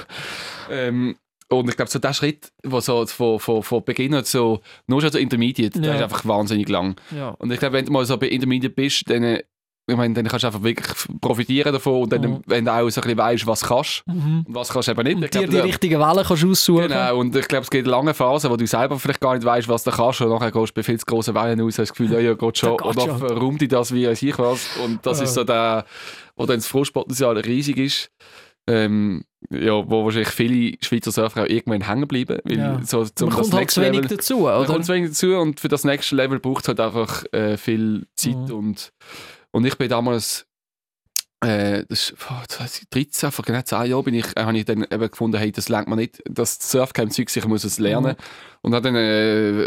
Ähm, 0.70 1.16
und 1.50 1.70
ich 1.70 1.76
glaube, 1.76 1.92
so 1.92 2.00
der 2.00 2.14
Schritt, 2.14 2.52
der 2.64 2.80
so 2.80 3.06
von, 3.08 3.38
von, 3.40 3.62
von 3.62 3.84
Beginn 3.84 4.14
an 4.16 4.24
so, 4.24 4.62
nur 4.88 5.02
schon 5.02 5.12
so 5.12 5.18
Intermediate, 5.18 5.78
Ja. 5.80 5.84
der 5.86 5.96
ist 5.96 6.02
einfach 6.04 6.26
wahnsinnig 6.26 6.70
lang. 6.70 6.96
Ja. 7.16 7.30
Und 7.40 7.52
ich 7.52 7.60
glaube, 7.60 7.74
wenn 7.74 7.86
du 7.86 7.92
mal 7.92 8.06
so 8.06 8.18
bei 8.18 8.28
Intermediate 8.30 8.74
bist, 8.74 9.10
dann, 9.10 9.24
äh, 9.24 9.44
ich 9.88 9.96
meine, 9.98 10.14
dann 10.14 10.26
kannst 10.28 10.44
du 10.44 10.48
einfach 10.48 10.64
wirklich 10.64 10.88
profitieren 11.20 11.74
davon 11.74 12.04
und 12.04 12.12
dann, 12.14 12.22
Mhm. 12.22 12.42
wenn 12.46 12.66
du 12.66 12.72
auch 12.72 12.88
so 12.90 13.02
ein 13.02 13.04
bisschen 13.04 13.18
weißt, 13.18 13.48
was 13.48 13.62
kannst 13.64 14.04
Mhm. 14.08 14.46
und 14.48 14.56
was 14.56 14.70
kannst 14.70 14.88
du 14.88 14.92
eben 14.94 15.04
nicht. 15.04 15.16
Und 15.18 15.24
Ich 15.26 15.32
dir 15.32 15.40
glaub, 15.40 15.50
die 15.52 15.58
richtigen 15.60 16.00
Wellen 16.00 16.26
kannst 16.26 16.44
du 16.44 16.52
aussuchen. 16.52 16.88
Genau, 16.88 17.18
und 17.18 17.36
ich 17.36 17.48
glaube, 17.48 17.64
es 17.64 17.70
gibt 17.70 17.88
lange 17.88 18.14
Phasen, 18.14 18.50
wo 18.52 18.56
du 18.58 18.66
selber 18.68 18.98
vielleicht 19.00 19.20
gar 19.20 19.34
nicht 19.34 19.44
weißt, 19.46 19.68
was 19.68 19.84
du 19.84 19.92
kannst. 19.92 20.22
Und 20.22 20.30
nachher 20.30 20.52
gehst 20.52 20.70
du 20.70 20.74
bei 20.76 20.84
viel 20.84 21.00
zu 21.00 21.06
grossen 21.06 21.36
Wellen 21.36 21.60
raus, 21.60 21.78
hast 21.80 21.90
das 21.90 21.94
Gefühl, 21.94 22.12
ja, 22.14 22.20
ja, 22.20 22.34
geht 22.36 22.58
schon. 22.58 22.80
Und 22.82 22.98
dann 22.98 23.10
räumt 23.38 23.60
dich 23.62 23.70
das 23.70 23.94
wie 23.94 24.06
ich 24.08 24.38
was. 24.40 24.78
Und 24.84 25.06
das 25.06 25.18
Ja. 25.20 25.24
ist 25.26 25.34
so 25.34 25.44
der, 25.44 25.86
wo 26.36 26.46
dann 26.46 26.58
das 26.58 26.68
Frustpotenzial 26.68 27.38
riesig 27.40 27.78
ist. 27.78 28.12
Ähm, 28.68 29.24
ja, 29.50 29.72
wo 29.90 30.06
wahrscheinlich 30.06 30.30
viele 30.30 30.78
Schweizer 30.82 31.12
Surfer 31.12 31.44
auch 31.44 31.48
irgendwann 31.48 31.88
hängen 31.88 32.08
bleiben. 32.08 32.38
Weil 32.44 32.58
Ja. 32.58 32.80
so, 32.84 33.04
zum 33.06 33.30
Man 33.30 33.40
kommt 33.40 33.54
halt 33.56 33.72
zu 33.72 33.82
wenig 33.82 34.06
dazu, 34.06 34.46
da 34.46 34.60
oder? 34.60 34.68
kommt 34.68 34.86
zu 34.86 34.94
wenig 34.94 35.10
dazu 35.10 35.36
und 35.36 35.60
für 35.60 35.68
das 35.68 35.84
nächste 35.84 36.16
Level 36.16 36.40
braucht 36.40 36.64
es 36.64 36.68
halt 36.68 36.80
einfach 36.80 37.24
äh, 37.34 37.58
viel 37.58 38.06
Zeit 38.16 38.36
Mhm. 38.38 38.54
und, 38.54 38.92
und 39.52 39.66
ich 39.66 39.78
bin 39.78 39.90
damals 39.90 40.46
äh, 41.44 41.86
das 41.90 42.14
boah, 42.20 42.44
2013, 42.48 43.32
vor 43.32 43.44
genau 43.44 43.62
10 43.64 43.86
Jahren, 43.90 44.04
bin 44.04 44.14
ich, 44.14 44.26
äh, 44.38 44.44
habe 44.44 44.56
ich 44.58 44.66
dann 44.66 44.84
eben 44.84 45.10
gefunden, 45.10 45.38
hey, 45.38 45.52
das 45.52 45.70
lernt 45.70 45.88
man 45.88 45.98
nicht, 45.98 46.22
das 46.30 46.58
Surfcamp-Zeug, 46.62 47.36
ich 47.36 47.46
muss 47.48 47.64
es 47.64 47.80
lernen. 47.80 48.16
Und 48.62 48.76
habe 48.76 48.84
dann 48.84 48.96
äh, 48.96 49.00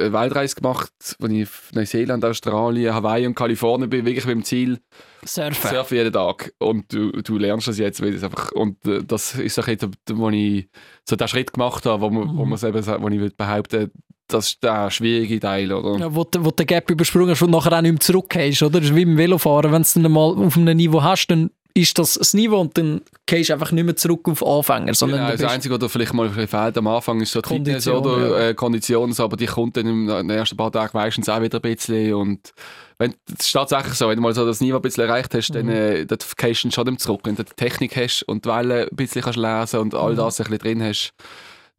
eine 0.04 0.12
Weltreise 0.12 0.54
gemacht, 0.54 0.92
wo 1.18 1.26
ich 1.26 1.48
Neuseeland, 1.72 2.24
Australien, 2.24 2.94
Hawaii 2.94 3.26
und 3.26 3.34
Kalifornien 3.34 3.90
bin, 3.90 4.06
wirklich 4.06 4.24
mit 4.24 4.36
dem 4.36 4.44
Ziel, 4.44 4.78
Surfen. 5.24 5.68
surfen 5.70 5.96
jeden 5.96 6.12
Tag. 6.12 6.52
Und 6.58 6.92
du, 6.94 7.10
du 7.10 7.38
lernst 7.38 7.66
das 7.66 7.78
jetzt, 7.78 8.00
weil 8.00 8.14
einfach, 8.22 8.52
und 8.52 8.86
äh, 8.86 9.02
das 9.02 9.34
ist 9.34 9.58
auch 9.58 9.66
jetzt, 9.66 9.84
wo 10.12 10.30
ich 10.30 10.68
so 11.08 11.16
den 11.16 11.26
Schritt 11.26 11.52
gemacht 11.54 11.86
habe, 11.86 12.02
wo, 12.02 12.10
man, 12.10 12.36
wo, 12.38 12.44
Mhm. 12.44 12.50
man's 12.50 12.62
eben, 12.62 12.86
wo 12.86 13.08
ich 13.08 13.18
würde 13.18 13.34
behaupten 13.36 13.90
das 14.28 14.48
ist 14.48 14.62
der 14.62 14.90
schwierige 14.90 15.38
Teil, 15.40 15.72
oder? 15.72 15.98
Ja, 15.98 16.14
wo, 16.14 16.26
wo 16.38 16.50
den 16.50 16.66
Gap 16.66 16.90
übersprungen 16.90 17.30
hast 17.30 17.42
und 17.42 17.50
nachher 17.50 17.76
auch 17.76 17.82
nicht 17.82 17.92
mehr 17.92 18.00
zurückgehst, 18.00 18.62
oder? 18.62 18.80
Das 18.80 18.90
ist 18.90 18.96
wie 18.96 19.02
im 19.02 19.16
Velofahren. 19.16 19.70
Wenn 19.72 19.82
du 19.82 19.86
es 19.86 19.92
dann 19.94 20.10
mal 20.10 20.34
auf 20.36 20.56
einem 20.56 20.76
Niveau 20.76 21.02
hast, 21.02 21.26
dann 21.28 21.50
ist 21.76 21.98
das 21.98 22.14
das 22.14 22.34
Niveau 22.34 22.60
und 22.60 22.78
dann 22.78 23.00
gehst 23.26 23.48
du 23.48 23.54
einfach 23.54 23.72
nicht 23.72 23.82
mehr 23.84 23.96
zurück 23.96 24.28
auf 24.28 24.46
Anfänger, 24.46 24.94
sondern 24.94 25.26
Genau, 25.26 25.32
das 25.42 25.52
Einzige, 25.52 25.80
was 25.80 25.90
vielleicht 25.90 26.14
mal 26.14 26.30
fehlt 26.30 26.78
am 26.78 26.86
Anfang, 26.86 27.20
ist 27.20 27.32
so 27.32 27.40
die 27.40 27.48
Fitness 27.48 27.88
oder 27.88 28.18
ja. 28.42 28.48
äh, 28.50 28.54
Kondition, 28.54 29.12
aber 29.18 29.36
die 29.36 29.46
kommt 29.46 29.76
dann 29.76 29.86
in 29.88 30.06
den 30.06 30.30
ersten 30.30 30.56
paar 30.56 30.70
Tagen 30.70 30.90
meistens 30.96 31.28
auch 31.28 31.42
wieder 31.42 31.58
ein 31.58 31.62
bisschen 31.74 32.14
und 32.14 32.52
wenn, 32.98 33.12
das 33.26 33.46
ist 33.46 33.52
tatsächlich 33.52 33.94
so, 33.94 34.08
wenn 34.08 34.14
du 34.14 34.22
mal 34.22 34.32
so 34.32 34.46
das 34.46 34.60
Niveau 34.60 34.76
ein 34.76 34.82
bisschen 34.82 35.02
erreicht 35.08 35.34
hast, 35.34 35.50
Mhm. 35.50 35.54
dann 35.54 35.68
äh, 35.68 36.06
dann 36.06 36.18
gehst 36.36 36.62
du 36.62 36.70
schon 36.70 36.98
zurück. 36.98 37.22
Wenn 37.24 37.34
du 37.34 37.42
die 37.42 37.52
Technik 37.56 37.96
hast 37.96 38.22
und 38.22 38.44
die 38.44 38.48
Wellen 38.50 38.88
ein 38.88 38.96
bisschen 38.96 39.22
kannst 39.22 39.36
lesen 39.40 39.80
und 39.80 39.96
all 39.96 40.12
Mhm. 40.12 40.16
das 40.18 40.40
ein 40.40 40.44
bisschen 40.44 40.58
drin 40.58 40.80
hast, 40.84 41.12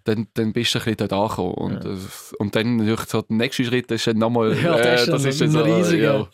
dann, 0.05 0.27
dann 0.35 0.53
bist 0.53 0.73
du 0.73 0.79
ein 0.79 0.85
bisschen 0.85 0.97
dort 1.09 1.13
angekommen. 1.13 1.53
Und, 1.55 1.83
Ja. 1.83 1.91
und 2.39 2.55
dann 2.55 2.77
natürlich 2.77 3.01
so 3.01 3.21
der 3.21 3.35
nächste 3.37 3.65
Schritt 3.65 3.91
ist 3.91 4.07
dann 4.07 4.17
nochmal, 4.17 4.57
Ja, 4.57 4.77
das 4.77 5.01
ist 5.01 5.07
äh, 5.07 5.11
das 5.11 5.25
ist 5.25 5.41
ein 5.41 5.55
riesiger. 5.57 6.13
ja. 6.19 6.27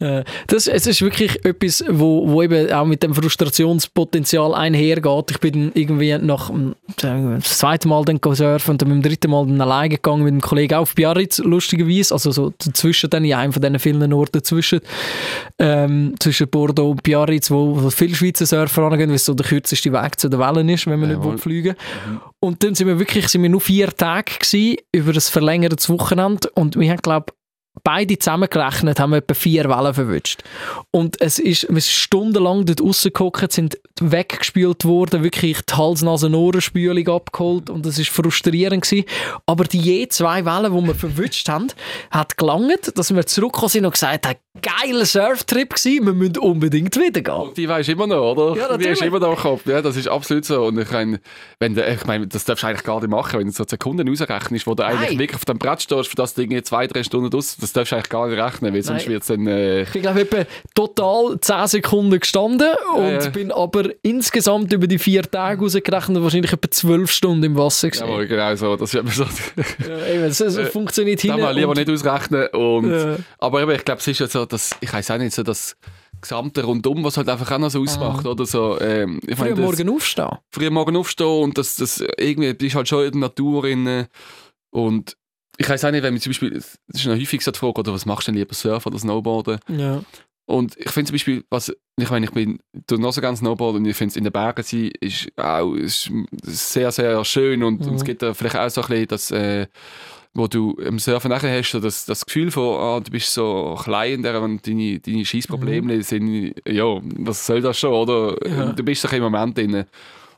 Äh, 0.00 0.22
das, 0.46 0.68
es 0.68 0.86
ist 0.86 1.02
wirklich 1.02 1.44
etwas, 1.44 1.84
wo, 1.88 2.28
wo 2.28 2.42
eben 2.42 2.70
auch 2.72 2.84
mit 2.84 3.02
dem 3.02 3.14
Frustrationspotenzial 3.14 4.54
einhergeht. 4.54 5.30
Ich 5.30 5.40
bin 5.40 5.72
irgendwie 5.74 6.16
nach 6.18 6.50
wir, 6.50 6.74
das 6.96 7.58
zweiten 7.58 7.88
Mal 7.88 8.04
dann 8.04 8.20
surfen 8.22 8.72
und 8.72 8.82
dann 8.82 8.88
beim 8.90 9.02
dritten 9.02 9.30
Mal 9.30 9.46
dann 9.46 9.60
alleine 9.60 9.88
gegangen 9.90 10.22
mit 10.22 10.32
einem 10.32 10.40
Kollegen 10.40 10.74
auf 10.74 10.94
Biarritz, 10.94 11.38
lustigerweise. 11.38 12.14
Also 12.14 12.30
so 12.30 12.52
dazwischen 12.58 13.10
dann, 13.10 13.24
in 13.24 13.34
einem 13.34 13.52
von 13.52 13.60
diesen 13.60 13.78
vielen 13.80 14.12
Orten 14.12 14.38
dazwischen, 14.38 14.80
ähm, 15.58 16.14
zwischen 16.20 16.48
Bordeaux 16.48 16.90
und 16.90 17.02
Biarritz, 17.02 17.50
wo, 17.50 17.82
wo 17.82 17.90
viele 17.90 18.14
Schweizer 18.14 18.46
Surfer 18.46 18.82
angehen, 18.82 19.08
weil 19.08 19.16
es 19.16 19.24
so 19.24 19.34
der 19.34 19.46
kürzeste 19.46 19.92
Weg 19.92 20.20
zu 20.20 20.28
den 20.28 20.38
Wellen 20.38 20.68
ist, 20.68 20.86
wenn 20.86 21.00
man 21.00 21.08
nicht 21.08 21.18
Jawohl. 21.18 21.32
will 21.32 21.38
fliegen 21.38 21.74
Und 22.38 22.62
dann 22.62 22.76
sind 22.76 22.86
wir 22.86 23.00
wirklich 23.00 23.28
sind 23.28 23.42
wir 23.42 23.50
nur 23.50 23.60
vier 23.60 23.88
Tage 23.88 24.32
gewesen, 24.38 24.76
über 24.92 25.12
ein 25.12 25.20
verlängertes 25.20 25.88
Wochenende 25.88 26.48
und 26.54 26.78
wir 26.78 26.88
haben, 26.88 27.02
glaube 27.02 27.32
beide 27.82 28.18
zusammengerechnet 28.18 29.00
haben 29.00 29.10
wir 29.10 29.18
etwa 29.18 29.34
vier 29.34 29.68
Wellen 29.68 29.94
verwünscht. 29.94 30.42
Und 30.90 31.20
es 31.20 31.38
ist, 31.38 31.62
wir 31.62 31.80
sind 31.80 31.84
stundenlang 31.84 32.64
dort 32.64 32.80
rausgehockt, 32.80 33.52
sind 33.52 33.78
weggespült 34.00 34.84
worden, 34.84 35.22
wirklich 35.22 35.60
die 35.62 35.74
Hals-Nasen-Ohrenspülung 35.74 37.08
abgeholt 37.08 37.70
und 37.70 37.86
es 37.86 37.98
ist 37.98 38.10
frustrierend 38.10 38.84
gewesen. 38.84 39.06
Aber 39.46 39.64
die 39.64 39.80
je 39.80 40.08
zwei 40.08 40.44
Wellen, 40.44 40.74
die 40.74 40.86
wir 40.88 40.94
verwünscht 40.94 41.48
haben, 41.48 41.68
hat 42.10 42.36
gelangt, 42.36 42.92
dass 42.96 43.14
wir 43.14 43.26
zurückgekommen 43.26 43.70
sind 43.70 43.86
und 43.86 43.92
gesagt 43.92 44.26
haben, 44.26 44.38
geiler 44.60 45.04
Surftrip 45.04 45.74
gewesen, 45.74 46.06
wir 46.06 46.12
müssen 46.14 46.38
unbedingt 46.38 46.94
wieder 46.96 47.20
gehen. 47.20 47.34
Und 47.34 47.56
die 47.56 47.68
weisst 47.68 47.88
immer 47.88 48.06
noch, 48.06 48.32
oder? 48.36 48.56
Ja, 48.60 48.76
die 48.76 48.86
ist 48.88 49.02
immer 49.02 49.18
noch 49.18 49.30
im 49.32 49.36
Kopf. 49.36 49.66
Ja, 49.66 49.82
das 49.82 49.96
ist 49.96 50.08
absolut 50.08 50.44
so. 50.44 50.64
Und 50.64 50.78
ich 50.78 50.90
meine, 50.90 51.20
wenn 51.58 51.74
du, 51.74 51.84
ich 51.86 52.04
meine, 52.06 52.26
das 52.26 52.44
darfst 52.44 52.62
du 52.62 52.68
eigentlich 52.68 52.84
gar 52.84 53.00
nicht 53.00 53.10
machen, 53.10 53.38
wenn 53.40 53.46
du 53.46 53.52
so 53.52 53.64
Sekunden 53.66 54.08
rausrechnest, 54.08 54.66
wo 54.66 54.74
du 54.74 54.84
eigentlich 54.84 55.10
Nein. 55.10 55.18
wirklich 55.18 55.36
auf 55.36 55.44
dem 55.44 55.58
Brett 55.58 55.82
stehst, 55.82 56.08
für 56.08 56.16
das 56.16 56.34
Ding 56.34 56.62
zwei, 56.64 56.86
drei 56.86 57.02
Stunden 57.02 57.34
aus, 57.36 57.56
das 57.56 57.72
darfst 57.72 57.92
du 57.92 57.96
eigentlich 57.96 58.08
gar 58.10 58.26
nicht 58.28 58.38
rechnen, 58.40 58.74
weil 58.74 58.82
sonst 58.82 59.08
wird 59.08 59.22
es 59.22 59.28
dann, 59.28 59.46
äh, 59.46 59.82
Ich 59.82 59.92
glaube, 59.92 60.20
etwa 60.22 60.44
total 60.74 61.38
10 61.40 61.66
Sekunden 61.66 62.18
gestanden 62.20 62.68
und 62.96 63.02
ja. 63.24 63.28
bin 63.30 63.50
aber 63.52 63.84
insgesamt 64.02 64.72
über 64.72 64.86
die 64.86 64.98
vier 64.98 65.22
Tage 65.22 65.60
rausgerechnet 65.62 66.22
wahrscheinlich 66.22 66.52
etwa 66.52 66.70
12 66.70 67.10
Stunden 67.10 67.44
im 67.44 67.56
Wasser 67.56 67.88
gewesen. 67.90 68.06
jawohl, 68.08 68.26
genau 68.26 68.54
so. 68.54 68.76
Das 68.76 68.94
ist 68.94 69.14
so. 69.14 69.24
Ja, 69.24 70.06
eben, 70.14 70.24
es, 70.24 70.40
es 70.40 70.56
Äh, 70.56 70.66
funktioniert 70.66 71.18
Das 71.18 71.30
hin 71.30 71.40
man 71.40 71.54
lieber 71.54 71.68
und- 71.70 71.76
nicht 71.78 71.90
ausrechnen. 71.90 72.46
Und, 72.48 72.90
Ja. 72.90 73.16
Aber 73.38 73.62
eben, 73.62 73.70
ich 73.72 73.84
glaube, 73.84 74.00
es 74.00 74.06
ist 74.08 74.20
ja 74.20 74.26
so, 74.26 74.44
dass, 74.48 74.74
ich 74.80 74.92
weiß 74.92 75.10
auch 75.12 75.18
nicht, 75.18 75.34
so 75.34 75.42
das 75.42 75.76
gesamte 76.20 76.64
Rundum, 76.64 77.04
was 77.04 77.16
halt 77.16 77.28
einfach 77.28 77.50
auch 77.52 77.58
noch 77.58 77.70
so 77.70 77.80
ausmacht, 77.82 78.26
oder 78.26 78.44
so. 78.44 78.80
Ähm, 78.80 79.20
ich 79.26 79.36
Früh 79.36 79.44
meine, 79.44 79.54
das- 79.54 79.64
Morgen 79.64 79.88
aufstehen. 79.90 80.38
früh 80.50 80.66
am 80.66 80.74
Morgen 80.74 80.96
aufstehen 80.96 81.42
und 81.44 81.58
das, 81.58 81.76
das 81.76 82.02
irgendwie 82.18 82.52
bist 82.54 82.74
halt 82.74 82.88
schon 82.88 83.04
in 83.04 83.12
der 83.12 83.20
Natur 83.20 83.62
drin. 83.62 84.06
Und 84.70 85.16
ich 85.56 85.68
weiß 85.68 85.84
auch 85.84 85.90
nicht, 85.90 86.02
wenn 86.02 86.14
man 86.14 86.20
zum 86.20 86.30
Beispiel, 86.30 86.50
das 86.50 86.78
ist 86.88 87.06
noch 87.06 87.14
häufig 87.14 87.42
die 87.44 87.52
Frage, 87.52 87.78
oder 87.80 87.92
was 87.92 88.06
machst 88.06 88.26
du 88.28 88.32
denn 88.32 88.38
lieber, 88.40 88.54
Surfen 88.54 88.90
oder 88.92 88.98
Snowboarden? 89.00 89.58
Ja. 89.68 90.02
Und 90.46 90.76
ich 90.78 90.90
finde 90.90 91.08
zum 91.08 91.14
Beispiel, 91.14 91.44
was, 91.50 91.70
ich 91.98 92.10
meine, 92.10 92.24
ich 92.26 92.32
bin 92.32 92.58
noch 92.90 93.12
so 93.12 93.20
ganz 93.20 93.40
Snowboarden 93.40 93.82
und 93.82 93.88
ich 93.88 93.96
finde 93.96 94.12
es 94.12 94.16
in 94.16 94.24
den 94.24 94.32
Bergen 94.32 94.62
sein 94.62 94.90
ist 95.00 95.28
auch 95.36 95.74
ist 95.74 96.10
sehr, 96.42 96.90
sehr 96.90 97.22
schön 97.24 97.62
und, 97.62 97.86
und 97.86 97.94
es 97.96 98.02
Mhm. 98.02 98.06
gibt 98.06 98.22
da 98.22 98.32
vielleicht 98.34 98.56
auch 98.56 98.70
so 98.70 98.80
ein 98.82 98.88
bisschen 98.88 99.08
das, 99.08 99.30
äh, 99.30 99.66
wo 100.34 100.46
du 100.46 100.72
im 100.74 100.98
Surfen 100.98 101.30
nachher 101.30 101.56
hast, 101.58 101.70
so 101.72 101.80
das, 101.80 102.06
das 102.06 102.24
Gefühl 102.24 102.50
von, 102.50 102.76
ah, 102.78 103.00
du 103.00 103.10
bist 103.10 103.32
so 103.32 103.78
klein 103.82 104.24
und 104.24 104.66
deine, 104.66 105.00
deine 105.00 105.24
Scheißprobleme 105.24 106.02
sind, 106.02 106.54
ja, 106.68 106.84
was 107.18 107.46
soll 107.46 107.60
das 107.60 107.78
schon, 107.78 107.92
oder? 107.92 108.36
Ja. 108.48 108.72
Du 108.72 108.82
bist 108.84 109.04
doch 109.04 109.12
im 109.12 109.22
Moment 109.22 109.56
drin. 109.58 109.74
Und 109.74 109.86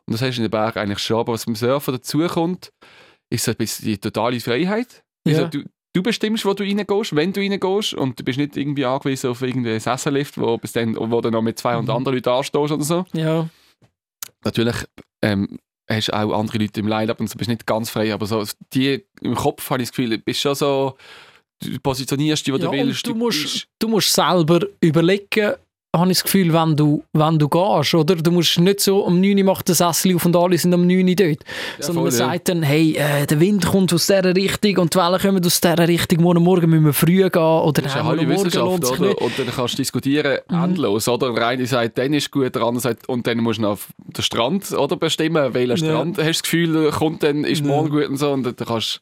das 0.07 0.23
hast 0.23 0.37
du 0.37 0.43
in 0.43 0.47
den 0.47 0.51
Bergen 0.51 0.79
eigentlich 0.79 0.99
schon, 1.01 1.19
aber 1.19 1.35
was 1.35 1.45
beim 1.45 1.55
Surfen 1.55 1.95
dazukommt, 1.95 2.73
ist 3.31 3.45
so 3.45 3.51
ein 3.53 3.57
bisschen 3.57 3.85
die 3.87 3.99
totale 3.99 4.41
Freiheit. 4.41 5.03
Also, 5.27 5.43
Ja. 5.43 5.49
du, 5.49 5.63
du 5.95 6.03
bestimmst, 6.03 6.45
wo 6.45 6.55
du 6.55 6.65
reingehst, 6.65 7.15
wenn 7.15 7.33
du 7.33 7.41
reingehst 7.41 7.95
und 7.95 8.19
du 8.19 8.25
bist 8.25 8.39
nicht 8.39 8.57
irgendwie 8.57 8.85
angewiesen 8.87 9.31
auf 9.31 9.43
irgendeinen 9.43 9.81
Sessellift, 9.81 10.39
wo, 10.39 10.57
bis 10.57 10.73
dann, 10.73 10.97
wo 10.97 11.21
du 11.21 11.31
noch 11.31 11.43
mit 11.43 11.59
200 11.59 11.85
Mhm. 11.85 11.91
anderen 11.97 12.15
Leuten 12.17 12.29
anstehst 12.31 12.73
oder 12.73 12.83
so. 12.83 13.05
ja. 13.13 13.49
Natürlich 14.43 14.77
ähm, 15.23 15.59
hast 15.97 16.13
auch 16.13 16.39
andere 16.39 16.59
Leute 16.59 16.81
im 16.81 16.89
Line-Up 16.89 17.21
und 17.21 17.33
du 17.33 17.39
bist 17.39 17.49
nicht 17.49 17.67
ganz 17.67 17.91
frei, 17.91 18.13
aber 18.13 18.27
so 18.27 18.45
die 18.73 19.05
im 19.21 19.35
Kopf 19.35 19.69
habe 19.71 19.83
ich 19.83 19.89
das 19.89 19.97
Gefühl, 19.97 20.11
du 20.11 20.19
bist 20.19 20.41
schon 20.41 20.55
so, 20.55 20.97
du 21.61 21.79
positionierst 21.81 22.47
dich, 22.47 22.55
wo 22.55 22.59
ja 22.59 22.67
du 22.67 22.73
willst. 22.73 23.07
du, 23.07 23.15
musst, 23.15 23.67
du 23.79 23.89
musst 23.89 24.13
selber 24.13 24.61
überlegen, 24.81 25.55
habe 25.95 26.11
ich 26.13 26.19
das 26.19 26.25
Gefühl, 26.25 26.53
wenn 26.53 26.77
du, 26.77 27.03
wenn 27.13 27.39
du 27.39 27.49
gehst, 27.49 27.95
oder? 27.95 28.15
Du 28.15 28.31
musst 28.31 28.59
nicht 28.61 28.79
so, 28.81 29.01
um 29.01 29.21
9 29.21 29.37
Uhr 29.39 29.45
macht 29.45 29.67
der 29.67 29.75
Sessel 29.75 30.15
auf 30.15 30.25
und 30.25 30.37
alle 30.37 30.57
sind 30.57 30.73
um 30.73 30.87
9 30.87 31.09
Uhr 31.09 31.15
dort. 31.17 31.39
Ja, 31.79 31.85
Sondern 31.85 32.05
man 32.05 32.13
ja. 32.13 32.19
sagt 32.19 32.49
dann, 32.49 32.63
hey, 32.63 32.95
äh, 32.97 33.27
der 33.27 33.41
Wind 33.41 33.67
kommt 33.67 33.93
aus 33.93 34.07
dieser 34.07 34.35
Richtung 34.37 34.79
und 34.79 34.95
die 34.95 34.99
Wellen 34.99 35.21
kommen 35.21 35.45
aus 35.45 35.61
dieser 35.61 35.89
Richtung, 35.89 36.23
morgen 36.23 36.45
Morgen 36.45 36.71
müssen 36.71 36.85
wir 36.85 36.93
früh 36.93 37.29
gehen 37.29 37.43
oder 37.43 37.83
Das 37.83 37.93
ist 37.95 38.01
eine 38.01 38.29
Wissenschaft, 38.29 38.55
lohnt 38.65 38.87
sich 38.87 39.01
oder? 39.01 39.09
nicht. 39.09 39.21
Und 39.21 39.39
dann 39.39 39.47
kannst 39.49 39.75
du 39.75 39.77
diskutieren, 39.79 40.39
Mhm. 40.49 40.65
endlos, 40.65 41.09
oder? 41.09 41.33
Der 41.35 41.47
eine 41.49 41.67
sagt, 41.67 41.99
dann 41.99 42.15
ist 42.15 42.31
gut, 42.31 42.55
der 42.55 42.63
andere 42.63 42.81
sagt, 42.83 43.09
und 43.09 43.27
dann 43.27 43.39
musst 43.39 43.59
du 43.59 43.63
noch 43.63 43.71
auf 43.71 43.89
den 43.99 44.23
Strand, 44.23 44.71
oder, 44.73 44.97
bestimmen, 44.97 45.55
welchen 45.55 45.71
Ja. 45.71 45.77
Strand 45.77 46.19
hast 46.19 46.25
du 46.25 46.31
das 46.31 46.43
Gefühl, 46.43 46.91
kommt 46.93 47.23
dann, 47.25 47.43
ist 47.45 47.65
morgen 47.65 47.91
gut 47.91 48.09
und 48.09 48.17
so, 48.17 48.31
und 48.31 48.45
dann 48.45 48.55
kannst 48.55 48.97
du 48.97 49.01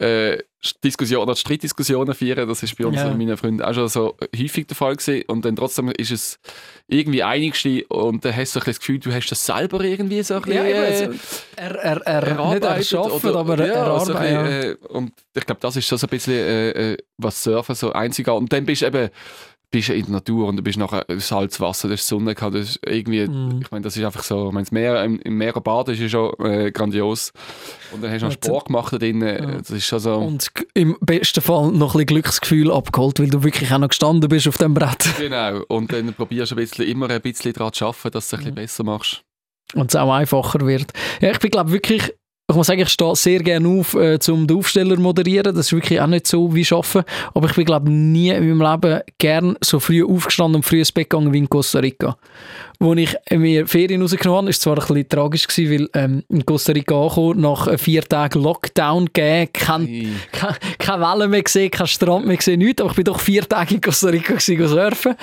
äh, 0.00 0.38
Diskussionen 0.84 1.22
oder 1.22 1.36
Streitdiskussionen 1.36 2.14
führen, 2.14 2.48
das 2.48 2.62
ist 2.62 2.76
bei 2.76 2.84
uns 2.86 2.96
Ja. 2.96 3.08
und 3.10 3.18
meinen 3.18 3.36
Freunden 3.36 3.62
auch 3.62 3.72
schon 3.74 3.88
so 3.88 4.16
häufig 4.38 4.66
der 4.66 4.76
Fall 4.76 4.96
gewesen, 4.96 5.24
und 5.28 5.44
dann 5.44 5.56
trotzdem 5.56 5.90
ist 5.90 6.10
es 6.10 6.38
irgendwie 6.86 7.22
einigste 7.22 7.84
und 7.88 8.24
dann 8.24 8.34
hast 8.36 8.54
du 8.56 8.60
so 8.60 8.64
ein 8.64 8.66
das 8.66 8.78
Gefühl, 8.80 8.98
du 8.98 9.12
hast 9.12 9.28
das 9.30 9.44
selber 9.46 9.82
irgendwie 9.82 10.22
so 10.22 10.34
ein 10.34 10.42
bisschen, 10.42 10.56
Ja, 10.56 10.64
eben, 10.66 10.78
äh, 10.78 10.86
also, 10.86 11.18
er, 11.56 11.70
er, 11.76 12.00
er, 12.06 12.20
nicht 12.20 12.28
erarbeitet 12.30 12.64
erschaffen, 12.64 13.30
oder- 13.30 13.38
aber 13.40 13.58
ja, 13.58 13.64
erarbeiten. 13.72 14.06
so 14.06 14.14
ein 14.14 14.32
ja. 14.34 14.42
bisschen, 14.42 14.70
äh, 14.72 14.86
und 14.88 15.12
ich 15.34 15.46
glaube, 15.46 15.60
das 15.60 15.76
ist 15.76 15.86
schon 15.86 15.98
so 15.98 16.06
ein 16.06 16.10
bisschen, 16.10 16.34
äh, 16.34 16.92
äh, 16.92 16.96
was 17.18 17.42
Surfen 17.42 17.74
so 17.74 17.92
einzigartig 17.92 18.40
Und 18.42 18.52
dann 18.52 18.64
bist 18.66 18.82
du 18.82 18.86
eben 18.86 19.08
bist 19.72 19.88
du 19.88 19.94
in 19.94 20.02
der 20.04 20.12
Natur 20.14 20.48
und 20.48 20.56
du 20.56 20.62
bist 20.62 20.78
nachher 20.78 21.04
Salzwasser, 21.16 21.88
du 21.88 21.94
hast 21.94 22.06
Sonne 22.06 22.34
gehabt, 22.34 22.54
das 22.56 22.70
ist 22.70 22.80
irgendwie, 22.84 23.26
Mhm. 23.26 23.60
ich 23.62 23.70
meine, 23.70 23.82
das 23.84 23.96
ist 23.96 24.02
einfach 24.04 24.22
so, 24.24 24.48
ich 24.48 24.52
meine, 24.52 24.64
das 24.64 24.72
Meer, 24.72 25.04
im, 25.04 25.18
im 25.20 25.36
Meer 25.38 25.52
baden 25.52 25.94
ist 25.94 26.00
ja 26.00 26.08
schon 26.08 26.32
äh, 26.44 26.72
grandios. 26.72 27.32
Und 27.92 28.02
dann 28.02 28.10
hast 28.10 28.22
du 28.22 28.26
noch 28.26 28.32
Ja, 28.34 28.38
Sport 28.44 28.66
gemacht 28.66 28.92
da 28.92 28.98
drin, 28.98 29.20
Ja. 29.22 29.58
das 29.58 29.70
ist 29.70 29.86
schon 29.86 30.00
so, 30.00 30.14
Und 30.16 30.50
im 30.74 30.96
besten 31.00 31.40
Fall 31.40 31.70
noch 31.70 31.94
ein 31.94 31.98
bisschen 31.98 32.06
Glücksgefühl 32.06 32.70
abgeholt, 32.72 33.20
weil 33.20 33.28
du 33.30 33.42
wirklich 33.44 33.72
auch 33.72 33.78
noch 33.78 33.88
gestanden 33.88 34.28
bist 34.28 34.48
auf 34.48 34.58
dem 34.58 34.74
Brett. 34.74 35.04
genau. 35.18 35.62
Und 35.68 35.92
dann 35.92 36.12
probierst 36.14 36.50
du 36.52 36.56
ein 36.56 36.58
bisschen, 36.58 36.86
immer 36.88 37.08
ein 37.08 37.20
bisschen 37.20 37.52
daran 37.52 37.72
zu 37.72 37.86
arbeiten, 37.86 38.10
dass 38.10 38.28
du 38.28 38.36
es 38.36 38.38
ein 38.38 38.38
bisschen 38.38 38.50
Mhm. 38.52 38.54
besser 38.56 38.84
machst. 38.84 39.22
Und 39.74 39.90
es 39.92 39.94
auch 39.96 40.12
einfacher 40.12 40.66
wird. 40.66 40.92
Ja, 41.20 41.30
ich 41.30 41.38
bin 41.38 41.50
glaube 41.52 41.70
wirklich, 41.70 42.12
ich 42.50 42.56
muss 42.56 42.66
sagen, 42.66 42.80
ich 42.80 42.88
stehe 42.88 43.16
sehr 43.16 43.40
gerne 43.40 43.68
auf, 43.68 43.94
äh, 43.94 44.18
um 44.28 44.46
den 44.46 44.56
Aufsteller 44.56 44.96
zu 44.96 45.00
moderieren. 45.00 45.54
Das 45.54 45.66
ist 45.66 45.72
wirklich 45.72 46.00
auch 46.00 46.06
nicht 46.06 46.26
so 46.26 46.54
wie 46.54 46.66
Arbeiten. 46.70 47.04
Aber 47.34 47.48
ich 47.48 47.54
bin 47.54 47.64
glaube 47.64 47.90
nie 47.90 48.30
in 48.30 48.56
meinem 48.56 48.72
Leben 48.72 49.00
gern 49.18 49.56
so 49.60 49.78
früh 49.78 50.04
aufgestanden 50.04 50.56
und 50.56 50.62
früh 50.64 50.78
ins 50.78 50.92
Bett 50.92 51.10
gegangen 51.10 51.32
wie 51.32 51.38
in 51.38 51.48
Costa 51.48 51.78
Rica. 51.78 52.16
Wo 52.82 52.94
ich 52.94 53.14
mir 53.30 53.66
Ferien 53.66 54.00
rausgenommen 54.00 54.38
habe. 54.38 54.50
Ist 54.50 54.62
zwar 54.62 54.74
ein 54.74 54.80
bisschen 54.86 55.08
tragisch 55.08 55.46
gewesen, 55.46 55.70
weil 55.94 56.02
ähm, 56.02 56.24
in 56.30 56.46
Costa 56.46 56.72
Rica 56.72 56.94
angekommen, 56.94 57.40
nach 57.40 57.66
äh, 57.68 57.76
vier 57.76 58.02
Tagen 58.02 58.42
Lockdown 58.42 59.04
gegeben, 59.12 59.50
kein, 59.52 59.86
Ei. 59.86 60.06
kein, 60.32 60.54
keine 60.78 61.02
Wellen 61.04 61.30
mehr 61.30 61.42
gesehen, 61.42 61.70
kein 61.70 61.86
Strand 61.86 62.26
mehr 62.26 62.38
gesehen, 62.38 62.58
nichts. 62.58 62.80
Aber 62.80 62.90
ich 62.90 62.96
bin 62.96 63.04
doch 63.04 63.20
vier 63.20 63.46
Tage 63.46 63.74
in 63.74 63.80
Costa 63.82 64.08
Rica 64.08 64.32
gewesen, 64.32 64.66
surfen. 64.66 65.14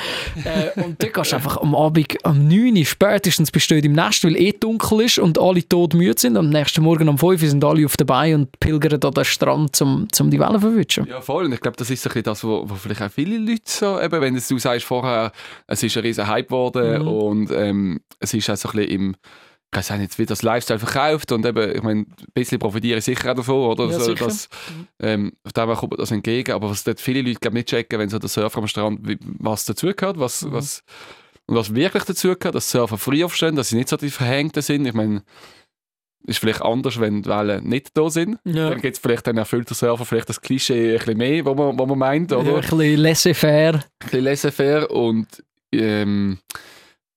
äh, 0.46 0.80
und 0.82 1.02
dort 1.02 1.14
gehst 1.14 1.32
du 1.32 1.36
einfach 1.36 1.58
am 1.58 1.74
Abend 1.76 2.16
um 2.24 2.48
9 2.48 2.78
Uhr 2.78 2.86
spätestens 2.86 3.52
dort 3.52 3.84
im 3.84 3.94
Nest, 3.94 4.24
weil 4.24 4.36
eh 4.38 4.52
dunkel 4.52 5.02
ist 5.02 5.18
und 5.18 5.40
alle 5.40 5.68
tot 5.68 5.96
müde 5.96 6.14
sind. 6.20 6.38
Am 6.38 6.50
nächsten 6.50 6.84
Morgen 6.84 7.10
um 7.10 7.18
5 7.18 7.42
Uhr 7.42 7.50
sind 7.50 7.64
alle 7.66 7.86
auf 7.86 7.98
der 7.98 8.06
Beine 8.06 8.36
und 8.36 8.60
pilgern 8.60 9.02
an 9.04 9.12
den 9.12 9.26
Strand, 9.26 9.82
um, 9.82 10.08
um 10.20 10.30
die 10.30 10.40
Wellen 10.40 10.54
zu 10.54 10.60
verwischen. 10.62 11.08
Ja, 11.10 11.22
voll. 11.22 11.46
Und 11.46 11.54
ich 11.54 11.60
glaube, 11.60 11.78
das 11.78 11.90
ist 11.90 12.06
ein 12.06 12.10
bisschen 12.10 12.24
das, 12.24 12.44
wo 12.44 12.68
vielleicht 12.76 13.02
auch 13.02 13.12
viele 13.12 13.38
Leute 13.40 13.62
so, 13.66 14.00
eben, 14.00 14.22
wenn 14.22 14.36
es- 14.36 14.48
du 14.48 14.60
sagst 14.60 14.86
vorher, 14.86 15.32
es 15.66 15.82
ist 15.82 15.98
ein 15.98 16.04
riesen 16.04 16.28
Hype 16.28 16.50
geworden 16.50 17.02
Mhm. 17.02 17.08
und 17.08 17.47
ähm, 17.52 18.00
es 18.20 18.34
ist 18.34 18.50
auch 18.50 18.56
so 18.58 18.70
ein 18.70 18.76
bisschen 18.78 18.92
im, 18.92 19.16
ich 19.74 19.78
weiß 19.78 19.92
nicht, 19.98 20.18
wie 20.18 20.26
das 20.26 20.44
Lifestyle 20.44 20.80
verkauft 20.80 21.32
und 21.32 21.46
eben, 21.46 21.76
ich 21.76 21.84
meine, 21.84 22.02
ein 22.02 22.16
bisschen 22.34 22.58
profitiere 22.60 23.00
ich 23.00 23.04
sicher 23.06 23.32
auch 23.32 23.36
davon, 23.36 23.72
oder? 23.72 23.92
Ja, 23.92 24.00
so, 24.00 24.14
dass, 24.14 24.48
ähm, 25.02 25.34
auf 25.44 25.54
dem 25.54 25.74
kommt 25.76 25.92
mir 25.92 25.98
das 25.98 26.12
entgegen, 26.12 26.54
aber 26.54 26.70
was 26.70 26.84
dort 26.84 27.02
viele 27.02 27.22
Leute 27.22 27.40
glaub, 27.40 27.54
nicht 27.54 27.68
checken, 27.70 28.00
wenn 28.00 28.10
so 28.10 28.18
der 28.20 28.30
Surfer 28.30 28.60
am 28.60 28.68
Strand, 28.68 29.02
was 29.40 29.66
dazugehört, 29.66 30.20
was, 30.20 30.44
Mhm. 30.44 30.54
was, 30.54 30.84
und 31.48 31.56
was 31.56 31.74
wirklich 31.76 32.04
dazugehört, 32.04 32.56
dass 32.56 32.72
Surfer 32.72 32.98
früh 32.98 33.24
aufstehen, 33.24 33.56
dass 33.56 33.70
sie 33.70 33.76
nicht 33.78 33.90
so 33.90 33.98
die 33.98 34.10
Verhängten 34.10 34.62
sind. 34.62 34.86
Ich 34.86 34.94
meine, 34.94 35.24
ist 36.26 36.40
vielleicht 36.40 36.62
anders, 36.62 37.00
wenn 37.00 37.22
die 37.24 37.30
Wellen 37.30 37.64
nicht 37.70 37.96
da 37.98 38.10
sind. 38.10 38.38
Ja. 38.44 38.70
Dann 38.70 38.82
gibt 38.82 38.96
es 38.98 39.02
vielleicht 39.02 39.28
dann 39.28 39.38
erfüllt 39.38 39.70
der 39.70 39.76
Surfer 39.76 40.04
vielleicht 40.04 40.28
das 40.28 40.42
Klischee 40.42 40.92
ein 40.94 40.98
bisschen 40.98 41.18
mehr, 41.18 41.46
wo 41.46 41.54
man, 41.56 41.76
man 41.76 41.98
meint, 41.98 42.32
Ja, 42.32 42.38
oder? 42.38 42.56
ein 42.56 42.62
bisschen 42.62 42.98
laissez-faire. 42.98 43.76
Ein 43.76 43.84
bisschen 44.00 44.24
laissez-faire 44.26 44.92
und 44.92 45.28
ähm, 45.72 46.40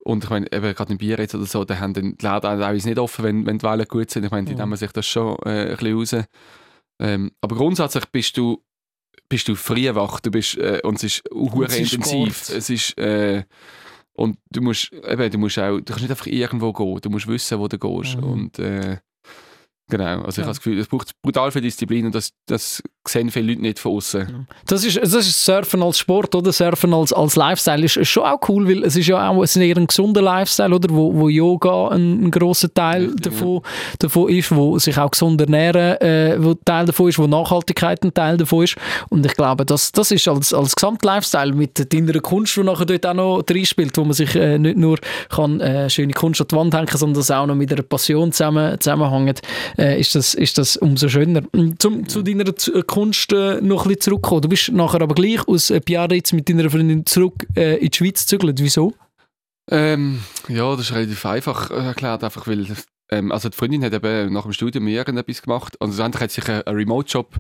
und 0.05 0.25
ich 0.25 0.31
meine, 0.31 0.51
eben 0.53 0.75
gerade 0.75 0.93
im 0.93 0.99
Bier 0.99 1.19
jetzt 1.19 1.35
oder 1.35 1.47
so, 1.47 1.65
da 1.65 1.79
haben 1.79 1.93
dann 1.95 2.17
die 2.17 2.25
Läden 2.27 2.41
teilweise 2.41 2.89
nicht 2.89 2.99
offen, 2.99 3.25
wenn, 3.25 3.47
wenn 3.47 3.59
die 3.59 3.65
Wellen 3.65 3.87
gut 3.87 4.11
sind. 4.11 4.25
Ich 4.25 4.31
meine, 4.31 4.47
die 4.47 4.55
Mhm. 4.55 4.61
nehmen 4.61 4.77
sich 4.77 4.93
das 4.93 5.07
schon 5.07 5.37
äh, 5.45 5.71
ein 5.73 5.77
bisschen 5.77 5.97
raus. 6.19 6.27
Ähm, 7.03 7.33
aber 7.41 7.57
grundsätzlich 7.57 8.05
bist 8.07 8.37
du, 8.37 8.63
bist 9.29 9.47
du 9.49 9.55
früh 9.55 9.95
wach, 9.95 10.21
du 10.21 10.31
bist, 10.31 10.57
äh, 10.59 10.81
und 10.85 10.97
es 10.97 11.05
ist 11.05 11.23
ist 11.29 11.93
intensiv. 11.95 12.37
Sport. 12.45 12.59
Es 12.59 12.71
ist, 12.71 12.99
äh, 12.99 13.45
und 14.15 14.39
du 14.51 14.61
musst, 14.61 14.93
eben, 14.93 15.31
du 15.31 15.39
musst 15.39 15.59
auch, 15.59 15.79
du 15.79 15.85
kannst 15.85 16.03
nicht 16.03 16.11
einfach 16.11 16.27
irgendwo 16.27 16.73
gehen, 16.73 16.99
du 17.01 17.11
musst 17.11 17.27
wissen, 17.29 17.59
wo 17.59 17.69
du 17.69 17.79
gehst. 17.79 18.17
Mhm. 18.17 18.25
Und 18.25 18.59
äh, 18.59 18.99
genau, 19.89 20.23
also 20.23 20.29
ich 20.29 20.37
Ja. 20.39 20.43
habe 20.45 20.51
das 20.51 20.59
Gefühl, 20.59 20.79
es 20.79 20.89
braucht 20.89 21.13
brutal 21.23 21.51
viel 21.53 21.63
Disziplin 21.63 22.07
und 22.07 22.15
das, 22.15 22.33
das 22.47 22.83
sehen 23.09 23.31
viele 23.31 23.53
Leute 23.53 23.63
nicht 23.63 23.79
von 23.79 23.97
außen. 23.97 24.47
Das 24.67 24.85
ist, 24.85 24.99
das 24.99 25.15
ist 25.15 25.45
Surfen 25.45 25.83
als 25.83 25.99
Sport 25.99 26.35
oder 26.35 26.53
Surfen 26.53 26.93
als, 26.93 27.13
als 27.13 27.35
Lifestyle 27.35 27.85
ist, 27.85 28.07
schon 28.07 28.25
auch 28.25 28.41
cool, 28.49 28.69
weil 28.69 28.85
es 28.85 28.95
ist 28.95 29.07
ja 29.07 29.29
auch 29.29 29.43
ist 29.43 29.57
eher 29.57 29.77
ein 29.77 29.87
gesunder 29.87 30.21
Lifestyle, 30.21 30.75
oder? 30.75 30.89
Wo, 30.91 31.15
wo 31.15 31.29
Yoga 31.29 31.89
ein, 31.89 32.25
ein 32.25 32.31
grosser 32.31 32.73
Teil 32.73 33.07
Richtig, 33.07 33.23
davon, 33.23 33.63
davon 33.99 34.29
ist, 34.29 34.55
wo 34.55 34.79
sich 34.79 34.99
auch 34.99 35.11
gesund 35.11 35.41
ernähren 35.41 36.01
äh, 36.01 36.37
wo 36.39 36.55
Teil 36.55 36.85
davon 36.85 37.09
ist, 37.09 37.19
wo 37.19 37.27
Nachhaltigkeit 37.27 38.05
ein 38.05 38.13
Teil 38.13 38.37
davon 38.37 38.65
ist. 38.65 38.77
Und 39.09 39.25
ich 39.25 39.35
glaube, 39.35 39.65
das, 39.65 39.93
das 39.93 40.11
ist 40.11 40.29
als, 40.29 40.53
als 40.53 40.75
Gesamtlifestyle 40.75 41.55
mit 41.55 41.93
deiner 41.93 42.21
Kunst, 42.21 42.57
die 42.57 42.63
nachher 42.63 42.85
dort 42.85 43.07
auch 43.07 43.15
noch 43.15 43.43
reinspielt, 43.49 43.97
wo 43.97 44.05
man 44.05 44.13
sich 44.13 44.35
äh, 44.37 44.59
nicht 44.59 44.77
nur 44.77 44.99
kann 45.31 45.61
äh, 45.61 45.89
schöne 45.89 46.13
Kunst 46.13 46.43
an 46.43 46.49
die 46.49 46.57
Wand 46.57 46.75
hängen, 46.75 46.89
sondern 46.89 47.21
das 47.21 47.31
auch 47.31 47.47
noch 47.47 47.55
mit 47.55 47.73
einer 47.73 47.83
Passion 47.83 48.31
zusammen, 48.31 48.79
zusammenhängt, 48.79 49.41
äh, 49.79 49.99
ist, 49.99 50.15
das, 50.15 50.35
ist 50.35 50.59
das 50.59 50.77
umso 50.77 51.09
schöner. 51.09 51.43
Zum, 51.79 52.07
Zu 52.07 52.23
deiner 52.23 52.45
Kunst 52.91 53.33
äh, 53.33 53.61
noch 53.61 53.83
ein 53.83 53.89
bisschen 53.89 54.01
zurückkommen. 54.01 54.43
Du 54.43 54.49
bist 54.49 54.73
nachher 54.73 55.01
aber 55.01 55.15
gleich 55.15 55.47
aus 55.47 55.71
äh, 55.71 55.81
Biarritz 55.81 56.33
mit 56.33 56.49
deiner 56.49 56.69
Freundin 56.69 57.07
zurück 57.07 57.47
äh, 57.57 57.77
in 57.77 57.89
die 57.91 57.97
Schweiz 57.97 58.23
gezügelt. 58.23 58.59
Wieso? 58.61 58.95
Ähm, 59.71 60.21
ja, 60.49 60.69
das 60.73 60.87
ist 60.87 60.93
relativ 60.93 61.25
einfach 61.25 61.71
äh, 61.71 61.75
erklärt, 61.75 62.25
einfach 62.25 62.49
weil 62.49 62.67
ähm, 63.11 63.33
also 63.33 63.49
die 63.49 63.57
Freundin 63.57 63.85
hat 63.85 63.93
eben 63.93 64.33
nach 64.33 64.43
dem 64.43 64.53
Studium 64.53 64.87
irgendetwas 64.89 65.43
gemacht 65.43 65.77
und 65.81 65.89
schlussendlich 65.91 66.23
hat 66.23 66.31
sich 66.31 66.49
ein, 66.49 66.61
Remote-Job 66.67 67.35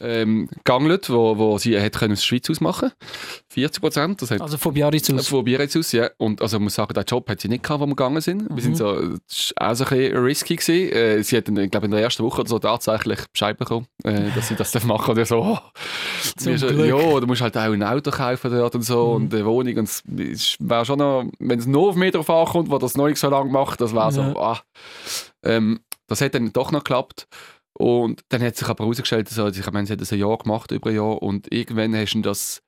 ähm, 0.00 0.48
geangelt, 0.64 1.10
wo, 1.10 1.36
wo 1.38 1.58
sie 1.58 1.78
hat 1.80 1.92
können 1.98 2.12
aus 2.12 2.20
der 2.20 2.26
Schweiz 2.26 2.50
aus 2.50 2.60
machen 2.60 2.92
40 3.50 3.80
Prozent, 3.80 4.40
Also 4.40 4.56
von 4.58 4.74
Biarritz 4.74 5.10
aus. 5.10 5.28
von 5.28 5.44
Biarritz 5.44 5.76
aus, 5.76 5.92
ja. 5.92 6.10
Und 6.18 6.40
also 6.42 6.56
ich 6.58 6.62
muss 6.62 6.74
sagen, 6.74 6.92
den 6.94 7.04
Job 7.04 7.28
hat 7.28 7.40
sie 7.40 7.48
nicht 7.48 7.62
gehabt, 7.62 7.80
wo 7.80 7.86
wir 7.86 7.94
gegangen 7.96 8.20
sind. 8.20 8.42
Wir 8.48 8.54
Mhm. 8.56 8.60
sind 8.60 8.76
so, 8.76 8.94
das 9.26 9.52
war 9.58 9.70
auch 9.70 9.74
so 9.74 9.84
ein 9.84 9.90
bisschen 9.98 10.16
risky 10.18 10.56
gewesen. 10.56 10.92
Äh, 10.92 11.22
sie 11.22 11.36
hat, 11.36 11.48
ich 11.48 11.70
glaube, 11.70 11.86
in 11.86 11.90
der 11.92 12.00
ersten 12.02 12.22
Woche 12.24 12.40
oder 12.42 12.48
so 12.48 12.58
tatsächlich 12.58 13.18
Bescheid 13.32 13.56
bekommen, 13.56 13.86
äh, 14.04 14.30
dass 14.34 14.48
sie 14.48 14.54
das 14.54 14.70
darf 14.72 14.84
machen 14.84 15.12
Und 15.12 15.18
ich 15.18 15.28
so, 15.28 15.38
oh, 15.42 15.58
Zum 16.36 16.52
mir 16.52 16.56
ist- 16.56 16.66
Glück. 16.66 16.86
ja, 16.86 17.20
du 17.20 17.26
musst 17.26 17.40
halt 17.42 17.56
auch 17.56 17.62
ein 17.72 17.82
Auto 17.82 18.10
kaufen 18.10 18.50
dort 18.50 18.74
und 18.74 18.82
so 18.82 19.08
Mhm. 19.18 19.24
und 19.24 19.34
eine 19.34 19.44
Wohnung. 19.46 19.76
Und 19.78 19.88
es 19.88 20.56
wäre 20.60 20.84
schon 20.84 20.98
noch, 20.98 21.24
wenn 21.38 21.58
es 21.58 21.66
nur 21.66 21.88
auf 21.88 21.96
mich 21.96 22.12
drauf 22.12 22.28
ankommt, 22.30 22.70
wo 22.70 22.78
das 22.78 22.96
noch 22.96 23.06
nicht 23.06 23.18
so 23.18 23.28
lange 23.30 23.50
macht, 23.50 23.80
das 23.80 23.94
wäre 23.94 24.12
so, 24.12 24.20
Ja. 24.22 24.36
ah. 24.36 24.60
Ähm, 25.44 25.80
das 26.06 26.20
hat 26.20 26.34
dann 26.34 26.52
doch 26.52 26.72
noch 26.72 26.84
geklappt. 26.84 27.28
Und 27.74 28.22
dann 28.30 28.42
hat 28.42 28.56
sich 28.56 28.66
aber 28.68 28.84
herausgestellt, 28.84 29.28
also, 29.28 29.48
ich 29.48 29.70
meine, 29.70 29.86
sie 29.86 29.92
hat 29.92 30.00
das 30.00 30.12
ein 30.12 30.18
Jahr 30.18 30.36
gemacht, 30.38 30.72
über 30.72 30.90
ein 30.90 30.96
Jahr, 30.96 31.22
und 31.22 31.52
irgendwann 31.52 31.94
hast 31.94 32.14
du 32.14 32.22
das 32.22 32.62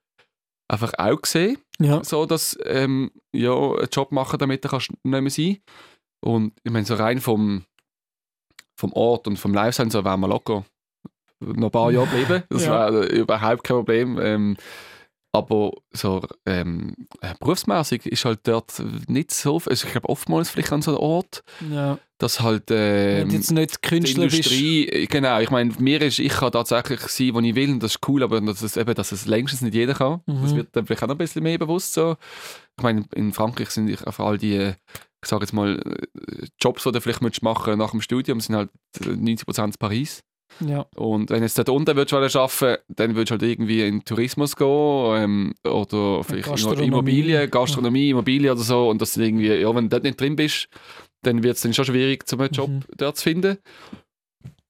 einfach 0.69 0.93
auch 0.99 1.21
gesehen 1.21 1.59
Ja. 1.81 2.05
so, 2.05 2.27
dass 2.27 2.57
ähm, 2.65 3.11
ja, 3.33 3.53
einen 3.53 3.89
Job 3.91 4.13
machen, 4.13 4.39
damit 4.39 4.65
du 4.65 4.69
kannst 4.69 4.91
nicht 4.91 5.05
mehr 5.05 5.31
sein. 5.31 5.59
Und 6.21 6.53
ich 6.63 6.71
meine, 6.71 6.87
so 6.87 6.95
rein 6.95 7.21
vom, 7.21 7.65
vom 8.77 8.93
Ort 8.93 9.27
und 9.27 9.37
vom 9.37 9.53
Lifestyle 9.53 9.91
so 9.91 10.05
wären 10.05 10.21
wir 10.21 10.29
locker 10.29 10.65
noch 11.41 11.69
ein 11.69 11.71
paar 11.71 11.91
Jahre 11.91 12.07
bleiben. 12.07 12.45
Das 12.51 12.67
Ja. 12.67 12.93
wäre 12.93 13.07
überhaupt 13.07 13.65
kein 13.65 13.77
Problem. 13.79 14.19
Ähm, 14.21 14.57
aber 15.33 15.73
so 15.93 16.23
ähm, 16.45 16.95
äh, 17.21 17.35
berufsmäßig 17.39 18.07
ist 18.07 18.25
halt 18.25 18.41
dort 18.45 18.83
nicht 19.09 19.31
so, 19.31 19.55
also 19.55 19.87
ich 19.87 19.93
glaube 19.93 20.09
oftmals 20.09 20.51
vielleicht 20.51 20.73
an 20.73 20.83
so 20.83 20.91
einem 20.93 21.01
Ort, 21.01 21.45
ja. 21.71 21.99
dass 22.19 22.41
halt 22.41 22.65
ähm, 22.71 23.31
jetzt 23.31 23.53
nicht 23.53 23.77
die 23.77 23.89
Künstler 23.89 24.25
bist. 24.25 24.37
Industrie, 24.37 24.89
äh, 24.89 25.07
genau, 25.07 25.39
ich 25.39 25.51
meine, 25.51 25.73
mir 25.79 26.03
ist, 26.03 26.19
ich 26.19 26.33
kann 26.33 26.51
tatsächlich 26.51 27.01
sein, 27.01 27.35
wo 27.35 27.41
ich 27.41 27.55
will 27.55 27.71
und 27.71 27.83
das 27.83 27.93
ist 27.95 28.09
cool, 28.09 28.23
aber 28.25 28.41
dass 28.41 28.63
es, 28.63 28.77
eben, 28.77 28.95
dass 28.95 29.13
es 29.13 29.27
längstens 29.27 29.63
nicht 29.63 29.75
jeder 29.75 29.95
kann, 29.95 30.21
das 30.27 30.53
Mhm. 30.53 30.57
wird 30.57 30.69
dann 30.75 30.87
vielleicht 30.87 31.03
auch 31.05 31.09
noch 31.09 31.15
ein 31.15 31.19
bisschen 31.19 31.45
mehr 31.45 31.59
bewusst 31.59 31.93
so. 31.95 32.17
Ich 32.77 32.83
meine, 32.83 33.05
in 33.15 33.33
Frankreich 33.33 33.71
sind 33.71 33.89
ich 33.89 34.05
auf 34.07 34.19
all 34.19 34.37
die, 34.37 34.73
ich 35.23 35.29
sage 35.29 35.45
jetzt 35.45 35.53
mal, 35.53 35.79
äh, 35.79 36.47
Jobs, 36.61 36.83
die 36.83 36.93
du 36.93 37.01
vielleicht 37.01 37.23
möchtest 37.23 37.43
machen 37.45 37.79
nach 37.79 37.93
dem 37.93 38.01
Studium, 38.01 38.41
sind 38.41 38.57
halt 38.57 38.71
äh, 39.01 39.11
90% 39.11 39.65
in 39.65 39.73
Paris. 39.79 40.23
Ja. 40.67 40.87
Und 40.97 41.31
wenn 41.31 41.39
du 41.39 41.45
jetzt 41.45 41.57
dort 41.59 41.69
unten 41.71 41.97
würdest 41.97 42.37
arbeiten 42.37 42.83
dann 42.89 43.15
würdest 43.15 43.31
du 43.31 43.33
halt 43.35 43.43
irgendwie 43.43 43.87
in 43.87 44.05
Tourismus 44.05 44.57
gehen 44.57 44.67
ähm, 45.17 45.55
oder 45.65 46.23
vielleicht 46.25 46.47
in 46.47 46.53
Gastronomie. 46.53 46.87
Immobilien, 46.87 47.51
Gastronomie, 47.51 48.11
Immobilien 48.11 48.53
oder 48.53 48.61
so 48.63 48.89
und 48.89 49.01
das 49.01 49.17
irgendwie, 49.17 49.49
ja, 49.53 49.75
wenn 49.75 49.85
du 49.85 49.89
dort 49.91 50.05
nicht 50.05 50.21
drin 50.21 50.37
bist, 50.37 50.69
dann 51.23 51.43
wird 51.43 51.57
es 51.57 51.63
dann 51.63 51.75
schon 51.75 51.85
schwierig, 51.85 52.27
zum 52.29 52.41
einen 52.41 52.53
Job 52.53 52.69
Mhm. 52.71 52.81
dort 52.97 53.17
zu 53.17 53.23
finden. 53.25 53.59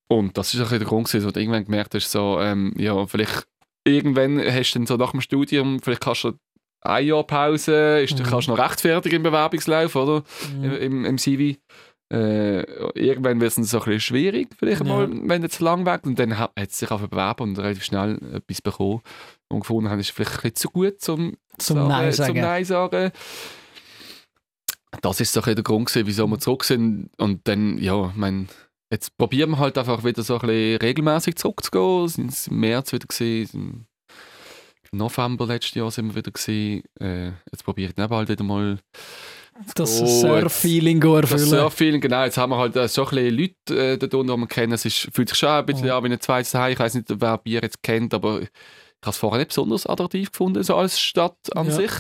Und 0.09 0.36
das 0.36 0.49
ist 0.55 0.61
ein 0.61 0.62
bisschen 0.64 0.78
der 0.80 0.88
Grund, 0.88 1.07
gewesen, 1.09 1.26
wo 1.26 1.30
du 1.30 1.41
irgendwann 1.41 1.64
gemerkt 1.64 1.95
hast, 1.95 2.11
so, 2.11 2.38
ähm, 2.41 2.72
ja, 2.76 3.07
vielleicht 3.07 3.45
irgendwann 3.84 4.41
hast 4.41 4.72
du 4.74 4.78
dann 4.80 4.86
so 4.86 4.97
nach 4.97 5.12
dem 5.12 5.20
Studium, 5.20 5.80
vielleicht 5.80 6.03
kannst 6.03 6.24
du 6.24 6.32
ein 6.82 7.07
Jahr 7.07 7.24
Pause, 7.24 8.01
ist, 8.01 8.18
Mhm. 8.18 8.24
kannst 8.24 8.49
du 8.49 8.53
noch 8.53 8.59
rechtfertigen 8.59 9.16
im 9.16 9.22
Bewerbungslauf, 9.22 9.95
oder? 9.97 10.24
Mhm. 10.57 10.64
Im, 10.74 11.05
im 11.05 11.18
CV. 11.18 11.59
Äh, 12.13 12.63
irgendwann 12.99 13.41
wird 13.41 13.57
es 13.57 13.71
so 13.71 13.79
ein 13.79 13.85
bisschen 13.85 14.01
schwierig, 14.01 14.49
vielleicht 14.59 14.85
Ja. 14.85 14.87
mal, 14.89 15.09
wenn 15.29 15.43
du 15.43 15.49
zu 15.49 15.63
lang 15.63 15.87
weg 15.87 16.01
und 16.05 16.19
dann 16.19 16.37
hat 16.39 16.51
hat 16.59 16.71
es 16.71 16.79
sich 16.79 16.91
auf 16.91 17.01
bewerben 17.09 17.43
und 17.51 17.59
relativ 17.59 17.85
schnell 17.85 18.19
etwas 18.35 18.61
bekommen 18.61 19.01
und 19.49 19.61
gefunden 19.61 19.89
haben, 19.91 20.01
ist 20.01 20.11
vielleicht 20.11 20.33
ein 20.33 20.37
bisschen 20.43 20.57
zu 20.57 20.69
gut 20.71 21.01
zum, 21.01 21.37
Zum 21.59 21.77
sagen- 21.77 21.89
Nein 21.89 22.13
Zum 22.13 22.25
sagen. 22.27 22.41
Nein 22.41 22.65
sagen. 22.65 23.13
Das 25.03 25.21
ist 25.21 25.33
so 25.33 25.41
ein 25.41 25.43
bisschen 25.45 25.55
der 25.57 25.65
Grund, 25.65 25.87
gewesen, 25.87 26.07
wieso 26.07 26.27
wir 26.27 26.39
zurück 26.41 26.65
sind. 26.65 27.11
Und 27.17 27.47
dann, 27.47 27.79
ja, 27.79 28.09
ich 28.09 28.17
meine, 28.17 28.47
jetzt 28.91 29.17
probieren 29.17 29.51
wir 29.51 29.59
halt 29.59 29.79
einfach 29.79 30.03
wieder 30.03 30.23
so 30.23 30.35
ein 30.35 30.41
bisschen 30.41 30.79
regelmäßig 30.79 31.37
zurückzugehen. 31.37 32.09
Sind 32.09 32.31
es 32.33 32.49
im 32.49 32.59
März 32.59 32.93
wieder 32.93 33.07
gesehen, 33.07 33.49
im 33.53 33.87
November 34.93 35.47
letztes 35.47 35.74
Jahr 35.74 35.91
sind 35.91 36.09
wir 36.09 36.16
wieder 36.16 36.30
gesehen. 36.30 36.82
Äh, 37.01 37.28
jetzt 37.51 37.64
probiere 37.64 37.91
ich 37.97 38.09
bald 38.09 38.28
wieder 38.28 38.45
mal 38.45 38.78
Das 39.74 40.01
Oh, 40.01 40.07
Surf-Feeling 40.07 41.01
das 41.01 41.30
erfüllen. 41.30 41.49
Surffeeling, 41.49 42.01
genau. 42.01 42.24
Jetzt 42.24 42.38
haben 42.38 42.51
wir 42.51 42.59
halt 42.59 42.76
äh, 42.76 42.88
so 42.88 43.05
ein 43.07 43.11
bisschen 43.11 43.38
Leute 43.38 43.93
äh, 43.93 43.99
dort 43.99 44.14
unten, 44.14 44.32
die 44.34 44.38
wir 44.41 44.47
kennen. 44.49 44.72
Es 44.72 44.84
ist, 44.84 45.09
fühlt 45.12 45.28
sich 45.28 45.38
schon 45.38 45.49
ein 45.51 45.66
bisschen 45.66 45.91
Oh. 45.91 45.95
an 45.95 46.05
wie 46.05 46.12
ein 46.12 46.20
zweites 46.20 46.55
Heim. 46.55 46.72
Ich 46.72 46.78
weiß 46.78 46.95
nicht, 46.95 47.07
wer 47.09 47.38
Bier 47.38 47.61
jetzt 47.62 47.82
kennt, 47.82 48.14
aber 48.14 48.41
ich 48.43 48.49
habe 49.03 49.11
es 49.12 49.16
vorher 49.18 49.38
nicht 49.38 49.49
besonders 49.49 49.86
attraktiv 49.86 50.30
gefunden, 50.32 50.62
so 50.62 50.74
als 50.76 50.99
Stadt 51.01 51.36
an 51.55 51.66
Ja. 51.68 51.72
sich. 51.72 51.91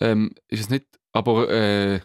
Ähm, 0.00 0.32
ist 0.48 0.60
es 0.60 0.70
nicht, 0.70 0.86
aber 1.12 1.48
äh, 1.48 2.00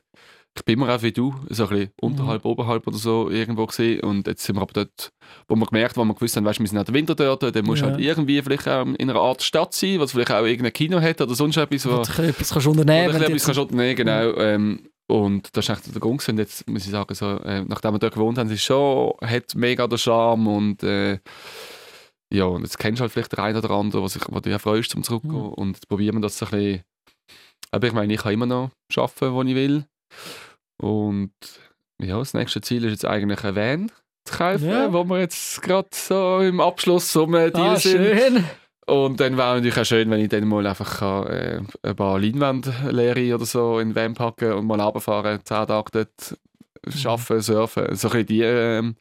ich 0.59 0.65
bin 0.65 0.73
immer 0.79 0.93
auch 0.93 1.01
wie 1.01 1.11
du, 1.11 1.33
so 1.49 1.63
ein 1.63 1.69
bisschen 1.69 1.91
unterhalb, 2.01 2.45
oberhalb 2.45 2.85
oder 2.85 2.97
so 2.97 3.29
irgendwo 3.29 3.65
gesehen. 3.65 4.01
Und 4.01 4.27
jetzt 4.27 4.43
sind 4.43 4.55
wir 4.57 4.61
aber 4.61 4.73
dort, 4.73 5.09
wo 5.47 5.55
wir 5.55 5.65
gemerkt 5.65 5.97
wo 5.97 6.03
wir 6.03 6.13
gewusst 6.13 6.35
haben, 6.37 6.45
weißt, 6.45 6.59
wir 6.59 6.67
sind 6.67 6.77
auch 6.77 6.83
der 6.83 6.93
Winter 6.93 7.15
dort, 7.15 7.43
dann 7.43 7.65
musst 7.65 7.81
du 7.81 7.85
Ja. 7.85 7.91
halt 7.91 8.01
irgendwie 8.01 8.41
vielleicht 8.41 8.67
auch 8.67 8.85
in 8.85 9.09
einer 9.09 9.15
Art 9.19 9.41
Stadt 9.41 9.73
sein, 9.73 9.99
was 9.99 10.11
vielleicht 10.11 10.31
auch 10.31 10.45
irgendein 10.45 10.73
Kino 10.73 10.99
hat 11.01 11.21
oder 11.21 11.33
sonst 11.33 11.57
etwas. 11.57 11.85
Wo 11.85 12.01
du 12.03 12.23
etwas 12.23 12.49
kannst 12.51 12.67
unternehmen 12.67 13.15
oder 13.15 13.27
etwas 13.27 13.45
kannst 13.45 13.59
unternehmen, 13.59 13.95
genau. 13.95 14.33
Ähm, 14.37 14.89
und 15.07 15.49
das 15.57 15.67
ist 15.67 15.75
echt 15.75 15.93
der 15.93 15.99
Grund. 16.01 16.27
Und 16.29 16.37
jetzt 16.37 16.69
muss 16.69 16.85
ich 16.85 16.91
sagen, 16.91 17.15
so, 17.15 17.37
äh, 17.39 17.63
nachdem 17.63 17.93
wir 17.93 17.99
dort 17.99 18.13
gewohnt 18.13 18.37
haben, 18.37 18.49
ist 18.51 18.61
schon, 18.63 19.13
hat 19.21 19.55
mega 19.55 19.87
den 19.87 19.97
Charme 19.97 20.47
und 20.47 20.83
äh, 20.83 21.17
ja, 22.31 22.43
und 22.45 22.61
jetzt 22.61 22.77
kennst 22.77 22.99
du 22.99 23.01
halt 23.01 23.11
vielleicht 23.11 23.31
den 23.31 23.39
einen 23.39 23.57
oder 23.57 23.71
anderen, 23.71 24.03
was 24.03 24.13
sich, 24.13 24.21
wo 24.29 24.39
du 24.39 24.49
ja 24.51 24.59
freust, 24.59 24.91
zum 24.91 25.01
zurückgehen. 25.03 25.33
Mhm. 25.33 25.53
Und 25.53 25.69
jetzt 25.77 25.87
probieren 25.87 26.17
wir 26.17 26.21
das 26.21 26.37
so 26.37 26.45
ein 26.45 26.51
bisschen. 26.51 26.81
Aber 27.71 27.87
ich 27.87 27.93
meine, 27.93 28.13
ich 28.13 28.21
kann 28.21 28.33
immer 28.33 28.45
noch 28.45 28.69
arbeiten, 28.95 29.33
wo 29.33 29.41
ich 29.41 29.55
will. 29.55 29.85
Und 30.81 31.31
ja, 32.01 32.17
das 32.17 32.33
nächste 32.33 32.61
Ziel 32.61 32.83
ist 32.85 32.91
jetzt 32.91 33.05
eigentlich 33.05 33.43
ein 33.43 33.55
Van 33.55 33.91
zu 34.25 34.37
kaufen, 34.37 34.69
Ja. 34.69 34.91
wo 34.93 35.03
wir 35.05 35.19
jetzt 35.19 35.61
gerade 35.61 35.89
so 35.91 36.39
im 36.39 36.59
Abschluss 36.61 37.15
um 37.15 37.33
einen 37.35 37.51
Deal 37.53 37.69
Ah, 37.69 37.75
sind. 37.75 37.97
schön. 38.17 38.43
Und 38.87 39.19
dann 39.19 39.37
wäre 39.37 39.55
natürlich 39.55 39.77
auch 39.77 39.85
schön, 39.85 40.09
wenn 40.09 40.19
ich 40.21 40.29
dann 40.29 40.47
mal 40.47 40.65
einfach 40.65 40.99
kann, 40.99 41.27
äh, 41.27 41.61
ein 41.83 41.95
paar 41.95 42.19
Leinwandlehre 42.19 43.35
oder 43.35 43.45
so 43.45 43.77
in 43.79 43.89
den 43.89 43.95
Van 43.95 44.13
packen 44.15 44.53
und 44.53 44.65
mal 44.65 44.81
runterfahren, 44.81 45.39
10 45.43 45.67
Tage 45.67 45.91
dort 45.91 46.37
arbeiten, 47.05 47.41
surfen. 47.41 47.95
So 47.95 48.09
ein 48.09 48.25
die, 48.25 48.41
ähm, 48.41 48.95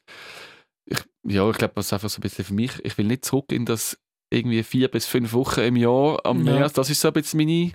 ich, 0.85 0.99
ja, 1.26 1.49
ich 1.49 1.57
glaube, 1.57 1.74
das 1.76 1.87
ist 1.87 1.93
einfach 1.95 2.11
so 2.11 2.18
ein 2.18 2.22
bisschen 2.22 2.45
für 2.45 2.55
mich. 2.55 2.72
Ich 2.85 2.99
will 2.99 3.07
nicht 3.07 3.24
zurück 3.24 3.51
in 3.51 3.64
das 3.64 3.99
irgendwie 4.31 4.62
vier 4.62 4.89
bis 4.89 5.07
fünf 5.07 5.33
Wochen 5.33 5.61
im 5.61 5.76
Jahr 5.76 6.20
am 6.26 6.45
Ja. 6.45 6.53
Meer. 6.55 6.68
Das 6.68 6.91
ist 6.91 7.01
so 7.01 7.09
ein 7.09 7.14
bisschen 7.14 7.39
meine 7.39 7.72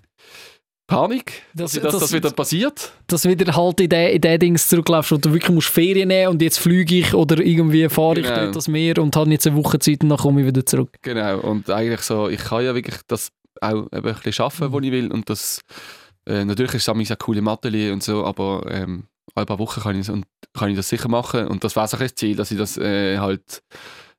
Panik, 0.88 1.44
Das- 1.54 1.72
dass, 1.74 1.82
dass 1.82 1.92
das, 1.94 2.02
das- 2.02 2.14
wieder 2.14 2.32
passiert. 2.32 2.92
Dass 3.08 3.22
du 3.24 3.30
wieder 3.30 3.56
halt 3.56 3.80
in 3.80 3.90
den, 3.90 4.10
in 4.16 4.22
den 4.22 4.40
Dings 4.40 4.68
zurückläufst, 4.68 5.12
wo 5.12 5.18
du 5.18 5.32
wirklich 5.34 5.52
musst 5.52 5.70
Ferien 5.70 6.10
nehmen 6.10 6.30
und 6.32 6.42
jetzt 6.42 6.60
fliege 6.60 6.96
ich 7.00 7.14
oder 7.14 7.40
irgendwie 7.40 7.88
fahre 7.90 8.20
ich 8.20 8.26
Genau. 8.28 8.44
dort 8.44 8.56
das 8.58 8.68
Meer 8.68 8.98
und 9.00 9.16
habe 9.16 9.30
jetzt 9.32 9.48
eine 9.48 9.56
Woche 9.56 9.80
Zeit 9.80 10.04
und 10.04 10.10
dann 10.10 10.18
komme 10.18 10.42
ich 10.42 10.48
wieder 10.48 10.66
zurück. 10.66 10.90
Genau, 11.02 11.40
und 11.40 11.70
eigentlich 11.70 12.02
so, 12.02 12.28
ich 12.30 12.40
kann 12.44 12.64
ja 12.66 12.76
wirklich 12.76 12.98
das 13.08 13.30
auch 13.62 13.88
ein 13.92 14.02
bisschen 14.02 14.44
arbeiten, 14.46 14.66
Mhm. 14.66 14.72
wo 14.74 14.80
ich 14.82 14.92
will. 14.92 15.12
Und 15.12 15.30
das, 15.30 15.62
äh, 16.28 16.44
natürlich 16.44 16.74
ist 16.74 16.88
es 16.88 16.90
auch 17.12 17.18
coole 17.20 17.42
Atelier 17.50 17.94
und 17.94 18.04
so, 18.04 18.26
aber 18.26 18.66
ähm, 18.70 19.06
alle 19.36 19.46
paar 19.46 19.60
Wochen 19.60 19.82
kann 19.82 20.00
ich, 20.00 20.10
und 20.10 20.26
kann 20.54 20.70
ich 20.70 20.76
das 20.76 20.90
sicher 20.90 21.08
machen. 21.08 21.48
Und 21.48 21.64
das 21.64 21.76
wäre 21.78 21.88
so 21.88 21.96
ein 21.98 22.02
das 22.04 22.16
Ziel, 22.16 22.36
dass 22.36 22.52
ich 22.52 22.58
das 22.58 22.78
äh, 22.78 23.18
halt 23.20 23.62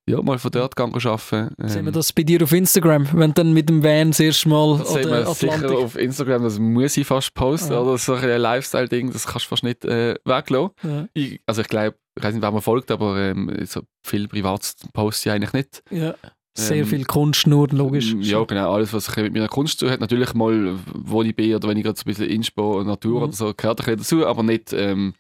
ja, 0.09 0.21
mal 0.23 0.39
von 0.39 0.51
dort 0.51 0.77
kann 0.77 0.93
arbeiten 0.95 1.55
kann. 1.57 1.69
Sehen 1.69 1.85
wir 1.87 1.93
das 1.93 2.13
bei 2.13 2.23
dir 2.25 2.43
auf 2.43 2.53
Instagram, 2.53 3.09
wenn 3.15 3.31
du 3.31 3.35
dann 3.43 3.53
mit 3.53 3.69
dem 3.69 3.83
Van 3.83 4.11
das 4.11 4.21
erste 4.21 4.49
Mal 4.49 4.79
Das 4.79 4.93
der 4.93 5.09
man 5.09 5.35
sicher 5.35 5.79
auf 5.79 5.97
Instagram, 5.97 6.43
das 6.43 6.59
muss 6.59 6.97
ich 6.97 7.07
fast 7.07 7.33
posten. 7.35 7.73
Ja. 7.73 7.81
Oder 7.81 7.97
so 7.99 8.15
ein 8.15 8.41
Lifestyle-Ding, 8.41 9.13
das 9.13 9.27
kannst 9.27 9.47
du 9.47 9.49
fast 9.51 9.63
nicht 9.65 9.85
äh, 9.85 10.15
weglassen. 10.25 10.71
Ja, 10.83 11.07
Ich, 11.15 11.41
also 11.47 11.63
ich 11.63 11.69
glaube, 11.69 11.97
ich 12.17 12.23
weiß 12.25 12.35
nicht, 12.35 12.43
wer 12.43 12.53
mir 12.53 12.63
folgt, 12.63 12.91
aber 12.91 13.19
ähm, 13.19 13.51
so 13.65 13.81
viel 14.07 14.29
privat 14.29 14.75
poste 14.93 15.29
ich 15.31 15.35
eigentlich 15.35 15.53
nicht. 15.53 15.83
ja. 15.91 16.15
Sehr 16.57 16.77
Ähm, 16.83 16.87
viel 16.87 17.05
Kunst, 17.05 17.49
nur 17.49 17.67
logisch. 17.71 18.15
Ja, 18.21 18.45
genau, 18.45 18.73
alles, 18.73 18.93
was 18.93 19.07
bisschen 19.07 19.25
mit 19.25 19.33
meiner 19.35 19.49
Kunst 19.49 19.81
zu 19.81 19.91
hat. 19.91 19.99
Natürlich 19.99 20.35
mal, 20.35 20.79
wo 20.95 21.25
ich 21.25 21.35
bin 21.35 21.53
oder 21.53 21.67
wenn 21.67 21.77
ich 21.77 21.83
gerade 21.83 21.99
so 21.99 22.03
ein 22.03 22.05
bisschen 22.15 22.29
Inspo, 22.31 22.81
Natur 22.85 23.17
Mhm. 23.19 23.23
oder 23.25 23.33
so, 23.33 23.53
gehört 23.57 23.81
ein 23.81 23.97
bisschen 23.97 24.21
dazu, 24.21 24.27
aber 24.29 24.45
nicht, 24.45 24.73
ähm, 24.73 25.15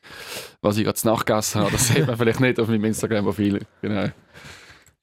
was 0.62 0.76
ich 0.76 0.84
gerade 0.84 0.94
zu 0.94 1.08
Nacht 1.08 1.26
gegessen 1.26 1.60
habe. 1.62 1.72
Das 1.72 1.88
sieht 1.88 2.06
man 2.06 2.16
vielleicht 2.18 2.38
nicht 2.38 2.60
auf 2.60 2.68
meinem 2.68 2.84
Instagram-Profil. 2.84 3.62
Genau. 3.82 4.10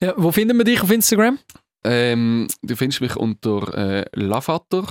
Ja, 0.02 0.14
wo 0.16 0.32
finden 0.32 0.58
wir 0.58 0.64
dich 0.64 0.82
auf 0.82 0.90
Instagram? 0.90 1.38
Ähm, 1.84 2.48
du 2.62 2.74
findest 2.74 3.00
mich 3.00 3.14
unter 3.14 3.72
äh, 3.72 4.04
Lavater, 4.14 4.84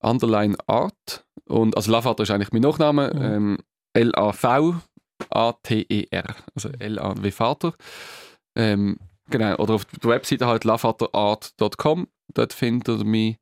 Underline 0.00 0.56
Art. 0.66 1.26
Und, 1.44 1.76
also 1.76 1.92
Lavater 1.92 2.22
ist 2.22 2.30
eigentlich 2.30 2.50
mein 2.50 2.62
Nachname. 2.62 3.12
Mhm. 3.14 3.22
Ähm, 3.22 3.58
L-A-V-A-T-E-R. 3.92 4.76
Also 6.54 6.70
L-A 6.78 7.14
wie 7.22 7.30
Vater. 7.30 7.74
Ähm, 8.56 8.96
genau, 9.28 9.56
oder 9.56 9.74
auf 9.74 9.84
der 9.84 10.08
Webseite 10.08 10.46
halt 10.46 10.64
lavaterart.com. 10.64 12.08
Dort 12.32 12.54
findet 12.54 12.88
ihr 13.00 13.04
mich. 13.04 13.36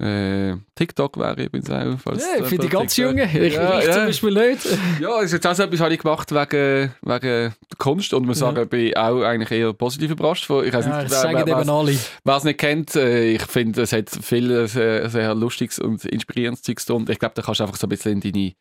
Äh, 0.00 0.56
TikTok 0.74 1.18
wäre 1.18 1.42
übrigens 1.44 1.68
auch. 1.70 1.98
falls 2.02 2.24
Ja, 2.24 2.42
für 2.44 2.56
die 2.56 2.62
TikTok- 2.68 2.70
ganz 2.80 2.96
Jungen. 2.96 3.18
Ich, 3.28 3.54
Ja, 3.54 3.78
ich 3.78 3.86
ja. 3.86 3.92
zum 3.92 4.06
Beispiel 4.06 4.32
nicht. 4.32 4.66
Ja, 5.00 5.20
ist 5.20 5.32
jetzt 5.32 5.46
auch 5.46 5.54
so 5.54 5.62
etwas 5.62 5.80
habe 5.80 5.92
ich 5.92 6.00
gemacht 6.00 6.30
wegen, 6.32 6.90
wegen 7.02 7.20
der 7.20 7.52
Kunst 7.76 8.14
und 8.14 8.24
muss 8.26 8.40
Ja. 8.40 8.46
sagen, 8.46 8.66
bin 8.68 8.96
auch 8.96 9.22
eigentlich 9.22 9.50
eher 9.50 9.72
positiv 9.74 10.10
überrascht. 10.12 10.46
Von, 10.46 10.64
ich 10.64 10.72
weiß 10.72 10.86
Ja, 10.86 11.02
nicht, 11.02 11.12
das 11.12 11.22
wer- 11.24 11.32
wer- 11.46 11.58
eben 11.58 11.68
alle. 11.70 11.98
Wer 12.24 12.36
es 12.36 12.44
nicht 12.44 12.58
kennt, 12.58 12.96
äh, 12.96 13.32
ich 13.32 13.42
finde, 13.42 13.82
es 13.82 13.92
hat 13.92 14.08
viel 14.08 14.66
sehr, 14.68 15.10
sehr 15.10 15.34
lustiges 15.34 15.78
und 15.78 16.04
inspirierendes 16.06 16.62
Zeugs 16.62 16.86
drin. 16.86 17.04
Ich 17.10 17.18
glaube, 17.18 17.34
da 17.34 17.42
kannst 17.42 17.60
du 17.60 17.64
einfach 17.64 17.76
so 17.76 17.86
ein 17.86 17.90
bisschen 17.90 18.20
in 18.22 18.32
deine, 18.32 18.52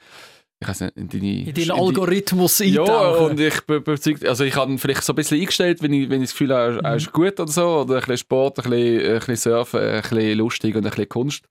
ich 0.61 0.67
weiß 0.67 0.81
nicht, 0.81 0.97
in 0.97 1.07
deine... 1.09 1.25
In 1.39 1.45
deinen 1.45 1.53
die- 1.55 1.71
Algorithmus 1.71 2.59
Ja, 2.59 2.81
eintauchen. 2.81 3.25
und 3.31 3.39
ich 3.39 3.61
bin 3.61 3.77
überzeugt, 3.77 4.25
also 4.25 4.43
ich 4.43 4.55
habe 4.55 4.71
ihn 4.71 4.77
vielleicht 4.77 5.03
so 5.03 5.13
ein 5.13 5.15
bisschen 5.15 5.39
eingestellt, 5.39 5.81
wenn 5.81 5.93
ich, 5.93 6.09
wenn 6.09 6.21
ich 6.21 6.29
das 6.29 6.33
Gefühl 6.37 6.53
habe, 6.53 6.79
er 6.83 6.95
ist 6.95 7.11
gut 7.13 7.39
oder 7.39 7.51
so, 7.51 7.65
oder 7.81 7.95
ein 7.95 7.99
bisschen 8.01 8.17
Sport, 8.17 8.59
ein 8.65 8.69
bisschen, 8.69 8.99
ein 9.13 9.19
bisschen 9.19 9.35
Surfen, 9.37 9.79
ein 9.79 10.01
bisschen 10.01 10.37
lustig 10.37 10.75
und 10.75 10.85
ein 10.85 10.89
bisschen 10.89 11.09
Kunst. 11.09 11.43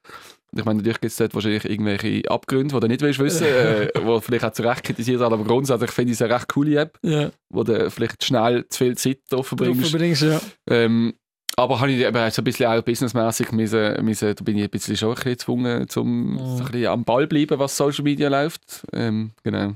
Ich 0.56 0.64
meine, 0.64 0.78
natürlich 0.78 1.00
gibt 1.02 1.10
es 1.10 1.16
dort 1.18 1.34
wahrscheinlich 1.34 1.64
irgendwelche 1.66 2.22
Abgründe, 2.30 2.74
die 2.74 2.80
du 2.80 2.88
nicht 2.88 3.02
willst 3.02 3.18
wissen, 3.18 3.46
äh, 3.46 3.88
wo 4.02 4.18
vielleicht 4.20 4.44
auch 4.44 4.52
zu 4.52 4.62
Recht 4.62 4.82
kritisiert 4.82 5.20
werden, 5.20 5.34
aber 5.34 5.44
grundsätzlich 5.44 5.90
finde 5.90 6.12
ich 6.12 6.18
es 6.18 6.22
eine 6.22 6.34
recht 6.34 6.48
coole 6.48 6.76
App, 6.80 6.98
ja, 7.02 7.30
wo 7.50 7.64
du 7.64 7.90
vielleicht 7.90 8.24
schnell 8.24 8.66
zu 8.68 8.78
viel 8.84 8.96
Zeit 8.96 9.18
drauf 9.30 9.48
drauf 9.48 9.58
verbringst. 9.58 9.90
verbringst, 9.90 10.22
ja. 10.22 10.40
Ähm, 10.70 11.14
aber 11.58 11.80
habe 11.80 11.90
ich 11.90 12.00
eben 12.00 12.30
so 12.30 12.40
ein 12.40 12.44
bisschen 12.44 12.66
auch 12.70 12.80
businessmäßig 12.82 13.50
müssen, 13.50 14.04
müssen, 14.04 14.34
da 14.34 14.44
bin 14.44 14.56
ich 14.56 14.64
ein 14.64 14.70
bisschen 14.70 14.96
schon 14.96 15.08
ein 15.10 15.14
bisschen 15.16 15.32
gezwungen, 15.32 15.88
zum 15.88 16.32
Mhm. 16.34 16.38
so 16.38 16.64
ein 16.64 16.70
bisschen 16.70 16.86
am 16.86 17.04
Ball 17.04 17.26
bleiben, 17.26 17.58
was 17.58 17.76
Social 17.76 18.04
Media 18.04 18.28
läuft. 18.28 18.86
Ähm, 18.92 19.32
genau. 19.42 19.74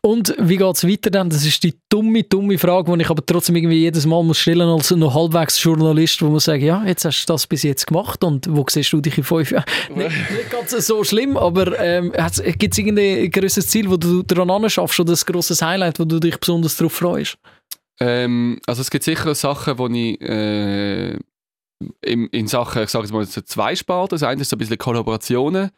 Und 0.00 0.34
wie 0.38 0.56
geht 0.58 0.76
es 0.76 0.86
weiter 0.86 1.10
dann? 1.10 1.30
Das 1.30 1.44
ist 1.44 1.62
die 1.64 1.74
dumme, 1.88 2.22
dumme 2.22 2.56
Frage, 2.58 2.92
die 2.92 3.02
ich 3.02 3.10
aber 3.10 3.24
trotzdem 3.24 3.56
irgendwie 3.56 3.80
jedes 3.80 4.06
Mal 4.06 4.22
muss 4.22 4.38
stellen 4.38 4.68
als 4.68 4.90
noch 4.92 5.14
halbwegs 5.14 5.60
Journalist, 5.62 6.22
wo 6.22 6.28
man 6.28 6.38
sagt, 6.38 6.62
ja, 6.62 6.84
jetzt 6.84 7.04
hast 7.04 7.24
du 7.24 7.32
das 7.32 7.46
bis 7.46 7.62
jetzt 7.64 7.86
gemacht 7.86 8.22
und 8.22 8.46
wo 8.50 8.64
siehst 8.68 8.92
du 8.92 9.00
dich 9.00 9.18
in 9.18 9.24
fünf 9.24 9.50
Jahren? 9.50 9.64
nicht, 9.96 10.08
nicht 10.08 10.50
ganz 10.50 10.70
so 10.70 11.02
schlimm, 11.02 11.36
aber 11.36 11.78
ähm, 11.80 12.12
gibt 12.58 12.74
es 12.74 12.78
irgendein 12.78 13.30
größeres 13.30 13.66
Ziel, 13.68 13.90
wo 13.90 13.96
du 13.96 14.22
daran 14.22 14.50
anschaffst 14.50 15.00
oder 15.00 15.14
ein 15.14 15.18
grosses 15.26 15.62
Highlight, 15.62 15.98
wo 15.98 16.04
du 16.04 16.20
dich 16.20 16.38
besonders 16.38 16.76
darauf 16.76 16.92
freust? 16.92 17.36
Ähm, 18.02 18.58
also 18.66 18.80
es 18.80 18.90
gibt 18.90 19.04
sicher 19.04 19.34
Sachen, 19.34 19.78
wo 19.78 19.86
ich 19.86 20.20
äh, 20.20 21.12
in, 22.00 22.26
in 22.28 22.48
Sachen, 22.48 22.82
ich 22.82 22.90
sage 22.90 23.04
jetzt 23.04 23.12
mal, 23.12 23.24
so 23.24 23.40
zwei 23.42 23.76
Sparten. 23.76 24.16
Das 24.16 24.24
eine 24.24 24.40
ist 24.40 24.50
so 24.50 24.56
ein 24.56 24.58
bisschen 24.58 24.78
Kollaborationen, 24.78 25.70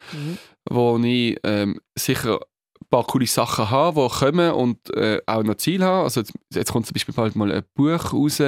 wo 0.69 0.97
ich 1.03 1.37
ähm, 1.43 1.79
sicher 1.95 2.39
ein 2.81 2.87
paar 2.89 3.03
coole 3.05 3.27
Sachen 3.27 3.69
habe, 3.69 4.07
die 4.09 4.15
kommen 4.17 4.51
und 4.53 4.89
äh, 4.95 5.21
auch 5.27 5.43
noch 5.43 5.55
Ziel 5.55 5.83
haben. 5.83 6.03
Also 6.03 6.21
jetzt, 6.21 6.33
jetzt 6.51 6.71
kommt 6.71 6.87
zum 6.87 6.93
Beispiel 6.93 7.13
bald 7.13 7.35
mal 7.35 7.51
ein 7.51 7.63
Buch 7.75 8.13
raus, 8.13 8.41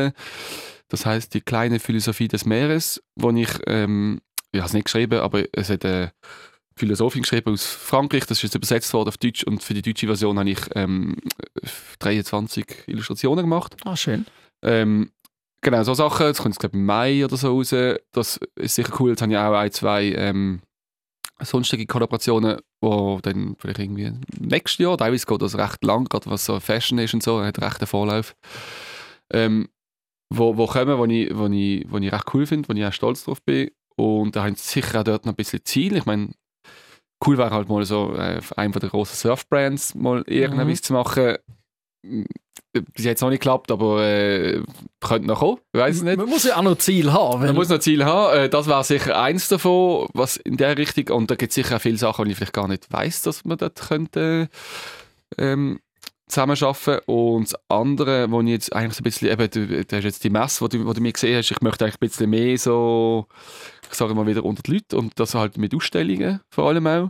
das 0.90 1.06
heißt 1.06 1.34
die 1.34 1.42
kleine 1.42 1.80
Philosophie 1.80 2.28
des 2.28 2.46
Meeres, 2.46 3.04
wo 3.16 3.30
ich, 3.32 3.50
ähm, 3.68 4.22
ich 4.52 4.60
habe 4.60 4.68
es 4.68 4.74
nicht 4.74 4.86
geschrieben, 4.86 5.20
aber 5.20 5.44
es 5.52 5.70
hat 5.70 5.86
eine 5.86 6.14
Philosophin 6.78 7.24
geschrieben 7.24 7.54
aus 7.54 7.66
Frankreich, 7.66 8.26
das 8.26 8.38
ist 8.40 8.44
jetzt 8.44 8.56
übersetzt 8.56 8.94
worden 8.94 9.10
auf 9.10 9.18
Deutsch 9.18 9.44
und 9.44 9.64
für 9.64 9.74
die 9.74 9.82
deutsche 9.82 10.08
Version 10.08 10.40
habe 10.40 10.50
ich 10.50 10.60
ähm, 10.76 11.18
23 12.00 12.66
Illustrationen 12.88 13.44
gemacht. 13.44 13.76
Ah, 13.86 13.96
schön. 13.96 14.26
Ähm, 14.62 15.12
genau, 15.62 15.84
so 15.84 15.94
Sachen. 15.94 16.28
Das 16.28 16.38
kommt 16.38 16.56
jetzt, 16.56 16.60
glaube 16.60 16.76
ich, 16.76 16.80
im 16.80 16.86
Mai 16.86 17.26
oder 17.26 17.38
so 17.38 17.50
raus. 17.50 17.76
Das 18.12 18.40
ist 18.56 18.76
sicher 18.76 18.94
cool. 19.00 19.12
Jetzt 19.12 19.22
habe 19.22 19.32
ich 19.32 19.38
auch 19.38 19.54
ein, 19.54 19.72
zwei 19.72 20.14
ähm, 20.14 20.62
sonstige 21.40 21.86
Kollaborationen, 21.86 22.60
die 22.84 23.18
dann 23.22 23.56
vielleicht 23.60 23.80
irgendwie 23.80 24.14
nächstes 24.40 24.84
Jahr, 24.84 24.98
teilweise 24.98 25.26
geht 25.26 25.42
das 25.42 25.58
recht 25.58 25.84
lang, 25.84 26.06
gerade 26.06 26.30
was 26.30 26.46
so 26.46 26.60
Fashion 26.60 26.98
ist 27.00 27.14
und 27.14 27.24
so, 27.24 27.44
hat 27.44 27.62
recht 27.62 27.80
einen 27.80 27.88
Vorlauf. 27.88 28.36
Ähm, 29.32 29.70
wo, 30.30 30.58
wo 30.58 30.68
kommen, 30.68 30.98
wo 30.98 31.06
ich, 31.06 31.36
wo, 31.36 31.48
ich, 31.48 31.86
wo 31.90 31.98
ich 31.98 32.12
recht 32.12 32.34
cool 32.34 32.46
finde, 32.46 32.68
wo 32.68 32.74
ich 32.74 32.86
auch 32.86 32.94
stolz 32.94 33.24
drauf 33.24 33.42
bin. 33.42 33.70
Und 33.96 34.36
da 34.36 34.44
haben 34.44 34.56
sie 34.56 34.82
sicher 34.82 35.00
auch 35.00 35.04
dort 35.04 35.26
noch 35.26 35.34
ein 35.34 35.38
bisschen 35.38 35.64
Ziel. 35.64 35.96
Ich 35.96 36.06
meine, 36.06 36.32
cool 37.26 37.38
wäre 37.38 37.52
halt 37.52 37.70
mal 37.70 37.84
so 37.86 38.14
äh, 38.16 38.40
einem 38.56 38.74
der 38.74 38.90
grossen 38.90 39.16
Surf-Brands 39.16 39.96
mal 39.96 40.24
irgendetwas 40.28 40.68
Mhm. 40.80 40.84
zu 40.84 40.94
machen. 40.94 41.36
Bis 42.94 43.06
jetzt 43.06 43.22
noch 43.22 43.30
nicht 43.30 43.40
geklappt, 43.40 43.72
aber 43.72 44.04
äh, 44.06 44.62
könnte 45.02 45.28
noch 45.28 45.40
kommen. 45.40 45.58
Ich 45.74 45.80
weiß 45.80 46.02
nicht. 46.04 46.18
Man 46.18 46.30
muss 46.30 46.44
ja 46.44 46.58
auch 46.58 46.62
noch 46.62 46.78
Ziel 46.78 47.12
haben. 47.12 47.44
Man 47.44 47.56
muss 47.56 47.70
noch 47.70 47.80
Ziel 47.80 48.06
haben. 48.06 48.38
Äh, 48.38 48.50
Das 48.50 48.68
wäre 48.68 48.84
sicher 48.84 49.20
eins 49.20 49.48
davon, 49.48 50.08
was 50.14 50.38
in 50.38 50.58
der 50.58 50.78
Richtung. 50.78 51.10
Und 51.18 51.32
da 51.32 51.36
gibt 51.36 51.52
es 51.52 51.56
sicher 51.56 51.78
auch 51.78 51.82
viele 51.82 51.98
Sachen, 51.98 52.26
die 52.26 52.32
ich 52.32 52.38
vielleicht 52.38 52.54
gar 52.54 52.68
nicht 52.68 52.92
weiß, 52.92 53.24
dass 53.24 53.46
man 53.46 53.58
dort 53.58 53.82
könnte 53.88 54.50
ähm, 55.40 55.80
zusammenarbeiten. 56.28 57.00
Und 57.06 57.52
das 57.52 57.60
andere, 57.70 58.30
wo 58.32 58.42
ich 58.42 58.48
jetzt 58.50 58.76
eigentlich 58.76 58.94
so 58.94 59.02
ein 59.02 59.04
bisschen, 59.04 59.30
eben, 59.30 59.50
du, 59.50 59.86
du 59.86 59.96
hast 59.96 60.04
jetzt 60.04 60.24
die 60.24 60.30
Messe, 60.30 60.68
die 60.68 60.78
du, 60.78 60.86
wo 60.86 60.94
du 60.94 61.02
mir 61.02 61.14
gesehen 61.14 61.38
hast, 61.38 61.52
ich 61.52 61.62
möchte 61.62 61.86
eigentlich 61.86 61.96
ein 61.96 62.08
bisschen 62.08 62.30
mehr 62.30 62.58
so, 62.58 63.28
ich 63.90 63.96
sage 63.96 64.14
mal 64.14 64.28
wieder 64.28 64.44
unter 64.44 64.64
die 64.64 64.74
Leute 64.74 64.98
und 64.98 65.20
das 65.20 65.36
halt 65.36 65.58
mit 65.58 65.74
Ausstellungen 65.74 66.42
vor 66.50 66.68
allem 66.70 66.88
auch. 66.88 67.10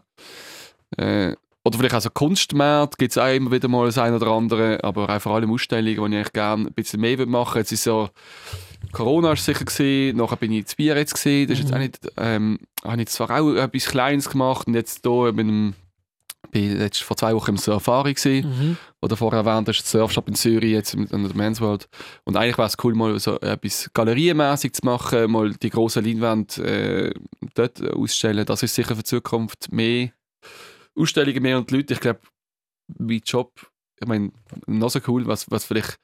Äh, 0.98 1.36
oder 1.64 1.80
vielleicht 1.80 1.96
auch 1.96 2.02
so 2.02 2.10
Kunstmärkte 2.10 2.96
gibt 2.98 3.12
es 3.12 3.18
auch 3.18 3.34
immer 3.34 3.52
wieder 3.52 3.68
mal 3.68 3.88
das 3.88 3.98
eine 3.98 4.16
oder 4.16 4.28
andere, 4.28 4.82
aber 4.86 5.10
auch 5.10 5.22
vor 5.22 5.34
allem 5.34 5.52
Ausstellungen, 5.52 5.86
die 5.86 5.92
ich 5.92 6.02
eigentlich 6.02 6.34
gerne 6.34 6.68
ein 6.68 6.74
bisschen 6.74 7.02
mehr 7.02 7.26
machen 7.26 7.56
würde. 7.56 7.60
Jetzt 7.60 7.74
ist 7.74 7.84
so, 7.84 8.10
Corona 8.94 9.30
war 9.30 9.36
sicher, 9.36 9.66
gewesen, 9.66 10.18
nachher 10.18 10.38
bin 10.38 10.54
ich 10.54 10.60
in 10.60 10.66
Bier 10.78 10.96
jetzt 10.96 11.16
gesehen, 11.16 11.48
das 11.50 11.60
ist 11.60 11.66
jetzt 11.66 11.74
auch 11.74 11.80
nicht, 11.80 12.00
ähm, 12.16 12.60
habe 12.86 13.02
ich 13.02 13.10
zwar 13.10 13.32
auch 13.32 13.54
etwas 13.56 13.86
Kleines 13.86 14.30
gemacht 14.30 14.68
und 14.68 14.76
jetzt 14.76 15.02
hier 15.04 15.34
mit 15.34 15.48
dem, 15.48 15.74
bin 16.52 16.80
jetzt 16.80 17.04
vor 17.04 17.16
zwei 17.18 17.34
Wochen 17.36 17.52
im 17.52 17.58
Safari 17.58 18.14
gewesen, 18.14 18.50
Mhm. 18.50 18.78
oder 19.02 19.16
vorher 19.18 19.46
erwähnt 19.46 19.68
hast, 19.68 19.86
Surfshop 19.88 20.28
in 20.28 20.36
Zürich, 20.36 20.72
jetzt 20.72 20.96
mit 20.96 21.14
an 21.14 21.24
der 21.24 21.36
Men's 21.36 21.62
World. 21.62 21.88
Und 22.24 22.36
eigentlich 22.38 22.58
wäre 22.58 22.68
es 22.68 22.76
cool, 22.84 22.94
mal 22.96 23.20
so 23.20 23.40
etwas 23.40 23.90
galerienmäßig 23.94 24.74
zu 24.74 24.86
machen, 24.86 25.32
mal 25.32 25.52
die 25.54 25.70
grossen 25.70 26.04
Leinwände 26.06 26.64
äh, 26.64 27.14
dort 27.56 27.82
ausstellen. 27.94 28.46
Das 28.46 28.64
ist 28.64 28.76
sicher 28.76 28.96
für 28.96 29.04
die 29.04 29.10
Zukunft 29.10 29.72
mehr 29.72 30.12
Ausstellungen, 30.96 31.44
mehr 31.44 31.58
und 31.58 31.70
Leute. 31.72 31.94
Ich 31.94 32.00
glaube, 32.00 32.22
mein 32.98 33.22
Job, 33.26 33.52
ich 34.00 34.08
meine, 34.08 34.32
noch 34.66 34.90
so 34.90 35.00
cool, 35.08 35.28
was, 35.28 35.50
was 35.52 35.66
vielleicht 35.66 35.98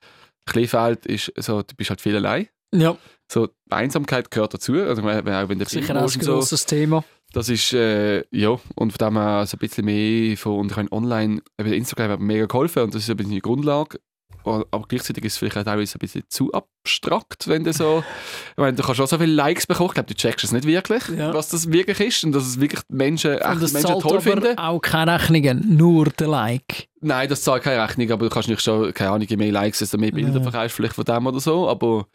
ein 0.45 0.53
bisschen 0.53 0.68
fehlt, 0.68 1.06
ist, 1.06 1.32
so, 1.38 1.61
du 1.61 1.76
bist 1.76 1.90
halt 1.90 2.02
viel 2.02 2.15
allein. 2.15 2.48
Ja, 2.74 2.98
So, 3.32 3.48
Einsamkeit 3.70 4.30
gehört 4.32 4.54
dazu. 4.54 4.74
Also, 4.74 5.02
auch 5.02 5.06
wenn 5.50 5.60
der 5.60 5.68
sicher 5.68 5.94
auch 5.95 6.12
ein 6.14 6.28
und 6.30 6.44
so. 6.44 6.58
Thema. 6.58 7.04
Das 7.32 7.50
ist, 7.50 7.74
äh, 7.74 8.24
ja, 8.32 8.50
und 8.76 8.91
von 8.94 9.08
dem 9.08 9.18
her 9.18 9.45
so 9.48 9.56
ein 9.56 9.60
bisschen 9.60 9.86
mehr 9.86 10.38
von, 10.38 10.60
und 10.60 10.72
ich 10.72 10.78
meine, 10.78 10.91
online, 10.91 11.41
Instagram 11.58 12.12
hat 12.12 12.20
mir 12.20 12.26
mega 12.34 12.45
geholfen 12.45 12.84
und 12.84 12.94
das 12.94 13.04
ist 13.04 13.10
ein 13.10 13.18
bisschen 13.18 13.32
die 13.34 13.41
Grundlage. 13.41 14.00
Aber 14.45 14.66
gleichzeitig 14.90 15.24
ist 15.24 15.34
es 15.34 15.38
vielleicht 15.40 15.58
auch 15.58 15.64
teilweise 15.64 15.95
ein 15.95 16.00
bisschen 16.00 16.24
zu 16.28 16.52
abstrakt, 16.52 17.48
wenn 17.48 17.64
du 17.64 17.72
so, 17.72 18.04
ich 18.52 18.58
meine, 18.58 18.74
du 18.76 18.84
kannst 18.84 19.00
auch 19.00 19.08
so 19.08 19.18
viele 19.18 19.32
Likes 19.34 19.66
bekommen, 19.66 19.88
ich 19.91 19.94
glaube, 19.94 20.08
du 20.08 20.16
checkst 20.16 20.44
es 20.44 20.52
nicht 20.52 20.66
wirklich, 20.68 21.08
Ja. 21.18 21.34
was 21.34 21.48
das 21.50 21.72
wirklich 21.72 22.00
ist 22.02 22.24
und 22.26 22.34
dass 22.34 22.45
es 22.45 22.60
wirklich 22.60 22.82
Menschen, 22.90 23.32
echt 23.36 23.62
es 23.62 23.72
Menschen 23.74 24.00
toll 24.02 24.12
aber 24.18 24.22
finden. 24.22 24.58
auch 24.58 24.80
keine 24.82 25.14
Rechnungen, 25.16 25.78
nur 25.78 26.06
der 26.10 26.28
Like. 26.28 26.90
Nein, 27.00 27.30
das 27.30 27.41
zahlt 27.44 27.64
keine 27.64 27.82
Rechnung, 27.84 28.12
aber 28.12 28.26
du 28.28 28.30
kannst 28.30 28.50
nicht 28.50 28.62
schon, 28.62 28.94
keine 28.94 29.12
Ahnung, 29.12 29.28
je 29.28 29.38
mehr 29.38 29.52
Likes, 29.52 29.80
desto 29.80 29.98
mehr 29.98 30.12
Bilder 30.12 30.36
Ja. 30.38 30.41
verkaufst 30.44 30.76
vielleicht 30.76 30.95
von 30.95 31.06
dem 31.06 31.26
oder 31.26 31.40
so, 31.40 31.70
aber 31.70 32.06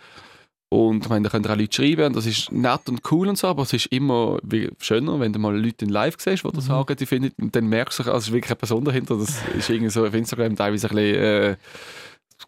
und 0.70 1.04
ich 1.04 1.08
meine, 1.08 1.24
da 1.24 1.30
können 1.30 1.46
auch 1.46 1.56
Leute 1.56 1.74
schreiben 1.74 2.04
und 2.06 2.16
das 2.16 2.26
ist 2.26 2.52
nett 2.52 2.88
und 2.88 3.00
cool 3.10 3.28
und 3.28 3.38
so, 3.38 3.46
aber 3.46 3.62
es 3.62 3.72
ist 3.72 3.86
immer 3.86 4.38
schöner, 4.80 5.18
wenn 5.20 5.32
du 5.32 5.38
mal 5.38 5.56
Leute 5.58 5.84
in 5.86 5.90
live 5.90 6.16
siehst, 6.18 6.44
die 6.44 6.50
das 6.52 6.64
Mhm. 6.64 6.68
sagen, 6.68 6.96
die 6.96 7.06
finden, 7.06 7.32
und 7.42 7.56
dann 7.56 7.66
merkst 7.68 8.00
du, 8.00 8.02
also 8.04 8.16
es 8.18 8.26
ist 8.26 8.32
wirklich 8.32 8.50
eine 8.50 8.56
Person 8.56 8.84
dahinter, 8.84 9.16
das 9.16 9.40
ist 9.56 9.70
irgendwie 9.70 9.90
so 9.90 10.06
auf 10.06 10.14
Instagram 10.14 10.56
teilweise 10.56 10.88
ein 10.90 10.94
bisschen, 10.96 11.14
äh, 11.22 11.56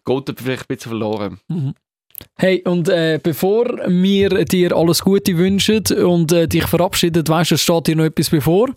geht 0.05 0.39
vielleicht 0.39 0.63
ein 0.63 0.67
bisschen 0.67 0.89
verloren. 0.89 1.39
Mhm. 1.47 1.73
Hey, 2.37 2.61
und 2.65 2.87
äh, 2.87 3.19
bevor 3.21 3.65
wir 3.87 4.45
dir 4.45 4.75
alles 4.75 5.01
Gute 5.01 5.35
wünschen 5.37 5.83
und 6.05 6.31
äh, 6.31 6.47
dich 6.47 6.65
verabschieden, 6.67 7.27
weißt 7.27 7.49
du, 7.51 7.55
es 7.55 7.63
steht 7.63 7.87
dir 7.87 7.95
noch 7.95 8.03
etwas 8.05 8.29
bevor. 8.29 8.67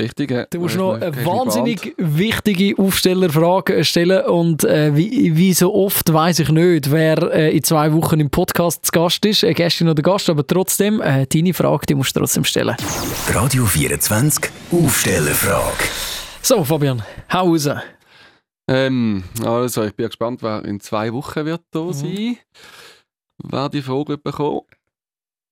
Richtig, 0.00 0.30
äh, 0.30 0.46
Du 0.50 0.60
musst 0.60 0.76
äh, 0.76 0.78
noch 0.78 0.94
hast 0.94 1.02
eine 1.02 1.26
wahnsinnig 1.26 1.94
wichtige 1.98 2.80
Aufstellerfrage 2.82 3.84
stellen 3.84 4.24
und 4.26 4.64
äh, 4.64 4.96
wie, 4.96 5.36
wie 5.36 5.52
so 5.52 5.74
oft 5.74 6.12
weiß 6.12 6.38
ich 6.40 6.48
nicht, 6.48 6.90
wer 6.90 7.18
äh, 7.32 7.56
in 7.56 7.62
zwei 7.62 7.92
Wochen 7.92 8.18
im 8.20 8.30
Podcast 8.30 8.86
zu 8.86 8.92
Gast 8.92 9.24
ist, 9.26 9.42
äh, 9.42 9.52
Gästin 9.52 9.88
oder 9.88 10.02
Gast, 10.02 10.30
aber 10.30 10.46
trotzdem, 10.46 11.00
äh, 11.00 11.26
deine 11.26 11.52
Frage, 11.54 11.86
die 11.86 11.94
musst 11.94 12.14
du 12.16 12.20
trotzdem 12.20 12.44
stellen. 12.44 12.76
Radio 13.32 13.64
24 13.66 14.50
Aufstellerfrage. 14.72 15.84
So, 16.42 16.64
Fabian, 16.64 17.02
hau 17.32 17.50
raus. 17.50 17.68
Ähm, 18.68 19.24
also, 19.44 19.84
ich 19.84 19.94
bin 19.94 20.06
gespannt, 20.06 20.42
wer 20.42 20.64
in 20.64 20.80
zwei 20.80 21.12
Wochen 21.12 21.44
wird 21.44 21.62
da 21.72 21.80
Mhm. 21.80 21.92
sein. 21.92 22.36
Wer 23.42 23.68
die 23.68 23.82
Frage 23.82 24.16
bekommen. 24.16 24.62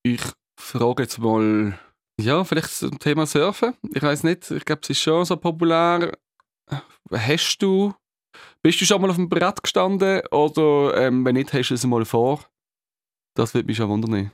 Ich 0.02 0.20
frage 0.58 1.02
jetzt 1.02 1.18
mal, 1.18 1.78
ja, 2.20 2.44
vielleicht 2.44 2.70
zum 2.70 2.98
Thema 2.98 3.26
Surfen. 3.26 3.74
Ich 3.94 4.02
weiß 4.02 4.24
nicht, 4.24 4.50
ich 4.50 4.64
glaube, 4.64 4.80
es 4.82 4.90
ist 4.90 5.00
schon 5.00 5.24
so 5.24 5.36
populär. 5.36 6.16
Hast 7.10 7.58
du, 7.58 7.94
bist 8.62 8.80
du 8.80 8.84
schon 8.84 9.00
mal 9.00 9.10
auf 9.10 9.16
dem 9.16 9.28
Brett 9.28 9.62
gestanden 9.62 10.22
oder 10.30 10.96
ähm, 10.96 11.24
wenn 11.24 11.34
nicht, 11.34 11.52
hast 11.52 11.70
du 11.70 11.74
es 11.74 11.86
mal 11.86 12.04
vor? 12.04 12.44
Das 13.34 13.54
würde 13.54 13.66
mich 13.66 13.76
schon 13.76 13.88
wundern. 13.88 14.32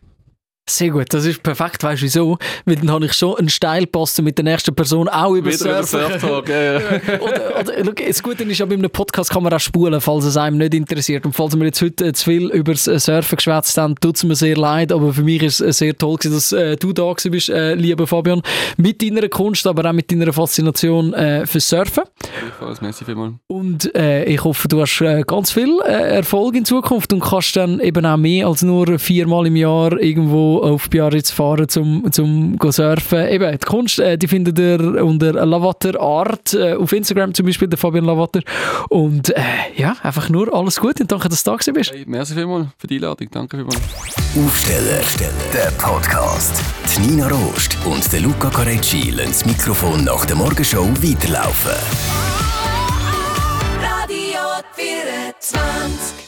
Sehr 0.66 0.89
gut, 0.89 1.12
das 1.12 1.27
ist 1.27 1.43
perfekt, 1.43 1.82
weißt 1.82 2.01
du 2.01 2.07
wieso? 2.07 2.39
Weil 2.65 2.77
dann 2.77 2.91
habe 2.91 3.05
ich 3.05 3.12
schon 3.12 3.36
einen 3.36 3.51
Steilpass 3.51 4.23
mit 4.23 4.39
der 4.39 4.45
nächsten 4.45 4.74
Person 4.74 5.11
auch 5.11 5.35
über 5.35 5.53
Wieder 5.53 5.62
über 5.62 5.82
Surfen. 5.82 6.19
Surftalk, 6.20 6.49
ja, 6.49 6.73
ja. 6.73 6.81
oder, 7.20 7.61
oder, 7.61 7.85
schau, 7.85 7.93
das 7.93 8.23
Gute 8.23 8.45
ist, 8.45 8.59
ja, 8.59 8.65
bei 8.65 8.74
einem 8.74 8.91
Podcast 8.91 9.31
kann 9.31 9.43
man 9.43 9.53
auch 9.53 9.61
spulen, 9.61 10.01
falls 10.01 10.24
es 10.24 10.39
einem 10.39 10.57
nicht 10.57 10.73
interessiert. 10.73 11.27
Und 11.27 11.35
falls 11.35 11.55
wir 11.55 11.66
jetzt 11.66 11.82
heute 11.82 12.07
äh, 12.07 12.12
zu 12.15 12.24
viel 12.24 12.49
über 12.49 12.73
das 12.73 12.86
äh, 12.86 12.99
Surfen 12.99 13.36
geschwätzt 13.36 13.77
haben, 13.77 13.95
tut 13.97 14.16
es 14.16 14.24
mir 14.24 14.36
sehr 14.36 14.57
leid, 14.57 14.91
aber 14.91 15.12
für 15.12 15.23
mich 15.23 15.43
ist 15.43 15.61
es 15.61 15.78
sehr 15.78 15.95
toll, 15.99 16.16
dass 16.23 16.53
äh, 16.53 16.77
du 16.77 16.95
da 16.95 17.12
gewesen 17.12 17.31
bist, 17.31 17.51
äh, 17.51 17.74
lieber 17.74 18.07
Fabian, 18.07 18.41
mit 18.78 19.03
deiner 19.03 19.28
Kunst, 19.28 19.66
aber 19.66 19.91
auch 19.91 19.93
mit 19.93 20.11
deiner 20.11 20.32
Faszination 20.32 21.12
äh, 21.12 21.47
fürs 21.47 21.69
Surfen. 21.69 22.05
Gleichfalls, 22.41 22.81
Merci 22.81 23.05
vielmals. 23.05 23.35
Und 23.49 23.95
äh, 23.95 24.24
ich 24.24 24.43
hoffe, 24.43 24.66
du 24.69 24.81
hast 24.81 24.99
äh, 25.03 25.24
ganz 25.27 25.53
viel 25.53 25.78
Erfolg 25.81 26.55
in 26.55 26.65
Zukunft 26.65 27.12
und 27.12 27.20
kannst 27.20 27.55
dann 27.57 27.81
eben 27.81 28.07
auch 28.07 28.16
mehr 28.16 28.47
als 28.47 28.62
nur 28.62 28.99
viermal 28.99 29.47
im 29.47 29.57
Jahr 29.57 30.01
irgendwo 30.01 30.53
auf 30.62 30.89
Biarritz 30.90 31.31
fahren, 31.31 31.66
um 31.76 32.12
zum 32.12 32.59
surfen. 32.70 33.28
Eben, 33.28 33.52
die 33.52 33.59
Kunst, 33.59 33.98
äh, 33.98 34.16
die 34.16 34.28
findet 34.28 34.59
ihr 34.59 35.05
unter 35.05 35.32
Lavater 35.47 36.01
Art, 36.01 36.55
äh, 36.55 36.74
auf 36.74 36.93
Instagram 36.93 37.35
zum 37.35 37.47
Beispiel, 37.47 37.68
der 37.68 37.78
Fabian 37.78 38.05
Lavater. 38.05 38.40
Und 38.89 39.31
äh, 39.31 39.43
ja, 39.76 39.97
einfach 40.02 40.28
nur 40.28 40.52
alles 40.55 40.81
Gute 40.81 41.02
und 41.02 41.12
danke, 41.12 41.28
dass 41.28 41.43
du 41.43 41.51
da 41.51 41.56
gewesen 41.56 41.74
bist. 41.74 41.93
Hey, 41.93 42.05
merci 42.06 42.35
vielmals 42.35 42.68
für 42.78 42.86
die 42.86 42.97
Einladung. 42.97 43.28
Danke 43.31 43.56
vielmals. 43.56 43.81
Aufsteller, 44.36 45.01
der 45.52 45.70
Podcast. 45.78 46.62
Die 46.97 47.01
Nina 47.01 47.28
Rost 47.28 47.76
und 47.85 48.12
der 48.12 48.20
Luca 48.20 48.51
Carecci 48.51 49.10
lassen 49.10 49.28
das 49.28 49.47
Mikrofon 49.47 50.05
nach 50.05 50.24
der 50.24 50.36
Morgenshow 50.36 50.89
weiterlaufen. 51.02 51.72
Radio 53.81 54.40
24 54.74 56.23